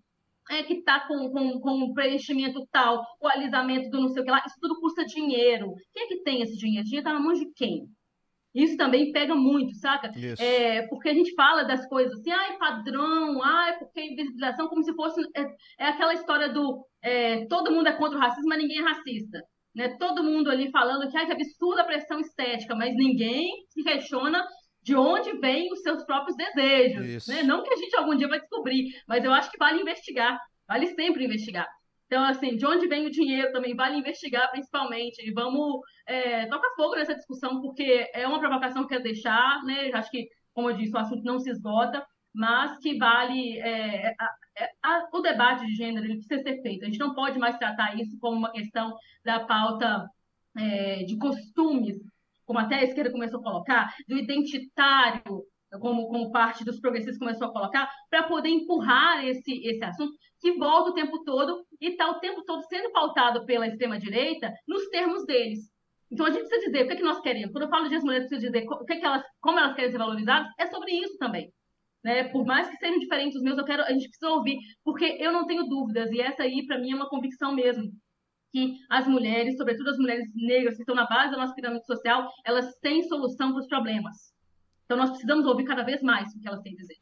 É 0.50 0.64
que 0.64 0.84
tá 0.84 1.08
com, 1.08 1.30
com, 1.32 1.60
com 1.62 1.72
um 1.86 1.94
preenchimento 1.94 2.68
tal, 2.72 3.04
o 3.22 3.28
alisamento 3.28 3.90
do 3.90 4.02
não 4.02 4.10
sei 4.10 4.22
o 4.22 4.26
que 4.26 4.32
lá, 4.32 4.44
isso 4.46 4.58
tudo 4.62 4.80
custa 4.82 5.06
dinheiro. 5.06 5.74
Quem 5.94 6.04
é 6.04 6.08
que 6.08 6.24
tem 6.24 6.42
esse 6.42 6.58
dinheiro? 6.58 6.82
O 6.84 6.86
dinheiro 6.86 7.06
tá 7.06 7.14
na 7.14 7.20
mão 7.20 7.34
de 7.34 7.52
quem? 7.54 7.88
Isso 8.54 8.76
também 8.76 9.12
pega 9.12 9.34
muito, 9.34 9.74
saca? 9.76 10.12
Isso. 10.16 10.42
É, 10.42 10.86
porque 10.88 11.10
a 11.10 11.14
gente 11.14 11.34
fala 11.36 11.64
das 11.64 11.88
coisas 11.88 12.20
assim, 12.20 12.32
ai, 12.32 12.58
padrão, 12.58 13.42
ai, 13.44 13.78
porque 13.80 14.02
invisibilização, 14.02 14.68
como 14.68 14.84
se 14.84 14.94
fosse. 14.94 15.22
É, 15.36 15.86
é 15.86 15.88
aquela 15.88 16.14
história 16.14 16.50
do 16.50 16.86
é, 17.02 17.46
todo 17.48 17.72
mundo 17.72 17.88
é 17.88 17.94
contra 17.94 18.18
o 18.18 18.22
racismo, 18.22 18.50
mas 18.50 18.58
ninguém 18.60 18.80
é 18.80 18.84
racista. 18.84 19.40
né? 19.74 19.96
Todo 19.98 20.24
mundo 20.24 20.50
ali 20.52 20.70
falando 20.70 21.10
que, 21.10 21.18
ai, 21.18 21.26
que 21.26 21.32
absurda 21.32 21.82
a 21.82 21.86
pressão 21.86 22.20
estética, 22.20 22.76
mas 22.76 22.94
ninguém 22.96 23.50
se 23.70 23.84
questiona 23.84 24.46
de 24.84 24.96
onde 24.96 25.32
vêm 25.40 25.72
os 25.72 25.82
seus 25.82 26.04
próprios 26.06 26.36
desejos, 26.36 27.06
né? 27.28 27.44
Não 27.44 27.64
que 27.64 27.72
a 27.74 27.78
gente 27.78 27.96
algum 27.96 28.16
dia 28.16 28.28
vai 28.28 28.40
descobrir, 28.40 28.86
mas 29.08 29.24
eu 29.24 29.32
acho 29.32 29.50
que 29.52 29.58
vale 29.58 29.80
investigar, 29.82 30.38
vale 30.68 30.88
sempre 30.88 31.24
investigar. 31.26 31.68
Então, 32.12 32.26
assim, 32.26 32.58
de 32.58 32.66
onde 32.66 32.88
vem 32.90 33.06
o 33.08 33.10
dinheiro 33.10 33.54
também 33.54 33.74
vale 33.74 33.96
investigar, 33.98 34.52
principalmente. 34.52 35.26
E 35.26 35.32
vamos 35.32 35.80
é, 36.06 36.46
tocar 36.48 36.68
fogo 36.76 36.96
nessa 36.96 37.16
discussão, 37.16 37.62
porque 37.62 38.10
é 38.14 38.28
uma 38.28 38.38
provocação 38.40 38.82
que 38.82 38.94
eu 38.94 39.02
quero 39.02 39.04
deixar, 39.04 39.64
né? 39.64 39.90
Acho 39.94 40.12
que, 40.12 40.28
como 40.54 40.70
eu 40.70 40.76
disse, 40.76 40.94
o 40.94 40.98
assunto 41.00 41.24
não 41.24 41.40
se 41.40 41.50
esgota, 41.50 42.06
mas 42.34 42.78
que 42.80 42.98
vale 42.98 43.58
é, 43.60 44.10
a- 44.20 44.36
é, 44.60 44.70
a- 44.84 45.08
o 45.14 45.22
debate 45.22 45.66
de 45.66 45.74
gênero, 45.74 46.06
ele 46.06 46.18
precisa 46.18 46.42
ser 46.44 46.62
feito. 46.62 46.84
A 46.84 46.88
gente 46.88 47.00
não 47.00 47.16
pode 47.16 47.40
mais 47.40 47.58
tratar 47.58 47.98
isso 47.98 48.18
como 48.20 48.36
uma 48.38 48.52
questão 48.52 48.94
da 49.24 49.40
pauta 49.46 50.06
é, 50.58 51.04
de 51.06 51.18
costumes, 51.18 51.96
como 52.46 52.60
até 52.60 52.76
a 52.76 52.84
esquerda 52.84 53.10
começou 53.12 53.40
a 53.40 53.44
colocar, 53.44 53.96
do 54.06 54.18
identitário, 54.18 55.46
como, 55.80 56.08
como 56.08 56.32
parte 56.32 56.66
dos 56.66 56.80
progressistas 56.82 57.18
começou 57.18 57.48
a 57.48 57.54
colocar, 57.54 57.90
para 58.10 58.24
poder 58.24 58.50
empurrar 58.50 59.24
esse, 59.26 59.66
esse 59.66 59.84
assunto 59.86 60.14
que 60.42 60.54
volta 60.54 60.90
o 60.90 60.94
tempo 60.94 61.24
todo 61.24 61.64
e 61.80 61.90
está 61.90 62.10
o 62.10 62.20
tempo 62.20 62.44
todo 62.44 62.64
sendo 62.64 62.92
pautado 62.92 63.46
pela 63.46 63.68
extrema-direita 63.68 64.52
nos 64.68 64.90
termos 64.90 65.24
deles. 65.26 65.70
Então 66.12 66.26
a 66.26 66.32
gente 66.32 66.48
precisa 66.48 66.66
dizer 66.66 66.84
o 66.84 66.88
que, 66.88 66.94
é 66.94 66.96
que 66.98 67.04
nós 67.04 67.22
queremos. 67.22 67.52
Quando 67.52 67.64
eu 67.66 67.70
falo 67.70 67.88
de 67.88 67.96
as 67.96 68.04
mulheres, 68.04 68.28
preciso 68.28 68.52
dizer 68.52 68.66
o 68.68 68.86
que 68.86 68.94
é 68.94 69.00
que 69.00 69.06
elas, 69.06 69.24
como 69.40 69.60
elas 69.60 69.76
querem 69.76 69.92
ser 69.92 69.98
valorizadas, 69.98 70.52
é 70.60 70.68
sobre 70.68 70.92
isso 70.92 71.18
também. 71.18 71.50
Né? 72.04 72.26
Por 72.30 72.46
mais 72.46 72.68
que 72.68 72.78
sejam 72.78 73.00
diferentes 73.00 73.38
os 73.38 73.44
meus, 73.44 73.58
eu 73.58 73.64
quero, 73.64 73.84
a 73.84 73.94
gente 73.94 74.10
precisa 74.10 74.32
ouvir, 74.32 74.58
porque 74.84 75.06
eu 75.20 75.32
não 75.32 75.46
tenho 75.46 75.64
dúvidas, 75.64 76.12
e 76.12 76.20
essa 76.20 76.44
aí, 76.44 76.66
para 76.66 76.80
mim, 76.80 76.92
é 76.92 76.96
uma 76.96 77.08
convicção 77.08 77.54
mesmo 77.54 77.92
que 78.52 78.76
as 78.90 79.08
mulheres, 79.08 79.56
sobretudo 79.56 79.92
as 79.92 79.98
mulheres 79.98 80.28
negras 80.36 80.76
que 80.76 80.82
estão 80.82 80.96
na 80.96 81.08
base 81.08 81.32
da 81.32 81.38
nossa 81.38 81.54
pirâmide 81.54 81.86
social, 81.86 82.30
elas 82.46 82.76
têm 82.82 83.04
solução 83.04 83.52
para 83.52 83.62
os 83.62 83.68
problemas. 83.68 84.34
Então 84.84 84.98
nós 84.98 85.12
precisamos 85.12 85.46
ouvir 85.46 85.64
cada 85.64 85.84
vez 85.84 86.02
mais 86.02 86.34
o 86.36 86.40
que 86.40 86.48
elas 86.48 86.62
têm 86.62 86.74
a 86.74 86.76
dizer. 86.76 86.98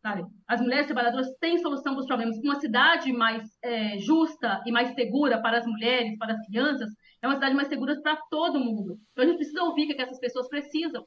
Sabe? 0.00 0.24
As 0.46 0.60
mulheres 0.60 0.86
trabalhadoras 0.86 1.26
têm 1.40 1.58
solução 1.58 1.92
para 1.92 2.00
os 2.00 2.06
problemas. 2.06 2.38
Uma 2.38 2.60
cidade 2.60 3.12
mais 3.12 3.42
é, 3.62 3.98
justa 3.98 4.62
e 4.64 4.70
mais 4.70 4.94
segura 4.94 5.40
para 5.42 5.58
as 5.58 5.66
mulheres, 5.66 6.16
para 6.18 6.32
as 6.32 6.46
crianças, 6.46 6.90
é 7.20 7.26
uma 7.26 7.34
cidade 7.34 7.54
mais 7.54 7.68
segura 7.68 8.00
para 8.00 8.16
todo 8.30 8.60
mundo. 8.60 8.98
Então 9.12 9.24
a 9.24 9.26
gente 9.26 9.38
precisa 9.38 9.62
ouvir 9.62 9.84
o 9.84 9.86
que, 9.88 10.00
é 10.00 10.04
essas 10.04 10.20
pessoas 10.20 10.48
precisam. 10.48 11.04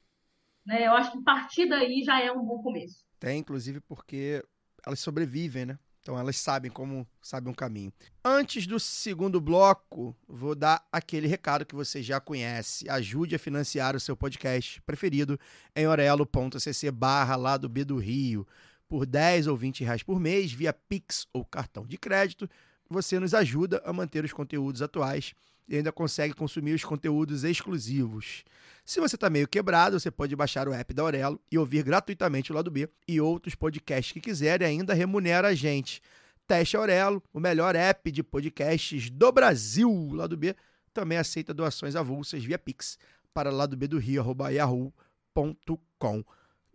Né? 0.66 0.88
Eu 0.88 0.94
acho 0.94 1.12
que 1.12 1.24
partir 1.24 1.68
daí 1.68 2.04
já 2.04 2.22
é 2.22 2.32
um 2.32 2.46
bom 2.46 2.62
começo. 2.62 3.06
Tem, 3.20 3.40
inclusive, 3.40 3.80
porque 3.82 4.44
elas 4.86 5.00
sobrevivem, 5.00 5.66
né? 5.66 5.80
Então 6.02 6.18
elas 6.18 6.38
sabem 6.38 6.72
como 6.72 7.08
sabem 7.22 7.52
um 7.52 7.56
caminho. 7.56 7.94
Antes 8.26 8.66
do 8.66 8.80
segundo 8.80 9.40
bloco, 9.40 10.16
vou 10.28 10.56
dar 10.56 10.84
aquele 10.92 11.28
recado 11.28 11.66
que 11.66 11.76
você 11.76 12.02
já 12.02 12.20
conhece. 12.20 12.90
Ajude 12.90 13.36
a 13.36 13.40
financiar 13.40 13.96
o 13.96 14.00
seu 14.00 14.18
podcast 14.18 14.82
preferido 14.82 15.40
em 15.76 15.88
orelo.cc 15.88 16.92
barra 16.92 17.36
lá 17.36 17.56
do 17.56 17.70
B 17.70 17.86
do 17.86 17.98
Rio. 17.98 18.48
Por 18.92 19.06
10 19.06 19.48
ou 19.48 19.56
20 19.56 19.86
reais 19.86 20.04
por 20.04 20.20
mês, 20.20 20.52
via 20.52 20.74
Pix 20.74 21.26
ou 21.32 21.46
cartão 21.46 21.86
de 21.86 21.98
crédito, 21.98 22.50
você 22.90 23.18
nos 23.22 23.34
ajuda 23.34 23.82
a 23.86 23.94
manter 23.94 24.26
os 24.26 24.34
conteúdos 24.34 24.82
atuais 24.82 25.34
e 25.66 25.78
ainda 25.78 25.94
consegue 25.94 26.34
consumir 26.34 26.74
os 26.74 26.84
conteúdos 26.84 27.46
exclusivos. 27.46 28.44
Se 28.84 29.00
você 29.00 29.16
está 29.16 29.30
meio 29.30 29.48
quebrado, 29.48 29.98
você 29.98 30.12
pode 30.12 30.36
baixar 30.36 30.68
o 30.68 30.74
app 30.74 30.94
da 30.94 31.04
Aurelo 31.04 31.40
e 31.50 31.58
ouvir 31.58 31.84
gratuitamente 31.84 32.52
o 32.52 32.56
Lado 32.56 32.70
B 32.70 32.90
e 33.08 33.22
outros 33.22 33.56
podcasts 33.56 34.12
que 34.12 34.20
quiser 34.20 34.62
e 34.62 34.66
ainda 34.66 34.94
remunera 34.94 35.48
a 35.48 35.56
gente. 35.56 36.02
Teste 36.46 36.76
Aurelo, 36.76 37.24
o 37.32 37.40
melhor 37.40 37.78
app 37.78 38.12
de 38.12 38.22
podcasts 38.22 39.10
do 39.10 39.32
Brasil. 39.32 39.90
O 39.90 40.16
Lado 40.16 40.36
B 40.36 40.54
também 40.94 41.18
aceita 41.18 41.54
doações 41.54 41.96
avulsas 41.96 42.44
via 42.44 42.60
Pix 42.60 43.00
para 43.34 43.50
lado 43.52 43.78
B 43.78 43.88
do 43.88 43.98
Rio, 43.98 44.20
arroba 44.20 44.50
yahoo.com. 44.50 46.26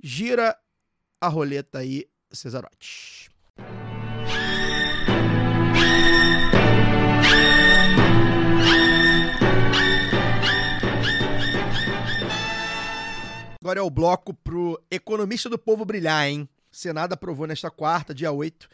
Gira 0.02 0.56
a 1.20 1.28
roleta 1.28 1.78
aí, 1.78 2.06
Cesarote. 2.30 3.30
Agora 13.60 13.80
é 13.80 13.82
o 13.82 13.90
bloco 13.90 14.32
pro 14.32 14.80
economista 14.90 15.48
do 15.48 15.58
povo 15.58 15.84
brilhar, 15.84 16.28
hein? 16.28 16.48
O 16.70 16.76
Senado 16.76 17.14
aprovou 17.14 17.48
nesta 17.48 17.68
quarta, 17.68 18.14
dia 18.14 18.30
8, 18.30 18.68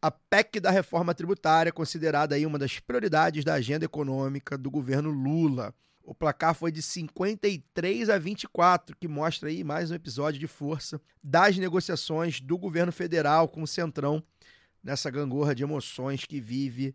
a 0.00 0.10
PEC 0.10 0.60
da 0.60 0.70
reforma 0.70 1.14
tributária, 1.14 1.70
considerada 1.70 2.34
aí 2.34 2.46
uma 2.46 2.58
das 2.58 2.80
prioridades 2.80 3.44
da 3.44 3.54
agenda 3.54 3.84
econômica 3.84 4.56
do 4.56 4.70
governo 4.70 5.10
Lula. 5.10 5.74
O 6.02 6.14
placar 6.14 6.54
foi 6.54 6.72
de 6.72 6.82
53 6.82 8.08
a 8.10 8.18
24, 8.18 8.96
que 8.96 9.06
mostra 9.06 9.48
aí 9.48 9.62
mais 9.62 9.90
um 9.90 9.94
episódio 9.94 10.40
de 10.40 10.46
força 10.46 11.00
das 11.22 11.56
negociações 11.56 12.40
do 12.40 12.58
governo 12.58 12.90
federal 12.90 13.48
com 13.48 13.62
o 13.62 13.66
Centrão 13.66 14.22
nessa 14.82 15.10
gangorra 15.10 15.54
de 15.54 15.62
emoções 15.62 16.24
que 16.24 16.40
vive 16.40 16.94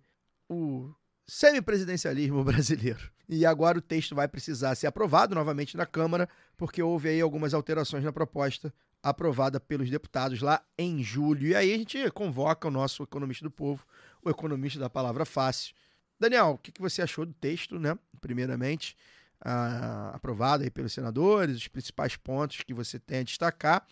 o 0.50 0.94
semipresidencialismo 1.28 2.44
brasileiro. 2.46 3.12
E 3.28 3.46
agora 3.46 3.78
o 3.78 3.82
texto 3.82 4.14
vai 4.14 4.28
precisar 4.28 4.76
ser 4.76 4.88
aprovado 4.88 5.34
novamente 5.34 5.78
na 5.78 5.86
Câmara, 5.86 6.30
porque 6.58 6.82
houve 6.82 7.10
aí 7.10 7.22
algumas 7.22 7.54
alterações 7.54 8.04
na 8.04 8.14
proposta 8.14 8.74
aprovada 9.02 9.60
pelos 9.60 9.90
deputados 9.90 10.42
lá 10.42 10.64
em 10.78 11.04
julho. 11.04 11.48
E 11.48 11.56
aí 11.56 11.74
a 11.74 11.78
gente 11.78 12.10
convoca 12.12 12.68
o 12.68 12.72
nosso 12.72 13.04
economista 13.04 13.46
do 13.46 13.52
povo, 13.52 13.86
o 14.24 14.30
economista 14.30 14.80
da 14.80 14.90
palavra 14.90 15.26
fácil. 15.26 15.76
Daniel, 16.20 16.52
o 16.52 16.58
que 16.58 16.72
que 16.72 16.82
você 16.82 17.02
achou 17.02 17.26
do 17.26 17.34
texto, 17.34 17.78
né? 17.80 17.98
Primeiramente, 18.22 18.96
ah, 19.42 20.12
aprovado 20.14 20.64
aí 20.64 20.70
pelos 20.70 20.94
senadores, 20.94 21.58
os 21.58 21.68
principais 21.68 22.16
pontos 22.16 22.58
que 22.62 22.74
você 22.74 22.98
tem 23.00 23.20
a 23.20 23.24
destacar. 23.24 23.86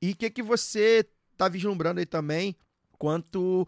E 0.00 0.12
o 0.12 0.16
que 0.16 0.30
que 0.30 0.42
você 0.42 1.06
está 1.32 1.48
vislumbrando 1.48 2.00
aí 2.00 2.06
também 2.06 2.54
quanto 2.98 3.66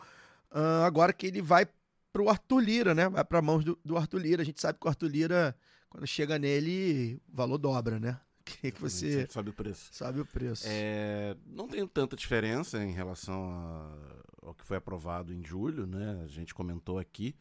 ah, 0.50 0.84
agora 0.86 1.12
que 1.12 1.26
ele 1.26 1.40
vai 1.42 1.66
para 2.12 2.22
o 2.22 2.28
Arthur 2.30 2.60
Lira, 2.60 2.94
né? 2.94 3.08
Vai 3.08 3.24
para 3.24 3.42
mãos 3.42 3.64
do, 3.64 3.78
do 3.84 3.96
Arthur 3.96 4.18
Lira. 4.20 4.42
A 4.42 4.44
gente 4.44 4.60
sabe 4.60 4.78
que 4.78 4.86
o 4.86 4.88
Arthur 4.88 5.08
Lira, 5.08 5.56
quando 5.90 6.06
chega 6.06 6.38
nele, 6.38 7.20
o 7.32 7.36
valor 7.36 7.58
dobra, 7.58 7.98
né? 7.98 8.20
Queria 8.44 8.70
que 8.72 8.80
você 8.80 9.26
Sabe 9.30 9.50
o 9.50 9.52
preço. 9.54 9.88
sabe 9.90 10.20
o 10.20 10.26
preço. 10.26 10.64
É, 10.68 11.34
não 11.46 11.66
tem 11.66 11.84
tanta 11.88 12.14
diferença 12.14 12.78
em 12.84 12.92
relação 12.92 13.48
a- 13.50 14.22
ao 14.48 14.54
que 14.54 14.64
foi 14.66 14.76
aprovado 14.76 15.32
em 15.32 15.42
julho, 15.42 15.86
né? 15.86 16.20
A 16.22 16.28
gente 16.28 16.52
comentou 16.54 16.98
aqui, 16.98 17.34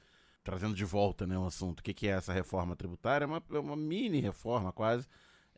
trazendo 0.43 0.75
de 0.75 0.83
volta 0.83 1.25
né, 1.25 1.37
o 1.37 1.45
assunto. 1.45 1.79
O 1.79 1.83
que, 1.83 1.93
que 1.93 2.07
é 2.07 2.11
essa 2.11 2.33
reforma 2.33 2.75
tributária? 2.75 3.25
É 3.25 3.27
uma, 3.27 3.43
é 3.51 3.59
uma 3.59 3.75
mini 3.75 4.19
reforma, 4.19 4.71
quase. 4.71 5.07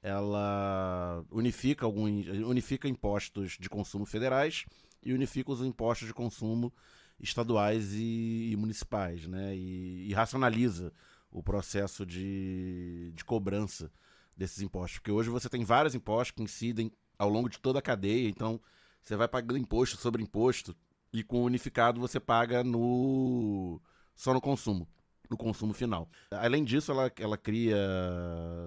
Ela 0.01 1.25
unifica, 1.31 1.85
alguns, 1.85 2.27
unifica 2.27 2.87
impostos 2.87 3.57
de 3.59 3.67
consumo 3.67 4.05
federais 4.05 4.65
e 5.03 5.13
unifica 5.13 5.51
os 5.51 5.61
impostos 5.61 6.07
de 6.07 6.13
consumo 6.13 6.71
estaduais 7.19 7.93
e, 7.93 8.51
e 8.51 8.55
municipais, 8.55 9.25
né? 9.27 9.55
E, 9.55 10.09
e 10.09 10.13
racionaliza 10.13 10.93
o 11.31 11.41
processo 11.41 12.05
de, 12.05 13.11
de 13.15 13.25
cobrança 13.25 13.91
desses 14.37 14.61
impostos. 14.61 14.99
Porque 14.99 15.11
hoje 15.11 15.29
você 15.29 15.49
tem 15.49 15.63
vários 15.63 15.95
impostos 15.95 16.31
que 16.35 16.43
incidem 16.43 16.91
ao 17.17 17.29
longo 17.29 17.49
de 17.49 17.59
toda 17.59 17.79
a 17.79 17.81
cadeia, 17.81 18.29
então 18.29 18.59
você 19.01 19.15
vai 19.15 19.27
pagando 19.27 19.57
imposto 19.57 19.97
sobre 19.97 20.21
imposto 20.21 20.75
e 21.11 21.23
com 21.23 21.37
o 21.41 21.45
unificado 21.45 21.99
você 21.99 22.19
paga 22.19 22.63
no 22.63 23.81
só 24.15 24.33
no 24.33 24.41
consumo, 24.41 24.87
no 25.29 25.37
consumo 25.37 25.73
final. 25.73 26.09
Além 26.31 26.63
disso, 26.63 26.91
ela, 26.91 27.11
ela 27.19 27.37
cria 27.37 27.77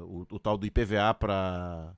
o, 0.02 0.26
o 0.30 0.38
tal 0.38 0.56
do 0.56 0.66
IPVA 0.66 1.14
para 1.14 1.96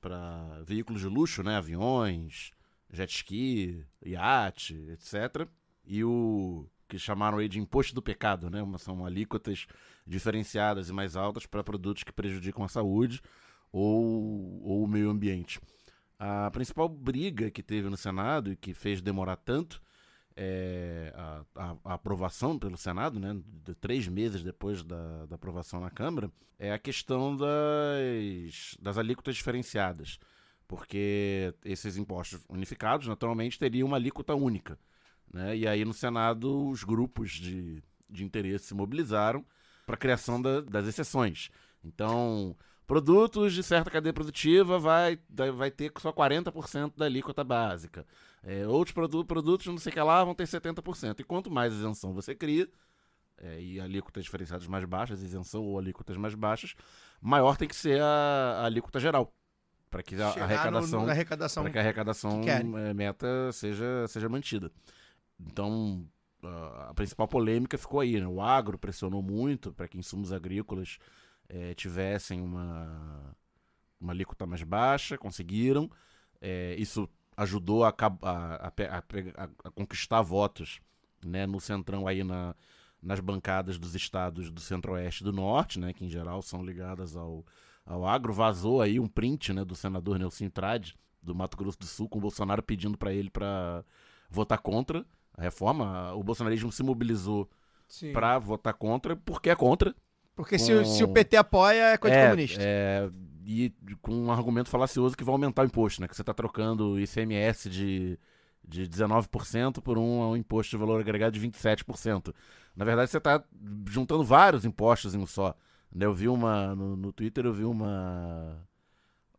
para 0.00 0.62
veículos 0.64 1.00
de 1.00 1.08
luxo, 1.08 1.42
né, 1.42 1.56
aviões, 1.56 2.52
jet 2.90 3.12
ski, 3.12 3.84
iate, 4.04 4.74
etc. 4.90 5.48
E 5.84 6.04
o 6.04 6.68
que 6.88 6.98
chamaram 6.98 7.38
aí 7.38 7.48
de 7.48 7.58
imposto 7.58 7.94
do 7.94 8.02
pecado, 8.02 8.48
né? 8.48 8.60
São 8.78 9.04
alíquotas 9.04 9.66
diferenciadas 10.06 10.88
e 10.88 10.92
mais 10.92 11.16
altas 11.16 11.44
para 11.44 11.62
produtos 11.62 12.02
que 12.02 12.12
prejudicam 12.12 12.64
a 12.64 12.68
saúde 12.68 13.20
ou, 13.70 14.62
ou 14.62 14.84
o 14.84 14.88
meio 14.88 15.10
ambiente. 15.10 15.60
A 16.18 16.50
principal 16.50 16.88
briga 16.88 17.50
que 17.50 17.62
teve 17.62 17.88
no 17.88 17.96
Senado 17.96 18.50
e 18.50 18.56
que 18.56 18.72
fez 18.72 19.02
demorar 19.02 19.36
tanto 19.36 19.80
é, 20.40 21.12
a, 21.16 21.44
a- 21.56 21.94
aprovação 21.94 22.56
pelo 22.58 22.76
Senado, 22.76 23.18
né, 23.18 23.36
de 23.64 23.74
três 23.74 24.06
meses 24.06 24.42
depois 24.44 24.84
da, 24.84 25.26
da 25.26 25.34
aprovação 25.34 25.80
na 25.80 25.90
Câmara, 25.90 26.30
é 26.58 26.72
a 26.72 26.78
questão 26.78 27.36
das, 27.36 28.76
das 28.80 28.96
alíquotas 28.98 29.34
diferenciadas. 29.36 30.18
Porque 30.66 31.54
esses 31.64 31.96
impostos 31.96 32.40
unificados, 32.48 33.06
naturalmente, 33.08 33.58
teriam 33.58 33.88
uma 33.88 33.96
alíquota 33.96 34.34
única. 34.34 34.78
Né? 35.32 35.56
E 35.56 35.66
aí, 35.66 35.84
no 35.84 35.94
Senado, 35.94 36.68
os 36.68 36.84
grupos 36.84 37.32
de, 37.32 37.82
de 38.08 38.24
interesse 38.24 38.66
se 38.66 38.74
mobilizaram 38.74 39.44
para 39.86 39.94
a 39.94 39.98
criação 39.98 40.40
da- 40.40 40.60
das 40.60 40.86
exceções. 40.86 41.50
Então, 41.82 42.54
produtos 42.86 43.54
de 43.54 43.62
certa 43.62 43.90
cadeia 43.90 44.12
produtiva 44.12 44.78
vai, 44.78 45.18
vai 45.56 45.70
ter 45.70 45.90
só 45.98 46.12
40% 46.12 46.96
da 46.96 47.06
alíquota 47.06 47.42
básica. 47.42 48.06
É, 48.42 48.66
outros 48.66 48.92
produ- 48.94 49.24
produtos, 49.24 49.66
não 49.66 49.78
sei 49.78 49.90
o 49.90 49.94
que 49.94 50.00
lá, 50.00 50.24
vão 50.24 50.34
ter 50.34 50.46
70%. 50.46 51.20
E 51.20 51.24
quanto 51.24 51.50
mais 51.50 51.72
isenção 51.72 52.12
você 52.12 52.34
cria, 52.34 52.68
é, 53.38 53.60
e 53.60 53.80
alíquotas 53.80 54.24
diferenciadas 54.24 54.66
mais 54.66 54.84
baixas, 54.84 55.22
isenção 55.22 55.62
ou 55.64 55.78
alíquotas 55.78 56.16
mais 56.16 56.34
baixas, 56.34 56.74
maior 57.20 57.56
tem 57.56 57.68
que 57.68 57.76
ser 57.76 58.00
a, 58.00 58.60
a 58.62 58.64
alíquota 58.66 58.98
geral. 59.00 59.32
Para 59.90 60.02
que 60.02 60.14
a, 60.16 60.28
a 60.28 60.32
Chegar 60.32 60.46
no- 60.48 60.52
arrecadação 60.54 61.08
arrecadação. 61.08 61.62
para 61.64 61.72
que 61.72 61.78
a 61.78 61.80
arrecadação 61.80 62.40
que 62.42 62.50
eh, 62.50 62.94
meta 62.94 63.50
seja, 63.52 64.06
seja 64.08 64.28
mantida. 64.28 64.70
Então, 65.40 66.06
a 66.42 66.90
a 66.90 66.94
principal 66.94 67.26
polêmica 67.28 67.76
ficou 67.78 68.00
aí, 68.00 68.20
né? 68.20 68.26
O 68.26 68.40
agro 68.40 68.78
pressionou 68.78 69.22
muito 69.22 69.72
para 69.72 69.88
que 69.88 69.98
insumos 69.98 70.32
agrícolas 70.32 70.98
eh, 71.48 71.74
tivessem 71.74 72.40
uma, 72.40 73.34
uma 74.00 74.12
alíquota 74.12 74.46
mais 74.46 74.62
baixa, 74.62 75.16
conseguiram. 75.18 75.90
Eh, 76.40 76.76
isso 76.78 77.08
ajudou 77.42 77.84
a, 77.84 77.88
a- 78.22 78.66
a 78.68 79.02
a 79.64 79.70
conquistar 79.70 80.20
votos 80.22 80.80
né, 81.24 81.46
no 81.46 81.60
centrão 81.60 82.06
aí 82.06 82.22
na, 82.24 82.54
nas 83.02 83.20
bancadas 83.20 83.78
dos 83.78 83.94
estados 83.94 84.50
do 84.50 84.60
centro-oeste 84.60 85.22
e 85.22 85.24
do 85.24 85.32
norte, 85.32 85.78
né, 85.78 85.92
que 85.92 86.04
em 86.04 86.08
geral 86.08 86.42
são 86.42 86.62
ligadas 86.64 87.16
ao, 87.16 87.44
ao 87.86 88.06
agro. 88.06 88.32
Vazou 88.32 88.82
aí 88.82 88.98
um 88.98 89.06
print 89.06 89.52
né, 89.52 89.64
do 89.64 89.74
senador 89.74 90.18
Nelson 90.18 90.48
Trade, 90.50 90.96
do 91.22 91.34
Mato 91.34 91.56
Grosso 91.56 91.78
do 91.78 91.86
Sul, 91.86 92.08
com 92.08 92.18
o 92.18 92.22
Bolsonaro 92.22 92.62
pedindo 92.62 92.96
para 92.98 93.12
ele 93.12 93.30
para 93.30 93.84
votar 94.30 94.58
contra 94.58 95.04
a 95.36 95.42
reforma. 95.42 96.12
O 96.14 96.22
bolsonarismo 96.22 96.72
se 96.72 96.82
mobilizou 96.82 97.48
para 98.12 98.38
votar 98.38 98.74
contra, 98.74 99.14
porque 99.16 99.48
é 99.50 99.54
contra. 99.56 99.94
Porque 100.34 100.58
se, 100.58 100.72
o- 100.72 100.78
com- 100.80 100.84
se 100.84 101.02
o 101.04 101.08
PT 101.08 101.36
apoia, 101.36 101.92
é 101.92 101.96
coisa 101.98 102.16
é, 102.16 102.24
comunista. 102.30 102.60
é, 102.62 103.10
e 103.48 103.70
com 104.02 104.12
um 104.12 104.30
argumento 104.30 104.68
falacioso 104.68 105.16
que 105.16 105.24
vai 105.24 105.32
aumentar 105.32 105.62
o 105.62 105.64
imposto, 105.64 106.02
né? 106.02 106.06
Que 106.06 106.14
você 106.14 106.20
está 106.20 106.34
trocando 106.34 106.90
o 106.90 107.00
ICMS 107.00 107.70
de, 107.70 108.18
de 108.62 108.86
19% 108.86 109.80
por 109.80 109.96
um, 109.96 110.20
um 110.32 110.36
imposto 110.36 110.72
de 110.72 110.76
valor 110.76 111.00
agregado 111.00 111.32
de 111.32 111.40
27%. 111.48 112.34
Na 112.76 112.84
verdade, 112.84 113.10
você 113.10 113.16
está 113.16 113.42
juntando 113.88 114.22
vários 114.22 114.66
impostos 114.66 115.14
em 115.14 115.18
um 115.18 115.24
só. 115.24 115.56
né? 115.90 116.04
Eu 116.04 116.12
vi 116.12 116.28
uma. 116.28 116.74
No, 116.74 116.94
no 116.94 117.10
Twitter 117.10 117.46
eu 117.46 117.54
vi 117.54 117.64
uma. 117.64 118.68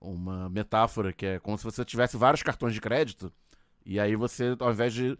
Uma 0.01 0.49
metáfora 0.49 1.13
que 1.13 1.25
é 1.25 1.39
como 1.39 1.57
se 1.57 1.63
você 1.63 1.85
tivesse 1.85 2.17
vários 2.17 2.41
cartões 2.41 2.73
de 2.73 2.81
crédito. 2.81 3.31
E 3.85 3.99
aí 3.99 4.15
você, 4.15 4.55
ao 4.59 4.71
invés 4.71 4.91
de, 4.91 5.15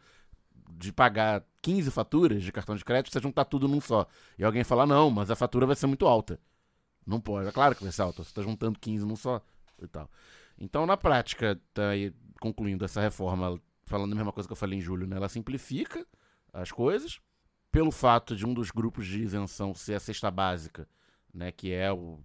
de 0.71 0.91
pagar 0.91 1.43
15 1.61 1.91
faturas 1.91 2.41
de 2.41 2.51
cartão 2.51 2.75
de 2.75 2.83
crédito, 2.83 3.11
você 3.13 3.19
juntar 3.19 3.45
tudo 3.45 3.67
num 3.67 3.81
só. 3.81 4.07
E 4.37 4.43
alguém 4.43 4.63
fala, 4.63 4.87
não, 4.87 5.11
mas 5.11 5.29
a 5.29 5.35
fatura 5.35 5.67
vai 5.67 5.75
ser 5.75 5.85
muito 5.85 6.07
alta. 6.07 6.39
Não 7.09 7.19
pode, 7.19 7.47
é 7.47 7.51
claro 7.51 7.75
que 7.75 7.81
vai 7.81 7.91
ser 7.91 8.03
alta, 8.03 8.23
você 8.23 8.29
está 8.29 8.43
juntando 8.43 8.77
15 8.79 9.03
num 9.03 9.15
só 9.15 9.41
e 9.81 9.87
tal. 9.87 10.07
Então, 10.59 10.85
na 10.85 10.95
prática, 10.95 11.59
tá 11.73 11.89
aí, 11.89 12.13
concluindo 12.39 12.85
essa 12.85 13.01
reforma, 13.01 13.59
falando 13.85 14.13
a 14.13 14.15
mesma 14.15 14.31
coisa 14.31 14.47
que 14.47 14.51
eu 14.53 14.57
falei 14.57 14.77
em 14.77 14.81
julho, 14.81 15.07
né? 15.07 15.15
Ela 15.15 15.27
simplifica 15.27 16.05
as 16.53 16.71
coisas, 16.71 17.19
pelo 17.71 17.91
fato 17.91 18.35
de 18.35 18.45
um 18.45 18.53
dos 18.53 18.69
grupos 18.69 19.07
de 19.07 19.23
isenção 19.23 19.73
ser 19.73 19.95
a 19.95 19.99
cesta 19.99 20.29
básica, 20.29 20.87
né? 21.33 21.51
Que 21.51 21.73
é 21.73 21.91
o. 21.91 22.19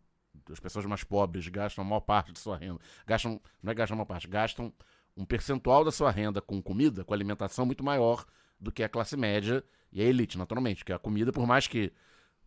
As 0.50 0.60
pessoas 0.60 0.84
mais 0.84 1.02
pobres 1.02 1.48
gastam 1.48 1.82
a 1.82 1.88
maior 1.88 2.00
parte 2.00 2.30
de 2.30 2.38
sua 2.38 2.58
renda. 2.58 2.78
Gastam. 3.06 3.40
Não 3.62 3.70
é 3.72 3.74
gastam 3.74 3.94
a 3.94 3.96
maior 3.96 4.06
parte, 4.06 4.28
gastam 4.28 4.70
um 5.16 5.24
percentual 5.24 5.82
da 5.82 5.92
sua 5.92 6.10
renda 6.10 6.42
com 6.42 6.60
comida, 6.60 7.04
com 7.04 7.14
alimentação, 7.14 7.64
muito 7.64 7.82
maior 7.82 8.26
do 8.60 8.70
que 8.70 8.82
a 8.82 8.88
classe 8.88 9.16
média 9.16 9.64
e 9.90 10.02
a 10.02 10.04
elite, 10.04 10.36
naturalmente. 10.36 10.84
Que 10.84 10.92
a 10.92 10.98
comida, 10.98 11.32
por 11.32 11.46
mais 11.46 11.66
que 11.66 11.90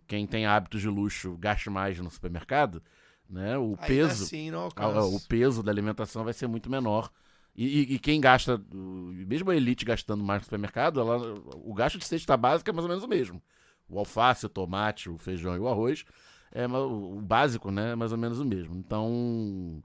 quem 0.07 0.25
tem 0.27 0.45
hábitos 0.45 0.81
de 0.81 0.87
luxo 0.89 1.37
gaste 1.37 1.69
mais 1.69 1.99
no 1.99 2.09
supermercado, 2.11 2.81
né? 3.29 3.57
O 3.57 3.77
Ainda 3.77 3.87
peso. 3.87 4.23
assim, 4.25 4.49
a- 4.75 5.05
o 5.05 5.19
peso 5.19 5.63
da 5.63 5.71
alimentação 5.71 6.23
vai 6.23 6.33
ser 6.33 6.47
muito 6.47 6.69
menor. 6.69 7.11
E, 7.55 7.65
e- 7.65 7.93
e 7.95 7.99
quem 7.99 8.21
gasta, 8.21 8.61
mesmo 8.71 9.49
a 9.51 9.55
elite 9.55 9.83
gastando 9.85 10.23
mais 10.23 10.41
no 10.41 10.45
supermercado, 10.45 10.99
ela, 10.99 11.17
o 11.55 11.73
gasto 11.73 11.97
de 11.97 12.05
cesta 12.05 12.37
básica 12.37 12.71
é 12.71 12.73
mais 12.73 12.85
ou 12.85 12.89
menos 12.89 13.03
o 13.03 13.07
mesmo. 13.07 13.41
O 13.89 13.97
alface, 13.99 14.45
o 14.45 14.49
tomate, 14.49 15.09
o 15.09 15.17
feijão 15.17 15.55
e 15.55 15.59
o 15.59 15.67
arroz, 15.67 16.05
é 16.51 16.67
o 16.67 17.17
o 17.17 17.21
básico, 17.21 17.71
né, 17.71 17.91
é 17.93 17.95
mais 17.95 18.11
ou 18.11 18.17
menos 18.17 18.39
o 18.39 18.45
mesmo. 18.45 18.75
Então, 18.77 19.81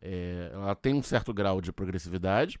é, 0.00 0.50
ela 0.52 0.74
tem 0.76 0.94
um 0.94 1.02
certo 1.02 1.32
grau 1.34 1.60
de 1.60 1.72
progressividade. 1.72 2.58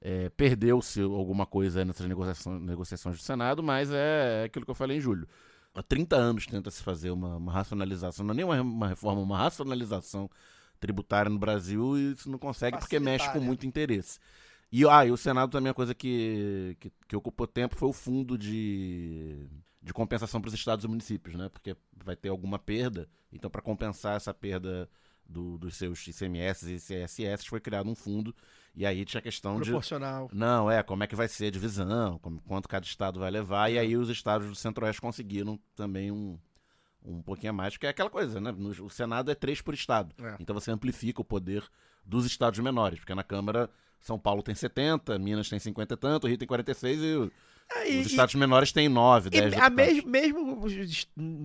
É, 0.00 0.28
Perdeu-se 0.30 1.00
alguma 1.00 1.46
coisa 1.46 1.84
nessas 1.84 2.06
negociações, 2.06 2.60
negociações 2.62 3.16
do 3.16 3.22
Senado, 3.22 3.62
mas 3.62 3.90
é, 3.90 4.42
é 4.42 4.44
aquilo 4.44 4.64
que 4.64 4.70
eu 4.70 4.74
falei 4.74 4.98
em 4.98 5.00
julho. 5.00 5.26
Há 5.74 5.82
30 5.82 6.16
anos 6.16 6.46
tenta-se 6.46 6.82
fazer 6.82 7.10
uma, 7.10 7.36
uma 7.36 7.52
racionalização, 7.52 8.24
não 8.24 8.32
é 8.32 8.36
nem 8.36 8.44
uma, 8.44 8.60
uma 8.62 8.88
reforma, 8.88 9.20
uma 9.20 9.36
racionalização 9.38 10.30
tributária 10.78 11.30
no 11.30 11.38
Brasil 11.38 11.98
e 11.98 12.12
isso 12.12 12.30
não 12.30 12.38
consegue 12.38 12.78
porque 12.78 13.00
mexe 13.00 13.30
com 13.32 13.40
muito 13.40 13.66
interesse. 13.66 14.18
E, 14.70 14.86
ah, 14.88 15.04
e 15.06 15.10
o 15.10 15.16
Senado 15.16 15.50
também, 15.50 15.70
a 15.70 15.74
coisa 15.74 15.94
que, 15.94 16.76
que, 16.80 16.92
que 17.08 17.16
ocupou 17.16 17.46
tempo 17.46 17.76
foi 17.76 17.88
o 17.88 17.92
fundo 17.92 18.36
de, 18.36 19.46
de 19.82 19.92
compensação 19.92 20.40
para 20.40 20.48
os 20.48 20.54
estados 20.54 20.84
e 20.84 20.88
municípios, 20.88 21.36
né? 21.36 21.48
Porque 21.48 21.76
vai 22.04 22.16
ter 22.16 22.28
alguma 22.28 22.58
perda, 22.58 23.08
então 23.32 23.50
para 23.50 23.62
compensar 23.62 24.16
essa 24.16 24.32
perda 24.34 24.88
do- 25.26 25.58
dos 25.58 25.76
seus 25.76 26.06
ICMS 26.06 26.70
e 26.70 26.74
ICSS 26.76 27.46
foi 27.48 27.60
criado 27.60 27.88
um 27.88 27.94
fundo 27.94 28.34
e 28.74 28.84
aí 28.84 29.04
tinha 29.04 29.18
a 29.18 29.22
questão 29.22 29.56
de 29.60 29.64
Proporcional. 29.70 30.28
não, 30.32 30.70
é, 30.70 30.82
como 30.82 31.04
é 31.04 31.06
que 31.06 31.14
vai 31.16 31.28
ser 31.28 31.46
a 31.46 31.50
divisão, 31.50 32.18
como- 32.18 32.40
quanto 32.42 32.68
cada 32.68 32.84
estado 32.84 33.20
vai 33.20 33.30
levar, 33.30 33.70
É. 33.70 33.74
e 33.74 33.78
aí 33.78 33.96
os 33.96 34.08
estados 34.08 34.48
do 34.48 34.54
Centro-Oeste 34.54 35.00
conseguiram 35.00 35.58
também 35.76 36.10
um, 36.10 36.38
um 37.04 37.22
pouquinho 37.22 37.50
a 37.50 37.52
mais, 37.54 37.74
porque 37.74 37.86
é 37.86 37.90
aquela 37.90 38.10
coisa, 38.10 38.40
né? 38.40 38.50
No- 38.52 38.70
o 38.86 38.90
Senado 38.90 39.30
é 39.30 39.34
três 39.34 39.60
por 39.60 39.74
estado. 39.74 40.14
É. 40.22 40.36
Então 40.40 40.54
você 40.54 40.70
amplifica 40.70 41.20
o 41.20 41.24
poder 41.24 41.62
dos 42.04 42.24
estados 42.26 42.58
menores, 42.60 42.98
porque 42.98 43.14
na 43.14 43.22
Câmara 43.24 43.70
São 44.00 44.18
Paulo 44.18 44.42
tem 44.42 44.54
70, 44.54 45.18
Minas 45.18 45.48
tem 45.48 45.58
50 45.58 45.94
e 45.94 45.96
tanto, 45.96 46.26
Rio 46.26 46.36
tem 46.36 46.46
46 46.48 47.00
e 47.00 47.32
o- 47.72 47.78
É, 47.78 47.90
e- 47.90 48.00
os 48.00 48.06
estados 48.06 48.34
menores 48.34 48.72
têm 48.72 48.88
9, 48.88 49.28
E 49.28 49.30
10 49.40 49.54
a 49.54 49.70
mes- 49.70 50.04
mesmo 50.04 50.64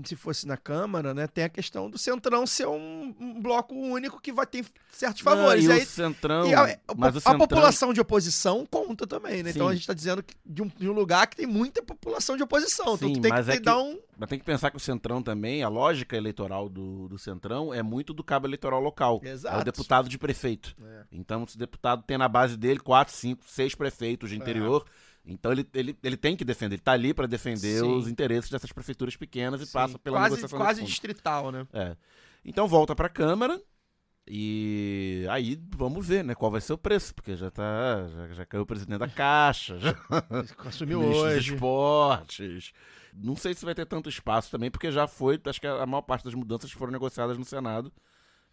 se 0.06 0.16
fosse 0.16 0.46
na 0.48 0.58
Câmara, 0.58 1.14
né, 1.14 1.28
tem 1.28 1.44
a 1.44 1.50
questão 1.50 1.90
do 1.90 1.98
Centrão 1.98 2.46
ser 2.46 2.68
um, 2.68 3.16
um 3.20 3.42
bloco 3.42 3.74
único 3.74 4.20
que 4.22 4.32
vai 4.32 4.46
ter 4.46 4.66
certos 4.92 5.24
Não, 5.24 5.32
favores. 5.34 5.64
e 5.66 5.68
E 5.68 5.72
aí, 5.72 5.84
o 5.84 5.86
Centrão, 5.86 6.48
e 6.48 6.54
a, 6.54 6.78
mas 6.98 7.16
o 7.16 7.18
a 7.18 7.22
Centrão... 7.22 7.38
população 7.40 7.94
de 7.94 8.02
oposição 8.02 8.66
conta 8.70 9.08
também, 9.08 9.42
né? 9.44 9.50
Então 9.52 9.68
Sim. 9.68 9.72
a 9.72 9.76
gente 9.76 9.88
tá 9.88 9.94
dizendo 9.94 10.22
que 10.22 10.36
de, 10.46 10.62
um, 10.62 10.68
de 10.68 10.90
um 10.90 10.94
lugar 10.94 11.26
que 11.28 11.36
tem 11.38 11.48
muita 11.48 11.82
população 11.82 12.36
de 12.38 12.44
oposição. 12.44 12.96
então 12.96 13.08
Sim, 13.10 13.14
tu 13.16 13.22
tem 13.22 13.32
mas 13.32 13.46
que, 13.46 13.52
é 13.52 13.56
que- 13.56 13.62
dar 13.64 13.78
um. 13.80 14.00
Mas 14.18 14.28
tem 14.30 14.38
que 14.38 14.46
pensar 14.46 14.70
que 14.70 14.76
o 14.78 14.82
Centrão 14.82 15.22
também, 15.24 15.64
a 15.64 15.70
lógica 15.70 16.18
eleitoral 16.18 16.68
do, 16.68 17.08
do 17.08 17.18
Centrão 17.18 17.74
é 17.74 17.82
muito 17.82 18.14
do 18.14 18.22
cabo 18.24 18.46
eleitoral 18.46 18.82
local. 18.82 19.22
É 19.24 19.30
Exato. 19.30 19.62
o 19.62 19.64
deputado 19.64 20.10
de 20.10 20.18
prefeito. 20.18 20.76
É. 20.84 21.04
Então, 21.10 21.46
esse 21.48 21.58
deputado 21.58 22.04
tem 22.06 22.18
na 22.18 22.28
base 22.28 22.58
dele 22.58 22.80
quatro, 22.80 23.14
cinco, 23.14 23.44
seis 23.48 23.74
prefeitos 23.74 24.30
de 24.30 24.36
É. 24.36 24.40
Então, 25.26 25.52
ele, 25.52 25.68
ele, 25.74 25.98
ele 26.02 26.18
tem 26.18 26.36
que 26.36 26.44
defender. 26.46 26.76
Ele 26.76 26.82
tá 26.82 26.94
ali 26.94 27.14
para 27.14 27.28
defender 27.28 27.80
Sim. 27.82 27.96
os 27.98 28.08
interesses 28.08 28.50
dessas 28.50 28.72
prefeituras 28.72 29.16
pequenas 29.16 29.62
e 29.62 29.66
Sim, 29.66 29.74
passa 29.74 30.00
pela 30.00 30.18
quase, 30.18 30.36
negociação 30.36 30.58
quase 30.60 30.84
distrital, 30.84 31.52
né? 31.52 31.68
É. 31.74 31.96
Então, 32.44 32.68
volta 32.68 32.96
para 32.96 33.08
a 33.08 33.10
Câmara. 33.12 33.62
E 34.32 35.26
aí 35.32 35.60
vamos 35.76 36.06
ver, 36.08 36.24
né, 36.24 36.36
qual 36.36 36.52
vai 36.52 36.62
ser 36.62 36.74
o 36.74 36.78
preço, 36.78 37.16
porque 37.16 37.36
já 37.36 37.50
tá, 37.50 38.08
já, 38.08 38.28
já 38.34 38.46
caiu 38.46 38.62
o 38.62 38.66
presidente 38.66 39.00
da 39.00 39.08
Caixa, 39.08 39.80
já 39.80 39.96
Assumiu 40.68 41.02
hoje. 41.02 41.56
esportes. 41.56 42.72
Não 43.12 43.36
sei 43.36 43.56
se 43.56 43.66
vai 43.66 43.74
ter 43.74 43.88
tanto 43.88 44.08
espaço 44.08 44.52
também, 44.52 44.70
porque 44.70 44.92
já 44.92 45.08
foi, 45.08 45.42
acho 45.46 45.60
que 45.60 45.66
a 45.66 45.84
maior 45.88 46.04
parte 46.04 46.26
das 46.26 46.36
mudanças 46.36 46.72
foram 46.72 46.92
negociadas 46.92 47.40
no 47.40 47.44
Senado. 47.46 47.92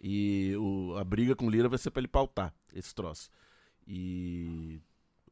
E 0.00 0.54
o- 0.56 0.96
a 0.96 1.04
briga 1.04 1.36
com 1.36 1.46
o 1.46 1.50
Lira 1.50 1.68
vai 1.68 1.78
ser 1.78 1.90
para 1.90 2.00
ele 2.00 2.08
pautar 2.08 2.54
esse 2.72 2.94
troço. 2.94 3.28
E 3.86 4.80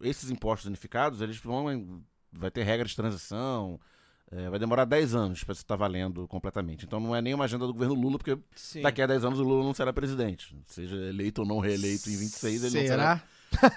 esses 0.01 0.31
impostos 0.31 0.67
unificados, 0.67 1.21
eles 1.21 1.37
vão. 1.39 2.03
Vai 2.33 2.51
ter 2.51 2.63
regra 2.65 2.87
de 2.87 2.97
transição. 2.97 3.79
é, 4.33 4.51
vai 4.51 4.59
demorar 4.59 4.85
10 4.85 5.15
anos 5.15 5.45
para 5.45 5.53
isso 5.53 5.63
estar 5.63 5.77
valendo 5.77 6.27
completamente. 6.27 6.85
Então 6.85 6.99
não 6.99 7.15
é 7.15 7.23
nem 7.23 7.33
uma 7.35 7.45
agenda 7.45 7.67
do 7.67 7.73
governo 7.73 7.95
Lula, 7.95 8.19
porque 8.19 8.37
Sim. 8.57 8.83
daqui 8.83 9.01
a 9.03 9.07
10 9.07 9.25
anos 9.25 9.39
o 9.39 9.45
Lula 9.45 9.63
não 9.63 9.73
será 9.75 9.93
presidente. 9.93 10.57
Seja 10.67 10.97
eleito 10.97 11.43
ou 11.43 11.47
não 11.47 11.61
reeleito 11.61 12.11
em 12.11 12.17
26, 12.17 12.65
ele 12.65 12.81
não 12.81 12.87
será. 12.89 13.17
Será? 13.19 13.23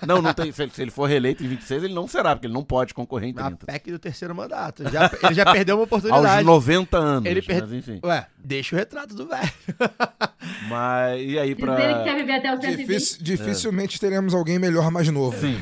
Não, 0.07 0.24
não 0.24 0.34
tem, 0.34 0.51
se, 0.51 0.63
ele, 0.82 0.89
for 0.89 1.05
reeleito 1.08 1.43
em 1.43 1.47
26, 1.47 1.83
ele 1.83 1.93
não 1.93 2.08
será, 2.08 2.36
porque 2.36 2.47
ele 2.47 2.54
não 2.55 2.63
pode 2.63 2.96
concorrer 2.96 3.29
em 3.29 3.33
A 3.39 3.46
30. 3.46 3.66
PEC 3.67 3.91
do 3.91 4.00
terceiro 4.00 4.33
mandato. 4.33 4.89
Já, 4.89 5.12
ele 5.24 5.36
já 5.36 5.46
perdeu 5.54 5.75
uma 5.75 5.83
Aos 5.83 5.87
oportunidade. 5.87 6.43
90 6.43 6.97
anos, 6.97 7.29
Ele 7.29 7.41
per- 7.43 7.62
mas 7.62 7.71
enfim. 7.74 8.00
Ué, 8.04 8.28
deixa 8.39 8.75
o 8.75 8.79
retrato 8.79 9.13
do 9.13 9.28
velho. 9.28 9.51
Mas, 10.70 11.21
e 11.21 11.37
aí 11.37 11.54
pra... 11.55 11.75
Dizer 11.75 11.97
que 11.97 12.04
quer 12.04 12.16
viver 12.16 12.32
até 12.33 12.54
os 12.55 12.59
120. 12.62 12.87
Difícil- 12.87 13.24
dificilmente 13.24 14.00
teremos 14.00 14.33
alguém 14.33 14.58
melhor 14.58 14.89
mais 14.89 15.08
novo. 15.09 15.37
Sim. 15.39 15.62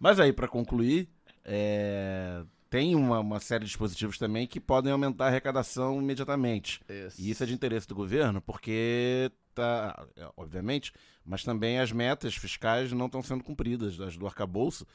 Mas 0.00 0.18
aí, 0.18 0.32
pra 0.32 0.48
concluir, 0.48 1.08
é, 1.44 2.42
tem 2.70 2.96
uma, 2.96 3.20
uma 3.20 3.38
série 3.38 3.64
de 3.64 3.70
dispositivos 3.70 4.16
também 4.16 4.46
que 4.46 4.58
podem 4.58 4.90
aumentar 4.90 5.26
a 5.26 5.28
arrecadação 5.28 6.00
imediatamente. 6.00 6.80
E 7.18 7.30
isso 7.30 7.42
é 7.42 7.46
de 7.46 7.52
interesse 7.52 7.86
do 7.86 7.94
governo, 7.94 8.40
porque 8.40 9.30
tá, 9.54 10.06
é, 10.16 10.26
obviamente, 10.38 10.90
mas 11.22 11.44
também 11.44 11.78
as 11.78 11.92
metas 11.92 12.34
fiscais 12.34 12.92
não 12.92 13.06
estão 13.06 13.22
sendo 13.22 13.44
cumpridas, 13.44 14.00
as 14.00 14.16
do 14.16 14.26
arcabouço, 14.26 14.86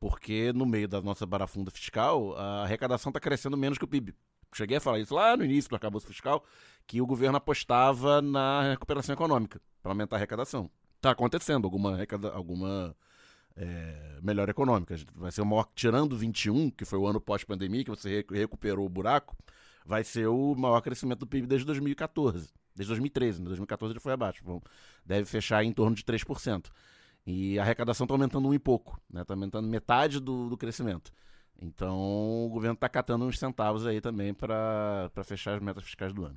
porque 0.00 0.50
no 0.54 0.64
meio 0.64 0.88
da 0.88 1.02
nossa 1.02 1.26
barafunda 1.26 1.70
fiscal, 1.70 2.34
a 2.36 2.62
arrecadação 2.62 3.10
está 3.10 3.20
crescendo 3.20 3.58
menos 3.58 3.76
que 3.76 3.84
o 3.84 3.88
PIB. 3.88 4.14
Cheguei 4.54 4.76
a 4.76 4.80
falar 4.80 5.00
isso 5.00 5.14
lá 5.14 5.36
no 5.36 5.44
início 5.44 5.68
do 5.68 5.74
arcabouço 5.74 6.06
fiscal, 6.06 6.42
que 6.86 7.02
o 7.02 7.06
governo 7.06 7.36
apostava 7.36 8.22
na 8.22 8.70
recuperação 8.70 9.12
econômica 9.12 9.60
para 9.82 9.92
aumentar 9.92 10.16
a 10.16 10.18
arrecadação. 10.18 10.70
Está 10.96 11.10
acontecendo 11.10 11.64
alguma, 11.64 11.98
alguma 12.32 12.96
é, 13.56 14.18
melhora 14.22 14.50
econômica. 14.50 14.96
Vai 15.14 15.30
ser 15.32 15.42
o 15.42 15.46
maior, 15.46 15.68
tirando 15.74 16.16
21, 16.16 16.70
que 16.70 16.84
foi 16.84 16.98
o 16.98 17.06
ano 17.06 17.20
pós-pandemia, 17.20 17.84
que 17.84 17.90
você 17.90 18.08
re- 18.28 18.38
recuperou 18.40 18.86
o 18.86 18.88
buraco, 18.88 19.36
vai 19.84 20.02
ser 20.04 20.26
o 20.28 20.54
maior 20.56 20.80
crescimento 20.80 21.20
do 21.20 21.26
PIB 21.26 21.46
desde 21.46 21.66
2014. 21.66 22.50
Desde 22.74 22.88
2013, 22.90 23.40
em 23.40 23.44
2014 23.44 23.92
ele 23.92 24.00
foi 24.00 24.12
abaixo. 24.12 24.42
Vão- 24.44 24.62
Deve 25.04 25.24
fechar 25.26 25.62
em 25.64 25.72
torno 25.72 25.94
de 25.94 26.02
3%. 26.04 26.70
E 27.26 27.58
a 27.58 27.62
arrecadação 27.62 28.04
está 28.04 28.14
aumentando 28.14 28.48
um 28.48 28.54
e 28.54 28.58
pouco, 28.58 29.00
né? 29.10 29.22
Está 29.22 29.32
aumentando 29.34 29.66
metade 29.68 30.20
do, 30.20 30.48
do 30.50 30.56
crescimento. 30.58 31.10
Então 31.60 31.96
o 32.46 32.48
governo 32.50 32.74
está 32.74 32.88
catando 32.88 33.24
uns 33.24 33.38
centavos 33.38 33.86
aí 33.86 34.00
também 34.00 34.34
para 34.34 35.10
fechar 35.24 35.54
as 35.54 35.62
metas 35.62 35.84
fiscais 35.84 36.12
do 36.12 36.24
ano. 36.24 36.36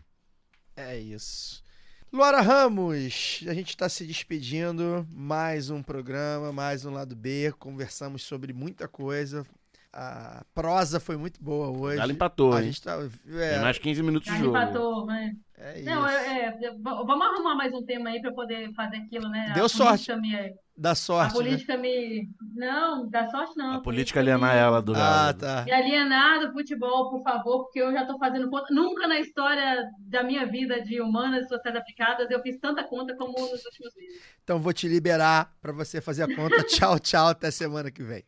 É 0.76 0.98
isso. 1.00 1.64
Luara 2.12 2.40
Ramos, 2.42 3.44
a 3.48 3.54
gente 3.54 3.70
está 3.70 3.90
se 3.90 4.06
despedindo. 4.06 5.06
Mais 5.12 5.70
um 5.70 5.84
programa, 5.84 6.54
mais 6.54 6.86
um 6.86 6.92
lado 6.92 7.16
B. 7.16 7.52
Conversamos 7.60 8.24
sobre 8.24 8.54
muita 8.54 8.88
coisa. 8.88 9.46
A 9.94 10.44
prosa 10.54 11.00
foi 11.00 11.18
muito 11.18 11.42
boa 11.44 11.70
hoje. 11.70 12.00
Ela 12.00 12.12
empatou, 12.12 12.54
a 12.54 12.60
hein? 12.60 12.68
gente 12.68 12.82
tá. 12.84 12.98
Tem 12.98 13.40
É, 13.42 13.60
mais 13.60 13.78
15 13.80 14.04
minutos 14.04 14.30
de 14.32 14.38
Já 14.38 14.44
jogo. 14.44 14.58
empatou, 14.58 15.06
né? 15.08 15.34
é 15.58 15.82
Não, 15.82 16.06
isso. 16.06 16.16
é, 16.18 16.44
é, 16.46 16.72
vamos 16.84 17.26
arrumar 17.26 17.56
mais 17.56 17.74
um 17.74 17.84
tema 17.84 18.10
aí 18.10 18.22
pra 18.22 18.30
eu 18.30 18.36
poder 18.36 18.72
fazer 18.74 18.98
aquilo, 18.98 19.28
né? 19.30 19.52
Deu 19.56 19.66
a 19.66 19.70
sorte. 19.70 20.14
Me, 20.18 20.54
Dá 20.78 20.92
a 20.92 20.96
sorte. 20.96 21.30
né? 21.36 21.44
política 21.44 21.78
me. 21.78 22.30
Não, 22.54 23.10
dá 23.10 23.28
sorte 23.30 23.58
não. 23.58 23.76
A 23.76 23.82
política 23.82 24.20
alienar 24.20 24.54
me- 24.54 24.60
ela 24.60 24.82
do 24.82 24.94
Ah, 24.96 25.34
tá. 25.34 25.64
Me 25.66 25.72
alienar 25.72 26.42
do 26.46 26.52
futebol, 26.54 27.10
por 27.10 27.24
favor, 27.24 27.64
porque 27.64 27.80
eu 27.82 27.92
já 27.92 28.06
tô 28.06 28.20
fazendo 28.20 28.50
conta. 28.52 28.72
Nunca 28.72 29.08
na 29.08 29.20
história 29.20 29.84
da 30.02 30.22
minha 30.22 30.46
vida 30.46 30.80
de 30.82 31.02
humanas 31.02 31.46
e 31.46 31.50
sociais 31.50 31.76
aplicadas 31.76 32.30
eu 32.30 32.40
fiz 32.44 32.60
tanta 32.60 32.84
conta 32.84 33.16
como 33.16 33.32
nos 33.32 33.66
últimos 33.66 33.96
meses. 33.96 34.22
Então 34.44 34.60
vou 34.60 34.74
te 34.74 34.88
liberar 34.88 35.56
para 35.60 35.72
você 35.72 36.00
fazer 36.02 36.24
a 36.24 36.36
conta. 36.36 36.62
tchau, 36.68 37.00
tchau. 37.00 37.28
Até 37.30 37.50
semana 37.50 37.90
que 37.90 38.04
vem. 38.04 38.24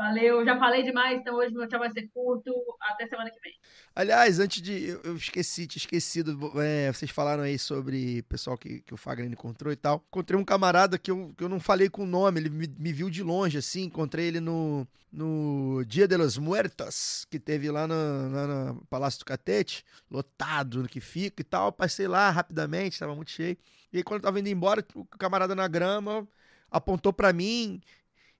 Valeu, 0.00 0.42
já 0.46 0.58
falei 0.58 0.82
demais, 0.82 1.20
então 1.20 1.34
hoje 1.34 1.54
meu 1.54 1.68
tchau 1.68 1.78
vai 1.78 1.90
ser 1.90 2.08
curto. 2.08 2.50
Até 2.80 3.06
semana 3.06 3.30
que 3.30 3.38
vem. 3.38 3.52
Aliás, 3.94 4.40
antes 4.40 4.62
de. 4.62 4.98
Eu, 5.04 5.14
esqueci, 5.14 5.66
tinha 5.66 5.78
esquecido. 5.78 6.52
é, 6.58 6.90
vocês 6.90 7.10
falaram 7.10 7.42
aí 7.42 7.58
sobre 7.58 8.20
o 8.20 8.24
pessoal 8.24 8.56
que, 8.56 8.80
que 8.80 8.94
o 8.94 8.96
Fagner 8.96 9.30
encontrou 9.30 9.70
e 9.70 9.76
tal. 9.76 10.02
Encontrei 10.08 10.40
um 10.40 10.44
camarada 10.44 10.96
que 10.96 11.10
eu, 11.10 11.34
que 11.36 11.44
eu 11.44 11.50
não 11.50 11.60
falei 11.60 11.90
com 11.90 12.04
o 12.04 12.06
nome, 12.06 12.40
ele 12.40 12.48
me, 12.48 12.66
me 12.78 12.94
viu 12.94 13.10
de 13.10 13.22
longe, 13.22 13.58
assim. 13.58 13.82
Encontrei 13.82 14.28
ele 14.28 14.40
no, 14.40 14.88
no 15.12 15.84
Dia 15.84 16.08
de 16.08 16.16
los 16.16 16.38
Muertos, 16.38 17.26
que 17.30 17.38
teve 17.38 17.70
lá 17.70 17.86
no, 17.86 17.94
lá 18.32 18.46
no 18.46 18.86
Palácio 18.86 19.18
do 19.18 19.26
Catete, 19.26 19.84
lotado 20.10 20.82
no 20.82 20.88
que 20.88 21.00
fica 21.00 21.42
e 21.42 21.44
tal. 21.44 21.70
Passei 21.72 22.08
lá 22.08 22.30
rapidamente, 22.30 22.94
estava 22.94 23.14
muito 23.14 23.32
cheio. 23.32 23.58
E 23.92 23.98
aí, 23.98 24.02
quando 24.02 24.20
eu 24.20 24.24
tava 24.24 24.40
indo 24.40 24.48
embora, 24.48 24.82
o 24.94 25.04
camarada 25.04 25.54
na 25.54 25.68
grama 25.68 26.26
apontou 26.70 27.12
pra 27.12 27.32
mim 27.32 27.82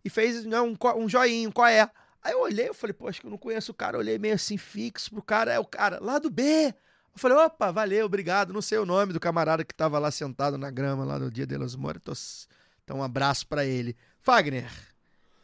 e 0.05 0.11
fez 0.11 0.45
né, 0.45 0.61
um, 0.61 0.77
um 0.97 1.09
joinha, 1.09 1.51
qual 1.51 1.67
é? 1.67 1.89
Aí 2.23 2.33
eu 2.33 2.41
olhei, 2.41 2.69
eu 2.69 2.75
falei, 2.75 2.93
pô, 2.93 3.09
acho 3.09 3.21
que 3.21 3.27
eu 3.27 3.31
não 3.31 3.39
conheço 3.39 3.73
o 3.73 3.75
cara. 3.75 3.97
Eu 3.97 4.01
olhei 4.01 4.19
meio 4.19 4.35
assim, 4.35 4.57
fixo 4.57 5.11
pro 5.11 5.23
cara, 5.23 5.53
é 5.53 5.59
o 5.59 5.65
cara 5.65 5.99
lá 6.01 6.19
do 6.19 6.31
B. 6.31 6.75
Eu 7.13 7.19
falei, 7.19 7.37
opa, 7.39 7.71
valeu, 7.71 8.07
obrigado. 8.07 8.53
Não 8.53 8.63
sei 8.63 8.79
o 8.79 8.87
nome 8.87 9.13
do 9.13 9.21
camarada 9.21 9.65
que 9.65 9.75
tava 9.75 9.99
lá 9.99 10.11
sentado 10.11 10.59
na 10.59 10.71
grama 10.71 11.05
lá 11.05 11.19
no 11.19 11.31
Dia 11.31 11.47
de 11.47 11.57
los. 11.57 11.77
Então, 12.85 12.99
um 12.99 13.03
abraço 13.03 13.47
pra 13.47 13.65
ele. 13.65 13.97
Fagner, 14.21 14.71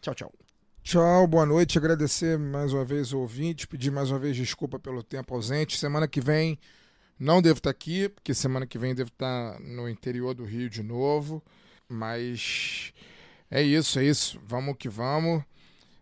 tchau, 0.01 0.15
tchau. 0.15 0.33
Tchau, 0.83 1.27
boa 1.27 1.45
noite. 1.45 1.79
Agradecer 1.79 2.39
mais 2.39 2.73
uma 2.73 2.85
vez 2.85 3.13
o 3.13 3.19
ouvinte, 3.19 3.67
pedir 3.67 3.91
mais 3.91 4.11
uma 4.11 4.21
vez 4.21 4.37
desculpa 4.37 4.79
pelo 4.79 5.03
tempo 5.03 5.35
ausente. 5.35 5.79
Semana 5.79 6.07
que 6.07 6.21
vem 6.21 6.59
não 7.19 7.43
devo 7.43 7.59
estar 7.59 7.71
aqui, 7.71 8.09
porque 8.09 8.33
semana 8.33 8.67
que 8.67 8.79
vem 8.79 8.95
devo 8.95 9.09
estar 9.09 9.59
no 9.59 9.89
interior 9.89 10.35
do 10.35 10.45
Rio 10.45 10.71
de 10.71 10.83
novo. 10.83 11.43
Mas 11.89 12.93
é 13.51 13.63
isso, 13.63 13.99
é 13.99 14.05
isso. 14.05 14.41
Vamos 14.47 14.77
que 14.79 14.89
vamos. 14.89 15.43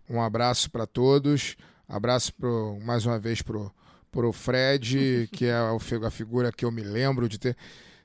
Um 0.09 0.21
abraço 0.21 0.71
para 0.71 0.87
todos. 0.87 1.57
Abraço 1.89 2.33
pro, 2.35 2.79
mais 2.83 3.05
uma 3.07 3.19
vez 3.19 3.43
pro, 3.43 3.73
pro 4.11 4.33
Fred, 4.33 5.29
que 5.33 5.47
é 5.47 5.61
o 5.71 5.79
a 6.07 6.11
figura 6.11 6.53
que 6.53 6.65
eu 6.65 6.71
me 6.71 6.83
lembro 6.83 7.29
de 7.29 7.39
ter. 7.39 7.57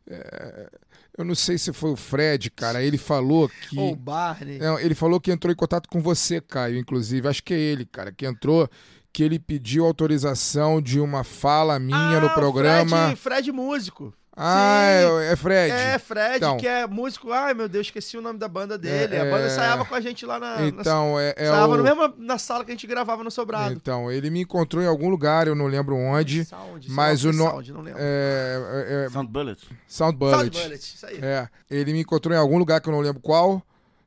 É, 0.10 0.70
eu 1.18 1.26
não 1.26 1.36
sei 1.36 1.58
se 1.58 1.74
foi 1.74 1.92
o 1.92 1.96
Fred, 1.96 2.50
cara. 2.50 2.82
Ele 2.84 2.98
falou 2.98 3.50
que. 3.50 3.78
Ou 3.78 3.96
Barney. 3.96 4.58
Não, 4.58 4.80
ele 4.80 4.96
falou 4.96 5.20
que 5.20 5.32
entrou 5.32 5.52
em 5.52 5.56
contato 5.56 5.88
com 5.90 6.02
você, 6.02 6.42
Caio, 6.42 6.78
inclusive. 6.78 7.28
Acho 7.28 7.44
que 7.44 7.54
é 7.54 7.60
ele, 7.60 7.86
cara, 7.86 8.12
que 8.12 8.26
entrou, 8.26 8.70
que 9.12 9.24
ele 9.24 9.38
pediu 9.38 9.86
autorização 9.86 10.82
de 10.82 11.00
uma 11.00 11.24
fala 11.24 11.78
minha 11.80 11.98
Ah, 12.18 12.22
no 12.22 12.28
o 12.28 12.34
programa. 12.34 13.16
Fred, 13.16 13.16
Fred 13.18 13.52
Músico. 13.52 14.14
Ah, 14.42 14.84
é, 14.86 15.34
é 15.34 15.36
Fred. 15.36 15.74
É, 15.74 16.00
Fred, 16.00 16.38
Então. 16.38 16.56
que 16.56 16.66
é 16.66 16.88
músico. 16.88 17.34
Ai, 17.34 17.54
meu 17.54 17.68
Deus, 17.68 17.88
esqueci 17.88 18.18
o 18.18 18.22
nome 18.22 18.40
da 18.40 18.48
banda 18.48 18.78
dele. 18.78 19.14
É, 19.14 19.20
a 19.20 19.26
banda 19.26 19.44
é. 19.44 19.48
ensaiava 19.48 19.84
com 19.84 19.94
a 19.94 20.00
gente 20.00 20.26
lá 20.26 20.40
na. 20.40 20.60
na 20.60 20.68
então, 20.68 21.20
é, 21.20 21.34
é 21.36 21.44
ensaiava 21.44 21.74
o... 21.74 21.78
no 21.78 21.84
mesmo, 21.84 22.14
na 22.18 22.38
sala 22.38 22.64
que 22.64 22.72
a 22.72 22.74
gente 22.74 22.88
gravava 22.88 23.22
no 23.22 23.30
Sobrado. 23.30 23.74
Então, 23.74 24.10
ele 24.10 24.30
me 24.30 24.40
encontrou 24.42 24.82
em 24.82 24.88
algum 24.88 25.10
lugar, 25.10 25.48
eu 25.48 25.56
não 25.56 25.68
lembro 25.68 25.94
onde. 25.98 26.46
Sound, 26.46 26.90
mas 26.90 27.20
Sound, 27.20 27.36
o 27.36 27.44
no- 27.44 27.50
Sound, 27.50 27.74
não 27.74 27.82
lembro. 27.82 28.00
É, 28.02 28.86
é, 28.88 29.06
é, 29.06 29.10
Sound 29.10 29.30
Bullet. 29.30 29.68
Sound 29.86 30.18
Bullet. 30.18 30.38
Sound 30.38 30.50
Bullet, 30.52 30.80
isso 30.80 31.06
aí. 31.06 31.20
É, 31.22 31.50
ele 31.70 31.92
me 31.92 32.00
encontrou 32.00 32.34
em 32.34 32.38
algum 32.38 32.58
lugar 32.58 32.80
que 32.80 32.88
eu 32.88 32.94
não 32.94 33.02
lembro 33.02 33.22
qual. 33.22 33.62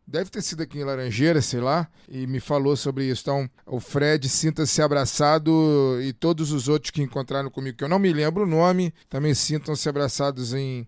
Deve 0.06 0.28
ter 0.30 0.42
sido 0.42 0.62
aqui 0.62 0.78
em 0.78 0.84
Laranjeira, 0.84 1.40
sei 1.40 1.60
lá, 1.60 1.88
e 2.08 2.26
me 2.26 2.40
falou 2.40 2.76
sobre 2.76 3.04
isso. 3.04 3.22
Então, 3.22 3.48
o 3.64 3.78
Fred 3.80 4.28
sinta-se 4.28 4.82
abraçado 4.82 5.98
e 6.02 6.12
todos 6.12 6.50
os 6.52 6.68
outros 6.68 6.90
que 6.90 7.00
encontraram 7.00 7.48
comigo, 7.48 7.78
que 7.78 7.84
eu 7.84 7.88
não 7.88 7.98
me 7.98 8.12
lembro 8.12 8.42
o 8.42 8.46
nome, 8.46 8.92
também 9.08 9.32
sintam-se 9.32 9.88
abraçados 9.88 10.52
em, 10.52 10.86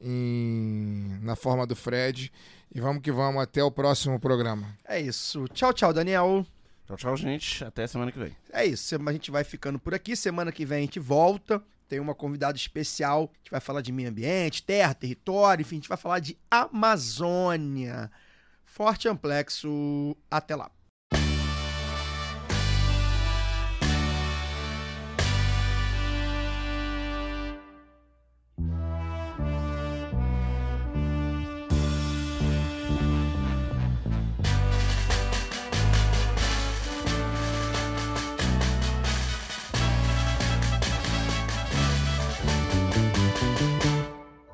em- 0.00 1.18
na 1.22 1.34
forma 1.36 1.66
do 1.66 1.74
Fred. 1.76 2.32
E 2.74 2.80
vamos 2.80 3.02
que 3.02 3.12
vamos, 3.12 3.42
até 3.42 3.62
o 3.62 3.70
próximo 3.70 4.18
programa. 4.18 4.66
É 4.84 4.98
isso. 5.00 5.46
Tchau, 5.48 5.72
tchau, 5.74 5.92
Daniel. 5.92 6.46
Tchau, 6.86 6.96
tchau, 6.96 7.16
gente. 7.16 7.62
Até 7.64 7.86
semana 7.86 8.10
que 8.10 8.18
vem. 8.18 8.34
É 8.52 8.64
isso. 8.64 8.96
A 9.06 9.12
gente 9.12 9.30
vai 9.30 9.44
ficando 9.44 9.78
por 9.78 9.92
aqui. 9.94 10.16
Semana 10.16 10.50
que 10.50 10.64
vem 10.64 10.78
a 10.78 10.80
gente 10.82 10.98
volta. 10.98 11.62
Tem 11.88 12.00
uma 12.00 12.14
convidada 12.14 12.56
especial. 12.56 13.30
A 13.34 13.38
gente 13.38 13.50
vai 13.50 13.60
falar 13.60 13.82
de 13.82 13.92
meio 13.92 14.08
ambiente, 14.08 14.62
terra, 14.62 14.94
território, 14.94 15.60
enfim, 15.60 15.76
a 15.76 15.78
gente 15.80 15.88
vai 15.88 15.98
falar 15.98 16.20
de 16.20 16.38
Amazônia. 16.50 18.10
Forte 18.72 19.06
amplexo. 19.06 20.16
Até 20.30 20.56
lá. 20.56 20.70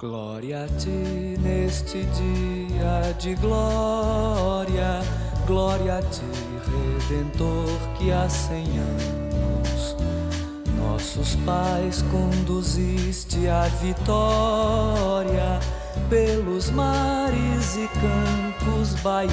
Glória 0.01 0.65
a 0.65 0.69
ti 0.79 1.37
neste 1.41 2.05
dia 2.05 3.13
de 3.19 3.35
glória, 3.35 5.01
glória 5.45 5.99
a 5.99 6.03
ti, 6.03 6.23
Redentor, 7.09 7.97
que 7.99 8.13
há 8.13 8.29
cem 8.29 8.65
anos 8.79 9.97
nossos 10.99 11.37
pais 11.45 12.03
conduziste 12.11 13.49
à 13.49 13.63
vitória 13.81 15.61
pelos 16.09 16.71
mares 16.71 17.77
e 17.77 17.89
campos 18.01 18.95
baianos. 19.03 19.33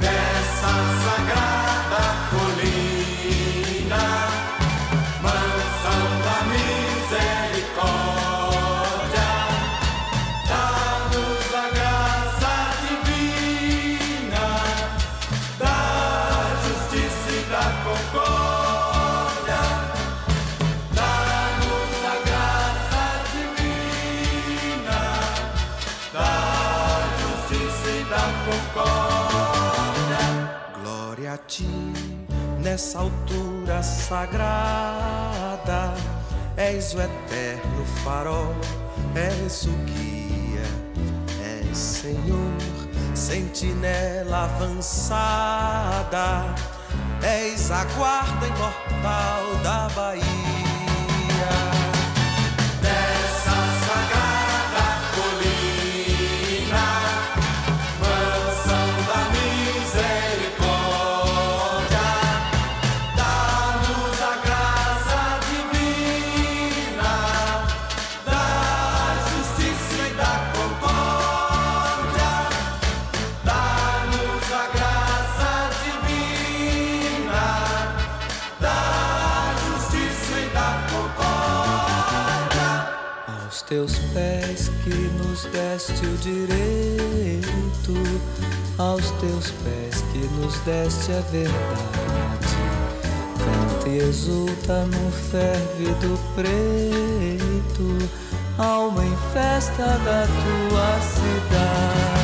Dessa 0.00 0.68
sagrada 1.04 1.33
nessa 32.74 32.98
altura 32.98 33.84
sagrada, 33.84 34.34
és 36.56 36.92
o 36.92 37.00
eterno 37.00 37.84
farol, 38.02 38.52
és 39.14 39.66
o 39.66 39.70
guia, 39.86 40.66
és 41.70 41.78
Senhor, 41.78 42.58
sentinela 43.14 44.50
avançada, 44.56 46.52
és 47.22 47.70
a 47.70 47.84
guarda 47.96 48.44
imortal 48.44 49.62
da 49.62 49.88
Bahia. 49.94 51.83
Que 84.84 84.94
nos 85.16 85.44
deste 85.46 86.04
o 86.04 86.16
direito, 86.18 87.94
aos 88.76 89.10
teus 89.12 89.50
pés 89.50 90.04
que 90.12 90.18
nos 90.38 90.58
deste 90.58 91.12
a 91.12 91.20
verdade. 91.32 92.54
Canta 93.38 93.88
e 93.88 93.98
exulta 93.98 94.84
no 94.84 95.10
fervido 95.10 96.18
preto, 96.34 98.10
alma 98.58 99.06
em 99.06 99.16
festa 99.32 99.84
da 99.84 100.26
tua 100.26 101.00
cidade. 101.00 102.23